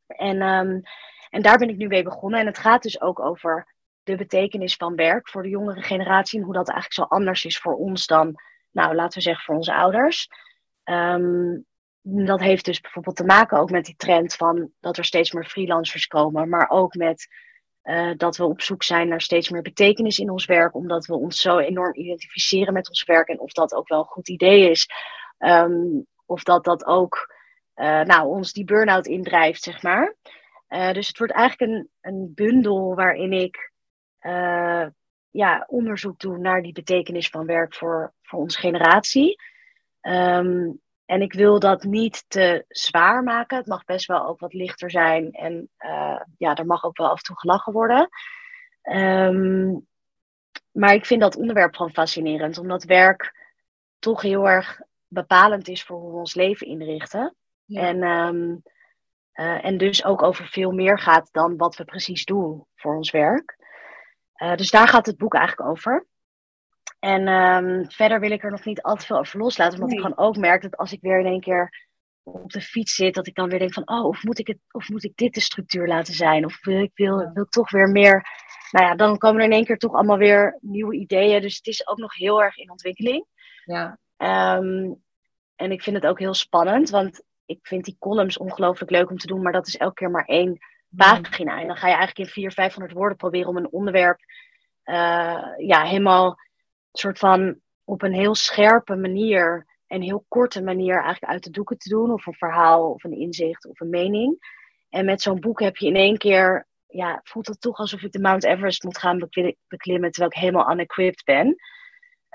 En, 0.06 0.42
um, 0.42 0.82
en 1.30 1.42
daar 1.42 1.58
ben 1.58 1.68
ik 1.68 1.76
nu 1.76 1.86
mee 1.86 2.02
begonnen. 2.02 2.40
En 2.40 2.46
het 2.46 2.58
gaat 2.58 2.82
dus 2.82 3.00
ook 3.00 3.20
over 3.20 3.74
de 4.02 4.16
betekenis 4.16 4.76
van 4.76 4.94
werk 4.94 5.28
voor 5.28 5.42
de 5.42 5.48
jongere 5.48 5.82
generatie. 5.82 6.38
En 6.38 6.44
hoe 6.44 6.54
dat 6.54 6.68
eigenlijk 6.70 7.00
zo 7.08 7.16
anders 7.16 7.44
is 7.44 7.58
voor 7.58 7.74
ons 7.74 8.06
dan, 8.06 8.34
nou, 8.70 8.94
laten 8.94 9.18
we 9.18 9.24
zeggen, 9.24 9.44
voor 9.44 9.54
onze 9.54 9.74
ouders. 9.74 10.28
Um, 10.84 11.66
dat 12.06 12.40
heeft 12.40 12.64
dus 12.64 12.80
bijvoorbeeld 12.80 13.16
te 13.16 13.24
maken 13.24 13.58
ook 13.58 13.70
met 13.70 13.84
die 13.84 13.96
trend 13.96 14.34
van 14.34 14.70
dat 14.80 14.96
er 14.96 15.04
steeds 15.04 15.32
meer 15.32 15.44
freelancers 15.44 16.06
komen, 16.06 16.48
maar 16.48 16.68
ook 16.68 16.94
met 16.94 17.28
uh, 17.84 18.12
dat 18.16 18.36
we 18.36 18.44
op 18.44 18.60
zoek 18.60 18.82
zijn 18.82 19.08
naar 19.08 19.20
steeds 19.20 19.50
meer 19.50 19.62
betekenis 19.62 20.18
in 20.18 20.30
ons 20.30 20.44
werk, 20.46 20.74
omdat 20.74 21.06
we 21.06 21.14
ons 21.14 21.40
zo 21.40 21.58
enorm 21.58 21.94
identificeren 21.94 22.72
met 22.72 22.88
ons 22.88 23.04
werk 23.04 23.28
en 23.28 23.40
of 23.40 23.52
dat 23.52 23.74
ook 23.74 23.88
wel 23.88 23.98
een 23.98 24.04
goed 24.04 24.28
idee 24.28 24.70
is. 24.70 24.88
Um, 25.38 26.06
of 26.26 26.42
dat 26.42 26.64
dat 26.64 26.84
ook 26.84 27.34
uh, 27.76 28.00
nou, 28.00 28.28
ons 28.28 28.52
die 28.52 28.64
burn-out 28.64 29.06
indrijft, 29.06 29.62
zeg 29.62 29.82
maar. 29.82 30.14
Uh, 30.68 30.92
dus 30.92 31.08
het 31.08 31.18
wordt 31.18 31.32
eigenlijk 31.32 31.72
een, 31.72 31.88
een 32.00 32.32
bundel 32.34 32.94
waarin 32.94 33.32
ik 33.32 33.72
ja, 35.30 35.64
onderzoek 35.66 36.18
doe 36.18 36.38
naar 36.38 36.62
die 36.62 36.72
betekenis 36.72 37.28
van 37.28 37.46
werk 37.46 37.74
voor, 37.74 38.12
voor 38.22 38.38
onze 38.38 38.58
generatie. 38.58 39.36
Um, 40.00 40.80
en 41.06 41.22
ik 41.22 41.32
wil 41.32 41.58
dat 41.58 41.82
niet 41.82 42.24
te 42.28 42.64
zwaar 42.68 43.22
maken. 43.22 43.56
Het 43.56 43.66
mag 43.66 43.84
best 43.84 44.06
wel 44.06 44.26
ook 44.26 44.40
wat 44.40 44.52
lichter 44.52 44.90
zijn. 44.90 45.32
En 45.32 45.70
uh, 45.78 46.20
ja, 46.38 46.54
er 46.54 46.66
mag 46.66 46.84
ook 46.84 46.96
wel 46.96 47.08
af 47.08 47.16
en 47.16 47.24
toe 47.24 47.38
gelachen 47.38 47.72
worden. 47.72 48.08
Um, 48.82 49.86
maar 50.70 50.94
ik 50.94 51.06
vind 51.06 51.20
dat 51.20 51.36
onderwerp 51.36 51.74
gewoon 51.74 51.92
fascinerend. 51.92 52.58
Omdat 52.58 52.84
werk 52.84 53.52
toch 53.98 54.22
heel 54.22 54.48
erg 54.48 54.80
bepalend 55.06 55.68
is 55.68 55.82
voor 55.82 56.00
hoe 56.00 56.10
we 56.10 56.16
ons 56.16 56.34
leven 56.34 56.66
inrichten. 56.66 57.34
Ja. 57.64 57.80
En, 57.80 58.02
um, 58.02 58.62
uh, 59.34 59.64
en 59.64 59.78
dus 59.78 60.04
ook 60.04 60.22
over 60.22 60.46
veel 60.46 60.70
meer 60.70 60.98
gaat 60.98 61.28
dan 61.32 61.56
wat 61.56 61.76
we 61.76 61.84
precies 61.84 62.24
doen 62.24 62.66
voor 62.74 62.96
ons 62.96 63.10
werk. 63.10 63.56
Uh, 64.36 64.54
dus 64.54 64.70
daar 64.70 64.88
gaat 64.88 65.06
het 65.06 65.16
boek 65.16 65.34
eigenlijk 65.34 65.70
over. 65.70 66.06
En 67.04 67.28
um, 67.28 67.90
verder 67.90 68.20
wil 68.20 68.30
ik 68.30 68.44
er 68.44 68.50
nog 68.50 68.64
niet 68.64 68.82
al 68.82 68.96
te 68.96 69.06
veel 69.06 69.18
over 69.18 69.38
loslaten. 69.38 69.74
Omdat 69.74 69.88
nee. 69.88 69.98
ik 69.98 70.04
gewoon 70.04 70.28
ook 70.28 70.36
merk 70.36 70.62
dat 70.62 70.76
als 70.76 70.92
ik 70.92 71.00
weer 71.00 71.18
in 71.18 71.26
één 71.26 71.40
keer 71.40 71.86
op 72.22 72.52
de 72.52 72.60
fiets 72.60 72.94
zit, 72.94 73.14
dat 73.14 73.26
ik 73.26 73.34
dan 73.34 73.48
weer 73.48 73.58
denk 73.58 73.72
van, 73.72 73.88
oh, 73.88 74.04
of 74.04 74.22
moet 74.22 74.38
ik, 74.38 74.46
het, 74.46 74.58
of 74.70 74.88
moet 74.88 75.04
ik 75.04 75.16
dit 75.16 75.34
de 75.34 75.40
structuur 75.40 75.86
laten 75.86 76.14
zijn? 76.14 76.44
Of 76.44 76.64
wil 76.64 76.82
ik 76.82 76.90
wil, 76.94 77.30
wil 77.32 77.44
toch 77.44 77.70
weer 77.70 77.88
meer. 77.88 78.26
Nou 78.70 78.86
ja, 78.86 78.94
dan 78.94 79.18
komen 79.18 79.40
er 79.40 79.46
in 79.46 79.52
één 79.52 79.64
keer 79.64 79.78
toch 79.78 79.94
allemaal 79.94 80.18
weer 80.18 80.58
nieuwe 80.60 80.94
ideeën. 80.94 81.40
Dus 81.40 81.56
het 81.56 81.66
is 81.66 81.88
ook 81.88 81.98
nog 81.98 82.14
heel 82.14 82.42
erg 82.42 82.56
in 82.56 82.70
ontwikkeling. 82.70 83.26
Ja. 83.64 83.98
Um, 84.58 85.02
en 85.56 85.72
ik 85.72 85.82
vind 85.82 85.96
het 85.96 86.06
ook 86.06 86.18
heel 86.18 86.34
spannend, 86.34 86.90
want 86.90 87.22
ik 87.46 87.58
vind 87.62 87.84
die 87.84 87.96
columns 87.98 88.38
ongelooflijk 88.38 88.90
leuk 88.90 89.10
om 89.10 89.18
te 89.18 89.26
doen, 89.26 89.42
maar 89.42 89.52
dat 89.52 89.66
is 89.66 89.76
elke 89.76 89.94
keer 89.94 90.10
maar 90.10 90.24
één 90.24 90.58
pagina. 90.96 91.60
En 91.60 91.66
dan 91.66 91.76
ga 91.76 91.86
je 91.88 91.94
eigenlijk 91.94 92.18
in 92.18 92.32
400, 92.32 92.54
500 92.54 92.92
woorden 92.92 93.16
proberen 93.16 93.48
om 93.48 93.56
een 93.56 93.72
onderwerp 93.72 94.20
uh, 94.84 95.44
ja, 95.56 95.82
helemaal 95.82 96.38
soort 96.98 97.18
van 97.18 97.60
op 97.84 98.02
een 98.02 98.12
heel 98.12 98.34
scherpe 98.34 98.96
manier 98.96 99.66
en 99.86 100.00
heel 100.00 100.24
korte 100.28 100.62
manier 100.62 101.02
eigenlijk 101.02 101.32
uit 101.32 101.44
de 101.44 101.50
doeken 101.50 101.78
te 101.78 101.88
doen. 101.88 102.12
Of 102.12 102.26
een 102.26 102.34
verhaal, 102.34 102.90
of 102.90 103.04
een 103.04 103.18
inzicht, 103.18 103.66
of 103.66 103.80
een 103.80 103.90
mening. 103.90 104.38
En 104.88 105.04
met 105.04 105.22
zo'n 105.22 105.40
boek 105.40 105.60
heb 105.60 105.76
je 105.76 105.86
in 105.86 105.96
één 105.96 106.18
keer, 106.18 106.66
ja, 106.86 107.20
voelt 107.24 107.46
het 107.46 107.60
toch 107.60 107.78
alsof 107.78 108.02
ik 108.02 108.12
de 108.12 108.20
Mount 108.20 108.44
Everest 108.44 108.84
moet 108.84 108.98
gaan 108.98 109.18
beklimmen 109.68 110.10
terwijl 110.10 110.32
ik 110.32 110.38
helemaal 110.40 110.72
unequipped 110.72 111.24
ben. 111.24 111.56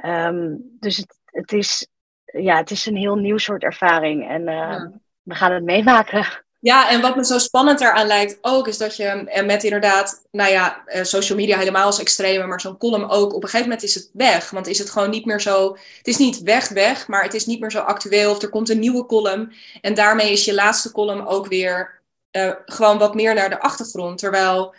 Um, 0.05 0.75
dus 0.79 0.97
het, 0.97 1.19
het, 1.25 1.51
is, 1.51 1.87
ja, 2.25 2.57
het 2.57 2.71
is 2.71 2.85
een 2.85 2.95
heel 2.95 3.15
nieuw 3.15 3.37
soort 3.37 3.63
ervaring 3.63 4.27
en 4.27 4.41
uh, 4.41 4.47
ja. 4.47 5.01
we 5.21 5.35
gaan 5.35 5.51
het 5.51 5.63
meemaken. 5.63 6.25
Ja, 6.61 6.89
en 6.89 7.01
wat 7.01 7.15
me 7.15 7.25
zo 7.25 7.37
spannend 7.37 7.81
eraan 7.81 8.07
lijkt 8.07 8.37
ook, 8.41 8.67
is 8.67 8.77
dat 8.77 8.95
je 8.95 9.41
met 9.45 9.63
inderdaad, 9.63 10.21
nou 10.31 10.51
ja, 10.51 10.83
eh, 10.85 11.03
social 11.03 11.37
media 11.37 11.57
helemaal 11.57 11.85
als 11.85 11.99
extreme, 11.99 12.45
maar 12.45 12.61
zo'n 12.61 12.77
column 12.77 13.09
ook, 13.09 13.33
op 13.33 13.43
een 13.43 13.49
gegeven 13.49 13.69
moment 13.69 13.83
is 13.83 13.95
het 13.95 14.09
weg. 14.13 14.49
Want 14.49 14.67
is 14.67 14.79
het 14.79 14.89
gewoon 14.89 15.09
niet 15.09 15.25
meer 15.25 15.41
zo, 15.41 15.77
het 15.97 16.07
is 16.07 16.17
niet 16.17 16.41
weg, 16.41 16.69
weg, 16.69 17.07
maar 17.07 17.23
het 17.23 17.33
is 17.33 17.45
niet 17.45 17.59
meer 17.59 17.71
zo 17.71 17.79
actueel. 17.79 18.31
Of 18.31 18.41
er 18.41 18.49
komt 18.49 18.69
een 18.69 18.79
nieuwe 18.79 19.05
column. 19.05 19.53
En 19.81 19.93
daarmee 19.93 20.31
is 20.31 20.45
je 20.45 20.53
laatste 20.53 20.91
column 20.91 21.27
ook 21.27 21.47
weer 21.47 22.01
uh, 22.31 22.51
gewoon 22.65 22.97
wat 22.97 23.15
meer 23.15 23.33
naar 23.33 23.49
de 23.49 23.59
achtergrond. 23.59 24.17
Terwijl 24.17 24.75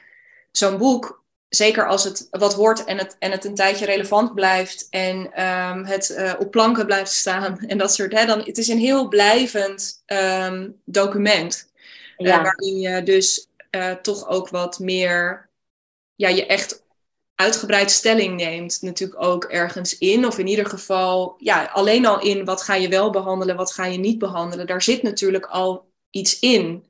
zo'n 0.53 0.79
boek 0.79 1.23
zeker 1.49 1.89
als 1.89 2.05
het 2.05 2.27
wat 2.31 2.55
wordt 2.55 2.85
en 2.85 2.99
het, 2.99 3.17
en 3.19 3.31
het 3.31 3.45
een 3.45 3.55
tijdje 3.55 3.87
relevant 3.87 4.35
blijft 4.35 4.87
en 4.91 5.45
um, 5.47 5.85
het 5.85 6.35
op 6.39 6.51
planken 6.51 6.87
blijft 6.87 7.13
staan 7.13 7.59
en 7.59 7.79
dat 7.79 7.95
soort, 7.95 8.13
hè, 8.13 8.27
dan 8.27 8.39
het 8.39 8.59
is 8.59 8.69
een 8.69 8.79
heel 8.79 9.09
blijvend 9.09 10.03
um, 10.07 10.81
document. 10.85 11.70
Ja. 12.21 12.37
Uh, 12.37 12.43
waarin 12.43 12.81
je 12.81 13.03
dus 13.03 13.49
uh, 13.71 13.93
toch 13.93 14.29
ook 14.29 14.49
wat 14.49 14.79
meer, 14.79 15.49
ja, 16.15 16.29
je 16.29 16.47
echt 16.47 16.85
uitgebreid 17.35 17.91
stelling 17.91 18.37
neemt, 18.37 18.83
natuurlijk 18.83 19.23
ook 19.23 19.45
ergens 19.45 19.99
in. 19.99 20.27
Of 20.27 20.39
in 20.39 20.47
ieder 20.47 20.67
geval, 20.67 21.35
ja, 21.39 21.65
alleen 21.65 22.07
al 22.07 22.21
in 22.21 22.45
wat 22.45 22.63
ga 22.63 22.75
je 22.75 22.89
wel 22.89 23.11
behandelen, 23.11 23.57
wat 23.57 23.73
ga 23.73 23.85
je 23.85 23.99
niet 23.99 24.19
behandelen. 24.19 24.67
Daar 24.67 24.83
zit 24.83 25.03
natuurlijk 25.03 25.47
al 25.47 25.91
iets 26.11 26.39
in. 26.39 26.89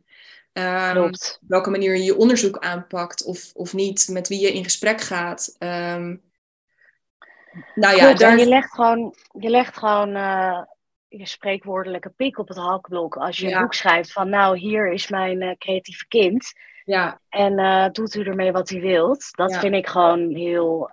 Um, 0.53 1.11
welke 1.41 1.71
manier 1.71 1.97
je 1.97 2.03
je 2.03 2.17
onderzoek 2.17 2.59
aanpakt 2.59 3.25
of, 3.25 3.51
of 3.55 3.73
niet, 3.73 4.09
met 4.09 4.29
wie 4.29 4.41
je 4.41 4.53
in 4.53 4.65
gesprek 4.65 5.01
gaat. 5.01 5.57
Um, 5.59 6.23
nou 7.75 7.97
ja, 7.97 8.15
daar... 8.15 8.39
je 8.39 8.47
legt 8.47 8.71
gewoon, 8.71 9.15
je 9.39 9.49
legt 9.49 9.77
gewoon 9.77 10.17
uh, 10.17 10.63
je 11.11 11.27
spreekwoordelijke 11.27 12.11
pik 12.11 12.39
op 12.39 12.49
het 12.49 12.57
halkblok 12.57 13.17
als 13.17 13.39
je 13.39 13.49
ja. 13.49 13.57
een 13.57 13.63
boek 13.63 13.75
schrijft 13.75 14.13
van 14.13 14.29
nou, 14.29 14.59
hier 14.59 14.93
is 14.93 15.09
mijn 15.09 15.43
uh, 15.43 15.53
creatieve 15.59 16.07
kind. 16.09 16.53
Ja. 16.85 17.21
En 17.29 17.59
uh, 17.59 17.89
doet 17.89 18.15
u 18.15 18.23
ermee 18.23 18.53
wat 18.53 18.71
u 18.71 18.81
wilt. 18.81 19.37
Dat 19.37 19.51
ja. 19.51 19.61
vind 19.61 19.75
ik 19.75 19.87
gewoon 19.87 20.35
heel, 20.35 20.91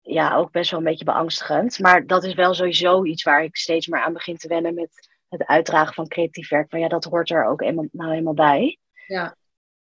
ja, 0.00 0.34
ook 0.36 0.50
best 0.50 0.70
wel 0.70 0.80
een 0.80 0.86
beetje 0.86 1.04
beangstigend. 1.04 1.78
Maar 1.78 2.06
dat 2.06 2.24
is 2.24 2.34
wel 2.34 2.54
sowieso 2.54 3.04
iets 3.04 3.22
waar 3.22 3.42
ik 3.42 3.56
steeds 3.56 3.86
meer 3.86 4.00
aan 4.00 4.12
begin 4.12 4.36
te 4.36 4.48
wennen 4.48 4.74
met 4.74 5.08
het 5.28 5.46
uitdragen 5.46 5.94
van 5.94 6.08
creatief 6.08 6.48
werk, 6.48 6.70
van 6.70 6.80
ja, 6.80 6.88
dat 6.88 7.04
hoort 7.04 7.30
er 7.30 7.44
ook 7.44 7.60
eenmaal, 7.60 7.86
nou 7.92 8.12
eenmaal 8.12 8.34
bij. 8.34 8.78
Ja. 9.06 9.36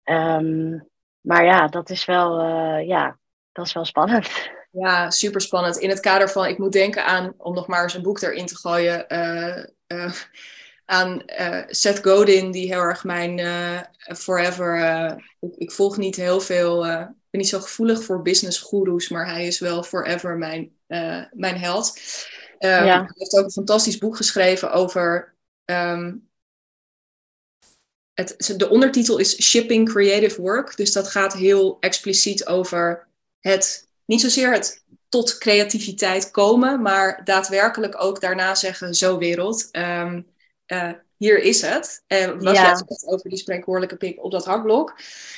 Ehm, 0.03 0.79
maar 1.21 1.45
ja, 1.45 1.69
dat 1.69 1.91
is 1.91 2.05
wel, 2.05 2.47
ja, 2.79 3.19
dat 3.53 3.67
is 3.67 3.73
wel 3.73 3.85
spannend. 3.85 4.51
Ja, 4.73 5.11
super 5.11 5.41
spannend. 5.41 5.77
In 5.77 5.89
het 5.89 6.01
kader 6.01 6.31
van, 6.31 6.47
ik 6.47 6.59
moet 6.59 6.73
denken 6.73 7.05
aan, 7.05 7.35
om 7.37 7.55
nog 7.55 7.67
maar 7.67 7.83
eens 7.83 7.95
een 7.95 8.03
boek 8.03 8.21
erin 8.21 8.47
te 8.47 8.57
gooien, 8.57 9.05
uh, 9.09 9.65
uh, 9.89 10.13
aan 10.85 11.23
Seth 11.67 11.99
Godin, 12.03 12.51
die 12.51 12.67
heel 12.67 12.81
erg 12.81 13.05
mijn 13.05 13.41
forever. 14.17 14.77
Ik, 15.41 15.55
ik, 15.57 15.73
volg 15.73 15.97
niet 15.97 16.17
heel 16.17 16.41
veel, 16.41 16.87
ik 16.87 17.31
ben 17.31 17.41
niet 17.41 17.49
zo 17.49 17.61
gevoelig 17.61 18.05
voor 18.05 18.23
business 18.23 18.59
gurus, 18.59 19.09
maar 19.09 19.27
hij 19.29 19.47
is 19.47 19.59
wel 19.59 19.83
forever 19.83 20.37
mijn, 20.39 20.77
mijn 21.33 21.57
held. 21.57 22.01
Um, 22.59 22.69
Hij 22.69 23.11
heeft 23.15 23.37
ook 23.37 23.45
een 23.45 23.51
fantastisch 23.51 23.99
boek 23.99 24.17
geschreven 24.17 24.73
over. 24.73 25.35
Um, 25.65 26.31
het, 28.15 28.55
de 28.57 28.69
ondertitel 28.69 29.19
is 29.19 29.43
Shipping 29.43 29.89
Creative 29.89 30.41
Work. 30.41 30.77
Dus 30.77 30.93
dat 30.93 31.09
gaat 31.09 31.33
heel 31.33 31.77
expliciet 31.81 32.47
over 32.47 33.09
het, 33.41 33.89
niet 34.13 34.21
zozeer 34.21 34.53
het 34.53 34.85
tot 35.09 35.39
creativiteit 35.39 36.31
komen, 36.31 36.83
maar 36.83 37.25
daadwerkelijk 37.25 38.03
ook 38.03 38.21
daarna 38.21 38.55
zeggen: 38.55 38.95
Zo 38.95 39.19
wereld, 39.19 39.69
um, 39.73 40.27
uh, 40.67 40.93
hier 41.17 41.39
is 41.39 41.63
het. 41.63 42.03
Uh, 42.09 42.27
wat 42.27 42.55
ja. 42.57 42.85
je 42.87 43.07
over 43.07 43.29
die 43.29 43.39
spreekwoordelijke 43.39 43.97
pik 43.97 44.25
op 44.25 44.31
dat 44.31 44.45
hakblok. 44.45 44.95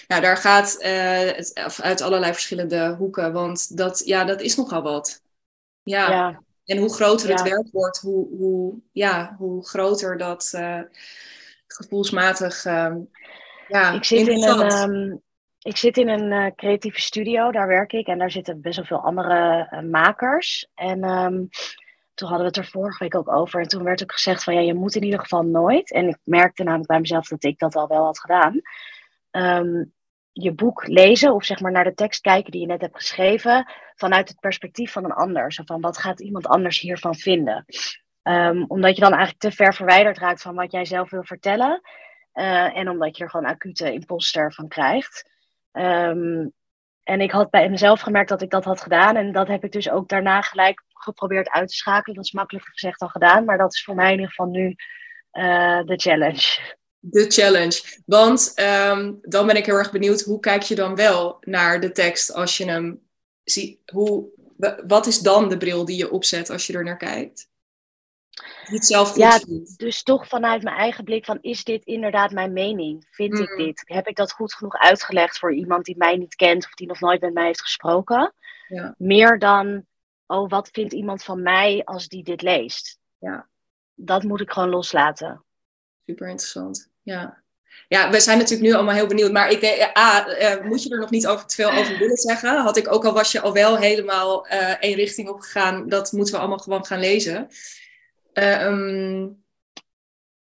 Nou, 0.09 0.23
daar 0.23 0.37
gaat 0.37 0.77
uh, 0.81 1.33
het 1.33 1.81
uit 1.81 2.01
allerlei 2.01 2.33
verschillende 2.33 2.95
hoeken, 2.99 3.33
want 3.33 3.77
dat, 3.77 4.03
ja, 4.05 4.25
dat 4.25 4.41
is 4.41 4.57
nogal 4.57 4.83
wat. 4.83 5.23
Ja. 5.83 6.11
ja. 6.11 6.43
En 6.65 6.79
hoe 6.79 6.95
groter 6.95 7.29
het 7.31 7.43
werk 7.43 7.69
wordt, 7.73 7.99
hoe, 7.99 8.29
hoe, 8.39 8.75
ja, 8.93 9.37
hoe 9.39 9.67
groter 9.67 10.19
dat 10.19 10.53
uh, 10.55 10.81
gevoelsmatig. 11.67 12.65
Uh, 12.65 12.95
ja, 13.69 13.93
ik, 13.93 14.05
zit 14.05 14.29
in 14.29 14.43
een, 14.43 14.73
um, 14.73 15.23
ik 15.65 15.77
zit 15.77 15.97
in 15.97 16.09
een 16.09 16.33
uh, 16.33 16.47
creatieve 16.57 17.01
studio, 17.01 17.51
daar 17.51 17.67
werk 17.67 17.93
ik. 17.93 18.07
En 18.07 18.19
daar 18.19 18.31
zitten 18.31 18.61
best 18.61 18.77
wel 18.77 18.85
veel 18.85 19.01
andere 19.01 19.69
uh, 19.71 19.81
makers. 19.81 20.69
En 20.75 21.05
um, 21.05 21.49
toen 22.15 22.29
hadden 22.29 22.47
we 22.47 22.53
het 22.57 22.57
er 22.57 22.73
vorige 22.73 23.03
week 23.03 23.17
ook 23.17 23.29
over. 23.29 23.61
En 23.61 23.69
toen 23.69 23.85
werd 23.85 24.03
ook 24.03 24.13
gezegd 24.13 24.45
van 24.45 24.55
ja, 24.55 24.61
je 24.61 24.75
moet 24.75 24.95
in 24.95 25.03
ieder 25.03 25.21
geval 25.21 25.43
nooit. 25.43 25.93
En 25.93 26.09
ik 26.09 26.19
merkte 26.25 26.63
namelijk 26.63 26.89
bij 26.89 27.01
mezelf 27.01 27.29
dat 27.29 27.45
ik 27.45 27.59
dat 27.59 27.75
al 27.75 27.89
wel 27.89 28.05
had 28.05 28.21
gedaan. 28.21 28.61
Um, 29.31 29.93
je 30.33 30.53
boek 30.53 30.87
lezen 30.87 31.35
of 31.35 31.45
zeg 31.45 31.61
maar 31.61 31.73
naar 31.73 31.85
de 31.85 31.95
tekst 31.95 32.21
kijken 32.21 32.51
die 32.51 32.61
je 32.61 32.67
net 32.67 32.81
hebt 32.81 32.97
geschreven 32.97 33.73
vanuit 33.95 34.29
het 34.29 34.41
perspectief 34.41 34.93
van 34.93 35.05
een 35.05 35.13
ander. 35.13 35.53
Zo 35.53 35.63
van 35.67 35.81
wat 35.81 35.99
gaat 35.99 36.21
iemand 36.21 36.47
anders 36.47 36.81
hiervan 36.81 37.15
vinden? 37.15 37.65
Um, 38.23 38.65
omdat 38.69 38.95
je 38.95 39.03
dan 39.03 39.13
eigenlijk 39.13 39.41
te 39.41 39.53
ver 39.53 39.75
verwijderd 39.75 40.19
raakt 40.19 40.43
van 40.43 40.55
wat 40.55 40.73
jij 40.73 40.85
zelf 40.85 41.11
wil 41.11 41.25
vertellen. 41.25 41.81
Uh, 42.35 42.77
en 42.77 42.89
omdat 42.89 43.17
je 43.17 43.25
er 43.25 43.31
gewoon 43.31 43.51
acute 43.51 43.93
imposter 43.93 44.53
van 44.53 44.69
krijgt. 44.69 45.33
Um, 45.79 46.53
en 47.03 47.21
ik 47.21 47.31
had 47.31 47.51
bij 47.51 47.71
mezelf 47.71 48.01
gemerkt 48.01 48.29
dat 48.29 48.43
ik 48.43 48.51
dat 48.51 48.65
had 48.65 48.81
gedaan. 48.81 49.17
En 49.17 49.33
dat 49.33 49.49
heb 49.49 49.65
ik 49.65 49.73
dus 49.73 49.91
ook 49.91 50.09
daarna 50.09 50.41
gelijk 50.41 50.83
geprobeerd 50.89 51.51
uit 51.51 51.69
te 51.69 51.75
schakelen. 51.75 52.17
Dat 52.17 52.25
is 52.25 52.33
makkelijker 52.33 52.73
gezegd 52.73 53.01
dan 53.01 53.11
gedaan. 53.11 53.45
Maar 53.45 53.59
dat 53.59 53.75
is 53.75 53.85
voor 53.85 53.95
mij 53.95 54.07
in 54.07 54.13
ieder 54.13 54.29
geval 54.29 54.47
nu 54.47 54.75
uh, 55.33 55.85
de 55.85 55.97
challenge 55.97 56.77
de 57.07 57.25
challenge. 57.29 57.83
Want 58.07 58.53
um, 58.57 59.19
dan 59.23 59.47
ben 59.47 59.57
ik 59.57 59.67
heel 59.67 59.77
erg 59.77 59.93
benieuwd, 59.93 60.21
hoe 60.21 60.41
kijk 60.41 60.63
je 60.63 60.75
dan 60.75 60.95
wel 60.95 61.37
naar 61.41 61.81
de 61.81 61.93
tekst 61.93 62.33
als 62.33 62.57
je 62.57 62.65
hem 62.65 63.01
ziet? 63.45 63.79
Hoe, 63.93 64.27
wat 64.87 65.07
is 65.07 65.19
dan 65.19 65.49
de 65.49 65.57
bril 65.57 65.85
die 65.85 65.97
je 65.97 66.11
opzet 66.11 66.51
als 66.51 66.67
je 66.67 66.73
er 66.73 66.85
naar 66.85 66.97
kijkt? 66.97 67.49
Niet 68.71 68.85
zelf 68.85 69.17
ja, 69.17 69.41
dus 69.77 70.03
toch 70.03 70.29
vanuit 70.29 70.63
mijn 70.63 70.77
eigen 70.77 71.05
blik 71.05 71.25
van, 71.25 71.39
is 71.41 71.65
dit 71.65 71.85
inderdaad 71.85 72.31
mijn 72.31 72.53
mening? 72.53 73.07
Vind 73.11 73.39
ik 73.39 73.51
mm. 73.51 73.57
dit? 73.57 73.83
Heb 73.85 74.07
ik 74.07 74.17
dat 74.17 74.33
goed 74.33 74.55
genoeg 74.55 74.75
uitgelegd 74.75 75.39
voor 75.39 75.55
iemand 75.55 75.85
die 75.85 75.97
mij 75.97 76.17
niet 76.17 76.35
kent 76.35 76.65
of 76.65 76.75
die 76.75 76.87
nog 76.87 77.01
nooit 77.01 77.21
met 77.21 77.35
mij 77.35 77.47
heeft 77.47 77.63
gesproken? 77.63 78.35
Ja. 78.69 78.95
Meer 78.99 79.39
dan, 79.39 79.87
oh, 80.27 80.49
wat 80.51 80.69
vindt 80.73 80.93
iemand 80.93 81.23
van 81.23 81.43
mij 81.43 81.83
als 81.85 82.09
die 82.09 82.25
dit 82.25 82.43
leest? 82.43 82.99
Ja. 83.19 83.49
Dat 83.95 84.23
moet 84.23 84.41
ik 84.41 84.51
gewoon 84.51 84.69
loslaten. 84.69 85.45
Super 86.05 86.29
interessant 86.29 86.93
ja. 87.05 87.43
Ja, 87.89 88.11
we 88.11 88.21
zijn 88.21 88.39
natuurlijk 88.39 88.69
nu 88.69 88.75
allemaal 88.75 88.95
heel 88.95 89.07
benieuwd. 89.07 89.33
Maar 89.33 89.51
ik 89.51 89.61
denk, 89.61 89.97
A, 89.99 90.29
uh, 90.29 90.65
moet 90.65 90.83
je 90.83 90.91
er 90.91 90.99
nog 90.99 91.11
niet 91.11 91.27
over 91.27 91.47
te 91.47 91.55
veel 91.55 91.71
over 91.71 91.99
willen 91.99 92.17
zeggen? 92.17 92.61
Had 92.61 92.77
ik 92.77 92.93
ook 92.93 93.05
al, 93.05 93.13
was 93.13 93.33
je 93.33 93.41
al 93.41 93.53
wel 93.53 93.77
helemaal 93.77 94.47
uh, 94.47 94.83
één 94.83 94.95
richting 94.95 95.29
op 95.29 95.41
gegaan. 95.41 95.89
Dat 95.89 96.13
moeten 96.13 96.35
we 96.35 96.41
allemaal 96.41 96.59
gewoon 96.59 96.87
gaan 96.87 96.99
lezen. 97.01 97.49
Uh, 98.35 99.27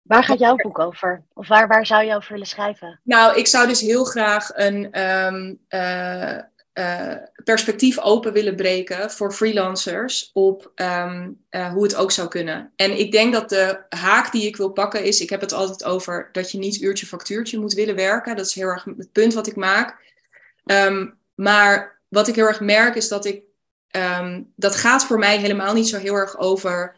waar 0.02 0.24
gaat 0.24 0.40
jouw 0.40 0.56
boek 0.56 0.80
over? 0.80 1.24
Of 1.34 1.48
waar, 1.48 1.68
waar 1.68 1.86
zou 1.86 2.04
je 2.04 2.16
over 2.16 2.32
willen 2.32 2.48
schrijven? 2.48 3.00
Nou, 3.04 3.38
ik 3.38 3.48
zou 3.48 3.68
dus 3.68 3.82
heel 3.82 4.04
graag 4.04 4.50
een 4.54 5.02
um, 5.02 5.60
uh, 6.74 7.16
perspectief 7.44 8.00
open 8.00 8.34
willen 8.34 8.56
breken 8.56 9.12
voor 9.12 9.34
freelancers 9.34 10.30
op 10.34 10.72
um, 10.76 11.44
uh, 11.50 11.72
hoe 11.72 11.84
het 11.84 11.96
ook 11.96 12.12
zou 12.12 12.28
kunnen. 12.28 12.72
En 12.76 13.00
ik 13.00 13.12
denk 13.12 13.34
dat 13.34 13.50
de 13.50 13.80
haak 13.90 14.32
die 14.32 14.48
ik 14.48 14.56
wil 14.56 14.70
pakken 14.70 15.04
is, 15.04 15.22
ik 15.22 15.30
heb 15.30 15.42
het 15.42 15.54
altijd 15.54 15.84
over 15.84 16.30
dat 16.32 16.52
je 16.52 16.58
niet 16.58 16.82
uurtje 16.82 17.06
factuurtje 17.06 17.60
moet 17.60 17.74
willen 17.74 17.96
werken. 17.96 18.36
Dat 18.36 18.46
is 18.46 18.54
heel 18.54 18.68
erg 18.68 18.84
het 18.98 19.12
punt 19.12 19.34
wat 19.34 19.48
ik 19.48 19.56
maak. 19.56 20.02
Um, 20.66 21.18
maar 21.36 22.00
wat 22.08 22.28
ik 22.28 22.36
heel 22.36 22.48
erg 22.48 22.60
merk 22.60 22.96
is 22.96 23.08
dat 23.08 23.26
ik, 23.26 23.44
um, 23.92 24.52
dat 24.56 24.76
gaat 24.76 25.06
voor 25.06 25.20
mij 25.20 25.38
helemaal 25.38 25.74
niet 25.74 25.88
zo 25.88 25.98
heel 25.98 26.16
erg 26.16 26.38
over 26.38 26.96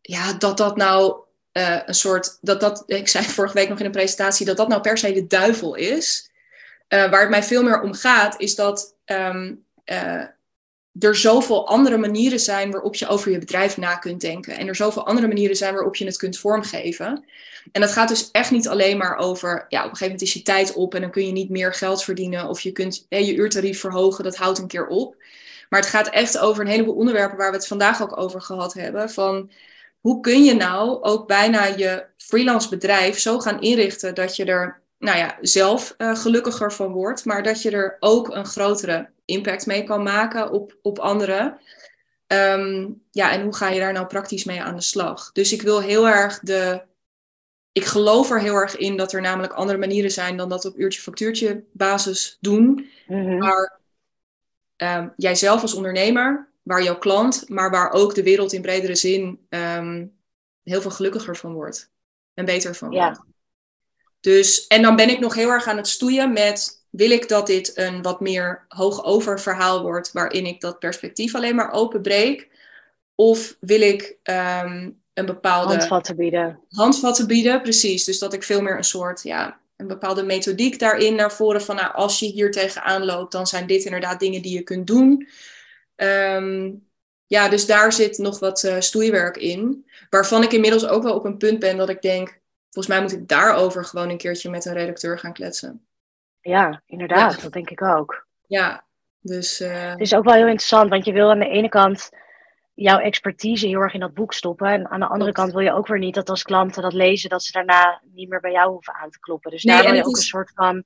ja, 0.00 0.32
dat 0.38 0.56
dat 0.56 0.76
nou 0.76 1.22
uh, 1.52 1.78
een 1.86 1.94
soort, 1.94 2.38
dat 2.40 2.60
dat, 2.60 2.82
ik 2.86 3.08
zei 3.08 3.24
vorige 3.38 3.54
week 3.54 3.68
nog 3.68 3.78
in 3.78 3.84
een 3.84 3.90
presentatie, 3.90 4.46
dat 4.46 4.56
dat 4.56 4.68
nou 4.68 4.80
per 4.80 4.98
se 4.98 5.12
de 5.12 5.26
duivel 5.26 5.74
is. 5.74 6.30
Uh, 6.88 7.10
waar 7.10 7.20
het 7.20 7.30
mij 7.30 7.42
veel 7.42 7.62
meer 7.62 7.80
om 7.80 7.94
gaat, 7.94 8.40
is 8.40 8.54
dat 8.54 8.96
um, 9.06 9.64
uh, 9.84 10.24
er 10.98 11.16
zoveel 11.16 11.68
andere 11.68 11.96
manieren 11.96 12.40
zijn 12.40 12.70
waarop 12.70 12.94
je 12.94 13.08
over 13.08 13.30
je 13.30 13.38
bedrijf 13.38 13.76
na 13.76 13.96
kunt 13.96 14.20
denken. 14.20 14.58
En 14.58 14.68
er 14.68 14.76
zoveel 14.76 15.06
andere 15.06 15.26
manieren 15.26 15.56
zijn 15.56 15.74
waarop 15.74 15.96
je 15.96 16.04
het 16.04 16.16
kunt 16.16 16.38
vormgeven. 16.38 17.24
En 17.72 17.80
dat 17.80 17.92
gaat 17.92 18.08
dus 18.08 18.30
echt 18.30 18.50
niet 18.50 18.68
alleen 18.68 18.96
maar 18.96 19.16
over, 19.16 19.66
ja, 19.68 19.78
op 19.78 19.90
een 19.90 19.96
gegeven 19.96 20.04
moment 20.04 20.22
is 20.22 20.32
je 20.32 20.42
tijd 20.42 20.72
op 20.72 20.94
en 20.94 21.00
dan 21.00 21.10
kun 21.10 21.26
je 21.26 21.32
niet 21.32 21.50
meer 21.50 21.74
geld 21.74 22.04
verdienen. 22.04 22.48
Of 22.48 22.60
je 22.60 22.72
kunt 22.72 23.06
je 23.08 23.34
uurtarief 23.34 23.80
verhogen, 23.80 24.24
dat 24.24 24.36
houdt 24.36 24.58
een 24.58 24.66
keer 24.66 24.86
op. 24.86 25.21
Maar 25.72 25.80
het 25.80 25.90
gaat 25.90 26.08
echt 26.08 26.38
over 26.38 26.62
een 26.62 26.70
heleboel 26.70 26.94
onderwerpen 26.94 27.36
waar 27.38 27.50
we 27.50 27.56
het 27.56 27.66
vandaag 27.66 28.02
ook 28.02 28.16
over 28.16 28.40
gehad 28.40 28.74
hebben. 28.74 29.10
Van 29.10 29.50
hoe 30.00 30.20
kun 30.20 30.44
je 30.44 30.54
nou 30.54 31.02
ook 31.02 31.26
bijna 31.26 31.64
je 31.64 32.06
freelance 32.16 32.68
bedrijf 32.68 33.18
zo 33.18 33.38
gaan 33.38 33.60
inrichten 33.60 34.14
dat 34.14 34.36
je 34.36 34.44
er 34.44 34.82
nou 34.98 35.18
ja, 35.18 35.38
zelf 35.40 35.94
uh, 35.98 36.16
gelukkiger 36.16 36.72
van 36.72 36.92
wordt, 36.92 37.24
maar 37.24 37.42
dat 37.42 37.62
je 37.62 37.70
er 37.70 37.96
ook 38.00 38.34
een 38.34 38.46
grotere 38.46 39.10
impact 39.24 39.66
mee 39.66 39.84
kan 39.84 40.02
maken 40.02 40.50
op, 40.50 40.78
op 40.82 40.98
anderen. 40.98 41.58
Um, 42.26 43.02
ja, 43.10 43.32
en 43.32 43.42
hoe 43.42 43.54
ga 43.54 43.68
je 43.68 43.80
daar 43.80 43.92
nou 43.92 44.06
praktisch 44.06 44.44
mee 44.44 44.62
aan 44.62 44.76
de 44.76 44.82
slag? 44.82 45.32
Dus 45.32 45.52
ik 45.52 45.62
wil 45.62 45.80
heel 45.80 46.08
erg 46.08 46.38
de. 46.40 46.82
Ik 47.72 47.84
geloof 47.84 48.30
er 48.30 48.40
heel 48.40 48.54
erg 48.54 48.76
in 48.76 48.96
dat 48.96 49.12
er 49.12 49.20
namelijk 49.20 49.52
andere 49.52 49.78
manieren 49.78 50.10
zijn 50.10 50.36
dan 50.36 50.48
dat 50.48 50.64
op 50.64 50.78
uurtje-factuurtje 50.78 51.64
basis 51.72 52.38
doen. 52.40 52.90
Mm 53.06 53.38
Maar 53.38 53.80
um, 54.82 55.12
jij 55.16 55.34
zelf 55.34 55.62
als 55.62 55.74
ondernemer, 55.74 56.48
waar 56.62 56.82
jouw 56.82 56.98
klant, 56.98 57.48
maar 57.48 57.70
waar 57.70 57.92
ook 57.92 58.14
de 58.14 58.22
wereld 58.22 58.52
in 58.52 58.62
bredere 58.62 58.94
zin 58.94 59.46
um, 59.48 60.16
heel 60.62 60.80
veel 60.80 60.90
gelukkiger 60.90 61.36
van 61.36 61.52
wordt 61.52 61.90
en 62.34 62.44
beter 62.44 62.74
van 62.74 62.90
wordt. 62.90 63.16
Ja. 63.16 63.24
Dus, 64.20 64.66
en 64.66 64.82
dan 64.82 64.96
ben 64.96 65.08
ik 65.08 65.20
nog 65.20 65.34
heel 65.34 65.50
erg 65.50 65.66
aan 65.66 65.76
het 65.76 65.88
stoeien 65.88 66.32
met, 66.32 66.84
wil 66.90 67.10
ik 67.10 67.28
dat 67.28 67.46
dit 67.46 67.78
een 67.78 68.02
wat 68.02 68.20
meer 68.20 68.64
hoogover 68.68 69.40
verhaal 69.40 69.82
wordt, 69.82 70.12
waarin 70.12 70.46
ik 70.46 70.60
dat 70.60 70.78
perspectief 70.78 71.34
alleen 71.34 71.54
maar 71.54 71.72
openbreek? 71.72 72.50
Of 73.14 73.56
wil 73.60 73.80
ik 73.80 74.16
um, 74.22 75.02
een 75.14 75.26
bepaalde... 75.26 75.74
Handvatten 75.74 76.16
bieden. 76.16 76.60
Handvatten 76.68 77.26
bieden, 77.26 77.62
precies. 77.62 78.04
Dus 78.04 78.18
dat 78.18 78.32
ik 78.32 78.42
veel 78.42 78.62
meer 78.62 78.76
een 78.76 78.84
soort, 78.84 79.22
ja, 79.22 79.60
een 79.82 79.88
bepaalde 79.88 80.22
methodiek 80.22 80.78
daarin 80.78 81.14
naar 81.14 81.32
voren 81.32 81.62
van, 81.62 81.76
nou, 81.76 81.94
als 81.94 82.18
je 82.18 82.26
hier 82.26 82.50
tegenaan 82.50 83.04
loopt, 83.04 83.32
dan 83.32 83.46
zijn 83.46 83.66
dit 83.66 83.84
inderdaad 83.84 84.20
dingen 84.20 84.42
die 84.42 84.54
je 84.54 84.62
kunt 84.62 84.86
doen. 84.86 85.28
Um, 85.96 86.86
ja, 87.26 87.48
dus 87.48 87.66
daar 87.66 87.92
zit 87.92 88.18
nog 88.18 88.38
wat 88.38 88.62
uh, 88.62 88.80
stoeiwerk 88.80 89.36
in. 89.36 89.90
Waarvan 90.10 90.42
ik 90.42 90.52
inmiddels 90.52 90.86
ook 90.86 91.02
wel 91.02 91.14
op 91.14 91.24
een 91.24 91.36
punt 91.36 91.58
ben 91.58 91.76
dat 91.76 91.88
ik 91.88 92.02
denk, 92.02 92.40
volgens 92.70 92.94
mij 92.94 93.02
moet 93.02 93.12
ik 93.12 93.28
daarover 93.28 93.84
gewoon 93.84 94.08
een 94.08 94.16
keertje 94.16 94.50
met 94.50 94.64
een 94.64 94.74
redacteur 94.74 95.18
gaan 95.18 95.32
kletsen. 95.32 95.86
Ja, 96.40 96.82
inderdaad, 96.86 97.42
dat 97.42 97.52
denk 97.52 97.70
ik 97.70 97.82
ook. 97.82 98.26
Ja, 98.46 98.84
dus. 99.20 99.60
Uh... 99.60 99.90
Het 99.90 100.00
is 100.00 100.14
ook 100.14 100.24
wel 100.24 100.34
heel 100.34 100.46
interessant, 100.46 100.90
want 100.90 101.04
je 101.04 101.12
wil 101.12 101.30
aan 101.30 101.38
de 101.38 101.48
ene 101.48 101.68
kant 101.68 102.10
jouw 102.74 102.98
expertise 102.98 103.66
heel 103.66 103.80
erg 103.80 103.94
in 103.94 104.00
dat 104.00 104.14
boek 104.14 104.32
stoppen. 104.32 104.68
En 104.68 104.88
aan 104.88 105.00
de 105.00 105.06
andere 105.06 105.32
kant 105.32 105.52
wil 105.52 105.60
je 105.60 105.72
ook 105.72 105.86
weer 105.86 105.98
niet 105.98 106.14
dat 106.14 106.28
als 106.28 106.42
klanten 106.42 106.82
dat 106.82 106.92
lezen, 106.92 107.30
dat 107.30 107.42
ze 107.42 107.52
daarna 107.52 108.00
niet 108.12 108.28
meer 108.28 108.40
bij 108.40 108.52
jou 108.52 108.70
hoeven 108.70 108.94
aan 108.94 109.10
te 109.10 109.18
kloppen. 109.20 109.50
Dus 109.50 109.62
daar 109.62 109.82
wil 109.82 109.94
je 109.94 110.04
ook 110.04 110.16
een 110.16 110.22
soort 110.22 110.52
van 110.54 110.84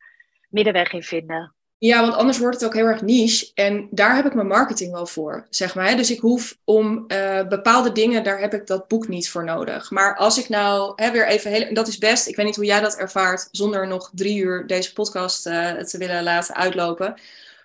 middenweg 0.49 0.93
in 0.93 1.03
vinden. 1.03 1.55
Ja, 1.79 2.01
want 2.01 2.15
anders 2.15 2.39
wordt 2.39 2.61
het 2.61 2.65
ook 2.65 2.75
heel 2.75 2.87
erg 2.87 3.03
niche. 3.03 3.51
En 3.55 3.89
daar 3.91 4.15
heb 4.15 4.25
ik 4.25 4.35
mijn 4.35 4.47
marketing 4.47 4.93
wel 4.93 5.07
voor, 5.07 5.47
zeg 5.51 5.75
maar. 5.75 5.97
Dus 5.97 6.11
ik 6.11 6.21
hoef 6.21 6.59
om 6.65 7.05
uh, 7.09 7.47
bepaalde 7.49 7.93
dingen, 7.93 8.25
daar 8.25 8.41
heb 8.41 8.55
ik 8.55 8.67
dat 8.67 8.89
boek 8.89 9.09
niet 9.09 9.31
voor 9.31 9.45
nodig. 9.45 9.91
Maar 9.91 10.17
als 10.17 10.39
ik 10.39 10.49
nou 10.49 10.93
hè, 10.97 11.11
weer 11.11 11.27
even 11.27 11.51
heel... 11.51 11.75
Dat 11.75 11.89
is 11.89 11.99
best, 11.99 12.27
ik 12.27 12.37
weet 12.37 12.47
niet 12.47 12.57
hoe 12.57 12.65
jij 12.65 12.81
dat 12.81 12.97
ervaart... 12.97 13.49
zonder 13.51 13.87
nog 13.87 14.11
drie 14.15 14.39
uur 14.39 14.67
deze 14.67 14.93
podcast 14.93 15.47
uh, 15.47 15.71
te 15.73 15.99
willen 15.99 16.23
laten 16.23 16.55
uitlopen. 16.55 17.21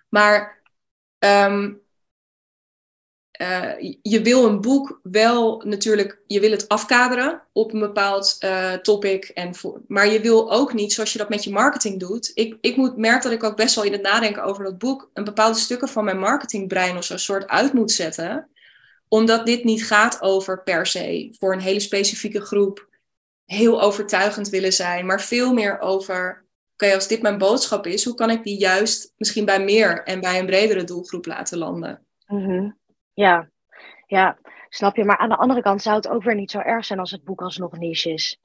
Maar 0.09 0.61
um, 1.19 1.81
uh, 3.41 3.93
je 4.01 4.21
wil 4.21 4.45
een 4.45 4.61
boek 4.61 4.99
wel 5.03 5.61
natuurlijk, 5.65 6.21
je 6.27 6.39
wil 6.39 6.51
het 6.51 6.67
afkaderen 6.67 7.41
op 7.53 7.73
een 7.73 7.79
bepaald 7.79 8.37
uh, 8.39 8.73
topic. 8.73 9.25
En 9.25 9.53
maar 9.87 10.07
je 10.07 10.21
wil 10.21 10.51
ook 10.51 10.73
niet, 10.73 10.93
zoals 10.93 11.11
je 11.11 11.17
dat 11.17 11.29
met 11.29 11.43
je 11.43 11.51
marketing 11.51 11.99
doet. 11.99 12.31
Ik, 12.33 12.57
ik 12.61 12.75
moet, 12.75 12.97
merk 12.97 13.23
dat 13.23 13.31
ik 13.31 13.43
ook 13.43 13.55
best 13.55 13.75
wel 13.75 13.83
in 13.83 13.91
het 13.91 14.01
nadenken 14.01 14.43
over 14.43 14.63
dat 14.63 14.77
boek 14.77 15.09
een 15.13 15.23
bepaalde 15.23 15.57
stukken 15.57 15.87
van 15.87 16.03
mijn 16.03 16.19
marketingbrein 16.19 16.97
of 16.97 17.03
zo'n 17.03 17.17
soort 17.17 17.47
uit 17.47 17.73
moet 17.73 17.91
zetten. 17.91 18.49
Omdat 19.07 19.45
dit 19.45 19.63
niet 19.63 19.85
gaat 19.85 20.21
over 20.21 20.63
per 20.63 20.85
se 20.85 21.35
voor 21.39 21.53
een 21.53 21.59
hele 21.59 21.79
specifieke 21.79 22.41
groep 22.41 22.89
heel 23.45 23.81
overtuigend 23.81 24.49
willen 24.49 24.73
zijn, 24.73 25.05
maar 25.05 25.21
veel 25.21 25.53
meer 25.53 25.79
over. 25.79 26.45
Oké, 26.73 26.93
als 26.93 27.07
dit 27.07 27.21
mijn 27.21 27.37
boodschap 27.37 27.87
is, 27.87 28.05
hoe 28.05 28.15
kan 28.15 28.29
ik 28.29 28.43
die 28.43 28.59
juist 28.59 29.13
misschien 29.17 29.45
bij 29.45 29.63
meer 29.63 30.03
en 30.03 30.19
bij 30.19 30.39
een 30.39 30.45
bredere 30.45 30.83
doelgroep 30.83 31.25
laten 31.25 31.57
landen? 31.57 32.05
Mm. 32.27 32.79
Ja, 33.21 33.49
ja, 34.07 34.37
snap 34.69 34.95
je. 34.95 35.05
Maar 35.05 35.17
aan 35.17 35.29
de 35.29 35.35
andere 35.35 35.61
kant 35.61 35.81
zou 35.81 35.95
het 35.95 36.07
ook 36.07 36.23
weer 36.23 36.35
niet 36.35 36.51
zo 36.51 36.59
erg 36.59 36.85
zijn 36.85 36.99
als 36.99 37.11
het 37.11 37.23
boek 37.23 37.41
alsnog 37.41 37.77
niche 37.77 38.09
is. 38.09 38.39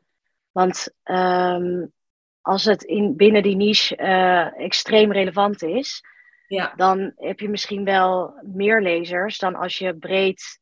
Want 0.53 0.89
um, 1.05 1.93
als 2.41 2.65
het 2.65 2.83
in, 2.83 3.17
binnen 3.17 3.43
die 3.43 3.57
niche 3.57 3.97
uh, 3.97 4.61
extreem 4.61 5.13
relevant 5.13 5.63
is, 5.63 6.03
ja. 6.47 6.73
dan 6.77 7.13
heb 7.17 7.41
je 7.41 7.49
misschien 7.49 7.85
wel 7.85 8.41
meer 8.43 8.81
lezers 8.81 9.39
dan 9.39 9.55
als 9.55 9.79
je 9.79 9.97
breed 9.97 10.61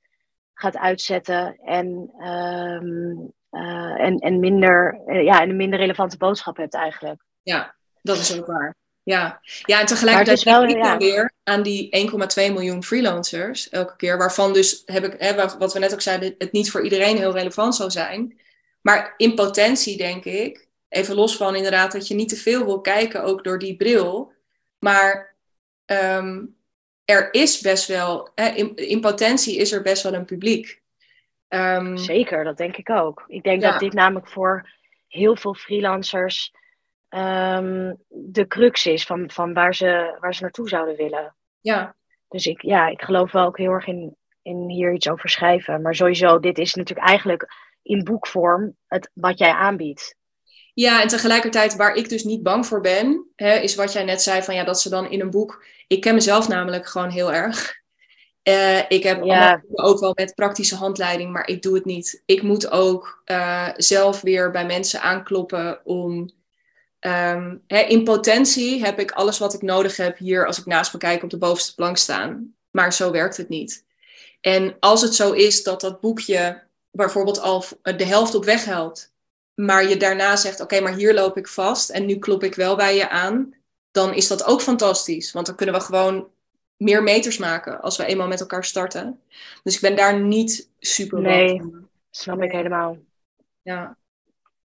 gaat 0.55 0.77
uitzetten 0.77 1.57
en, 1.57 1.87
um, 2.29 3.33
uh, 3.51 4.01
en, 4.01 4.19
en, 4.19 4.41
minder, 4.41 5.01
uh, 5.07 5.25
ja, 5.25 5.41
en 5.41 5.51
een 5.51 5.57
minder 5.57 5.79
relevante 5.79 6.17
boodschap 6.17 6.57
hebt 6.57 6.75
eigenlijk. 6.75 7.25
Ja, 7.43 7.75
dat 8.03 8.17
is 8.17 8.39
ook 8.39 8.47
waar. 8.47 8.77
Ja, 9.05 9.41
ja 9.63 9.81
en 9.81 9.87
tegelijkertijd 9.87 10.43
denk 10.43 10.71
ik 10.71 10.77
ja. 10.77 10.97
weer 10.97 11.33
aan 11.43 11.63
die 11.63 12.11
1,2 12.11 12.53
miljoen 12.53 12.85
freelancers 12.85 13.69
elke 13.69 13.97
keer. 13.97 14.19
Waarvan 14.19 14.53
dus, 14.53 14.83
heb 14.87 15.05
ik, 15.05 15.15
hè, 15.19 15.35
wat 15.59 15.73
we 15.73 15.79
net 15.79 15.93
ook 15.93 16.01
zeiden, 16.01 16.35
het 16.39 16.53
niet 16.53 16.71
voor 16.71 16.83
iedereen 16.83 17.17
heel 17.17 17.33
relevant 17.33 17.75
zal 17.75 17.91
zijn. 17.91 18.41
Maar 18.81 19.15
in 19.17 19.35
potentie 19.35 19.97
denk 19.97 20.25
ik, 20.25 20.69
even 20.89 21.15
los 21.15 21.37
van 21.37 21.57
inderdaad 21.57 21.93
dat 21.93 22.09
je 22.09 22.15
niet 22.15 22.29
te 22.29 22.37
veel 22.37 22.65
wil 22.65 22.81
kijken, 22.81 23.23
ook 23.23 23.45
door 23.45 23.59
die 23.59 23.77
bril. 23.77 24.33
Maar 24.79 25.35
um, 25.87 26.57
er 27.05 27.35
is 27.35 27.61
best 27.61 27.87
wel, 27.87 28.31
hè, 28.35 28.49
in, 28.49 28.75
in, 28.75 29.01
potentie 29.01 29.57
is 29.57 29.73
er 29.73 29.83
best 29.83 30.03
wel 30.03 30.15
een 30.15 30.25
publiek. 30.25 30.83
Um, 31.49 31.99
Zeker, 31.99 32.45
dat 32.45 32.57
denk 32.57 32.77
ik 32.77 32.91
ook. 32.91 33.25
Ik 33.27 33.43
denk 33.43 33.63
ja. 33.63 33.71
dat 33.71 33.81
dit 33.81 33.93
namelijk 33.93 34.29
voor 34.29 34.71
heel 35.09 35.37
veel 35.37 35.55
freelancers 35.55 36.53
um, 37.15 37.97
de 38.09 38.47
crux 38.47 38.87
is 38.87 39.05
van, 39.05 39.31
van 39.31 39.55
waar, 39.55 39.75
ze, 39.75 40.17
waar 40.21 40.35
ze 40.35 40.43
naartoe 40.43 40.69
zouden 40.69 40.97
willen. 40.97 41.35
Ja. 41.61 41.97
Dus 42.29 42.47
ik, 42.47 42.63
ja, 42.63 42.89
ik 42.89 43.03
geloof 43.03 43.33
wel 43.33 43.47
ook 43.47 43.59
heel 43.59 43.71
erg 43.71 43.87
in, 43.87 44.17
in 44.43 44.69
hier 44.69 44.93
iets 44.93 45.09
over 45.09 45.29
schrijven. 45.29 45.83
Maar 45.83 45.95
sowieso, 45.95 46.41
dit 46.41 46.59
is 46.59 46.75
natuurlijk 46.75 47.09
eigenlijk 47.09 47.49
in 47.83 48.05
boekvorm 48.05 48.77
het, 48.87 49.11
wat 49.15 49.39
jij 49.39 49.53
aanbiedt. 49.53 50.17
Ja, 50.75 51.03
en 51.03 51.09
tegelijkertijd 51.09 51.77
waar 51.77 51.95
ik 51.95 52.09
dus 52.09 52.25
niet 52.25 52.43
bang 52.43 52.67
voor 52.67 52.81
ben, 52.81 53.31
hè, 53.37 53.55
is 53.55 53.75
wat 53.75 53.93
jij 53.93 54.05
net 54.05 54.23
zei 54.23 54.43
van 54.43 54.55
ja, 54.55 54.65
dat 54.65 54.81
ze 54.81 54.89
dan 54.89 55.11
in 55.11 55.21
een 55.21 55.31
boek. 55.31 55.65
Ik 55.87 56.01
ken 56.01 56.15
mezelf 56.15 56.49
namelijk 56.49 56.87
gewoon 56.87 57.11
heel 57.11 57.33
erg. 57.33 57.83
Uh, 58.49 58.79
ik 58.89 59.03
heb 59.03 59.25
ja. 59.25 59.63
ook 59.73 60.01
wel 60.01 60.13
met 60.15 60.35
praktische 60.35 60.77
handleiding, 60.77 61.33
maar 61.33 61.47
ik 61.47 61.63
doe 61.63 61.75
het 61.75 61.85
niet. 61.85 62.23
Ik 62.27 62.43
moet 62.43 62.71
ook 62.71 63.23
uh, 63.27 63.69
zelf 63.77 64.21
weer 64.21 64.51
bij 64.51 64.67
mensen 64.67 65.01
aankloppen 65.01 65.81
om 65.85 66.31
Um, 67.07 67.63
in 67.67 68.05
potentie 68.05 68.85
heb 68.85 68.99
ik 68.99 69.11
alles 69.11 69.39
wat 69.39 69.55
ik 69.55 69.63
nodig 69.63 69.97
heb 69.97 70.19
hier 70.19 70.47
als 70.47 70.59
ik 70.59 70.67
naast 70.67 70.93
me 70.93 70.99
kijk 70.99 71.23
op 71.23 71.31
de 71.31 71.39
bovenste 71.39 71.75
plank 71.75 71.97
staan. 71.97 72.55
Maar 72.71 72.93
zo 72.93 73.11
werkt 73.11 73.37
het 73.37 73.49
niet. 73.49 73.85
En 74.41 74.77
als 74.81 75.03
het 75.03 75.15
zo 75.15 75.33
is 75.33 75.63
dat 75.63 75.81
dat 75.81 76.01
boekje 76.01 76.63
bijvoorbeeld 76.91 77.41
al 77.41 77.65
de 77.83 78.05
helft 78.05 78.35
op 78.35 78.45
weg 78.45 78.65
helpt, 78.65 79.13
maar 79.55 79.89
je 79.89 79.97
daarna 79.97 80.37
zegt: 80.37 80.61
Oké, 80.61 80.81
maar 80.81 80.95
hier 80.95 81.15
loop 81.15 81.37
ik 81.37 81.49
vast 81.49 81.91
en 81.91 82.07
nu 82.07 82.19
klop 82.19 82.43
ik 82.43 82.55
wel 82.55 82.77
bij 82.77 82.97
je 82.97 83.09
aan, 83.09 83.55
dan 83.91 84.15
is 84.15 84.29
dat 84.29 84.45
ook 84.45 84.61
fantastisch. 84.61 85.33
Want 85.33 85.47
dan 85.47 85.55
kunnen 85.55 85.75
we 85.75 85.81
gewoon 85.81 86.29
meer 86.77 87.03
meters 87.03 87.39
maken 87.39 87.81
als 87.81 87.97
we 87.97 88.05
eenmaal 88.05 88.29
met 88.29 88.41
elkaar 88.41 88.65
starten. 88.65 89.21
Dus 89.63 89.75
ik 89.75 89.81
ben 89.81 89.97
daar 89.97 90.21
niet 90.21 90.69
super. 90.79 91.21
Nee, 91.21 91.63
snap 92.11 92.43
ik 92.43 92.53
helemaal. 92.53 92.99
Ja, 93.63 93.97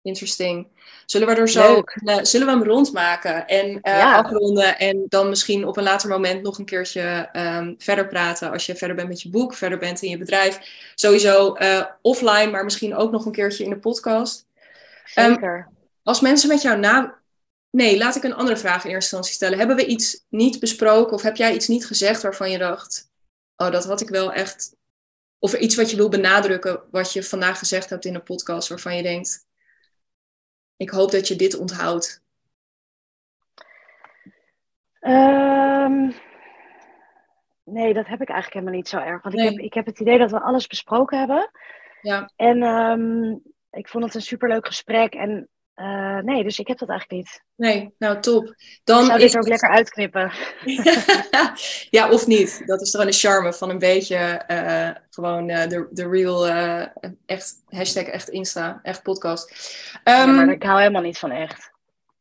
interesting. 0.06 0.68
Zullen 1.06 1.28
we 1.28 1.34
er 1.34 1.48
zo, 1.48 1.82
uh, 2.04 2.18
zullen 2.22 2.46
we 2.46 2.52
hem 2.52 2.62
rondmaken 2.62 3.46
en 3.46 3.66
uh, 3.66 3.78
ja. 3.82 4.16
afronden 4.16 4.78
en 4.78 5.04
dan 5.08 5.28
misschien 5.28 5.66
op 5.66 5.76
een 5.76 5.82
later 5.82 6.08
moment 6.08 6.42
nog 6.42 6.58
een 6.58 6.64
keertje 6.64 7.28
um, 7.32 7.74
verder 7.78 8.06
praten 8.06 8.50
als 8.50 8.66
je 8.66 8.76
verder 8.76 8.96
bent 8.96 9.08
met 9.08 9.22
je 9.22 9.30
boek, 9.30 9.54
verder 9.54 9.78
bent 9.78 10.02
in 10.02 10.10
je 10.10 10.18
bedrijf. 10.18 10.58
Sowieso 10.94 11.56
uh, 11.58 11.84
offline, 12.02 12.50
maar 12.50 12.64
misschien 12.64 12.94
ook 12.94 13.10
nog 13.10 13.26
een 13.26 13.32
keertje 13.32 13.64
in 13.64 13.70
de 13.70 13.78
podcast. 13.78 14.46
Zeker. 15.04 15.56
Um, 15.56 15.76
als 16.02 16.20
mensen 16.20 16.48
met 16.48 16.62
jou 16.62 16.78
na... 16.78 17.18
Nee, 17.70 17.98
laat 17.98 18.16
ik 18.16 18.22
een 18.22 18.34
andere 18.34 18.56
vraag 18.56 18.84
in 18.84 18.90
eerste 18.90 19.16
instantie 19.16 19.34
stellen. 19.34 19.58
Hebben 19.58 19.76
we 19.76 19.86
iets 19.86 20.24
niet 20.28 20.60
besproken 20.60 21.12
of 21.12 21.22
heb 21.22 21.36
jij 21.36 21.54
iets 21.54 21.68
niet 21.68 21.86
gezegd 21.86 22.22
waarvan 22.22 22.50
je 22.50 22.58
dacht, 22.58 23.10
oh 23.56 23.70
dat 23.70 23.84
had 23.84 24.00
ik 24.00 24.08
wel 24.08 24.32
echt... 24.32 24.74
Of 25.38 25.54
iets 25.54 25.76
wat 25.76 25.90
je 25.90 25.96
wil 25.96 26.08
benadrukken 26.08 26.80
wat 26.90 27.12
je 27.12 27.22
vandaag 27.22 27.58
gezegd 27.58 27.90
hebt 27.90 28.04
in 28.04 28.14
een 28.14 28.22
podcast 28.22 28.68
waarvan 28.68 28.96
je 28.96 29.02
denkt, 29.02 29.45
ik 30.76 30.90
hoop 30.90 31.10
dat 31.10 31.28
je 31.28 31.36
dit 31.36 31.58
onthoudt. 31.58 32.24
Um, 35.00 36.14
nee, 37.64 37.94
dat 37.94 38.06
heb 38.06 38.20
ik 38.20 38.28
eigenlijk 38.28 38.52
helemaal 38.52 38.74
niet 38.74 38.88
zo 38.88 38.98
erg. 38.98 39.22
Want 39.22 39.34
nee. 39.34 39.46
ik, 39.46 39.52
heb, 39.52 39.60
ik 39.64 39.74
heb 39.74 39.86
het 39.86 40.00
idee 40.00 40.18
dat 40.18 40.30
we 40.30 40.40
alles 40.40 40.66
besproken 40.66 41.18
hebben. 41.18 41.50
Ja. 42.00 42.30
En 42.36 42.62
um, 42.62 43.42
ik 43.70 43.88
vond 43.88 44.04
het 44.04 44.14
een 44.14 44.20
superleuk 44.20 44.66
gesprek. 44.66 45.14
En 45.14 45.48
uh, 45.76 46.18
nee, 46.18 46.42
dus 46.42 46.58
ik 46.58 46.68
heb 46.68 46.78
dat 46.78 46.88
eigenlijk 46.88 47.20
niet. 47.20 47.42
Nee, 47.54 47.94
nou 47.98 48.20
top. 48.20 48.54
Dan 48.84 49.00
ik 49.00 49.06
zou 49.06 49.18
dit 49.18 49.28
is... 49.28 49.36
ook 49.36 49.48
lekker 49.48 49.68
uitknippen. 49.68 50.32
ja, 51.96 52.10
of 52.10 52.26
niet. 52.26 52.62
Dat 52.66 52.80
is 52.80 52.90
toch 52.90 53.04
een 53.04 53.12
charme 53.12 53.52
van 53.52 53.70
een 53.70 53.78
beetje 53.78 54.42
uh, 54.48 54.90
gewoon 55.10 55.48
uh, 55.48 55.66
de, 55.66 55.88
de 55.90 56.08
real, 56.08 56.46
echt, 57.26 57.62
hashtag 57.68 58.04
echt 58.04 58.28
Insta, 58.28 58.80
echt 58.82 59.02
podcast. 59.02 59.50
Um, 60.04 60.14
ja, 60.14 60.26
maar 60.26 60.50
ik 60.50 60.62
hou 60.62 60.78
helemaal 60.78 61.02
niet 61.02 61.18
van 61.18 61.30
echt. 61.30 61.70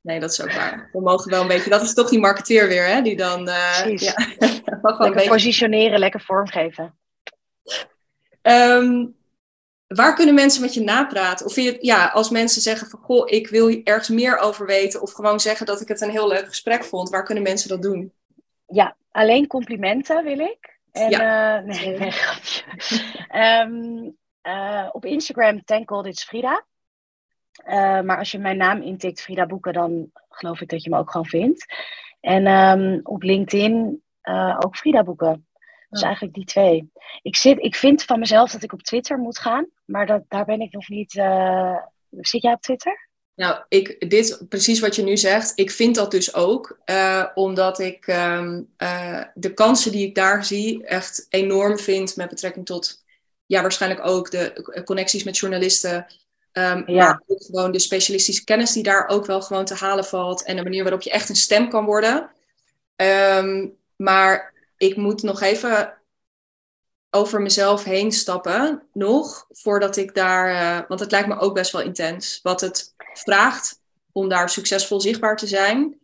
Nee, 0.02 0.20
dat 0.20 0.32
is 0.32 0.42
ook 0.42 0.52
waar. 0.52 0.90
We 0.92 1.02
mogen 1.02 1.32
wel 1.32 1.42
een 1.42 1.48
beetje, 1.48 1.70
dat 1.70 1.82
is 1.82 1.94
toch 1.94 2.10
die 2.10 2.20
marketeer 2.20 2.68
weer, 2.68 2.88
hè? 2.88 3.02
Die 3.02 3.16
dan... 3.16 3.44
Precies. 3.44 4.02
Ja, 4.02 4.14
lekker 4.82 5.14
beetje... 5.14 5.30
positioneren, 5.30 6.00
lekker 6.00 6.22
vormgeven. 6.22 6.96
Um, 8.42 9.16
Waar 9.88 10.16
kunnen 10.16 10.36
mensen 10.36 10.62
met 10.62 10.74
je 10.74 10.82
napraten? 10.82 11.46
Of 11.46 11.56
je, 11.56 11.78
ja, 11.80 12.08
als 12.08 12.30
mensen 12.30 12.62
zeggen 12.62 12.88
van 12.88 13.00
goh, 13.00 13.30
ik 13.30 13.48
wil 13.48 13.82
ergens 13.84 14.10
meer 14.10 14.38
over 14.38 14.66
weten. 14.66 15.02
Of 15.02 15.12
gewoon 15.12 15.40
zeggen 15.40 15.66
dat 15.66 15.82
ik 15.82 15.88
het 15.88 16.02
een 16.02 16.10
heel 16.10 16.28
leuk 16.28 16.48
gesprek 16.48 16.84
vond. 16.84 17.10
Waar 17.10 17.24
kunnen 17.24 17.44
mensen 17.44 17.70
dat 17.70 17.82
doen? 17.82 18.14
Ja, 18.68 18.96
alleen 19.12 19.48
complimenten 19.48 20.24
wil 20.24 20.40
ik. 20.40 20.80
En, 20.92 21.10
ja. 21.10 21.60
Uh, 21.60 21.66
nee, 21.66 21.98
nee, 21.98 22.14
um, 23.62 24.18
uh, 24.44 24.90
op 24.92 25.06
Instagram 25.06 25.64
tankel 25.64 26.02
dit 26.02 26.14
is 26.14 26.24
Frida. 26.24 26.66
Uh, 27.68 28.02
maar 28.02 28.18
als 28.18 28.32
je 28.32 28.40
mijn 28.40 28.58
naam 28.58 28.82
intikt, 28.82 29.22
Frida 29.22 29.46
Boeken, 29.46 29.74
dan 29.74 30.12
geloof 30.30 30.62
ik 30.62 30.70
dat 30.70 30.84
je 30.84 30.90
me 30.90 30.98
ook 30.98 31.12
gewoon 31.12 31.26
vindt. 31.26 31.66
En 32.20 32.48
um, 32.48 33.00
op 33.04 33.24
LinkedIn 33.24 34.04
ook 34.60 34.76
Frida 34.76 35.04
Boeken. 35.04 35.48
Dus 35.90 36.02
eigenlijk 36.02 36.34
die 36.34 36.46
twee. 36.46 36.92
Ik, 37.22 37.36
zit, 37.36 37.58
ik 37.60 37.76
vind 37.76 38.04
van 38.04 38.20
mezelf 38.20 38.52
dat 38.52 38.64
ik 38.64 38.74
op 38.74 38.82
Twitter 38.82 39.18
moet 39.18 39.40
gaan, 39.40 39.68
maar 39.86 40.06
dat, 40.06 40.24
daar 40.28 40.46
ben 40.46 40.60
ik 40.60 40.72
nog 40.72 40.90
niet. 40.90 41.14
Uh... 41.14 41.78
Zit 42.20 42.42
jij 42.42 42.54
op 42.54 42.62
Twitter? 42.62 43.10
Nou, 43.36 43.64
ik, 43.68 44.10
dit, 44.10 44.46
precies 44.50 44.80
wat 44.80 44.96
je 44.96 45.04
nu 45.04 45.18
zegt, 45.18 45.52
ik 45.56 45.72
vind 45.72 45.96
dat 45.96 46.12
dus 46.12 46.34
ook. 46.34 46.80
Uh, 46.86 47.26
omdat 47.34 47.80
ik 47.80 48.08
um, 48.08 48.74
uh, 48.78 49.24
de 49.34 49.54
kansen 49.54 49.92
die 49.92 50.08
ik 50.08 50.16
daar 50.16 50.46
zie 50.46 50.86
echt 50.86 51.26
enorm 51.30 51.78
vind 51.78 52.16
met 52.16 52.30
betrekking 52.30 52.66
tot, 52.66 53.04
ja, 53.46 53.62
waarschijnlijk 53.62 54.08
ook 54.08 54.32
de 54.32 54.82
connecties 54.86 55.24
met 55.24 55.38
journalisten. 55.38 56.06
Um, 56.52 56.84
ja. 56.86 57.06
Maar 57.06 57.22
ook 57.28 57.44
gewoon 57.44 57.72
de 57.72 57.80
specialistische 57.80 58.44
kennis 58.44 58.72
die 58.72 58.84
daar 58.84 59.08
ook 59.08 59.26
wel 59.26 59.42
gewoon 59.42 59.66
te 59.66 59.76
halen 59.76 60.06
valt. 60.06 60.44
En 60.44 60.56
de 60.56 60.64
manier 60.64 60.84
waarop 60.84 61.02
je 61.02 61.12
echt 61.12 61.30
een 61.30 61.36
stem 61.36 61.70
kan 61.70 61.86
worden. 61.86 62.30
Um, 62.96 63.78
maar 63.96 64.54
ik 64.78 64.96
moet 64.96 65.24
nog 65.24 65.42
even 65.42 65.94
over 67.16 67.42
mezelf 67.42 67.84
heen 67.84 68.12
stappen, 68.12 68.84
nog, 68.94 69.46
voordat 69.50 69.98
ik 69.98 70.14
daar, 70.16 70.52
uh, 70.52 70.88
want 70.88 71.00
het 71.00 71.12
lijkt 71.12 71.28
me 71.28 71.40
ook 71.40 71.54
best 71.54 71.72
wel 71.72 71.82
intens, 71.82 72.40
wat 72.44 72.62
het 72.62 72.94
vraagt 73.14 73.80
om 74.12 74.30
daar 74.30 74.50
succesvol 74.50 75.02
zichtbaar 75.02 75.38
te 75.38 75.48
zijn. 75.48 76.00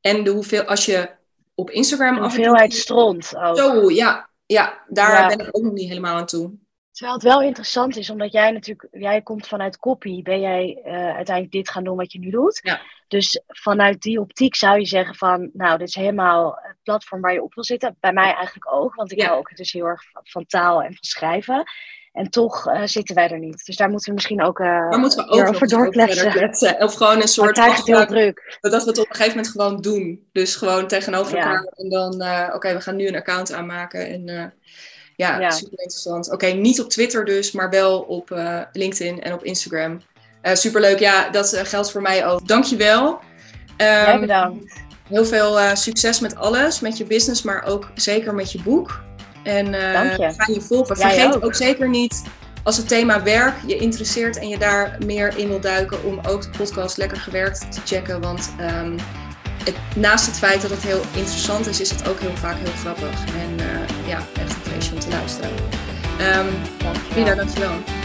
En 0.00 0.24
de 0.24 0.30
hoeveel, 0.30 0.62
als 0.62 0.84
je 0.84 1.10
op 1.54 1.70
Instagram 1.70 2.18
af 2.18 2.36
en 2.36 2.42
toe. 2.42 2.64
stront 2.68 3.36
ook. 3.36 3.56
Zo, 3.56 3.90
ja. 3.90 4.28
Ja, 4.46 4.84
daar 4.88 5.28
ben 5.28 5.46
ik 5.46 5.56
ook 5.56 5.62
nog 5.62 5.72
niet 5.72 5.88
helemaal 5.88 6.16
aan 6.16 6.26
toe. 6.26 6.52
Terwijl 7.00 7.18
het 7.18 7.28
wel 7.28 7.42
interessant 7.42 7.96
is, 7.96 8.10
omdat 8.10 8.32
jij 8.32 8.50
natuurlijk, 8.50 8.88
jij 8.90 9.22
komt 9.22 9.46
vanuit 9.46 9.78
copy, 9.78 10.22
ben 10.22 10.40
jij 10.40 10.82
uh, 10.84 10.92
uiteindelijk 10.92 11.50
dit 11.50 11.70
gaan 11.70 11.84
doen 11.84 11.96
wat 11.96 12.12
je 12.12 12.18
nu 12.18 12.30
doet. 12.30 12.60
Ja. 12.62 12.80
Dus 13.08 13.42
vanuit 13.46 14.00
die 14.00 14.20
optiek 14.20 14.54
zou 14.54 14.78
je 14.78 14.86
zeggen 14.86 15.14
van, 15.14 15.50
nou, 15.52 15.78
dit 15.78 15.88
is 15.88 15.94
helemaal 15.94 16.58
het 16.62 16.76
platform 16.82 17.20
waar 17.20 17.32
je 17.32 17.42
op 17.42 17.54
wil 17.54 17.64
zitten. 17.64 17.96
Bij 18.00 18.12
mij 18.12 18.34
eigenlijk 18.34 18.72
ook, 18.72 18.94
want 18.94 19.12
ik 19.12 19.22
hou 19.22 19.38
ook 19.38 19.56
dus 19.56 19.72
heel 19.72 19.84
erg 19.84 20.02
van, 20.12 20.46
taal 20.46 20.82
en 20.82 20.94
van 20.94 20.98
schrijven. 21.00 21.64
En 22.12 22.30
toch 22.30 22.68
uh, 22.68 22.82
zitten 22.84 23.14
wij 23.14 23.28
er 23.28 23.38
niet. 23.38 23.64
Dus 23.64 23.76
daar 23.76 23.90
moeten 23.90 24.08
we 24.08 24.14
misschien 24.14 24.42
ook, 24.42 24.58
uh, 24.58 24.88
moeten 24.88 25.24
we 25.24 25.30
ook 25.30 25.48
over 25.48 25.68
doorkletsen. 25.68 26.82
Of 26.82 26.94
gewoon 26.94 27.20
een 27.20 27.28
soort 27.28 27.84
heel 27.84 28.06
druk. 28.06 28.58
Dat 28.60 28.82
we 28.82 28.88
het 28.88 28.98
op 28.98 29.08
een 29.08 29.14
gegeven 29.14 29.36
moment 29.36 29.52
gewoon 29.52 29.80
doen. 29.80 30.28
Dus 30.32 30.56
gewoon 30.56 30.86
tegenover 30.86 31.36
elkaar. 31.36 31.64
En 31.64 31.88
dan, 31.88 32.12
oké, 32.54 32.72
we 32.72 32.80
gaan 32.80 32.96
nu 32.96 33.06
een 33.06 33.16
account 33.16 33.52
aanmaken. 33.52 34.06
En 34.08 34.54
ja, 35.26 35.50
super 35.50 35.78
interessant. 35.78 36.32
Oké, 36.32 36.46
niet 36.46 36.80
op 36.80 36.88
Twitter 36.88 37.24
dus, 37.24 37.52
maar 37.52 37.70
wel 37.70 38.00
op 38.00 38.30
uh, 38.30 38.60
LinkedIn 38.72 39.22
en 39.22 39.32
op 39.32 39.44
Instagram. 39.44 40.00
Uh, 40.42 40.54
superleuk, 40.54 40.98
ja, 40.98 41.28
dat 41.30 41.54
uh, 41.54 41.60
geldt 41.64 41.90
voor 41.90 42.02
mij 42.02 42.26
ook. 42.26 42.48
Dankjewel. 42.48 43.08
Um, 43.08 43.18
Jij 43.76 44.20
bedankt. 44.20 44.72
Heel 45.08 45.24
veel 45.24 45.76
succes 45.76 46.20
met 46.20 46.36
alles, 46.36 46.80
met 46.80 46.96
je 46.96 47.04
business, 47.04 47.42
maar 47.42 47.64
ook 47.64 47.90
zeker 47.94 48.34
met 48.34 48.52
je 48.52 48.62
boek. 48.62 49.00
En 49.42 49.66
je. 49.66 50.32
ga 50.36 50.52
je 50.52 50.60
volgen. 50.60 50.96
Vergeet 50.96 51.42
ook. 51.42 51.54
zeker 51.54 51.88
niet, 51.88 52.22
als 52.62 52.76
het 52.76 52.88
thema 52.88 53.22
werk 53.22 53.54
je 53.66 53.76
interesseert 53.76 54.38
en 54.38 54.48
je 54.48 54.58
daar 54.58 54.98
meer 55.04 55.38
in 55.38 55.48
wil 55.48 55.60
duiken, 55.60 56.04
om 56.04 56.20
ook 56.28 56.42
de 56.42 56.50
podcast 56.58 56.96
Lekker 56.96 57.16
Gewerkt 57.16 57.72
te 57.72 57.80
checken. 57.84 58.20
Want 58.20 58.52
um, 58.60 58.96
het, 59.64 59.74
naast 59.96 60.26
het 60.26 60.38
feit 60.38 60.62
dat 60.62 60.70
het 60.70 60.82
heel 60.82 61.02
interessant 61.12 61.66
is, 61.66 61.80
is 61.80 61.90
het 61.90 62.08
ook 62.08 62.20
heel 62.20 62.36
vaak 62.36 62.56
heel 62.56 62.72
grappig. 62.80 63.20
En 63.24 63.66
ja, 64.06 64.16
echt 64.16 64.54
een 64.54 64.72
feestje 64.72 64.94
om 64.94 65.00
te 65.00 65.08
luisteren. 65.08 65.50
Um, 66.20 67.34
dankjewel. 67.36 67.99